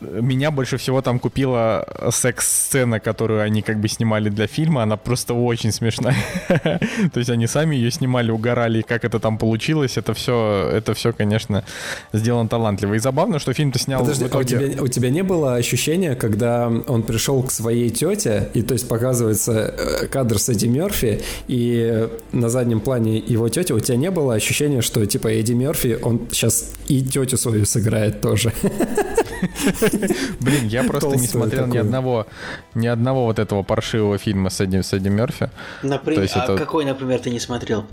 меня 0.00 0.50
больше 0.50 0.76
всего 0.76 1.02
там 1.02 1.18
купила 1.18 1.86
секс-сцена, 2.10 3.00
которую 3.00 3.42
они 3.42 3.62
как 3.62 3.80
бы 3.80 3.88
снимали 3.88 4.28
для 4.28 4.46
фильма. 4.46 4.82
Она 4.82 4.96
просто 4.96 5.34
очень 5.34 5.72
смешная. 5.72 6.16
То 6.48 7.18
есть 7.18 7.30
они 7.30 7.46
сами 7.46 7.76
ее 7.76 7.90
снимали, 7.90 8.30
угорали, 8.30 8.80
и 8.80 8.82
как 8.82 9.04
это 9.04 9.18
там 9.18 9.38
получилось, 9.38 9.96
это 9.96 10.14
все, 10.14 10.70
это 10.72 10.94
все, 10.94 11.12
конечно, 11.12 11.64
сделано 12.12 12.48
талантливо. 12.48 12.94
И 12.94 12.98
забавно, 12.98 13.38
что 13.38 13.52
фильм-то 13.52 13.78
снял 13.78 14.00
Подожди, 14.00 14.26
итоге... 14.26 14.36
а 14.36 14.40
у 14.40 14.44
тебя, 14.44 14.82
у 14.82 14.88
тебя 14.88 15.10
не 15.10 15.22
было 15.22 15.54
ощущения, 15.54 16.14
когда 16.14 16.68
он 16.68 17.02
пришел 17.02 17.42
к 17.42 17.50
своей 17.50 17.90
тете, 17.90 18.48
и 18.54 18.62
то 18.62 18.74
есть 18.74 18.88
показывается 18.88 19.52
э, 19.52 20.06
кадр 20.06 20.38
с 20.38 20.48
Эдди 20.48 20.66
Мерфи, 20.66 21.20
и 21.48 22.08
на 22.32 22.48
заднем 22.48 22.80
плане 22.80 23.18
его 23.18 23.48
тетя, 23.48 23.74
у 23.74 23.80
тебя 23.80 23.96
не 23.96 24.10
было 24.10 24.34
ощущения, 24.34 24.80
что 24.80 25.04
типа 25.04 25.28
Эдди 25.28 25.52
Мерфи, 25.52 25.98
он 26.02 26.28
сейчас 26.32 26.72
и 26.88 27.02
тетю 27.02 27.36
свою 27.36 27.66
сыграет 27.66 28.20
тоже? 28.20 28.52
Блин, 30.40 30.66
я 30.68 30.84
просто 30.84 31.16
не 31.16 31.26
смотрел 31.26 31.66
ни 31.66 31.78
одного, 31.78 32.26
ни 32.74 32.86
одного 32.86 33.24
вот 33.24 33.38
этого 33.38 33.62
паршивого 33.62 34.18
фильма 34.18 34.50
с 34.50 34.60
Эдди, 34.60 34.82
с 34.82 34.92
Эдди 34.92 35.08
Мерфи. 35.08 35.50
Например, 35.82 36.28
а 36.34 36.44
это... 36.44 36.56
какой, 36.56 36.84
например, 36.84 37.20
ты 37.20 37.30
не 37.30 37.40
смотрел? 37.40 37.86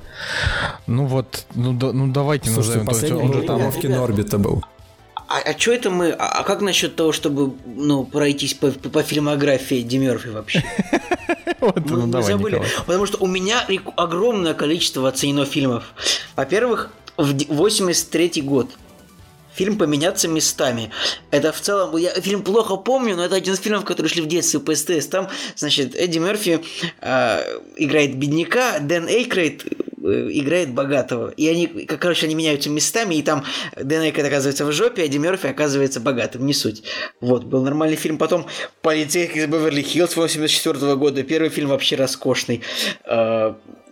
Ну 0.87 1.05
вот, 1.05 1.45
ну, 1.55 1.73
да, 1.73 1.91
ну 1.91 2.07
давайте 2.07 2.49
Слушайте, 2.49 2.79
назовем. 2.79 2.87
Последний 2.87 3.21
он 3.21 3.33
же 3.33 3.41
там 3.43 3.71
в 3.71 3.79
киноорбита 3.79 4.37
был. 4.37 4.63
А, 5.27 5.39
а 5.39 5.59
что 5.59 5.73
это 5.73 5.89
мы? 5.89 6.11
А, 6.11 6.39
а 6.39 6.43
как 6.43 6.61
насчет 6.61 6.95
того, 6.95 7.11
чтобы 7.11 7.53
ну, 7.65 8.05
пройтись 8.05 8.53
по, 8.53 8.71
по 8.71 9.03
фильмографии 9.03 9.81
Ди 9.81 9.97
Мерфи 9.97 10.29
вообще? 10.29 10.63
Вот, 11.59 11.89
мы, 11.89 11.97
ну, 11.97 12.07
давай, 12.07 12.33
забыли. 12.33 12.55
Николай. 12.55 12.71
Потому 12.85 13.05
что 13.07 13.17
у 13.17 13.25
меня 13.25 13.65
огромное 13.95 14.53
количество 14.53 15.09
оценено 15.09 15.43
фильмов. 15.43 15.85
Во-первых, 16.35 16.91
в 17.17 17.33
83 17.49 18.41
год 18.43 18.69
фильм 19.57 19.77
«Поменяться 19.77 20.27
местами». 20.27 20.91
Это 21.31 21.51
в 21.51 21.59
целом... 21.59 21.97
Я 21.97 22.11
фильм 22.11 22.43
плохо 22.43 22.77
помню, 22.77 23.15
но 23.15 23.25
это 23.25 23.35
один 23.35 23.55
из 23.55 23.59
фильмов, 23.59 23.85
которые 23.85 24.09
шли 24.09 24.21
в 24.21 24.27
детстве 24.27 24.59
по 24.59 24.75
СТС. 24.75 25.07
Там, 25.07 25.29
значит, 25.55 25.95
Эдди 25.95 26.19
Мерфи 26.19 26.59
э, 27.01 27.59
играет 27.75 28.15
бедняка, 28.15 28.79
Дэн 28.79 29.07
Эйкройд 29.07 29.65
э, 29.65 30.29
играет 30.31 30.73
богатого. 30.73 31.29
И 31.29 31.47
они, 31.47 31.67
как, 31.67 31.99
короче, 31.99 32.27
они 32.27 32.35
меняются 32.35 32.69
местами, 32.69 33.15
и 33.15 33.23
там 33.23 33.43
Дэн 33.75 34.03
Эйкройд 34.03 34.27
оказывается 34.27 34.65
в 34.65 34.71
жопе, 34.71 35.01
а 35.01 35.05
Эдди 35.05 35.17
Мерфи 35.17 35.47
оказывается 35.47 35.99
богатым. 35.99 36.45
Не 36.45 36.53
суть. 36.53 36.83
Вот, 37.19 37.43
был 37.43 37.63
нормальный 37.63 37.97
фильм. 37.97 38.19
Потом 38.19 38.45
«Полицейский 38.83 39.41
из 39.41 39.47
Беверли-Хиллз» 39.47 40.15
84 40.15 40.95
года. 40.95 41.23
Первый 41.23 41.49
фильм 41.49 41.69
вообще 41.69 41.95
роскошный. 41.95 42.61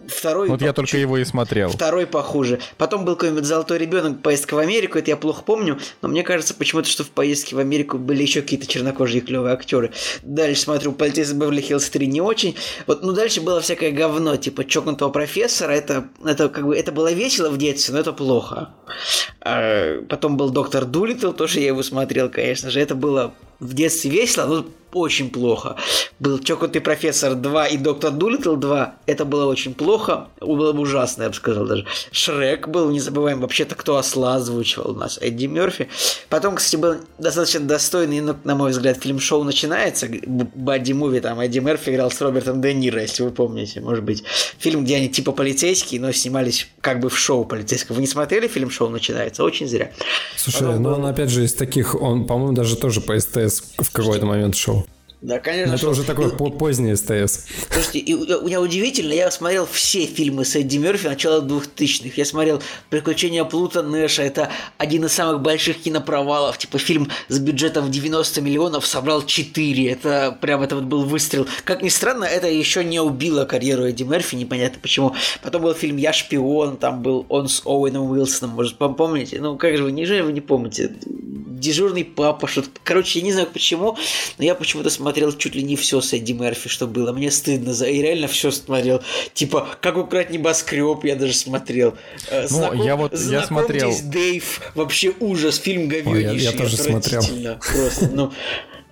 Второй 0.08 0.50
вот 0.50 0.62
я 0.62 0.74
только 0.74 0.98
его 0.98 1.18
и 1.18 1.26
смотрел. 1.26 1.70
Второй 1.70 2.06
похуже. 2.06 2.60
Потом 2.78 3.06
был 3.06 3.16
какой-нибудь 3.16 3.46
«Золотой 3.46 3.78
ребенок», 3.78 4.22
поездка 4.22 4.56
в 4.56 4.60
Америку, 4.60 4.98
это 4.98 5.12
я 5.12 5.18
плохо 5.18 5.44
помню, 5.44 5.80
но 6.02 6.10
мне 6.10 6.24
кажется 6.24 6.54
почему-то, 6.54 6.90
что 6.90 7.04
в 7.04 7.10
поездке 7.10 7.56
в 7.56 7.60
Америку 7.60 7.98
были 7.98 8.22
еще 8.22 8.42
какие-то 8.42 8.68
чернокожие 8.68 9.22
клевые 9.22 9.54
актеры. 9.54 9.92
Дальше 10.24 10.62
смотрю 10.62 10.92
«Полицейский 10.94 11.38
Беверли 11.38 11.62
Хиллз 11.62 11.90
3» 11.90 12.06
не 12.06 12.22
очень. 12.22 12.56
Вот, 12.88 13.04
ну 13.04 13.14
дальше 13.14 13.42
было 13.42 13.62
всякое 13.62 13.92
говно, 13.92 14.36
типа 14.38 14.66
«Чокнутого 14.66 15.10
профессора», 15.10 15.72
это, 15.72 16.08
это 16.24 16.50
как 16.50 16.66
бы, 16.66 16.76
это 16.76 16.92
было 16.92 17.12
весело 17.12 17.50
в 17.50 17.58
детстве, 17.58 17.94
но 17.94 18.00
это 18.00 18.14
плохо. 18.14 18.70
А, 19.42 20.02
потом 20.10 20.38
был 20.38 20.50
«Доктор 20.50 20.86
Дулитл», 20.86 21.32
тоже 21.32 21.60
я 21.60 21.68
его 21.68 21.84
смотрел, 21.84 22.30
конечно 22.30 22.70
же, 22.70 22.80
это 22.80 22.96
было 22.96 23.34
в 23.60 23.74
детстве 23.74 24.12
весело, 24.12 24.46
но 24.46 24.66
очень 24.96 25.30
плохо. 25.30 25.76
Был 26.20 26.40
«Чокнутый 26.40 26.82
профессор 26.82 27.34
2» 27.34 27.72
и 27.72 27.78
«Доктор 27.78 28.12
Дулиттл 28.12 28.56
2». 28.56 28.90
Это 29.06 29.26
было 29.26 29.46
очень 29.46 29.74
плохо. 29.74 30.30
Было 30.40 30.72
бы 30.72 30.80
ужасно, 30.82 31.24
я 31.24 31.30
бы 31.30 31.36
сказал 31.36 31.66
даже. 31.66 31.86
«Шрек» 32.12 32.70
был, 32.70 32.90
не 32.90 33.02
забываем, 33.02 33.42
вообще-то 33.42 33.76
кто 33.76 33.98
осла 33.98 34.36
озвучивал 34.36 34.92
у 34.92 34.96
нас, 34.96 35.18
Эдди 35.22 35.48
Мерфи. 35.48 35.90
Потом, 36.30 36.56
кстати, 36.56 36.78
был 36.78 36.96
достаточно 37.20 37.60
достойный, 37.60 38.22
ну, 38.22 38.36
на 38.46 38.56
мой 38.56 38.72
взгляд, 38.72 38.98
фильм 38.98 39.20
«Шоу 39.20 39.44
начинается». 39.44 40.08
Бадди 40.26 40.94
Муви, 40.94 41.20
там 41.20 41.42
Эдди 41.42 41.60
Мерфи 41.60 41.90
играл 41.90 42.10
с 42.10 42.22
Робертом 42.22 42.62
Де 42.62 42.74
Ниро, 42.74 43.02
если 43.02 43.24
вы 43.24 43.32
помните, 43.32 43.82
может 43.82 44.04
быть. 44.04 44.24
Фильм, 44.60 44.86
где 44.86 44.96
они 44.96 45.10
типа 45.10 45.34
полицейские, 45.34 46.00
но 46.00 46.14
снимались 46.14 46.70
как 46.80 47.02
бы 47.02 47.10
в 47.10 47.18
шоу 47.18 47.44
полицейского. 47.44 47.96
Вы 47.96 48.02
не 48.02 48.08
смотрели 48.08 48.48
фильм 48.48 48.70
«Шоу 48.70 48.88
начинается»? 48.88 49.44
Очень 49.44 49.68
зря. 49.68 49.92
Слушай, 50.38 50.60
Потом 50.60 50.84
ну 50.84 50.90
был... 50.90 51.00
он 51.00 51.06
опять 51.06 51.30
же 51.30 51.44
из 51.44 51.54
таких, 51.54 52.02
он, 52.02 52.26
по-моему, 52.26 52.54
даже 52.54 52.78
тоже 52.78 53.02
по 53.02 53.20
СТС 53.20 53.45
в 53.50 53.92
какой-то 53.92 54.26
момент 54.26 54.56
шоу. 54.56 54.86
Да, 55.26 55.40
конечно. 55.40 55.72
Но 55.72 55.76
это 55.76 55.90
уже 55.90 56.04
такой 56.04 56.28
и, 56.28 56.52
поздний 56.52 56.96
СТС. 56.96 57.48
Слушайте, 57.72 57.98
и 57.98 58.14
у 58.14 58.46
меня 58.46 58.62
удивительно, 58.62 59.12
я 59.12 59.32
смотрел 59.32 59.66
все 59.66 60.06
фильмы 60.06 60.46
с 60.46 60.56
Эдди 60.56 60.78
Мерфи 60.78 61.08
начала 61.08 61.42
2000-х. 61.42 62.14
Я 62.16 62.26
смотрел 62.26 62.62
«Приключения 62.92 63.44
Плута 63.44 63.82
Нэша». 63.82 64.22
Это 64.22 64.52
один 64.78 65.06
из 65.06 65.14
самых 65.14 65.42
больших 65.42 65.82
кинопровалов. 65.82 66.60
Типа 66.60 66.78
фильм 66.78 67.10
с 67.28 67.40
бюджетом 67.40 67.86
в 67.86 67.90
90 67.90 68.40
миллионов 68.42 68.86
собрал 68.86 69.26
4. 69.26 69.92
Это 69.92 70.38
прям 70.40 70.62
это 70.62 70.76
вот 70.76 70.84
был 70.84 71.06
выстрел. 71.06 71.48
Как 71.64 71.82
ни 71.82 71.90
странно, 71.90 72.26
это 72.26 72.48
еще 72.48 72.84
не 72.84 73.00
убило 73.00 73.46
карьеру 73.46 73.86
Эдди 73.86 74.04
Мерфи, 74.04 74.36
непонятно 74.36 74.78
почему. 74.80 75.16
Потом 75.42 75.64
был 75.64 75.74
фильм 75.74 75.98
«Я 75.98 76.14
шпион», 76.14 76.78
там 76.78 77.02
был 77.02 77.26
он 77.30 77.50
с 77.50 77.64
Оуэном 77.66 78.12
Уилсоном, 78.12 78.54
может, 78.56 78.78
помните? 78.78 79.40
Ну, 79.42 79.58
как 79.58 79.76
же 79.76 79.86
вы, 79.86 79.92
неужели 79.92 80.22
вы 80.22 80.34
не 80.34 80.42
помните? 80.42 80.94
Дежурный 81.04 82.04
папа, 82.04 82.48
что-то. 82.48 82.70
Короче, 82.84 83.20
я 83.20 83.26
не 83.26 83.32
знаю 83.32 83.48
почему, 83.52 83.98
но 84.38 84.44
я 84.44 84.54
почему-то 84.54 84.92
смотрел 84.92 85.15
смотрел 85.16 85.38
чуть 85.38 85.56
ли 85.56 85.64
не 85.64 85.78
все 85.78 86.02
с 86.02 86.14
Эдди 86.14 86.34
Мерфи, 86.34 86.68
что 86.68 86.88
было. 86.88 87.14
Мне 87.14 87.32
стыдно 87.32 87.74
за... 87.74 87.86
И 87.86 88.02
реально 88.02 88.28
все 88.28 88.52
смотрел. 88.52 89.02
Типа, 89.34 89.66
как 89.80 89.98
украть 89.98 90.30
небоскреб, 90.30 91.06
я 91.06 91.16
даже 91.16 91.34
смотрел. 91.34 91.96
Э, 92.30 92.42
ну, 92.42 92.48
Знаком... 92.50 92.82
я 92.82 92.96
вот 92.98 93.18
я 93.18 93.44
смотрел. 93.44 93.94
Дэйв. 94.04 94.62
Вообще 94.76 95.14
ужас. 95.22 95.58
Фильм 95.58 95.88
говёнейший. 95.88 96.44
я, 96.44 96.52
я 96.52 96.58
тоже 96.58 96.76
смотрел. 96.76 97.24
Просто, 97.60 98.10
ну... 98.12 98.32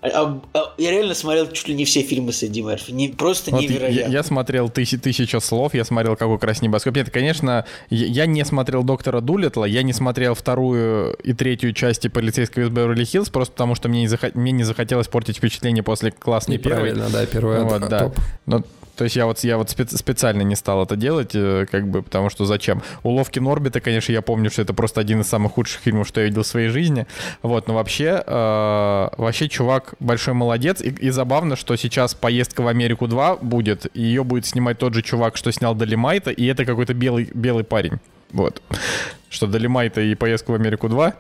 А, 0.04 0.42
а, 0.54 0.74
я 0.78 0.92
реально 0.92 1.14
смотрел 1.14 1.50
чуть 1.50 1.70
ли 1.70 1.76
не 1.76 1.86
все 1.86 2.02
фильмы 2.02 2.34
с 2.34 2.44
Эдди 2.44 2.60
Мерфи. 2.60 2.92
Не, 2.92 3.08
просто 3.08 3.52
вот 3.52 3.62
невероятно. 3.62 4.12
Я, 4.12 4.18
я 4.18 4.24
смотрел 4.24 4.68
тысячи, 4.68 4.98
тысячу 4.98 5.40
слов, 5.40 5.74
я 5.74 5.86
смотрел 5.86 6.18
«Как 6.18 6.28
украсть 6.28 6.62
небоскреб». 6.62 6.96
Нет, 6.96 7.10
конечно, 7.10 7.66
я, 7.90 8.08
я 8.08 8.26
не 8.26 8.44
смотрел 8.44 8.84
«Доктора 8.84 9.22
Дулитла», 9.22 9.64
я 9.64 9.82
не 9.82 9.94
смотрел 9.94 10.34
вторую 10.36 11.14
и 11.24 11.32
третью 11.34 11.74
части 11.74 12.10
«Полицейского 12.10 12.64
из 12.64 12.70
Беверли-Хиллз», 12.70 13.32
просто 13.32 13.54
потому 13.54 13.76
что 13.76 13.88
мне 13.88 14.02
не, 14.02 14.08
зах... 14.08 14.36
мне 14.36 14.52
не 14.52 14.64
захотелось 14.64 15.08
портить 15.08 15.38
впечатление 15.38 15.84
после 15.84 16.12
классной 16.12 16.58
первой. 16.58 16.92
Правильно, 16.92 17.10
да, 17.10 17.26
первая 17.26 17.64
вот, 17.64 17.88
да. 17.88 18.00
топ. 18.00 18.18
Но 18.46 18.64
то 18.96 19.04
есть 19.06 19.16
я 19.16 19.26
вот, 19.26 19.40
я 19.40 19.58
вот 19.58 19.70
специ- 19.70 19.98
специально 19.98 20.42
не 20.44 20.56
стал 20.56 20.84
это 20.84 20.96
делать, 20.96 21.32
э, 21.34 21.66
как 21.72 21.88
бы, 21.88 22.04
потому 22.04 22.30
что 22.30 22.46
зачем? 22.46 22.82
Уловки 23.02 23.40
Норбита, 23.40 23.82
конечно, 23.82 24.12
я 24.12 24.22
помню, 24.22 24.52
что 24.52 24.62
это 24.62 24.74
просто 24.74 25.02
один 25.02 25.22
из 25.22 25.28
самых 25.28 25.54
худших 25.54 25.82
фильмов, 25.82 26.08
что 26.08 26.22
я 26.22 26.28
видел 26.28 26.44
в 26.44 26.48
своей 26.48 26.70
жизни. 26.70 27.08
Вот, 27.42 27.68
но 27.68 27.74
вообще, 27.74 28.24
э, 28.26 29.10
вообще 29.18 29.50
чувак 29.50 29.96
большой 30.00 30.34
молодец. 30.34 30.82
И, 30.82 30.90
и 30.90 31.10
забавно, 31.10 31.56
что 31.56 31.76
сейчас 31.76 32.14
поездка 32.14 32.62
в 32.62 32.68
Америку 32.68 33.08
2 33.08 33.38
будет, 33.38 33.88
и 33.96 34.02
ее 34.02 34.24
будет 34.24 34.46
снимать 34.46 34.78
тот 34.78 34.94
же 34.94 35.02
чувак, 35.02 35.38
что 35.38 35.52
снял 35.52 35.74
Долимайта, 35.74 36.30
и 36.32 36.46
это 36.46 36.66
какой-то 36.66 36.94
белый, 36.94 37.30
белый 37.34 37.64
парень. 37.64 38.00
Вот. 38.32 38.62
Что 39.30 39.48
Долимайта 39.48 40.02
и 40.02 40.16
поездка 40.16 40.52
в 40.52 40.56
Америку 40.56 40.90
2. 40.90 41.14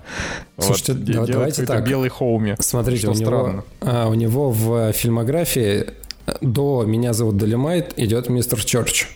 Слушайте, 0.57 0.93
вот, 0.93 1.03
да, 1.03 1.25
давайте 1.25 1.65
так. 1.65 1.87
Белый 1.87 2.09
хоуми. 2.09 2.55
Смотрите, 2.59 3.07
у 3.07 3.13
него, 3.13 3.63
а, 3.81 4.07
у 4.07 4.13
него 4.13 4.51
в 4.51 4.91
фильмографии 4.93 5.93
до 6.41 6.83
«Меня 6.85 7.13
зовут 7.13 7.37
Долимайт» 7.37 7.93
идет 7.97 8.29
«Мистер 8.29 8.63
Чорч». 8.63 9.07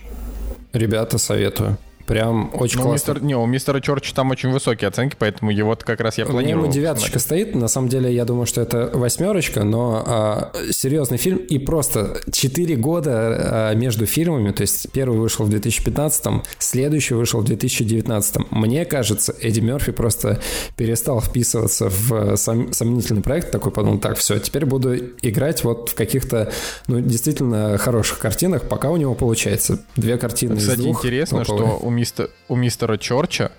Ребята, 0.73 1.17
советую. 1.17 1.77
Прям 2.07 2.51
очень 2.53 2.77
ну, 2.77 2.85
классно. 2.85 3.11
Мистер, 3.11 3.23
не, 3.23 3.35
у 3.35 3.45
мистера 3.45 3.81
Чорча 3.81 4.15
там 4.15 4.31
очень 4.31 4.49
высокие 4.49 4.88
оценки, 4.88 5.17
поэтому 5.19 5.51
его 5.51 5.75
как 5.75 5.99
раз 5.99 6.17
я 6.17 6.25
планирую. 6.25 6.59
У 6.59 6.61
него 6.63 6.73
девяточка 6.73 7.19
стоит. 7.19 7.53
На 7.53 7.67
самом 7.67 7.89
деле, 7.89 8.13
я 8.13 8.23
думаю, 8.23 8.45
что 8.45 8.61
это 8.61 8.89
восьмерочка, 8.93 9.65
но 9.65 10.03
а, 10.07 10.51
серьезный 10.71 11.17
фильм. 11.17 11.38
И 11.38 11.59
просто 11.59 12.21
4 12.31 12.77
года 12.77 13.11
а, 13.11 13.73
между 13.75 14.05
фильмами, 14.05 14.51
то 14.53 14.61
есть 14.61 14.89
первый 14.93 15.19
вышел 15.19 15.45
в 15.45 15.49
2015, 15.49 16.45
следующий 16.59 17.13
вышел 17.13 17.41
в 17.41 17.43
2019. 17.43 18.51
Мне 18.51 18.85
кажется, 18.85 19.35
Эдди 19.41 19.59
Мерфи 19.59 19.91
просто 19.91 20.39
перестал 20.77 21.19
вписываться 21.19 21.89
в 21.89 22.38
сом, 22.38 22.71
сомнительный 22.71 23.21
проект, 23.21 23.51
такой 23.51 23.73
подумал, 23.73 23.99
так, 23.99 24.17
все, 24.17 24.39
теперь 24.39 24.65
буду 24.65 24.95
играть 25.21 25.65
вот 25.65 25.89
в 25.89 25.95
каких-то, 25.95 26.53
ну, 26.88 27.01
действительно 27.01 27.77
хороших 27.77 28.19
картинах, 28.19 28.63
пока 28.69 28.91
у 28.91 28.95
него 28.97 29.13
получается. 29.13 29.79
Две 29.97 30.17
картины 30.17 30.55
Кстати, 30.55 30.79
из 30.79 30.84
двух. 30.84 30.99
интересно, 30.99 31.43
что 31.43 31.79
у 31.81 31.97
мистер, 31.98 32.30
у 32.48 32.56
мистера 32.56 32.98
Чорча, 32.98 33.52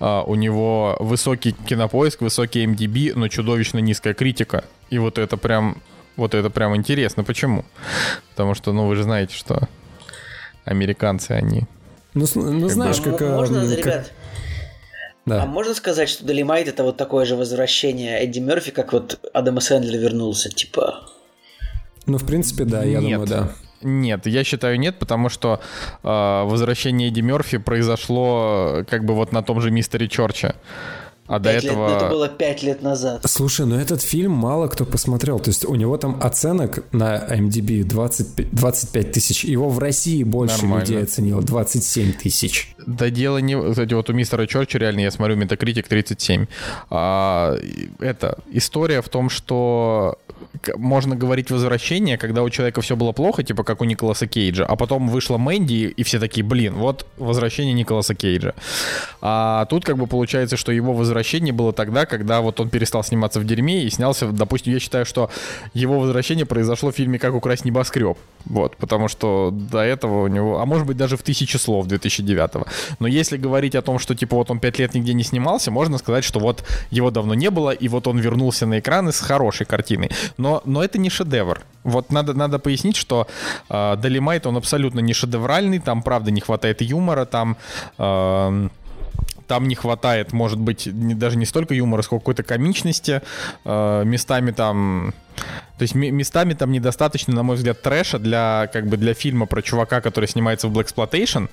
а, 0.00 0.22
у 0.22 0.34
него 0.34 0.96
высокий 1.00 1.52
кинопоиск, 1.52 2.20
высокий 2.20 2.66
MDB, 2.66 3.12
но 3.14 3.28
чудовищно 3.28 3.78
низкая 3.78 4.14
критика. 4.14 4.64
И 4.90 4.98
вот 4.98 5.18
это 5.18 5.36
прям, 5.36 5.80
вот 6.16 6.34
это 6.34 6.50
прям 6.50 6.74
интересно. 6.76 7.24
Почему? 7.24 7.64
Потому 8.30 8.54
что, 8.54 8.72
ну, 8.72 8.86
вы 8.86 8.96
же 8.96 9.04
знаете, 9.04 9.34
что 9.34 9.68
американцы, 10.64 11.32
они... 11.32 11.62
Ну, 12.14 12.26
ну 12.34 12.68
знаешь, 12.68 13.00
как... 13.00 13.20
Можно, 13.20 13.60
как... 13.68 13.78
ребят, 13.78 14.12
да. 15.26 15.42
А 15.42 15.46
можно 15.46 15.74
сказать, 15.74 16.08
что 16.08 16.24
Долимайт 16.24 16.68
это 16.68 16.84
вот 16.84 16.96
такое 16.96 17.24
же 17.24 17.34
возвращение 17.36 18.20
Эдди 18.22 18.38
Мерфи, 18.38 18.70
как 18.70 18.92
вот 18.92 19.18
Адама 19.32 19.60
Сэндлер 19.60 19.98
вернулся, 19.98 20.50
типа? 20.50 21.08
Ну, 22.06 22.18
в 22.18 22.26
принципе, 22.26 22.64
да, 22.64 22.84
я 22.84 23.00
Нет. 23.00 23.12
думаю, 23.12 23.26
да. 23.26 23.52
Нет, 23.86 24.26
я 24.26 24.42
считаю 24.42 24.80
нет, 24.80 24.98
потому 24.98 25.28
что 25.28 25.60
э, 26.02 26.08
возвращение 26.44 27.08
Эдди 27.08 27.20
Мерфи 27.20 27.58
произошло 27.58 28.84
как 28.88 29.04
бы 29.04 29.14
вот 29.14 29.30
на 29.30 29.42
том 29.44 29.60
же 29.60 29.70
Мистере 29.70 30.08
Чорча. 30.08 30.56
А 31.26 31.38
до 31.38 31.50
этого... 31.50 31.88
Лет, 31.88 31.96
это 31.96 32.10
было 32.10 32.28
пять 32.28 32.62
лет 32.62 32.82
назад. 32.82 33.22
Слушай, 33.26 33.66
ну 33.66 33.76
этот 33.76 34.02
фильм 34.02 34.32
мало 34.32 34.68
кто 34.68 34.84
посмотрел. 34.84 35.38
То 35.38 35.50
есть 35.50 35.64
у 35.64 35.74
него 35.74 35.96
там 35.96 36.18
оценок 36.20 36.84
на 36.92 37.16
MDB 37.16 37.84
20, 37.84 38.50
25 38.52 39.12
тысяч. 39.12 39.44
Его 39.44 39.68
в 39.68 39.78
России 39.78 40.22
больше 40.22 40.62
Нормально. 40.62 40.80
людей 40.80 41.02
оценило. 41.02 41.42
27 41.42 42.12
тысяч. 42.12 42.74
Да 42.86 43.10
дело 43.10 43.38
не... 43.38 43.56
Кстати, 43.70 43.94
вот 43.94 44.08
у 44.10 44.12
мистера 44.12 44.46
Чорча 44.46 44.78
реально, 44.78 45.00
я 45.00 45.10
смотрю, 45.10 45.36
Метакритик 45.36 45.88
37. 45.88 46.46
А, 46.90 47.56
это 47.98 48.38
история 48.50 49.02
в 49.02 49.08
том, 49.08 49.28
что 49.30 50.18
можно 50.76 51.16
говорить 51.16 51.50
возвращение, 51.50 52.18
когда 52.18 52.42
у 52.42 52.50
человека 52.50 52.80
все 52.80 52.96
было 52.96 53.12
плохо, 53.12 53.42
типа 53.42 53.64
как 53.64 53.80
у 53.80 53.84
Николаса 53.84 54.26
Кейджа, 54.26 54.64
а 54.64 54.76
потом 54.76 55.08
вышла 55.08 55.38
Мэнди, 55.38 55.94
и 55.96 56.02
все 56.02 56.18
такие, 56.18 56.44
блин, 56.44 56.74
вот 56.74 57.06
возвращение 57.16 57.72
Николаса 57.72 58.14
Кейджа. 58.14 58.54
А 59.20 59.64
тут 59.66 59.84
как 59.84 59.96
бы 59.96 60.06
получается, 60.06 60.56
что 60.56 60.72
его 60.72 60.92
возвращение 60.92 61.15
было 61.52 61.72
тогда, 61.72 62.06
когда 62.06 62.40
вот 62.40 62.60
он 62.60 62.68
перестал 62.68 63.04
сниматься 63.04 63.40
в 63.40 63.44
дерьме 63.44 63.84
и 63.84 63.90
снялся, 63.90 64.26
допустим, 64.28 64.72
я 64.72 64.80
считаю, 64.80 65.06
что 65.06 65.30
его 65.74 66.00
возвращение 66.00 66.46
произошло 66.46 66.90
в 66.90 66.94
фильме 66.94 67.18
«Как 67.18 67.34
украсть 67.34 67.64
небоскреб». 67.64 68.16
Вот, 68.44 68.76
потому 68.76 69.08
что 69.08 69.50
до 69.52 69.80
этого 69.80 70.24
у 70.24 70.28
него, 70.28 70.60
а 70.60 70.66
может 70.66 70.86
быть 70.86 70.96
даже 70.96 71.16
в 71.16 71.22
тысячи 71.22 71.56
слов 71.56 71.86
2009 71.86 72.50
-го. 72.54 72.66
Но 73.00 73.08
если 73.08 73.36
говорить 73.36 73.74
о 73.74 73.82
том, 73.82 73.98
что 73.98 74.14
типа 74.14 74.36
вот 74.36 74.50
он 74.50 74.60
пять 74.60 74.78
лет 74.78 74.94
нигде 74.94 75.14
не 75.14 75.24
снимался, 75.24 75.70
можно 75.70 75.98
сказать, 75.98 76.24
что 76.24 76.40
вот 76.40 76.64
его 76.90 77.10
давно 77.10 77.34
не 77.34 77.50
было, 77.50 77.70
и 77.70 77.88
вот 77.88 78.06
он 78.06 78.18
вернулся 78.18 78.66
на 78.66 78.78
экраны 78.78 79.12
с 79.12 79.20
хорошей 79.20 79.66
картиной. 79.66 80.10
Но, 80.38 80.62
но 80.64 80.82
это 80.82 80.98
не 80.98 81.10
шедевр. 81.10 81.60
Вот 81.84 82.12
надо, 82.12 82.34
надо 82.34 82.58
пояснить, 82.58 82.96
что 82.96 83.26
э, 83.70 83.96
Долимайт, 83.96 84.46
он 84.46 84.56
абсолютно 84.56 85.00
не 85.00 85.14
шедевральный, 85.14 85.78
там 85.78 86.02
правда 86.02 86.30
не 86.30 86.40
хватает 86.40 86.82
юмора, 86.82 87.24
там... 87.24 87.56
Э, 87.98 88.68
там 89.46 89.68
не 89.68 89.74
хватает, 89.74 90.32
может 90.32 90.58
быть, 90.58 90.86
не, 90.86 91.14
даже 91.14 91.36
не 91.36 91.46
столько 91.46 91.74
юмора, 91.74 92.02
сколько 92.02 92.22
какой-то 92.22 92.42
комичности. 92.42 93.22
Э, 93.64 94.02
местами 94.04 94.50
там 94.50 95.14
то 95.78 95.82
есть 95.82 95.94
местами 95.94 96.54
там 96.54 96.72
недостаточно, 96.72 97.34
на 97.34 97.42
мой 97.42 97.56
взгляд, 97.56 97.82
трэша 97.82 98.18
для, 98.18 98.68
как 98.72 98.86
бы, 98.86 98.96
для 98.96 99.12
фильма 99.12 99.46
про 99.46 99.60
чувака, 99.60 100.00
который 100.00 100.26
снимается 100.26 100.68
в 100.68 100.72
Black 100.72 100.86
Exploitation. 100.86 101.50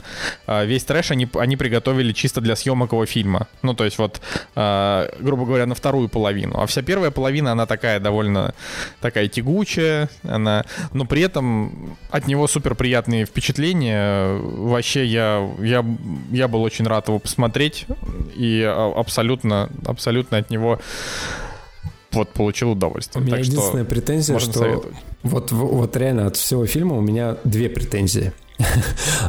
А, 0.47 0.63
весь 0.63 0.85
трэш 0.85 1.11
они, 1.11 1.27
они 1.35 1.57
приготовили 1.57 2.13
чисто 2.13 2.39
для 2.39 2.55
съемок 2.55 2.93
его 2.93 3.05
фильма. 3.05 3.47
Ну, 3.61 3.73
то 3.73 3.83
есть 3.83 3.97
вот, 3.97 4.21
а, 4.55 5.09
грубо 5.19 5.45
говоря, 5.45 5.65
на 5.65 5.75
вторую 5.75 6.07
половину. 6.07 6.59
А 6.59 6.65
вся 6.67 6.81
первая 6.81 7.11
половина, 7.11 7.51
она 7.51 7.65
такая 7.65 7.99
довольно 7.99 8.53
такая 9.01 9.27
тягучая, 9.27 10.09
она... 10.23 10.63
но 10.93 11.05
при 11.05 11.21
этом 11.21 11.97
от 12.09 12.27
него 12.27 12.47
супер 12.47 12.75
приятные 12.75 13.25
впечатления. 13.25 14.37
Вообще 14.37 15.05
я, 15.05 15.49
я, 15.59 15.85
я 16.31 16.47
был 16.47 16.63
очень 16.63 16.87
рад 16.87 17.09
его 17.09 17.19
посмотреть 17.19 17.87
и 18.35 18.63
а, 18.65 18.93
абсолютно, 18.95 19.69
абсолютно 19.85 20.37
от 20.37 20.49
него 20.49 20.79
вот 22.13 22.29
получил 22.29 22.71
удовольствие. 22.71 23.21
У 23.21 23.25
меня 23.25 23.37
Так 23.37 23.45
единственная 23.45 23.83
что 23.83 23.89
претензия, 23.93 24.39
что 24.39 24.53
советовать. 24.53 24.95
вот, 25.23 25.51
вот 25.51 25.97
реально 25.97 26.27
от 26.27 26.35
всего 26.35 26.65
фильма 26.65 26.97
у 26.97 27.01
меня 27.01 27.37
две 27.43 27.69
претензии. 27.69 28.31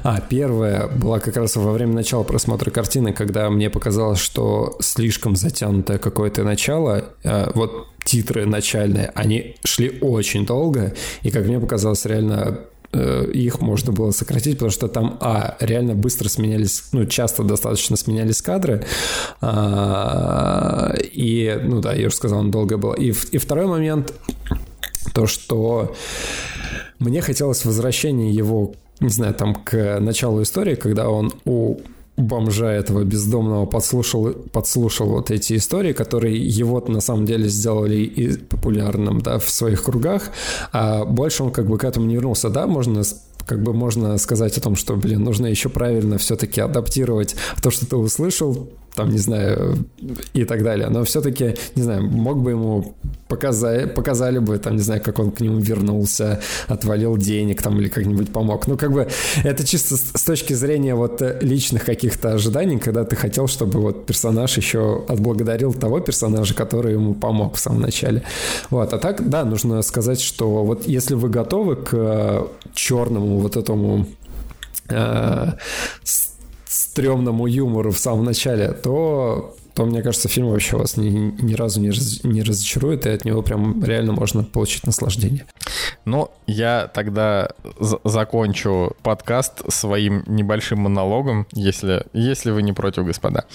А 0.02 0.20
первая 0.20 0.86
была 0.88 1.18
как 1.18 1.36
раз 1.36 1.56
во 1.56 1.72
время 1.72 1.94
начала 1.94 2.24
просмотра 2.24 2.70
картины, 2.70 3.12
когда 3.12 3.48
мне 3.50 3.70
показалось, 3.70 4.18
что 4.18 4.76
слишком 4.80 5.34
затянутое 5.36 5.98
какое-то 5.98 6.42
начало. 6.44 7.06
э, 7.22 7.50
Вот 7.54 7.88
титры 8.04 8.44
начальные, 8.44 9.10
они 9.14 9.56
шли 9.64 9.98
очень 10.02 10.44
долго, 10.44 10.92
и 11.22 11.30
как 11.30 11.46
мне 11.46 11.58
показалось, 11.58 12.04
реально 12.04 12.60
их 12.94 13.60
можно 13.60 13.92
было 13.92 14.10
сократить, 14.10 14.54
потому 14.54 14.70
что 14.70 14.88
там, 14.88 15.18
а, 15.20 15.56
реально 15.60 15.94
быстро 15.94 16.28
сменялись, 16.28 16.84
ну, 16.92 17.06
часто 17.06 17.42
достаточно 17.42 17.96
сменялись 17.96 18.42
кадры, 18.42 18.84
а, 19.40 20.94
и, 21.00 21.58
ну 21.62 21.80
да, 21.80 21.92
я 21.92 22.06
уже 22.06 22.16
сказал, 22.16 22.40
он 22.40 22.50
долго 22.50 22.76
был. 22.76 22.92
И, 22.94 23.12
и 23.32 23.38
второй 23.38 23.66
момент, 23.66 24.12
то, 25.12 25.26
что 25.26 25.94
мне 26.98 27.20
хотелось 27.20 27.64
возвращения 27.64 28.30
его, 28.30 28.74
не 29.00 29.10
знаю, 29.10 29.34
там, 29.34 29.54
к 29.54 29.98
началу 30.00 30.42
истории, 30.42 30.74
когда 30.74 31.08
он 31.08 31.32
у 31.44 31.78
бомжа 32.16 32.70
этого 32.70 33.02
бездомного 33.02 33.66
подслушал, 33.66 34.32
подслушал 34.52 35.08
вот 35.08 35.30
эти 35.30 35.56
истории, 35.56 35.92
которые 35.92 36.36
его 36.36 36.82
на 36.86 37.00
самом 37.00 37.26
деле 37.26 37.48
сделали 37.48 37.96
и 37.96 38.36
популярным, 38.36 39.20
да, 39.20 39.38
в 39.38 39.48
своих 39.50 39.82
кругах, 39.82 40.30
а 40.72 41.04
больше 41.04 41.42
он 41.42 41.50
как 41.50 41.66
бы 41.66 41.76
к 41.76 41.84
этому 41.84 42.06
не 42.06 42.14
вернулся, 42.14 42.50
да, 42.50 42.66
можно 42.66 43.02
как 43.46 43.62
бы 43.62 43.72
можно 43.74 44.16
сказать 44.18 44.56
о 44.56 44.60
том, 44.60 44.76
что, 44.76 44.96
блин, 44.96 45.22
нужно 45.22 45.46
еще 45.46 45.68
правильно 45.68 46.18
все-таки 46.18 46.60
адаптировать 46.60 47.36
то, 47.62 47.70
что 47.70 47.86
ты 47.86 47.96
услышал, 47.96 48.70
там, 48.94 49.10
не 49.10 49.18
знаю, 49.18 49.76
и 50.32 50.44
так 50.44 50.62
далее. 50.62 50.88
Но 50.88 51.04
все-таки, 51.04 51.56
не 51.74 51.82
знаю, 51.82 52.02
мог 52.04 52.42
бы 52.42 52.50
ему 52.50 52.94
показать, 53.28 53.94
показали 53.94 54.38
бы, 54.38 54.58
там, 54.58 54.76
не 54.76 54.82
знаю, 54.82 55.02
как 55.02 55.18
он 55.18 55.30
к 55.30 55.40
нему 55.40 55.58
вернулся, 55.58 56.40
отвалил 56.68 57.16
денег 57.16 57.62
там 57.62 57.80
или 57.80 57.88
как-нибудь 57.88 58.32
помог. 58.32 58.66
Ну, 58.66 58.76
как 58.76 58.92
бы, 58.92 59.08
это 59.42 59.66
чисто 59.66 59.96
с 59.96 60.22
точки 60.22 60.52
зрения 60.52 60.94
вот 60.94 61.22
э, 61.22 61.38
личных 61.40 61.84
каких-то 61.84 62.34
ожиданий, 62.34 62.78
когда 62.78 63.04
ты 63.04 63.16
хотел, 63.16 63.48
чтобы 63.48 63.80
вот 63.80 64.06
персонаж 64.06 64.56
еще 64.56 65.04
отблагодарил 65.08 65.72
того 65.74 66.00
персонажа, 66.00 66.54
который 66.54 66.92
ему 66.92 67.14
помог 67.14 67.56
в 67.56 67.58
самом 67.58 67.80
начале. 67.80 68.22
Вот, 68.70 68.92
а 68.92 68.98
так, 68.98 69.28
да, 69.28 69.44
нужно 69.44 69.82
сказать, 69.82 70.20
что 70.20 70.64
вот 70.64 70.86
если 70.86 71.14
вы 71.14 71.28
готовы 71.28 71.76
к 71.76 71.90
э, 71.92 72.44
черному 72.74 73.40
вот 73.40 73.56
этому 73.56 74.06
э, 74.88 75.52
стрёмному 76.84 77.46
юмору 77.46 77.90
в 77.90 77.98
самом 77.98 78.24
начале, 78.24 78.72
то, 78.72 79.54
то 79.74 79.84
мне 79.84 80.02
кажется, 80.02 80.28
фильм 80.28 80.50
вообще 80.50 80.76
вас 80.76 80.96
ни, 80.96 81.08
ни 81.08 81.54
разу 81.54 81.80
не, 81.80 81.88
раз- 81.90 82.22
не 82.22 82.42
разочарует, 82.42 83.06
и 83.06 83.10
от 83.10 83.24
него 83.24 83.42
прям 83.42 83.82
реально 83.84 84.12
можно 84.12 84.44
получить 84.44 84.86
наслаждение. 84.86 85.46
Ну, 86.04 86.30
я 86.46 86.88
тогда 86.94 87.50
за- 87.80 87.98
закончу 88.04 88.94
подкаст 89.02 89.62
своим 89.72 90.22
небольшим 90.28 90.78
монологом, 90.80 91.46
если, 91.52 92.04
если 92.12 92.52
вы 92.52 92.62
не 92.62 92.72
против, 92.72 93.04
господа. 93.04 93.46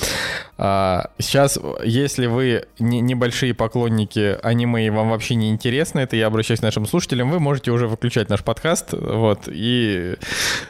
А, 0.57 1.09
сейчас, 1.19 1.57
если 1.85 2.25
вы 2.25 2.65
не- 2.79 2.99
небольшие 2.99 3.53
поклонники 3.53 4.37
аниме 4.43 4.87
и 4.87 4.89
вам 4.89 5.11
вообще 5.11 5.35
не 5.35 5.49
интересно 5.49 5.99
это, 5.99 6.17
я 6.17 6.27
обращаюсь 6.27 6.59
к 6.59 6.63
нашим 6.63 6.85
слушателям, 6.85 7.31
вы 7.31 7.39
можете 7.39 7.71
уже 7.71 7.87
выключать 7.87 8.27
наш 8.29 8.43
подкаст, 8.43 8.89
вот, 8.91 9.43
и 9.47 10.15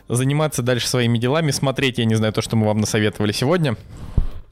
заниматься 0.07 0.61
дальше 0.61 0.87
своими 0.87 1.17
делами, 1.17 1.49
смотреть, 1.49 1.97
я 1.97 2.05
не 2.05 2.13
знаю, 2.15 2.33
то, 2.33 2.41
что 2.43 2.55
мы 2.55 2.67
вам 2.67 2.81
насоветовали 2.81 3.31
сегодня. 3.31 3.75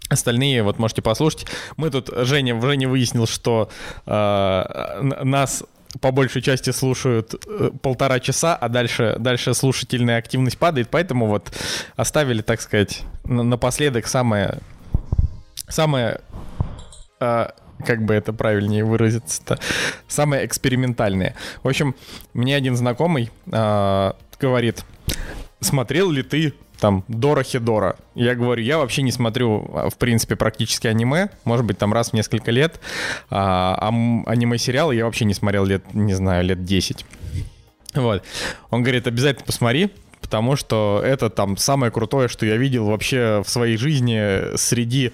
Остальные 0.09 0.63
вот 0.63 0.79
можете 0.79 1.01
послушать. 1.01 1.45
Мы 1.75 1.89
тут, 1.89 2.09
Женя, 2.15 2.59
Женя 2.61 2.87
выяснил, 2.87 3.27
что 3.27 3.69
э, 4.05 5.01
нас 5.23 5.63
по 6.01 6.11
большей 6.11 6.41
части 6.41 6.69
слушают 6.71 7.35
э, 7.47 7.71
полтора 7.81 8.19
часа, 8.19 8.55
а 8.55 8.69
дальше, 8.69 9.15
дальше 9.19 9.53
слушательная 9.53 10.17
активность 10.17 10.57
падает, 10.57 10.89
поэтому 10.89 11.27
вот 11.27 11.51
оставили, 11.95 12.41
так 12.41 12.61
сказать, 12.61 13.03
на- 13.23 13.43
напоследок 13.43 14.07
самое, 14.07 14.59
самое, 15.67 16.21
э, 17.19 17.47
как 17.85 18.05
бы 18.05 18.13
это 18.13 18.33
правильнее 18.33 18.83
выразиться-то, 18.83 19.59
самое 20.07 20.45
экспериментальное. 20.45 21.35
В 21.63 21.67
общем, 21.67 21.95
мне 22.33 22.55
один 22.55 22.75
знакомый 22.75 23.31
э, 23.51 24.11
говорит, 24.39 24.83
смотрел 25.59 26.11
ли 26.11 26.21
ты 26.23 26.53
там 26.79 27.03
«Дорохедоро»? 27.07 27.97
Я 28.15 28.35
говорю, 28.35 28.63
я 28.63 28.77
вообще 28.77 29.01
не 29.01 29.11
смотрю, 29.11 29.69
а, 29.73 29.89
в 29.89 29.97
принципе, 29.97 30.35
практически 30.35 30.87
аниме, 30.87 31.29
может 31.43 31.65
быть, 31.65 31.77
там 31.77 31.93
раз 31.93 32.09
в 32.09 32.13
несколько 32.13 32.51
лет, 32.51 32.79
а, 33.29 33.77
а 33.79 33.87
аниме-сериалы 34.29 34.95
я 34.95 35.05
вообще 35.05 35.25
не 35.25 35.33
смотрел 35.33 35.65
лет, 35.65 35.93
не 35.93 36.13
знаю, 36.13 36.43
лет 36.43 36.63
10. 36.63 37.05
Вот. 37.95 38.23
Он 38.69 38.83
говорит, 38.83 39.07
обязательно 39.07 39.45
посмотри, 39.45 39.91
потому 40.27 40.57
что 40.57 41.01
это 41.05 41.29
там 41.29 41.55
самое 41.55 41.89
крутое, 41.89 42.27
что 42.27 42.45
я 42.45 42.57
видел 42.57 42.85
вообще 42.85 43.41
в 43.45 43.49
своей 43.49 43.77
жизни 43.77 44.57
среди 44.57 45.13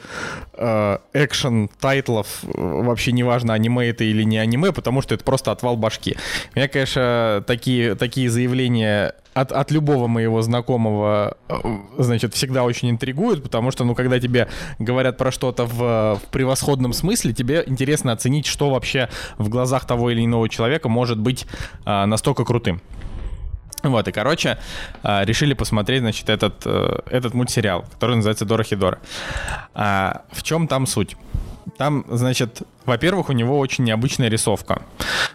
э, 0.54 0.98
экшен-тайтлов, 1.14 2.26
вообще 2.42 3.12
неважно, 3.12 3.54
аниме 3.54 3.90
это 3.90 4.04
или 4.04 4.24
не 4.24 4.40
аниме, 4.40 4.72
потому 4.72 5.04
что 5.04 5.14
это 5.14 5.24
просто 5.24 5.52
отвал 5.52 5.78
башки. 5.78 6.18
Меня, 6.56 6.68
конечно, 6.68 7.44
такие, 7.46 7.94
такие 7.94 8.28
заявления 8.28 9.14
от, 9.36 9.52
от 9.52 9.70
любого 9.70 10.08
моего 10.08 10.42
знакомого, 10.42 11.38
э, 11.48 11.56
значит, 12.00 12.34
всегда 12.34 12.64
очень 12.64 12.90
интригуют, 12.90 13.44
потому 13.44 13.70
что, 13.70 13.84
ну, 13.84 13.94
когда 13.94 14.20
тебе 14.20 14.48
говорят 14.80 15.20
про 15.20 15.32
что-то 15.32 15.66
в, 15.66 16.20
в 16.20 16.32
превосходном 16.32 16.94
смысле, 16.94 17.34
тебе 17.34 17.64
интересно 17.68 18.14
оценить, 18.14 18.48
что 18.48 18.72
вообще 18.72 19.10
в 19.38 19.48
глазах 19.50 19.86
того 19.86 20.10
или 20.10 20.26
иного 20.26 20.50
человека 20.50 20.90
может 20.90 21.20
быть 21.20 21.46
э, 21.86 22.06
настолько 22.06 22.46
крутым. 22.46 22.82
Вот, 23.84 24.08
и, 24.08 24.12
короче, 24.12 24.58
а, 25.04 25.26
решили 25.26 25.54
посмотреть, 25.54 26.02
значит, 26.02 26.30
этот, 26.30 26.62
э, 26.66 27.00
этот 27.12 27.34
мультсериал, 27.34 27.84
который 27.94 28.16
называется 28.16 28.46
«Дора 28.46 28.64
Хидора». 28.64 29.00
А, 29.74 30.22
В 30.32 30.42
чем 30.42 30.68
там 30.68 30.88
суть? 30.88 31.18
Там, 31.78 32.06
значит, 32.10 32.62
во-первых, 32.86 33.30
у 33.30 33.34
него 33.34 33.60
очень 33.60 33.84
необычная 33.84 34.30
рисовка. 34.30 34.84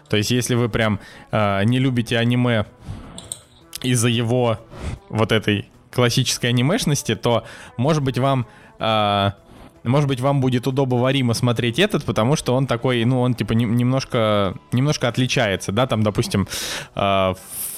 То 0.09 0.17
есть, 0.17 0.31
если 0.31 0.55
вы 0.55 0.69
прям 0.69 0.99
э, 1.31 1.63
не 1.65 1.79
любите 1.79 2.17
аниме 2.17 2.65
из-за 3.81 4.09
его 4.09 4.57
вот 5.09 5.31
этой 5.31 5.69
классической 5.91 6.47
анимешности, 6.47 7.15
то, 7.15 7.43
может 7.77 8.03
быть, 8.03 8.17
вам... 8.17 8.45
э, 8.79 9.31
может 9.83 10.07
быть, 10.09 10.19
вам 10.19 10.41
будет 10.41 10.67
удобоваримо 10.67 11.33
смотреть 11.33 11.79
этот, 11.79 12.03
потому 12.03 12.35
что 12.35 12.53
он 12.55 12.67
такой, 12.67 13.05
ну, 13.05 13.21
он 13.21 13.33
типа 13.33 13.53
нем- 13.53 13.75
немножко, 13.75 14.55
немножко 14.71 15.07
отличается, 15.07 15.71
да, 15.71 15.87
там, 15.87 16.03
допустим, 16.03 16.47
э, 16.95 17.33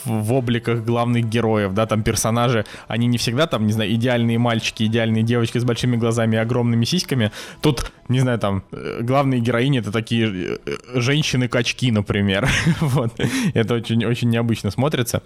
в 0.06 0.34
обликах 0.34 0.84
главных 0.84 1.26
героев, 1.30 1.74
да, 1.74 1.86
там 1.86 2.04
персонажи, 2.04 2.66
они 2.88 3.08
не 3.08 3.18
всегда 3.18 3.48
там, 3.48 3.66
не 3.66 3.74
знаю, 3.74 3.94
идеальные 3.94 4.38
мальчики, 4.38 4.84
идеальные 4.84 5.24
девочки 5.24 5.58
с 5.58 5.64
большими 5.64 5.96
глазами 5.96 6.36
и 6.36 6.40
огромными 6.40 6.86
сиськами. 6.86 7.32
Тут, 7.62 7.92
не 8.08 8.20
знаю, 8.20 8.40
там, 8.40 8.64
э, 8.72 9.00
главные 9.02 9.42
героини 9.42 9.80
это 9.80 9.92
такие 9.92 10.58
э, 10.66 10.76
женщины-качки, 10.96 11.92
например. 11.92 12.50
вот. 12.82 13.14
Это 13.54 13.76
очень, 13.76 14.06
очень 14.06 14.30
необычно 14.30 14.72
смотрится. 14.72 15.22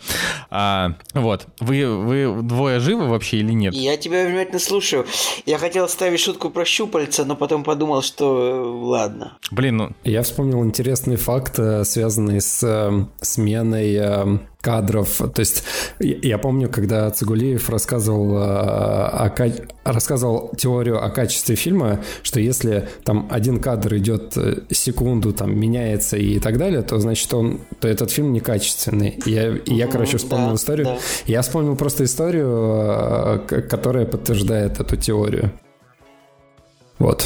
А, 0.49 0.95
вот. 1.13 1.47
Вы, 1.59 1.87
вы 1.87 2.41
двое 2.41 2.79
живы 2.79 3.07
вообще 3.07 3.37
или 3.37 3.51
нет? 3.51 3.73
Я 3.73 3.97
тебя 3.97 4.25
внимательно 4.25 4.59
слушаю. 4.59 5.05
Я 5.45 5.57
хотел 5.57 5.87
ставить 5.87 6.19
шутку 6.19 6.49
про 6.49 6.65
щупальца, 6.65 7.25
но 7.25 7.35
потом 7.35 7.63
подумал, 7.63 8.01
что 8.01 8.25
э, 8.47 8.85
ладно. 8.85 9.37
Блин, 9.51 9.77
ну, 9.77 9.89
Я 10.03 10.23
вспомнил 10.23 10.63
интересный 10.63 11.15
факт, 11.15 11.59
э, 11.59 11.83
связанный 11.83 12.41
с 12.41 12.63
э, 12.63 13.05
сменой 13.21 13.93
э, 13.95 14.37
кадров. 14.65 15.21
То 15.33 15.39
есть 15.39 15.63
я 15.99 16.35
я 16.35 16.39
помню, 16.39 16.69
когда 16.69 17.09
Цигулиев 17.11 17.69
рассказывал, 17.69 18.37
э, 18.37 18.41
о, 18.41 19.29
ка- 19.29 19.65
рассказывал 19.85 20.51
теорию 20.57 21.01
о 21.01 21.09
качестве 21.09 21.55
фильма, 21.55 21.99
что 22.23 22.39
если 22.41 22.89
там 23.05 23.27
один 23.31 23.59
кадр 23.61 23.95
идет 23.95 24.35
э, 24.35 24.63
секунду, 24.71 25.31
там 25.31 25.57
меняется 25.57 26.17
и 26.17 26.39
так 26.39 26.57
далее, 26.57 26.81
то 26.81 26.99
значит 26.99 27.33
он, 27.33 27.61
то 27.79 27.87
этот 27.87 28.11
фильм 28.11 28.33
некачественный. 28.33 29.17
Я, 29.25 29.55
я 29.65 29.87
короче, 29.87 30.17
вспомнил 30.17 30.49
да, 30.49 30.55
историю. 30.55 30.85
да. 30.87 30.97
Я 31.25 31.41
вспомнил 31.41 31.75
просто 31.77 32.03
историю, 32.03 32.49
э, 33.49 33.61
которая 33.69 34.05
подтверждает 34.05 34.81
эту 34.81 34.97
теорию. 34.97 35.51
Вот. 36.99 37.25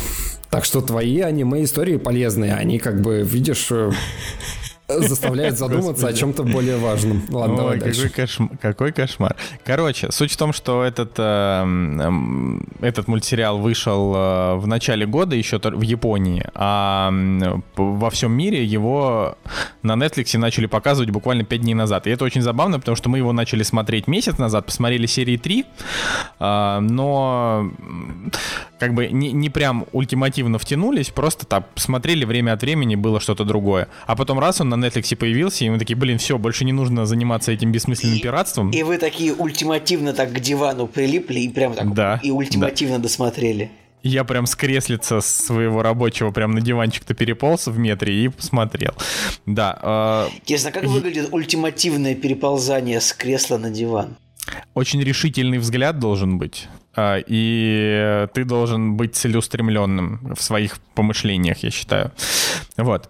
Так 0.52 0.66
что 0.66 0.82
твои 0.82 1.22
аниме-истории 1.22 1.98
полезные, 1.98 2.54
они 2.54 2.80
как 2.80 3.02
бы, 3.02 3.22
видишь, 3.22 3.72
заставляют 4.90 5.58
задуматься 5.58 6.08
о 6.08 6.14
чем-то 6.14 6.44
более 6.44 6.78
важном. 6.78 7.24
Ладно, 7.30 7.58
давай 7.58 7.74
Ой, 7.74 7.80
дальше. 7.80 8.10
какой, 8.10 8.26
кошм- 8.26 8.58
какой 8.62 8.92
кошмар. 8.92 9.36
Короче, 9.64 10.12
суть 10.12 10.32
в 10.32 10.38
том, 10.38 10.54
что 10.54 10.84
этот, 10.84 11.14
э, 11.18 12.60
этот 12.82 13.08
мультсериал 13.08 13.60
вышел 13.60 14.14
э, 14.16 14.56
в 14.56 14.68
начале 14.68 15.06
года 15.06 15.36
еще 15.36 15.60
в 15.60 15.82
Японии, 15.82 16.46
а 16.54 17.12
во 17.76 18.10
всем 18.10 18.32
мире 18.32 18.64
его 18.64 19.38
на 19.84 19.94
Netflix 19.94 20.38
начали 20.38 20.66
показывать 20.66 21.10
буквально 21.10 21.44
5 21.44 21.62
дней 21.62 21.74
назад. 21.74 22.08
И 22.08 22.10
это 22.10 22.26
очень 22.26 22.42
забавно, 22.42 22.80
потому 22.80 22.96
что 22.96 23.10
мы 23.10 23.18
его 23.18 23.34
начали 23.34 23.64
смотреть 23.64 24.08
месяц 24.08 24.38
назад, 24.38 24.66
посмотрели 24.66 25.06
серии 25.06 25.38
3, 25.38 25.66
а, 26.40 26.80
но 26.80 27.72
как 28.80 28.94
бы 28.94 29.08
не, 29.08 29.32
не 29.32 29.50
прям 29.50 29.86
ультимативно 29.92 30.58
втянулись, 30.58 31.10
просто 31.10 31.46
так 31.46 31.68
смотрели 31.76 32.26
время 32.26 32.54
от 32.54 32.62
времени, 32.62 32.96
было 32.96 33.20
что-то 33.20 33.44
другое. 33.44 33.88
А 34.08 34.16
потом 34.16 34.40
раз 34.40 34.62
он 34.62 34.70
на 34.70 34.76
Netflix 34.76 35.16
появился, 35.16 35.66
и 35.66 35.70
мы 35.70 35.78
такие, 35.78 35.96
блин, 35.96 36.18
все, 36.18 36.38
больше 36.38 36.66
не 36.66 36.72
нужно 36.72 37.06
заниматься 37.06 37.52
этим 37.52 37.72
бессмысленным 37.72 38.18
И- 38.18 38.22
пиратством. 38.22 38.72
И 38.72 38.84
вы 38.84 38.98
такие 38.98 39.34
ультимативно 39.34 40.14
так 40.14 40.32
к 40.34 40.40
дивану 40.40 40.88
прилипли 40.88 41.42
и 41.42 41.50
прям 41.50 41.74
так 41.74 41.94
Да, 41.94 42.20
и 42.24 42.32
ультимативно 42.32 43.00
досмотрели. 43.00 43.72
Я 44.02 44.24
прям 44.24 44.46
с 44.46 44.56
креслица 44.56 45.20
своего 45.20 45.82
рабочего 45.84 46.32
прям 46.32 46.52
на 46.54 46.62
диванчик-то 46.62 47.14
переполз 47.14 47.68
в 47.68 47.78
метре 47.78 48.24
и 48.24 48.28
посмотрел. 48.30 48.94
Да, 49.46 49.78
э, 50.32 50.38
Интересно, 50.38 50.72
как 50.72 50.86
выглядит 50.86 51.28
ультимативное 51.34 52.16
переползание 52.16 53.02
с 53.02 53.12
кресла 53.12 53.58
на 53.58 53.70
диван? 53.70 54.16
очень 54.74 55.02
решительный 55.04 55.58
взгляд 55.60 56.00
должен 56.00 56.38
быть. 56.38 56.68
А, 56.96 57.18
И 57.26 58.28
ты 58.34 58.44
должен 58.46 58.96
быть 58.96 59.16
целеустремленным 59.16 60.36
в 60.36 60.42
своих 60.42 60.80
помышлениях, 60.96 61.60
я 61.60 61.72
считаю. 61.72 62.12
Вот. 62.78 63.10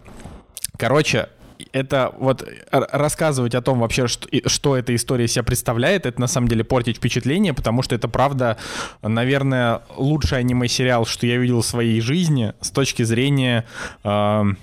Короче, 0.78 1.30
это 1.72 2.14
вот 2.18 2.48
рассказывать 2.72 3.56
о 3.56 3.62
том 3.62 3.80
вообще, 3.80 4.08
что, 4.08 4.28
что 4.48 4.78
эта 4.78 4.96
история 4.96 5.28
себя 5.28 5.44
представляет, 5.44 6.06
это 6.06 6.20
на 6.20 6.28
самом 6.28 6.48
деле 6.48 6.64
портить 6.64 6.98
впечатление, 6.98 7.54
потому 7.54 7.82
что 7.82 7.96
это 7.96 8.08
правда, 8.08 8.58
наверное, 9.02 9.82
лучший 9.96 10.40
аниме-сериал, 10.40 11.06
что 11.06 11.28
я 11.28 11.38
видел 11.38 11.62
в 11.62 11.66
своей 11.66 12.02
жизни 12.02 12.54
с 12.62 12.72
точки 12.72 13.04
зрения 13.04 13.66
эм, 14.04 14.58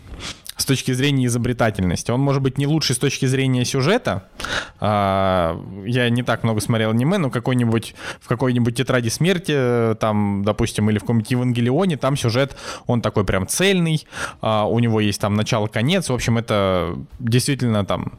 с 0.56 0.64
точки 0.64 0.92
зрения 0.92 1.26
изобретательности. 1.26 2.10
Он 2.10 2.20
может 2.20 2.42
быть 2.42 2.58
не 2.58 2.66
лучший 2.66 2.94
с 2.94 2.98
точки 2.98 3.26
зрения 3.26 3.64
сюжета. 3.64 4.28
А, 4.80 5.60
я 5.84 6.08
не 6.10 6.22
так 6.22 6.44
много 6.44 6.60
смотрел 6.60 6.90
аниме, 6.90 7.18
но 7.18 7.30
какой-нибудь 7.30 7.94
в 8.20 8.28
какой-нибудь 8.28 8.74
тетради 8.76 9.08
смерти, 9.08 9.52
э, 9.54 9.94
там, 10.00 10.42
допустим, 10.44 10.88
или 10.90 10.98
в 10.98 11.02
каком-нибудь 11.02 11.30
Евангелионе, 11.30 11.96
там 11.96 12.16
сюжет, 12.16 12.56
он 12.86 13.00
такой 13.00 13.24
прям 13.24 13.46
цельный, 13.46 14.06
а, 14.40 14.66
у 14.66 14.78
него 14.78 15.00
есть 15.00 15.20
там 15.20 15.34
начало-конец. 15.34 16.08
В 16.08 16.14
общем, 16.14 16.38
это 16.38 16.96
действительно 17.18 17.84
там 17.84 18.18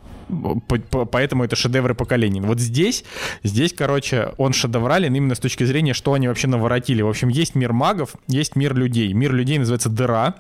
по- 0.68 0.78
по- 0.78 1.06
Поэтому 1.06 1.44
это 1.44 1.56
шедевры 1.56 1.96
поколений. 1.96 2.42
Вот 2.42 2.60
здесь, 2.60 3.04
здесь, 3.44 3.74
короче, 3.74 4.34
он 4.38 4.54
шедеврален 4.54 5.14
именно 5.16 5.36
с 5.36 5.40
точки 5.40 5.64
зрения, 5.64 5.94
что 5.94 6.14
они 6.14 6.28
вообще 6.28 6.48
наворотили. 6.48 7.02
В 7.02 7.08
общем, 7.08 7.30
есть 7.30 7.56
мир 7.56 7.74
магов, 7.74 8.16
есть 8.28 8.56
мир 8.56 8.76
людей. 8.76 9.14
Мир 9.14 9.34
людей 9.34 9.58
называется 9.58 9.90
дыра. 9.90 10.36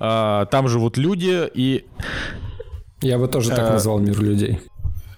А, 0.00 0.46
Там 0.46 0.68
живут 0.68 0.96
люди, 0.98 1.48
и 1.54 1.84
Я 3.02 3.18
бы 3.18 3.28
тоже 3.28 3.50
так 3.50 3.60
Э, 3.60 3.72
назвал 3.72 3.98
мир 3.98 4.20
людей. 4.20 4.58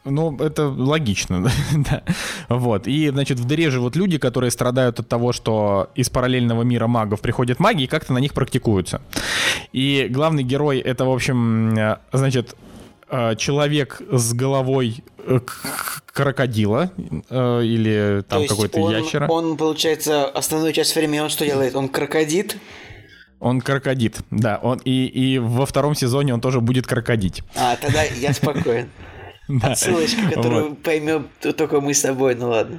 ну, 0.04 0.36
это 0.38 0.68
логично, 0.68 1.46
да. 1.90 2.02
Вот. 2.48 2.86
И, 2.86 3.08
значит, 3.10 3.38
в 3.38 3.44
дыре 3.44 3.70
живут 3.70 3.96
люди, 3.96 4.18
которые 4.18 4.50
страдают 4.50 5.00
от 5.00 5.08
того, 5.08 5.32
что 5.32 5.90
из 5.94 6.08
параллельного 6.08 6.62
мира 6.62 6.86
магов 6.86 7.20
приходят 7.20 7.60
маги 7.60 7.82
и 7.84 7.86
как-то 7.86 8.12
на 8.12 8.18
них 8.18 8.32
практикуются. 8.32 9.00
И 9.72 10.08
главный 10.10 10.42
герой 10.42 10.78
это, 10.78 11.04
в 11.04 11.10
общем, 11.10 11.76
э, 11.78 11.96
значит, 12.12 12.56
э, 13.10 13.36
человек 13.36 14.00
с 14.10 14.32
головой 14.32 15.04
крокодила 16.12 16.90
или 17.30 18.22
там 18.28 18.46
какой-то 18.46 18.90
ящера. 18.90 19.28
он, 19.28 19.56
получается, 19.56 20.24
основную 20.24 20.72
часть 20.72 20.96
времени 20.96 21.20
он 21.20 21.28
что 21.28 21.44
делает? 21.44 21.76
Он 21.76 21.88
крокодит? 21.88 22.56
Он 23.40 23.60
крокодит, 23.60 24.18
да. 24.30 24.58
Он, 24.62 24.78
и, 24.84 25.06
и 25.06 25.38
во 25.38 25.66
втором 25.66 25.94
сезоне 25.94 26.34
он 26.34 26.40
тоже 26.40 26.60
будет 26.60 26.86
крокодить. 26.86 27.42
А, 27.56 27.76
тогда 27.76 28.02
я 28.02 28.32
спокоен. 28.32 28.88
Да. 29.48 29.74
Ссылочка, 29.74 30.28
которую 30.28 30.68
Вот. 30.68 30.82
поймем 30.84 31.26
только 31.40 31.80
мы 31.80 31.92
с 31.92 32.02
тобой, 32.02 32.36
ну 32.36 32.50
ладно. 32.50 32.78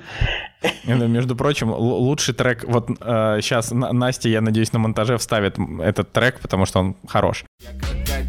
Это, 0.62 1.06
между 1.08 1.36
прочим, 1.36 1.70
лучший 1.70 2.34
трек. 2.34 2.64
Вот 2.64 2.88
сейчас 2.88 3.72
Настя, 3.72 4.30
я 4.30 4.40
надеюсь, 4.40 4.72
на 4.72 4.80
монтаже 4.80 5.18
вставит 5.18 5.58
этот 5.82 6.14
трек, 6.14 6.40
потому 6.40 6.66
что 6.66 6.80
он 6.80 6.96
хорош. 7.08 7.44
Я 7.60 8.21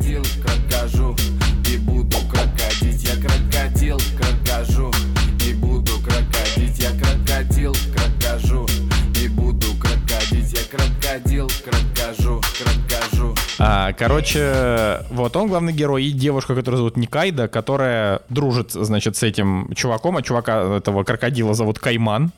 А, 13.64 13.92
короче, 13.92 15.04
вот 15.10 15.36
он 15.36 15.46
главный 15.46 15.72
герой 15.72 16.06
и 16.06 16.10
девушка, 16.10 16.56
которую 16.56 16.78
зовут 16.78 16.96
Никайда, 16.96 17.46
которая 17.46 18.22
дружит, 18.28 18.72
значит, 18.72 19.16
с 19.16 19.22
этим 19.22 19.72
чуваком, 19.76 20.16
а 20.16 20.22
чувака 20.22 20.78
этого 20.78 21.04
крокодила 21.04 21.54
зовут 21.54 21.78
Кайман. 21.78 22.32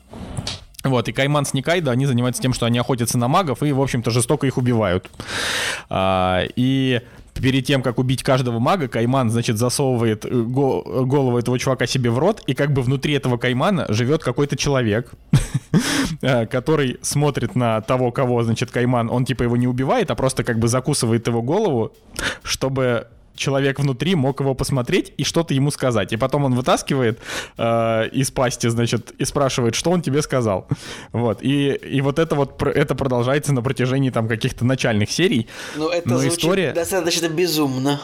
Вот, 0.83 1.07
и 1.09 1.11
Кайман 1.11 1.45
с 1.45 1.55
Никайдо, 1.55 1.89
они 1.89 2.05
занимаются 2.05 2.43
тем, 2.43 2.53
что 2.53 2.67
они 2.67 2.77
охотятся 2.77 3.17
на 3.17 3.27
магов 3.27 3.63
и, 3.63 3.71
в 3.71 3.81
общем-то, 3.81 4.11
жестоко 4.11 4.45
их 4.45 4.57
убивают. 4.57 5.09
А, 5.89 6.43
и 6.55 7.01
перед 7.41 7.65
тем, 7.65 7.81
как 7.81 7.99
убить 7.99 8.23
каждого 8.23 8.59
мага, 8.59 8.87
Кайман, 8.87 9.29
значит, 9.29 9.57
засовывает 9.57 10.25
э, 10.25 10.29
го- 10.29 11.05
голову 11.05 11.37
этого 11.37 11.59
чувака 11.59 11.85
себе 11.85 12.09
в 12.09 12.17
рот, 12.17 12.41
и 12.47 12.53
как 12.53 12.71
бы 12.71 12.81
внутри 12.81 13.13
этого 13.13 13.37
Каймана 13.37 13.85
живет 13.89 14.23
какой-то 14.23 14.55
человек, 14.55 15.11
э, 16.21 16.45
который 16.45 16.97
смотрит 17.01 17.55
на 17.55 17.81
того, 17.81 18.11
кого, 18.11 18.43
значит, 18.43 18.71
Кайман, 18.71 19.09
он 19.09 19.25
типа 19.25 19.43
его 19.43 19.57
не 19.57 19.67
убивает, 19.67 20.11
а 20.11 20.15
просто 20.15 20.43
как 20.43 20.59
бы 20.59 20.67
закусывает 20.67 21.27
его 21.27 21.41
голову, 21.41 21.93
чтобы 22.43 23.07
человек 23.35 23.79
внутри 23.79 24.15
мог 24.15 24.39
его 24.39 24.53
посмотреть 24.53 25.13
и 25.17 25.23
что-то 25.23 25.53
ему 25.53 25.71
сказать. 25.71 26.13
И 26.13 26.17
потом 26.17 26.45
он 26.45 26.55
вытаскивает 26.55 27.19
э, 27.57 28.09
из 28.09 28.31
пасти, 28.31 28.67
значит, 28.67 29.11
и 29.11 29.25
спрашивает, 29.25 29.75
что 29.75 29.91
он 29.91 30.01
тебе 30.01 30.21
сказал. 30.21 30.67
Вот. 31.11 31.39
И, 31.41 31.71
и 31.73 32.01
вот 32.01 32.19
это 32.19 32.35
вот 32.35 32.61
это 32.63 32.95
продолжается 32.95 33.53
на 33.53 33.61
протяжении 33.61 34.09
там 34.09 34.27
каких-то 34.27 34.65
начальных 34.65 35.11
серий. 35.11 35.47
Ну, 35.75 35.89
это 35.89 36.09
Но 36.09 36.17
звучит 36.17 36.39
история- 36.39 36.71
достаточно 36.73 37.27
безумно. 37.27 38.01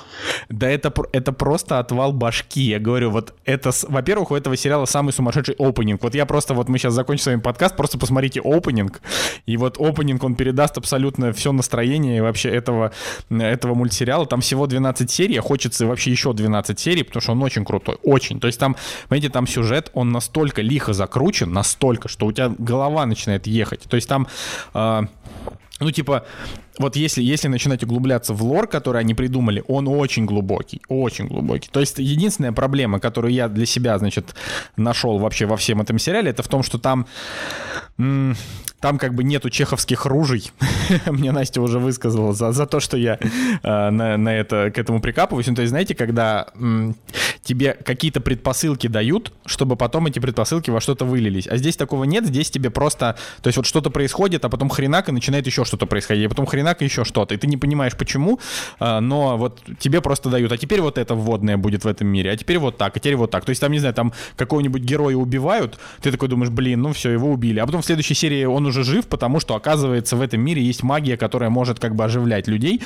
Да 0.49 0.70
это, 0.70 0.94
это 1.12 1.32
просто 1.34 1.80
отвал 1.80 2.14
башки. 2.14 2.62
Я 2.62 2.80
говорю, 2.80 3.12
вот 3.12 3.34
это, 3.45 3.72
во-первых, 3.88 4.32
у 4.32 4.36
этого 4.36 4.56
сериала 4.58 4.86
самый 4.86 5.12
сумасшедший 5.14 5.56
опенинг. 5.58 6.03
Вот 6.03 6.16
я 6.16 6.26
просто, 6.26 6.53
вот 6.53 6.70
мы 6.70 6.78
сейчас 6.78 6.94
закончим 6.94 7.24
с 7.24 7.26
вами 7.28 7.40
подкаст, 7.40 7.76
просто 7.76 7.98
посмотрите 7.98 8.41
опенинг. 8.44 9.02
И 9.45 9.58
вот 9.58 9.78
опенинг, 9.80 10.24
он 10.24 10.36
передаст 10.36 10.78
абсолютно 10.78 11.34
все 11.34 11.52
настроение 11.52 12.22
вообще 12.22 12.49
этого, 12.49 12.91
этого 13.30 13.74
мультсериала. 13.76 14.26
Там 14.26 14.41
всего 14.41 14.68
12 14.68 15.10
серий, 15.10 15.20
а 15.27 15.41
хочется 15.41 15.85
вообще 15.85 16.11
еще 16.11 16.34
12 16.34 16.80
серий, 16.80 17.03
потому 17.03 17.22
что 17.22 17.31
он 17.34 17.43
очень 17.43 17.65
крутой, 17.65 17.98
очень. 18.03 18.39
То 18.39 18.48
есть 18.48 18.60
там, 18.60 18.76
понимаете, 19.07 19.30
там 19.30 19.48
сюжет, 19.48 19.91
он 19.93 20.11
настолько 20.11 20.61
лихо 20.61 20.93
закручен, 20.93 21.52
настолько, 21.52 22.07
что 22.07 22.26
у 22.26 22.31
тебя 22.31 22.53
голова 22.57 23.06
начинает 23.06 23.48
ехать. 23.48 23.81
То 23.81 23.95
есть 23.95 24.07
там... 24.07 24.27
а, 24.73 25.06
ну, 25.81 25.89
типа, 25.89 26.26
вот 26.77 26.95
если, 26.95 27.22
если 27.22 27.48
начинать 27.48 27.84
углубляться 27.84 28.34
в 28.34 28.43
лор, 28.43 28.68
который 28.68 29.02
они 29.02 29.14
придумали, 29.14 29.64
он 29.68 29.88
очень 29.88 30.26
глубокий, 30.26 30.81
очень 30.88 31.27
глубокий. 31.27 31.69
То 31.72 31.80
есть 31.80 31.99
единственная 31.99 32.52
проблема, 32.52 32.99
которую 32.99 33.34
я 33.34 33.48
для 33.48 33.65
себя, 33.65 33.98
значит, 33.98 34.35
нашел 34.77 35.18
вообще 35.18 35.45
во 35.45 35.57
всем 35.57 35.81
этом 35.81 35.99
сериале, 35.99 36.31
это 36.31 36.43
в 36.43 36.48
том, 36.48 36.64
что 36.64 36.77
там, 36.77 37.06
там 37.98 38.98
как 38.98 39.14
бы 39.14 39.23
нету 39.23 39.49
чеховских 39.49 40.06
ружей. 40.06 40.52
Мне 41.06 41.31
Настя 41.31 41.61
уже 41.61 41.80
высказала 41.80 42.34
за, 42.34 42.52
за 42.52 42.65
то, 42.65 42.80
что 42.80 42.98
я 42.98 43.19
э, 43.22 43.89
на, 43.89 44.18
на 44.18 44.35
это, 44.35 44.72
к 44.72 44.80
этому 44.80 45.02
прикапываюсь. 45.02 45.48
Ну, 45.48 45.56
то 45.56 45.61
есть, 45.61 45.69
знаете, 45.69 45.93
когда 45.93 46.48
м, 46.56 46.95
тебе 47.43 47.73
какие-то 47.73 48.22
предпосылки 48.22 48.88
дают, 48.88 49.34
чтобы 49.45 49.76
потом 49.76 50.07
эти 50.07 50.19
предпосылки 50.19 50.72
во 50.72 50.81
что-то 50.81 51.06
вылились. 51.06 51.48
А 51.48 51.57
здесь 51.57 51.77
такого 51.77 52.06
нет, 52.06 52.26
здесь 52.26 52.49
тебе 52.49 52.72
просто... 52.72 53.18
То 53.41 53.48
есть 53.48 53.57
вот 53.57 53.68
что-то 53.68 53.91
происходит, 53.91 54.45
а 54.45 54.49
потом 54.49 54.69
хренак, 54.69 55.10
и 55.10 55.11
начинает 55.11 55.45
еще 55.45 55.64
что-то 55.64 55.85
происходить, 55.85 56.26
а 56.26 56.30
потом 56.30 56.48
хренак, 56.48 56.70
и 56.81 56.85
еще 56.85 57.03
что-то. 57.03 57.34
И 57.34 57.38
ты 57.38 57.48
не 57.48 57.57
понимаешь, 57.57 57.95
почему, 57.98 58.39
а, 58.80 59.02
но 59.02 59.38
вот 59.38 59.61
тебе 59.80 60.02
просто 60.02 60.30
дают. 60.30 60.52
А 60.52 60.57
теперь 60.57 60.81
вот 60.81 60.98
это 60.98 61.15
вводное 61.15 61.57
будет 61.57 61.84
в 61.84 61.88
этом 61.88 62.07
мире, 62.07 62.31
а 62.31 62.38
теперь 62.38 62.60
вот 62.60 62.77
так, 62.77 62.95
а 62.95 62.99
теперь 62.99 63.15
вот 63.15 63.31
так. 63.31 63.45
То 63.45 63.49
есть 63.49 63.61
там, 63.61 63.72
не 63.72 63.80
знаю, 63.80 63.93
там 63.93 64.14
какого-нибудь 64.35 64.81
героя 64.81 65.15
убивают, 65.15 65.80
ты 66.02 66.11
такой 66.11 66.30
думаешь, 66.30 66.52
блин, 66.52 66.81
ну 66.81 66.93
все, 66.93 67.11
его 67.11 67.31
убили. 67.31 67.60
А 67.60 67.65
потом 67.65 67.81
в 67.81 67.85
следующей 67.85 68.14
серии 68.14 68.45
он 68.45 68.65
уже 68.65 68.84
жив, 68.84 69.07
потому 69.07 69.39
что, 69.39 69.56
оказывается, 69.56 70.15
в 70.15 70.22
этом 70.22 70.41
мире 70.41 70.61
есть 70.61 70.84
магия, 70.84 71.18
которая 71.18 71.49
может 71.49 71.80
как 71.80 71.95
бы 71.95 72.03
оживлять 72.03 72.48
людей. 72.48 72.81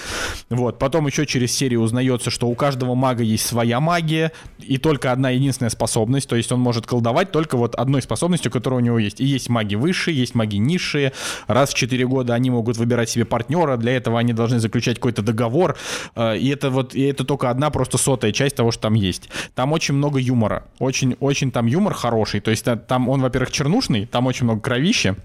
Вот. 0.49 0.79
Потом 0.79 1.07
еще 1.07 1.25
через 1.25 1.51
серию 1.55 1.81
узнается, 1.81 2.29
что 2.29 2.47
у 2.47 2.55
каждого 2.55 2.95
мага 2.95 3.23
есть 3.23 3.45
своя 3.45 3.79
магия, 3.79 4.31
и 4.59 4.77
только 4.77 5.11
одна 5.11 5.31
единственная 5.31 5.69
способность, 5.69 6.29
то 6.29 6.35
есть 6.35 6.51
он 6.51 6.59
может 6.59 6.85
колдовать 6.85 7.31
только 7.31 7.57
вот 7.57 7.75
одной 7.75 8.01
способностью, 8.01 8.51
которая 8.51 8.79
у 8.79 8.83
него 8.83 8.99
есть. 8.99 9.19
И 9.19 9.25
есть 9.25 9.49
маги 9.49 9.75
высшие, 9.75 10.17
есть 10.17 10.35
маги 10.35 10.57
низшие. 10.57 11.13
Раз 11.47 11.71
в 11.71 11.73
4 11.75 12.05
года 12.07 12.33
они 12.33 12.49
могут 12.49 12.77
выбирать 12.77 13.09
себе 13.09 13.25
партнера, 13.25 13.64
для 13.77 13.97
этого 13.97 14.19
они 14.19 14.33
должны 14.33 14.59
заключать 14.59 14.97
какой-то 14.97 15.21
договор. 15.21 15.75
Э, 16.15 16.37
И 16.37 16.49
это 16.49 16.69
вот, 16.69 16.95
и 16.95 17.01
это 17.01 17.23
только 17.23 17.49
одна 17.49 17.69
просто 17.69 17.97
сотая 17.97 18.31
часть 18.31 18.55
того, 18.55 18.71
что 18.71 18.83
там 18.83 18.93
есть. 18.93 19.29
Там 19.55 19.71
очень 19.73 19.95
много 19.95 20.19
юмора. 20.19 20.63
Очень, 20.79 21.15
очень 21.19 21.51
там 21.51 21.67
юмор 21.67 21.93
хороший. 21.93 22.39
То 22.39 22.51
есть 22.51 22.67
э, 22.67 22.75
там 22.75 23.09
он, 23.09 23.21
во-первых, 23.21 23.51
чернушный, 23.51 24.05
там 24.05 24.27
очень 24.27 24.45
много 24.45 24.61
кровища. 24.61 25.15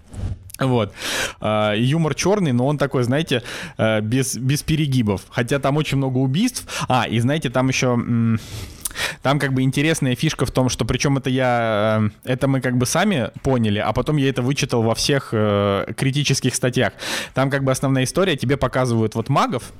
Вот. 0.59 0.93
И 1.43 1.83
юмор 1.83 2.15
черный, 2.15 2.53
но 2.53 2.67
он 2.67 2.77
такой, 2.77 3.03
знаете, 3.03 3.43
э, 3.79 4.01
без, 4.03 4.37
без 4.37 4.63
перегибов. 4.63 5.23
Хотя 5.31 5.59
там 5.59 5.79
очень 5.79 5.97
много 5.97 6.19
убийств. 6.19 6.67
А, 6.89 7.07
и 7.09 7.19
знаете, 7.21 7.49
там 7.49 7.69
еще... 7.69 7.99
там 9.23 9.39
как 9.39 9.53
бы 9.53 9.63
интересная 9.63 10.15
фишка 10.15 10.47
в 10.47 10.51
том, 10.51 10.69
что 10.69 10.85
причем 10.85 11.19
это 11.19 11.31
я, 11.31 12.11
э, 12.25 12.31
это 12.33 12.49
мы 12.49 12.61
как 12.61 12.77
бы 12.77 12.87
сами 12.87 13.31
поняли, 13.43 13.79
а 13.79 13.93
потом 13.93 14.17
я 14.17 14.29
это 14.29 14.43
вычитал 14.43 14.83
во 14.83 14.95
всех 14.95 15.31
э, 15.33 15.87
критических 15.97 16.55
статьях. 16.55 16.93
Там 17.35 17.51
как 17.51 17.65
бы 17.65 17.73
основная 17.73 18.05
история, 18.05 18.37
тебе 18.37 18.57
показывают 18.57 19.15
вот 19.15 19.29
магов, 19.29 19.73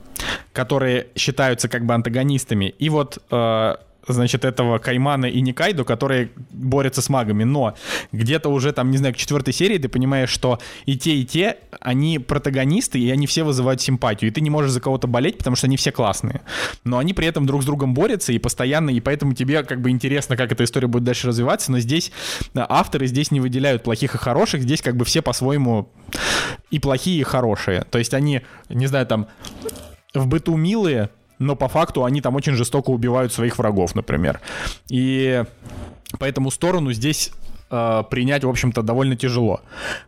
которые 0.53 1.09
считаются 1.17 1.69
как 1.69 1.85
бы 1.85 1.95
антагонистами, 1.95 2.75
и 2.79 2.89
вот 2.89 3.19
э, 3.31 3.75
значит, 4.07 4.45
этого 4.45 4.79
Каймана 4.79 5.27
и 5.27 5.41
Никайду, 5.41 5.85
которые 5.85 6.31
борются 6.51 7.03
с 7.03 7.09
магами. 7.09 7.45
Но 7.45 7.75
где-то 8.13 8.49
уже 8.49 8.73
там, 8.73 8.91
не 8.91 8.99
знаю, 8.99 9.15
к 9.15 9.17
четвертой 9.17 9.53
серии 9.53 9.79
ты 9.79 9.89
понимаешь, 9.89 10.31
что 10.31 10.59
и 10.87 10.97
те, 10.97 11.17
и 11.17 11.25
те, 11.25 11.59
они 11.81 12.19
протагонисты, 12.19 12.99
и 12.99 13.11
они 13.11 13.27
все 13.27 13.43
вызывают 13.43 13.81
симпатию. 13.81 14.31
И 14.31 14.35
ты 14.35 14.41
не 14.41 14.51
можешь 14.51 14.73
за 14.73 14.81
кого-то 14.81 15.07
болеть, 15.07 15.39
потому 15.39 15.57
что 15.57 15.67
они 15.67 15.77
все 15.77 15.93
классные. 15.93 16.43
Но 16.85 16.99
они 16.99 17.15
при 17.15 17.27
этом 17.27 17.47
друг 17.47 17.63
с 17.63 17.67
другом 17.67 17.95
борются 17.95 18.33
и 18.33 18.39
постоянно, 18.39 18.91
и 18.91 19.01
поэтому 19.01 19.35
тебе 19.35 19.63
как 19.63 19.81
бы 19.81 19.91
интересно, 19.91 20.37
как 20.37 20.53
эта 20.53 20.65
история 20.65 20.87
будет 20.89 21.05
дальше 21.05 21.29
развиваться. 21.29 21.73
Но 21.73 21.79
здесь 21.81 22.13
э, 22.55 22.61
авторы 22.69 23.07
здесь 23.07 23.31
не 23.31 23.41
выделяют 23.41 23.83
плохих 23.83 24.15
и 24.15 24.19
хороших, 24.19 24.63
здесь 24.63 24.83
как 24.83 24.97
бы 24.97 25.05
все 25.05 25.23
по-своему 25.23 25.91
и 26.71 26.79
плохие, 26.79 27.21
и 27.21 27.25
хорошие. 27.25 27.85
То 27.91 27.99
есть 27.99 28.15
они, 28.15 28.43
не 28.69 28.87
знаю, 28.87 29.07
там 29.07 29.29
в 30.15 30.27
быту 30.27 30.57
милые, 30.57 31.11
но 31.41 31.57
по 31.57 31.67
факту 31.69 32.05
они 32.05 32.21
там 32.21 32.37
очень 32.37 32.53
жестоко 32.53 32.91
убивают 32.91 33.33
своих 33.33 33.59
врагов, 33.59 33.97
например. 33.97 34.41
И 34.89 35.43
поэтому 36.19 36.51
сторону 36.51 36.93
здесь 36.93 37.33
э, 37.71 38.05
принять, 38.11 38.45
в 38.45 38.49
общем-то, 38.49 38.83
довольно 38.83 39.17
тяжело. 39.17 39.63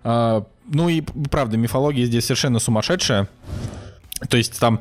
Э, 0.05 0.43
ну 0.67 0.89
и 0.89 1.01
правда, 1.31 1.57
мифология 1.57 2.05
здесь 2.05 2.27
совершенно 2.27 2.61
сумасшедшая. 2.61 3.29
То 4.29 4.37
есть 4.37 4.59
там 4.59 4.81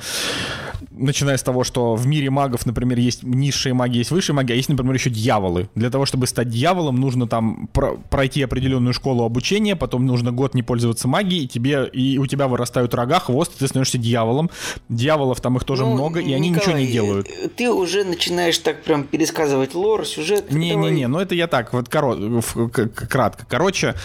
начиная 0.91 1.37
с 1.37 1.43
того, 1.43 1.63
что 1.63 1.95
в 1.95 2.05
мире 2.05 2.29
магов, 2.29 2.65
например, 2.65 2.99
есть 2.99 3.23
низшие 3.23 3.73
маги, 3.73 3.97
есть 3.97 4.11
высшие 4.11 4.35
маги, 4.35 4.51
а 4.51 4.55
есть, 4.55 4.69
например, 4.69 4.93
еще 4.93 5.09
дьяволы. 5.09 5.69
Для 5.75 5.89
того, 5.89 6.05
чтобы 6.05 6.27
стать 6.27 6.49
дьяволом, 6.49 6.95
нужно 6.99 7.27
там 7.27 7.67
про- 7.73 7.95
пройти 8.09 8.41
определенную 8.43 8.93
школу 8.93 9.23
обучения, 9.23 9.75
потом 9.75 10.05
нужно 10.05 10.31
год 10.31 10.53
не 10.53 10.63
пользоваться 10.63 11.07
магией, 11.07 11.45
и 11.45 11.47
тебе 11.47 11.87
и 11.91 12.17
у 12.17 12.27
тебя 12.27 12.47
вырастают 12.47 12.93
рога, 12.93 13.19
хвост, 13.19 13.53
и 13.55 13.59
ты 13.59 13.67
становишься 13.67 13.97
дьяволом. 13.97 14.49
Дьяволов 14.89 15.41
там 15.41 15.57
их 15.57 15.63
тоже 15.63 15.83
Ну, 15.85 15.93
много, 15.93 16.19
и 16.19 16.33
они 16.33 16.49
ничего 16.49 16.77
не 16.77 16.87
делают. 16.87 17.27
э, 17.29 17.49
Ты 17.49 17.71
уже 17.71 18.03
начинаешь 18.03 18.57
так 18.59 18.83
прям 18.83 19.03
пересказывать 19.03 19.73
лор, 19.73 20.05
сюжет. 20.05 20.51
Не-не-не, 20.51 21.07
ну 21.07 21.19
это 21.19 21.35
я 21.35 21.47
так, 21.47 21.73
вот 21.73 21.87
коро- 21.89 22.89
кратко. 22.89 23.45
Короче, 23.49 23.95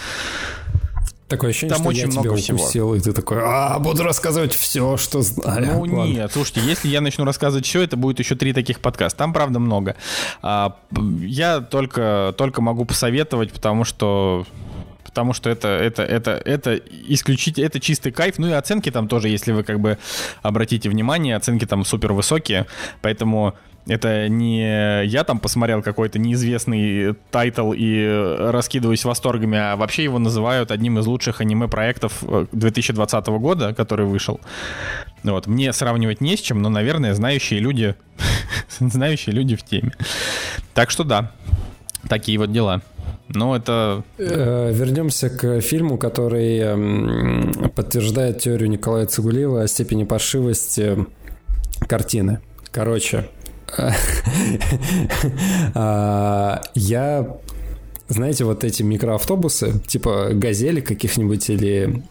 Такое 1.28 1.50
ощущение, 1.50 1.74
Там 1.74 1.82
что 1.82 1.88
очень 1.88 2.00
я 2.02 2.06
тебя 2.06 2.20
много 2.20 2.36
всего. 2.36 2.58
укусил, 2.58 2.94
и 2.94 3.00
ты 3.00 3.12
такой, 3.12 3.38
а, 3.42 3.80
буду 3.80 4.04
рассказывать 4.04 4.54
все, 4.54 4.96
что 4.96 5.22
знаю. 5.22 5.84
Ну 5.84 5.96
Ладно. 5.96 6.12
нет, 6.12 6.30
слушайте, 6.32 6.60
если 6.60 6.86
я 6.88 7.00
начну 7.00 7.24
рассказывать 7.24 7.66
все, 7.66 7.82
это 7.82 7.96
будет 7.96 8.20
еще 8.20 8.36
три 8.36 8.52
таких 8.52 8.78
подкаста. 8.78 9.18
Там 9.18 9.32
правда 9.32 9.58
много. 9.58 9.96
А, 10.40 10.76
я 11.20 11.60
только, 11.60 12.32
только 12.38 12.62
могу 12.62 12.84
посоветовать, 12.84 13.52
потому 13.52 13.84
что 13.84 14.46
потому 15.04 15.32
что 15.32 15.48
это, 15.48 15.68
это, 15.68 16.02
это, 16.02 16.32
это 16.32 16.76
исключительно, 16.76 17.64
это 17.64 17.80
чистый 17.80 18.12
кайф. 18.12 18.38
Ну 18.38 18.48
и 18.48 18.52
оценки 18.52 18.90
там 18.90 19.08
тоже, 19.08 19.30
если 19.30 19.50
вы 19.50 19.62
как 19.62 19.80
бы 19.80 19.96
обратите 20.42 20.90
внимание, 20.90 21.36
оценки 21.36 21.64
там 21.64 21.86
супер 21.86 22.12
высокие, 22.12 22.66
поэтому 23.00 23.54
это 23.86 24.28
не 24.28 25.04
я 25.04 25.24
там 25.24 25.38
посмотрел 25.38 25.82
какой-то 25.82 26.18
неизвестный 26.18 27.14
тайтл 27.30 27.72
и 27.72 28.00
э, 28.00 28.50
раскидываюсь 28.50 29.04
восторгами, 29.04 29.58
а 29.58 29.76
вообще 29.76 30.04
его 30.04 30.18
называют 30.18 30.70
одним 30.70 30.98
из 30.98 31.06
лучших 31.06 31.40
аниме-проектов 31.40 32.22
э, 32.22 32.46
2020 32.52 33.26
года, 33.26 33.74
который 33.74 34.06
вышел. 34.06 34.40
Вот. 35.22 35.46
Мне 35.46 35.72
сравнивать 35.72 36.20
не 36.20 36.36
с 36.36 36.40
чем, 36.40 36.62
но, 36.62 36.68
наверное, 36.68 37.14
знающие 37.14 37.60
люди, 37.60 37.94
знающие 38.80 39.34
люди 39.34 39.54
в 39.56 39.62
теме. 39.62 39.92
Так 40.74 40.90
что 40.90 41.04
да, 41.04 41.32
такие 42.08 42.38
вот 42.38 42.52
дела. 42.52 42.82
Ну, 43.28 43.54
это... 43.54 44.04
Э, 44.18 44.72
Вернемся 44.72 45.30
к 45.30 45.60
фильму, 45.60 45.98
который 45.98 46.58
эм, 46.58 47.70
подтверждает 47.74 48.40
теорию 48.40 48.68
Николая 48.68 49.06
Цигулиева 49.06 49.62
о 49.62 49.68
степени 49.68 50.04
паршивости 50.04 51.06
картины. 51.88 52.40
Короче, 52.70 53.28
я, 56.74 57.36
знаете, 58.08 58.44
вот 58.44 58.64
эти 58.64 58.82
микроавтобусы, 58.82 59.80
типа 59.86 60.30
газели 60.32 60.80
каких-нибудь 60.80 61.50
или 61.50 62.02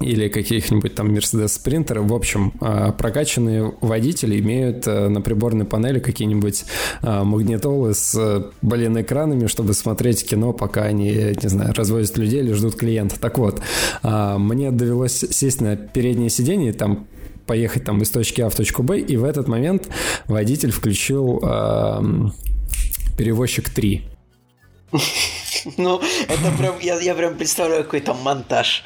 или 0.00 0.28
каких-нибудь 0.28 0.94
там 0.94 1.14
Mercedes 1.14 1.48
Спринтеры. 1.48 2.00
В 2.00 2.14
общем, 2.14 2.54
а, 2.60 2.92
прокачанные 2.92 3.74
водители 3.80 4.40
имеют 4.40 4.84
а, 4.86 5.08
на 5.08 5.20
приборной 5.20 5.66
панели 5.66 5.98
какие-нибудь 5.98 6.64
а, 7.02 7.22
магнитолы 7.22 7.94
с, 7.94 8.50
блин, 8.62 9.00
экранами, 9.00 9.46
чтобы 9.46 9.74
смотреть 9.74 10.26
кино, 10.26 10.54
пока 10.54 10.84
они, 10.84 11.34
не 11.42 11.48
знаю, 11.48 11.74
развозят 11.74 12.16
людей 12.16 12.40
или 12.40 12.52
ждут 12.52 12.76
клиента. 12.76 13.20
Так 13.20 13.38
вот, 13.38 13.60
а, 14.02 14.38
мне 14.38 14.70
довелось 14.70 15.18
сесть 15.18 15.60
на 15.60 15.76
переднее 15.76 16.30
сиденье, 16.30 16.72
там 16.72 17.06
поехать 17.50 17.82
там 17.82 18.00
из 18.00 18.10
точки 18.10 18.40
А 18.42 18.48
в 18.48 18.54
точку 18.54 18.84
Б, 18.84 19.00
и 19.00 19.16
в 19.16 19.24
этот 19.24 19.48
момент 19.48 19.88
водитель 20.28 20.70
включил 20.70 21.40
ам, 21.42 22.32
перевозчик 23.18 23.68
3. 23.68 24.04
Ну, 25.76 26.00
это 26.28 26.50
прям, 26.58 26.78
я, 26.80 26.98
я 27.00 27.14
прям 27.14 27.36
представляю 27.36 27.84
какой-то 27.84 28.14
монтаж. 28.14 28.82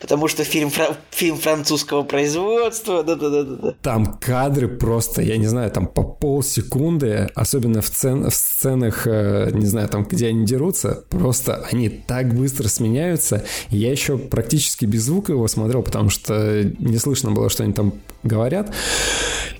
Потому 0.00 0.28
что 0.28 0.44
фильм, 0.44 0.70
фра- 0.70 0.96
фильм 1.10 1.36
французского 1.36 2.02
производства, 2.02 3.02
да-да-да-да. 3.02 3.74
Там 3.82 4.18
кадры 4.18 4.68
просто, 4.68 5.22
я 5.22 5.36
не 5.36 5.46
знаю, 5.46 5.70
там 5.70 5.86
по 5.86 6.02
полсекунды, 6.02 7.28
особенно 7.34 7.80
в, 7.80 7.90
цен, 7.90 8.28
в 8.30 8.34
сценах, 8.34 9.06
э, 9.06 9.50
не 9.52 9.66
знаю, 9.66 9.88
там, 9.88 10.04
где 10.04 10.28
они 10.28 10.44
дерутся, 10.44 11.04
просто 11.10 11.64
они 11.70 11.88
так 11.88 12.34
быстро 12.34 12.68
сменяются. 12.68 13.44
Я 13.70 13.90
еще 13.90 14.18
практически 14.18 14.84
без 14.84 15.04
звука 15.04 15.32
его 15.32 15.46
смотрел, 15.48 15.82
потому 15.82 16.10
что 16.10 16.64
не 16.78 16.98
слышно 16.98 17.30
было, 17.30 17.50
что 17.50 17.62
они 17.62 17.72
там 17.72 17.94
говорят. 18.22 18.72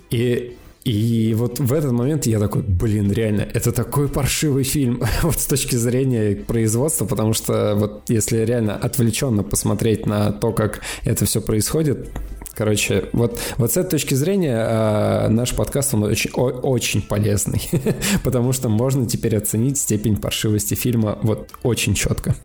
И 0.09 0.56
и 0.87 1.33
вот 1.33 1.59
в 1.59 1.73
этот 1.73 1.91
момент 1.91 2.25
я 2.27 2.39
такой, 2.39 2.61
блин, 2.61 3.11
реально, 3.11 3.41
это 3.41 3.73
такой 3.73 4.07
паршивый 4.07 4.63
фильм, 4.63 5.03
вот 5.21 5.37
с 5.37 5.45
точки 5.45 5.75
зрения 5.75 6.35
производства, 6.35 7.05
потому 7.05 7.33
что 7.33 7.75
вот 7.75 8.03
если 8.07 8.45
реально 8.45 8.75
отвлеченно 8.75 9.43
посмотреть 9.43 10.05
на 10.05 10.31
то, 10.31 10.53
как 10.53 10.79
это 11.03 11.25
все 11.25 11.41
происходит, 11.41 12.09
Короче, 12.57 13.05
вот, 13.13 13.39
вот 13.57 13.71
с 13.71 13.77
этой 13.77 13.91
точки 13.91 14.15
зрения 14.15 14.57
э, 14.57 15.27
наш 15.27 15.53
подкаст 15.53 15.93
он 15.93 16.03
очень, 16.03 16.31
о- 16.33 16.49
очень 16.49 17.03
полезный, 17.03 17.61
потому 18.23 18.51
что 18.51 18.67
можно 18.67 19.05
теперь 19.05 19.37
оценить 19.37 19.77
степень 19.77 20.17
паршивости 20.17 20.73
фильма 20.73 21.19
вот 21.21 21.51
очень 21.61 21.93
четко. 21.93 22.35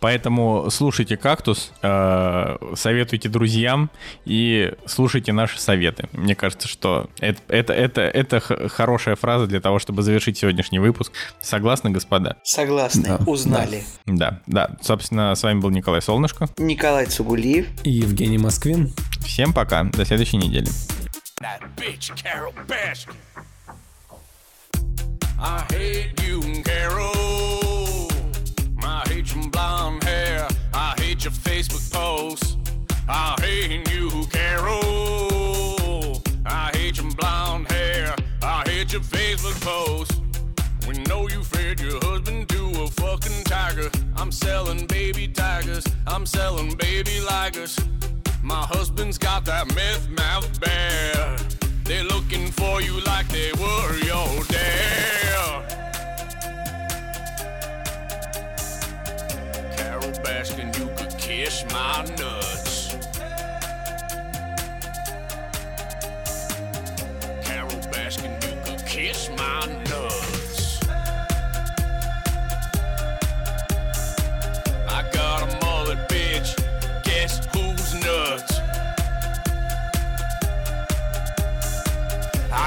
Поэтому 0.00 0.68
слушайте 0.70 1.16
«Кактус», 1.16 1.72
э, 1.82 2.56
советуйте 2.76 3.28
друзьям 3.28 3.90
и 4.24 4.72
слушайте 4.86 5.32
наши 5.32 5.60
советы. 5.60 6.08
Мне 6.12 6.36
кажется, 6.36 6.68
что 6.68 7.10
это, 7.18 7.40
это, 7.48 7.72
это, 7.72 8.02
это 8.02 8.40
хорошая 8.68 9.16
фраза 9.16 9.48
для 9.48 9.60
того, 9.60 9.80
чтобы 9.80 10.02
завершить 10.02 10.38
сегодняшний 10.38 10.78
выпуск. 10.78 11.12
Согласны, 11.40 11.90
господа? 11.90 12.36
Согласны, 12.44 13.02
Да, 13.08 13.20
узнали. 13.26 13.82
Да, 14.06 14.40
да. 14.46 14.76
Собственно, 14.80 15.34
с 15.34 15.42
вами 15.42 15.58
был 15.60 15.70
Николай 15.70 16.02
Солнышко. 16.02 16.48
Николай 16.58 17.06
Цугулиев. 17.06 17.66
И 17.82 17.90
Евгений 17.90 18.38
Москвин. 18.38 18.92
Всем 19.24 19.52
пока. 19.52 19.84
До 19.84 20.04
следующей 20.04 20.36
недели. 20.36 20.68
I 25.40 25.64
hate 25.70 26.20
you, 26.26 26.40
Carol. 26.64 28.10
I 28.82 29.02
hate 29.06 29.32
your 29.32 29.48
blonde 29.50 30.02
hair. 30.02 30.48
I 30.74 30.94
hate 30.98 31.24
your 31.24 31.32
Facebook 31.32 31.92
posts. 31.92 32.56
I 33.08 33.36
hate 33.40 33.88
you, 33.92 34.26
Carol. 34.32 36.20
I 36.44 36.70
hate 36.74 36.96
your 36.98 37.12
blonde 37.14 37.70
hair. 37.70 38.16
I 38.42 38.64
hate 38.66 38.92
your 38.92 39.02
Facebook 39.02 39.60
posts. 39.62 40.20
We 40.88 40.98
know 41.04 41.28
you 41.28 41.44
fed 41.44 41.80
your 41.80 42.00
husband 42.02 42.48
to 42.48 42.82
a 42.82 42.88
fucking 42.88 43.44
tiger. 43.44 43.90
I'm 44.16 44.32
selling 44.32 44.86
baby 44.86 45.28
tigers. 45.28 45.84
I'm 46.06 46.26
selling 46.26 46.74
baby 46.74 47.20
ligers. 47.20 47.78
My 48.48 48.64
husband's 48.64 49.18
got 49.18 49.44
that 49.44 49.66
meth 49.74 50.08
mouth 50.08 50.58
bear. 50.58 51.36
They're 51.84 52.04
looking 52.04 52.50
for 52.50 52.80
you 52.80 52.98
like 53.02 53.28
they 53.28 53.52
were 53.52 53.94
your 53.98 54.42
dad. 54.44 55.64
Carol 59.76 60.12
Baskin, 60.24 60.74
you 60.78 60.86
could 60.96 61.18
kiss 61.18 61.66
my 61.70 62.06
nuts. 62.16 62.96
Carol 67.44 67.80
Baskin, 67.92 68.32
you 68.48 68.56
could 68.64 68.86
kiss 68.86 69.28
my 69.36 69.66
nuts. 69.90 70.80
I 74.88 75.02
got 75.12 75.42
a 75.42 75.46
mullet, 75.62 75.98
bitch. 76.08 76.56
Guess 77.04 77.44
who? 77.52 77.57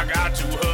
I 0.02 0.06
got 0.06 0.34
to. 0.34 0.71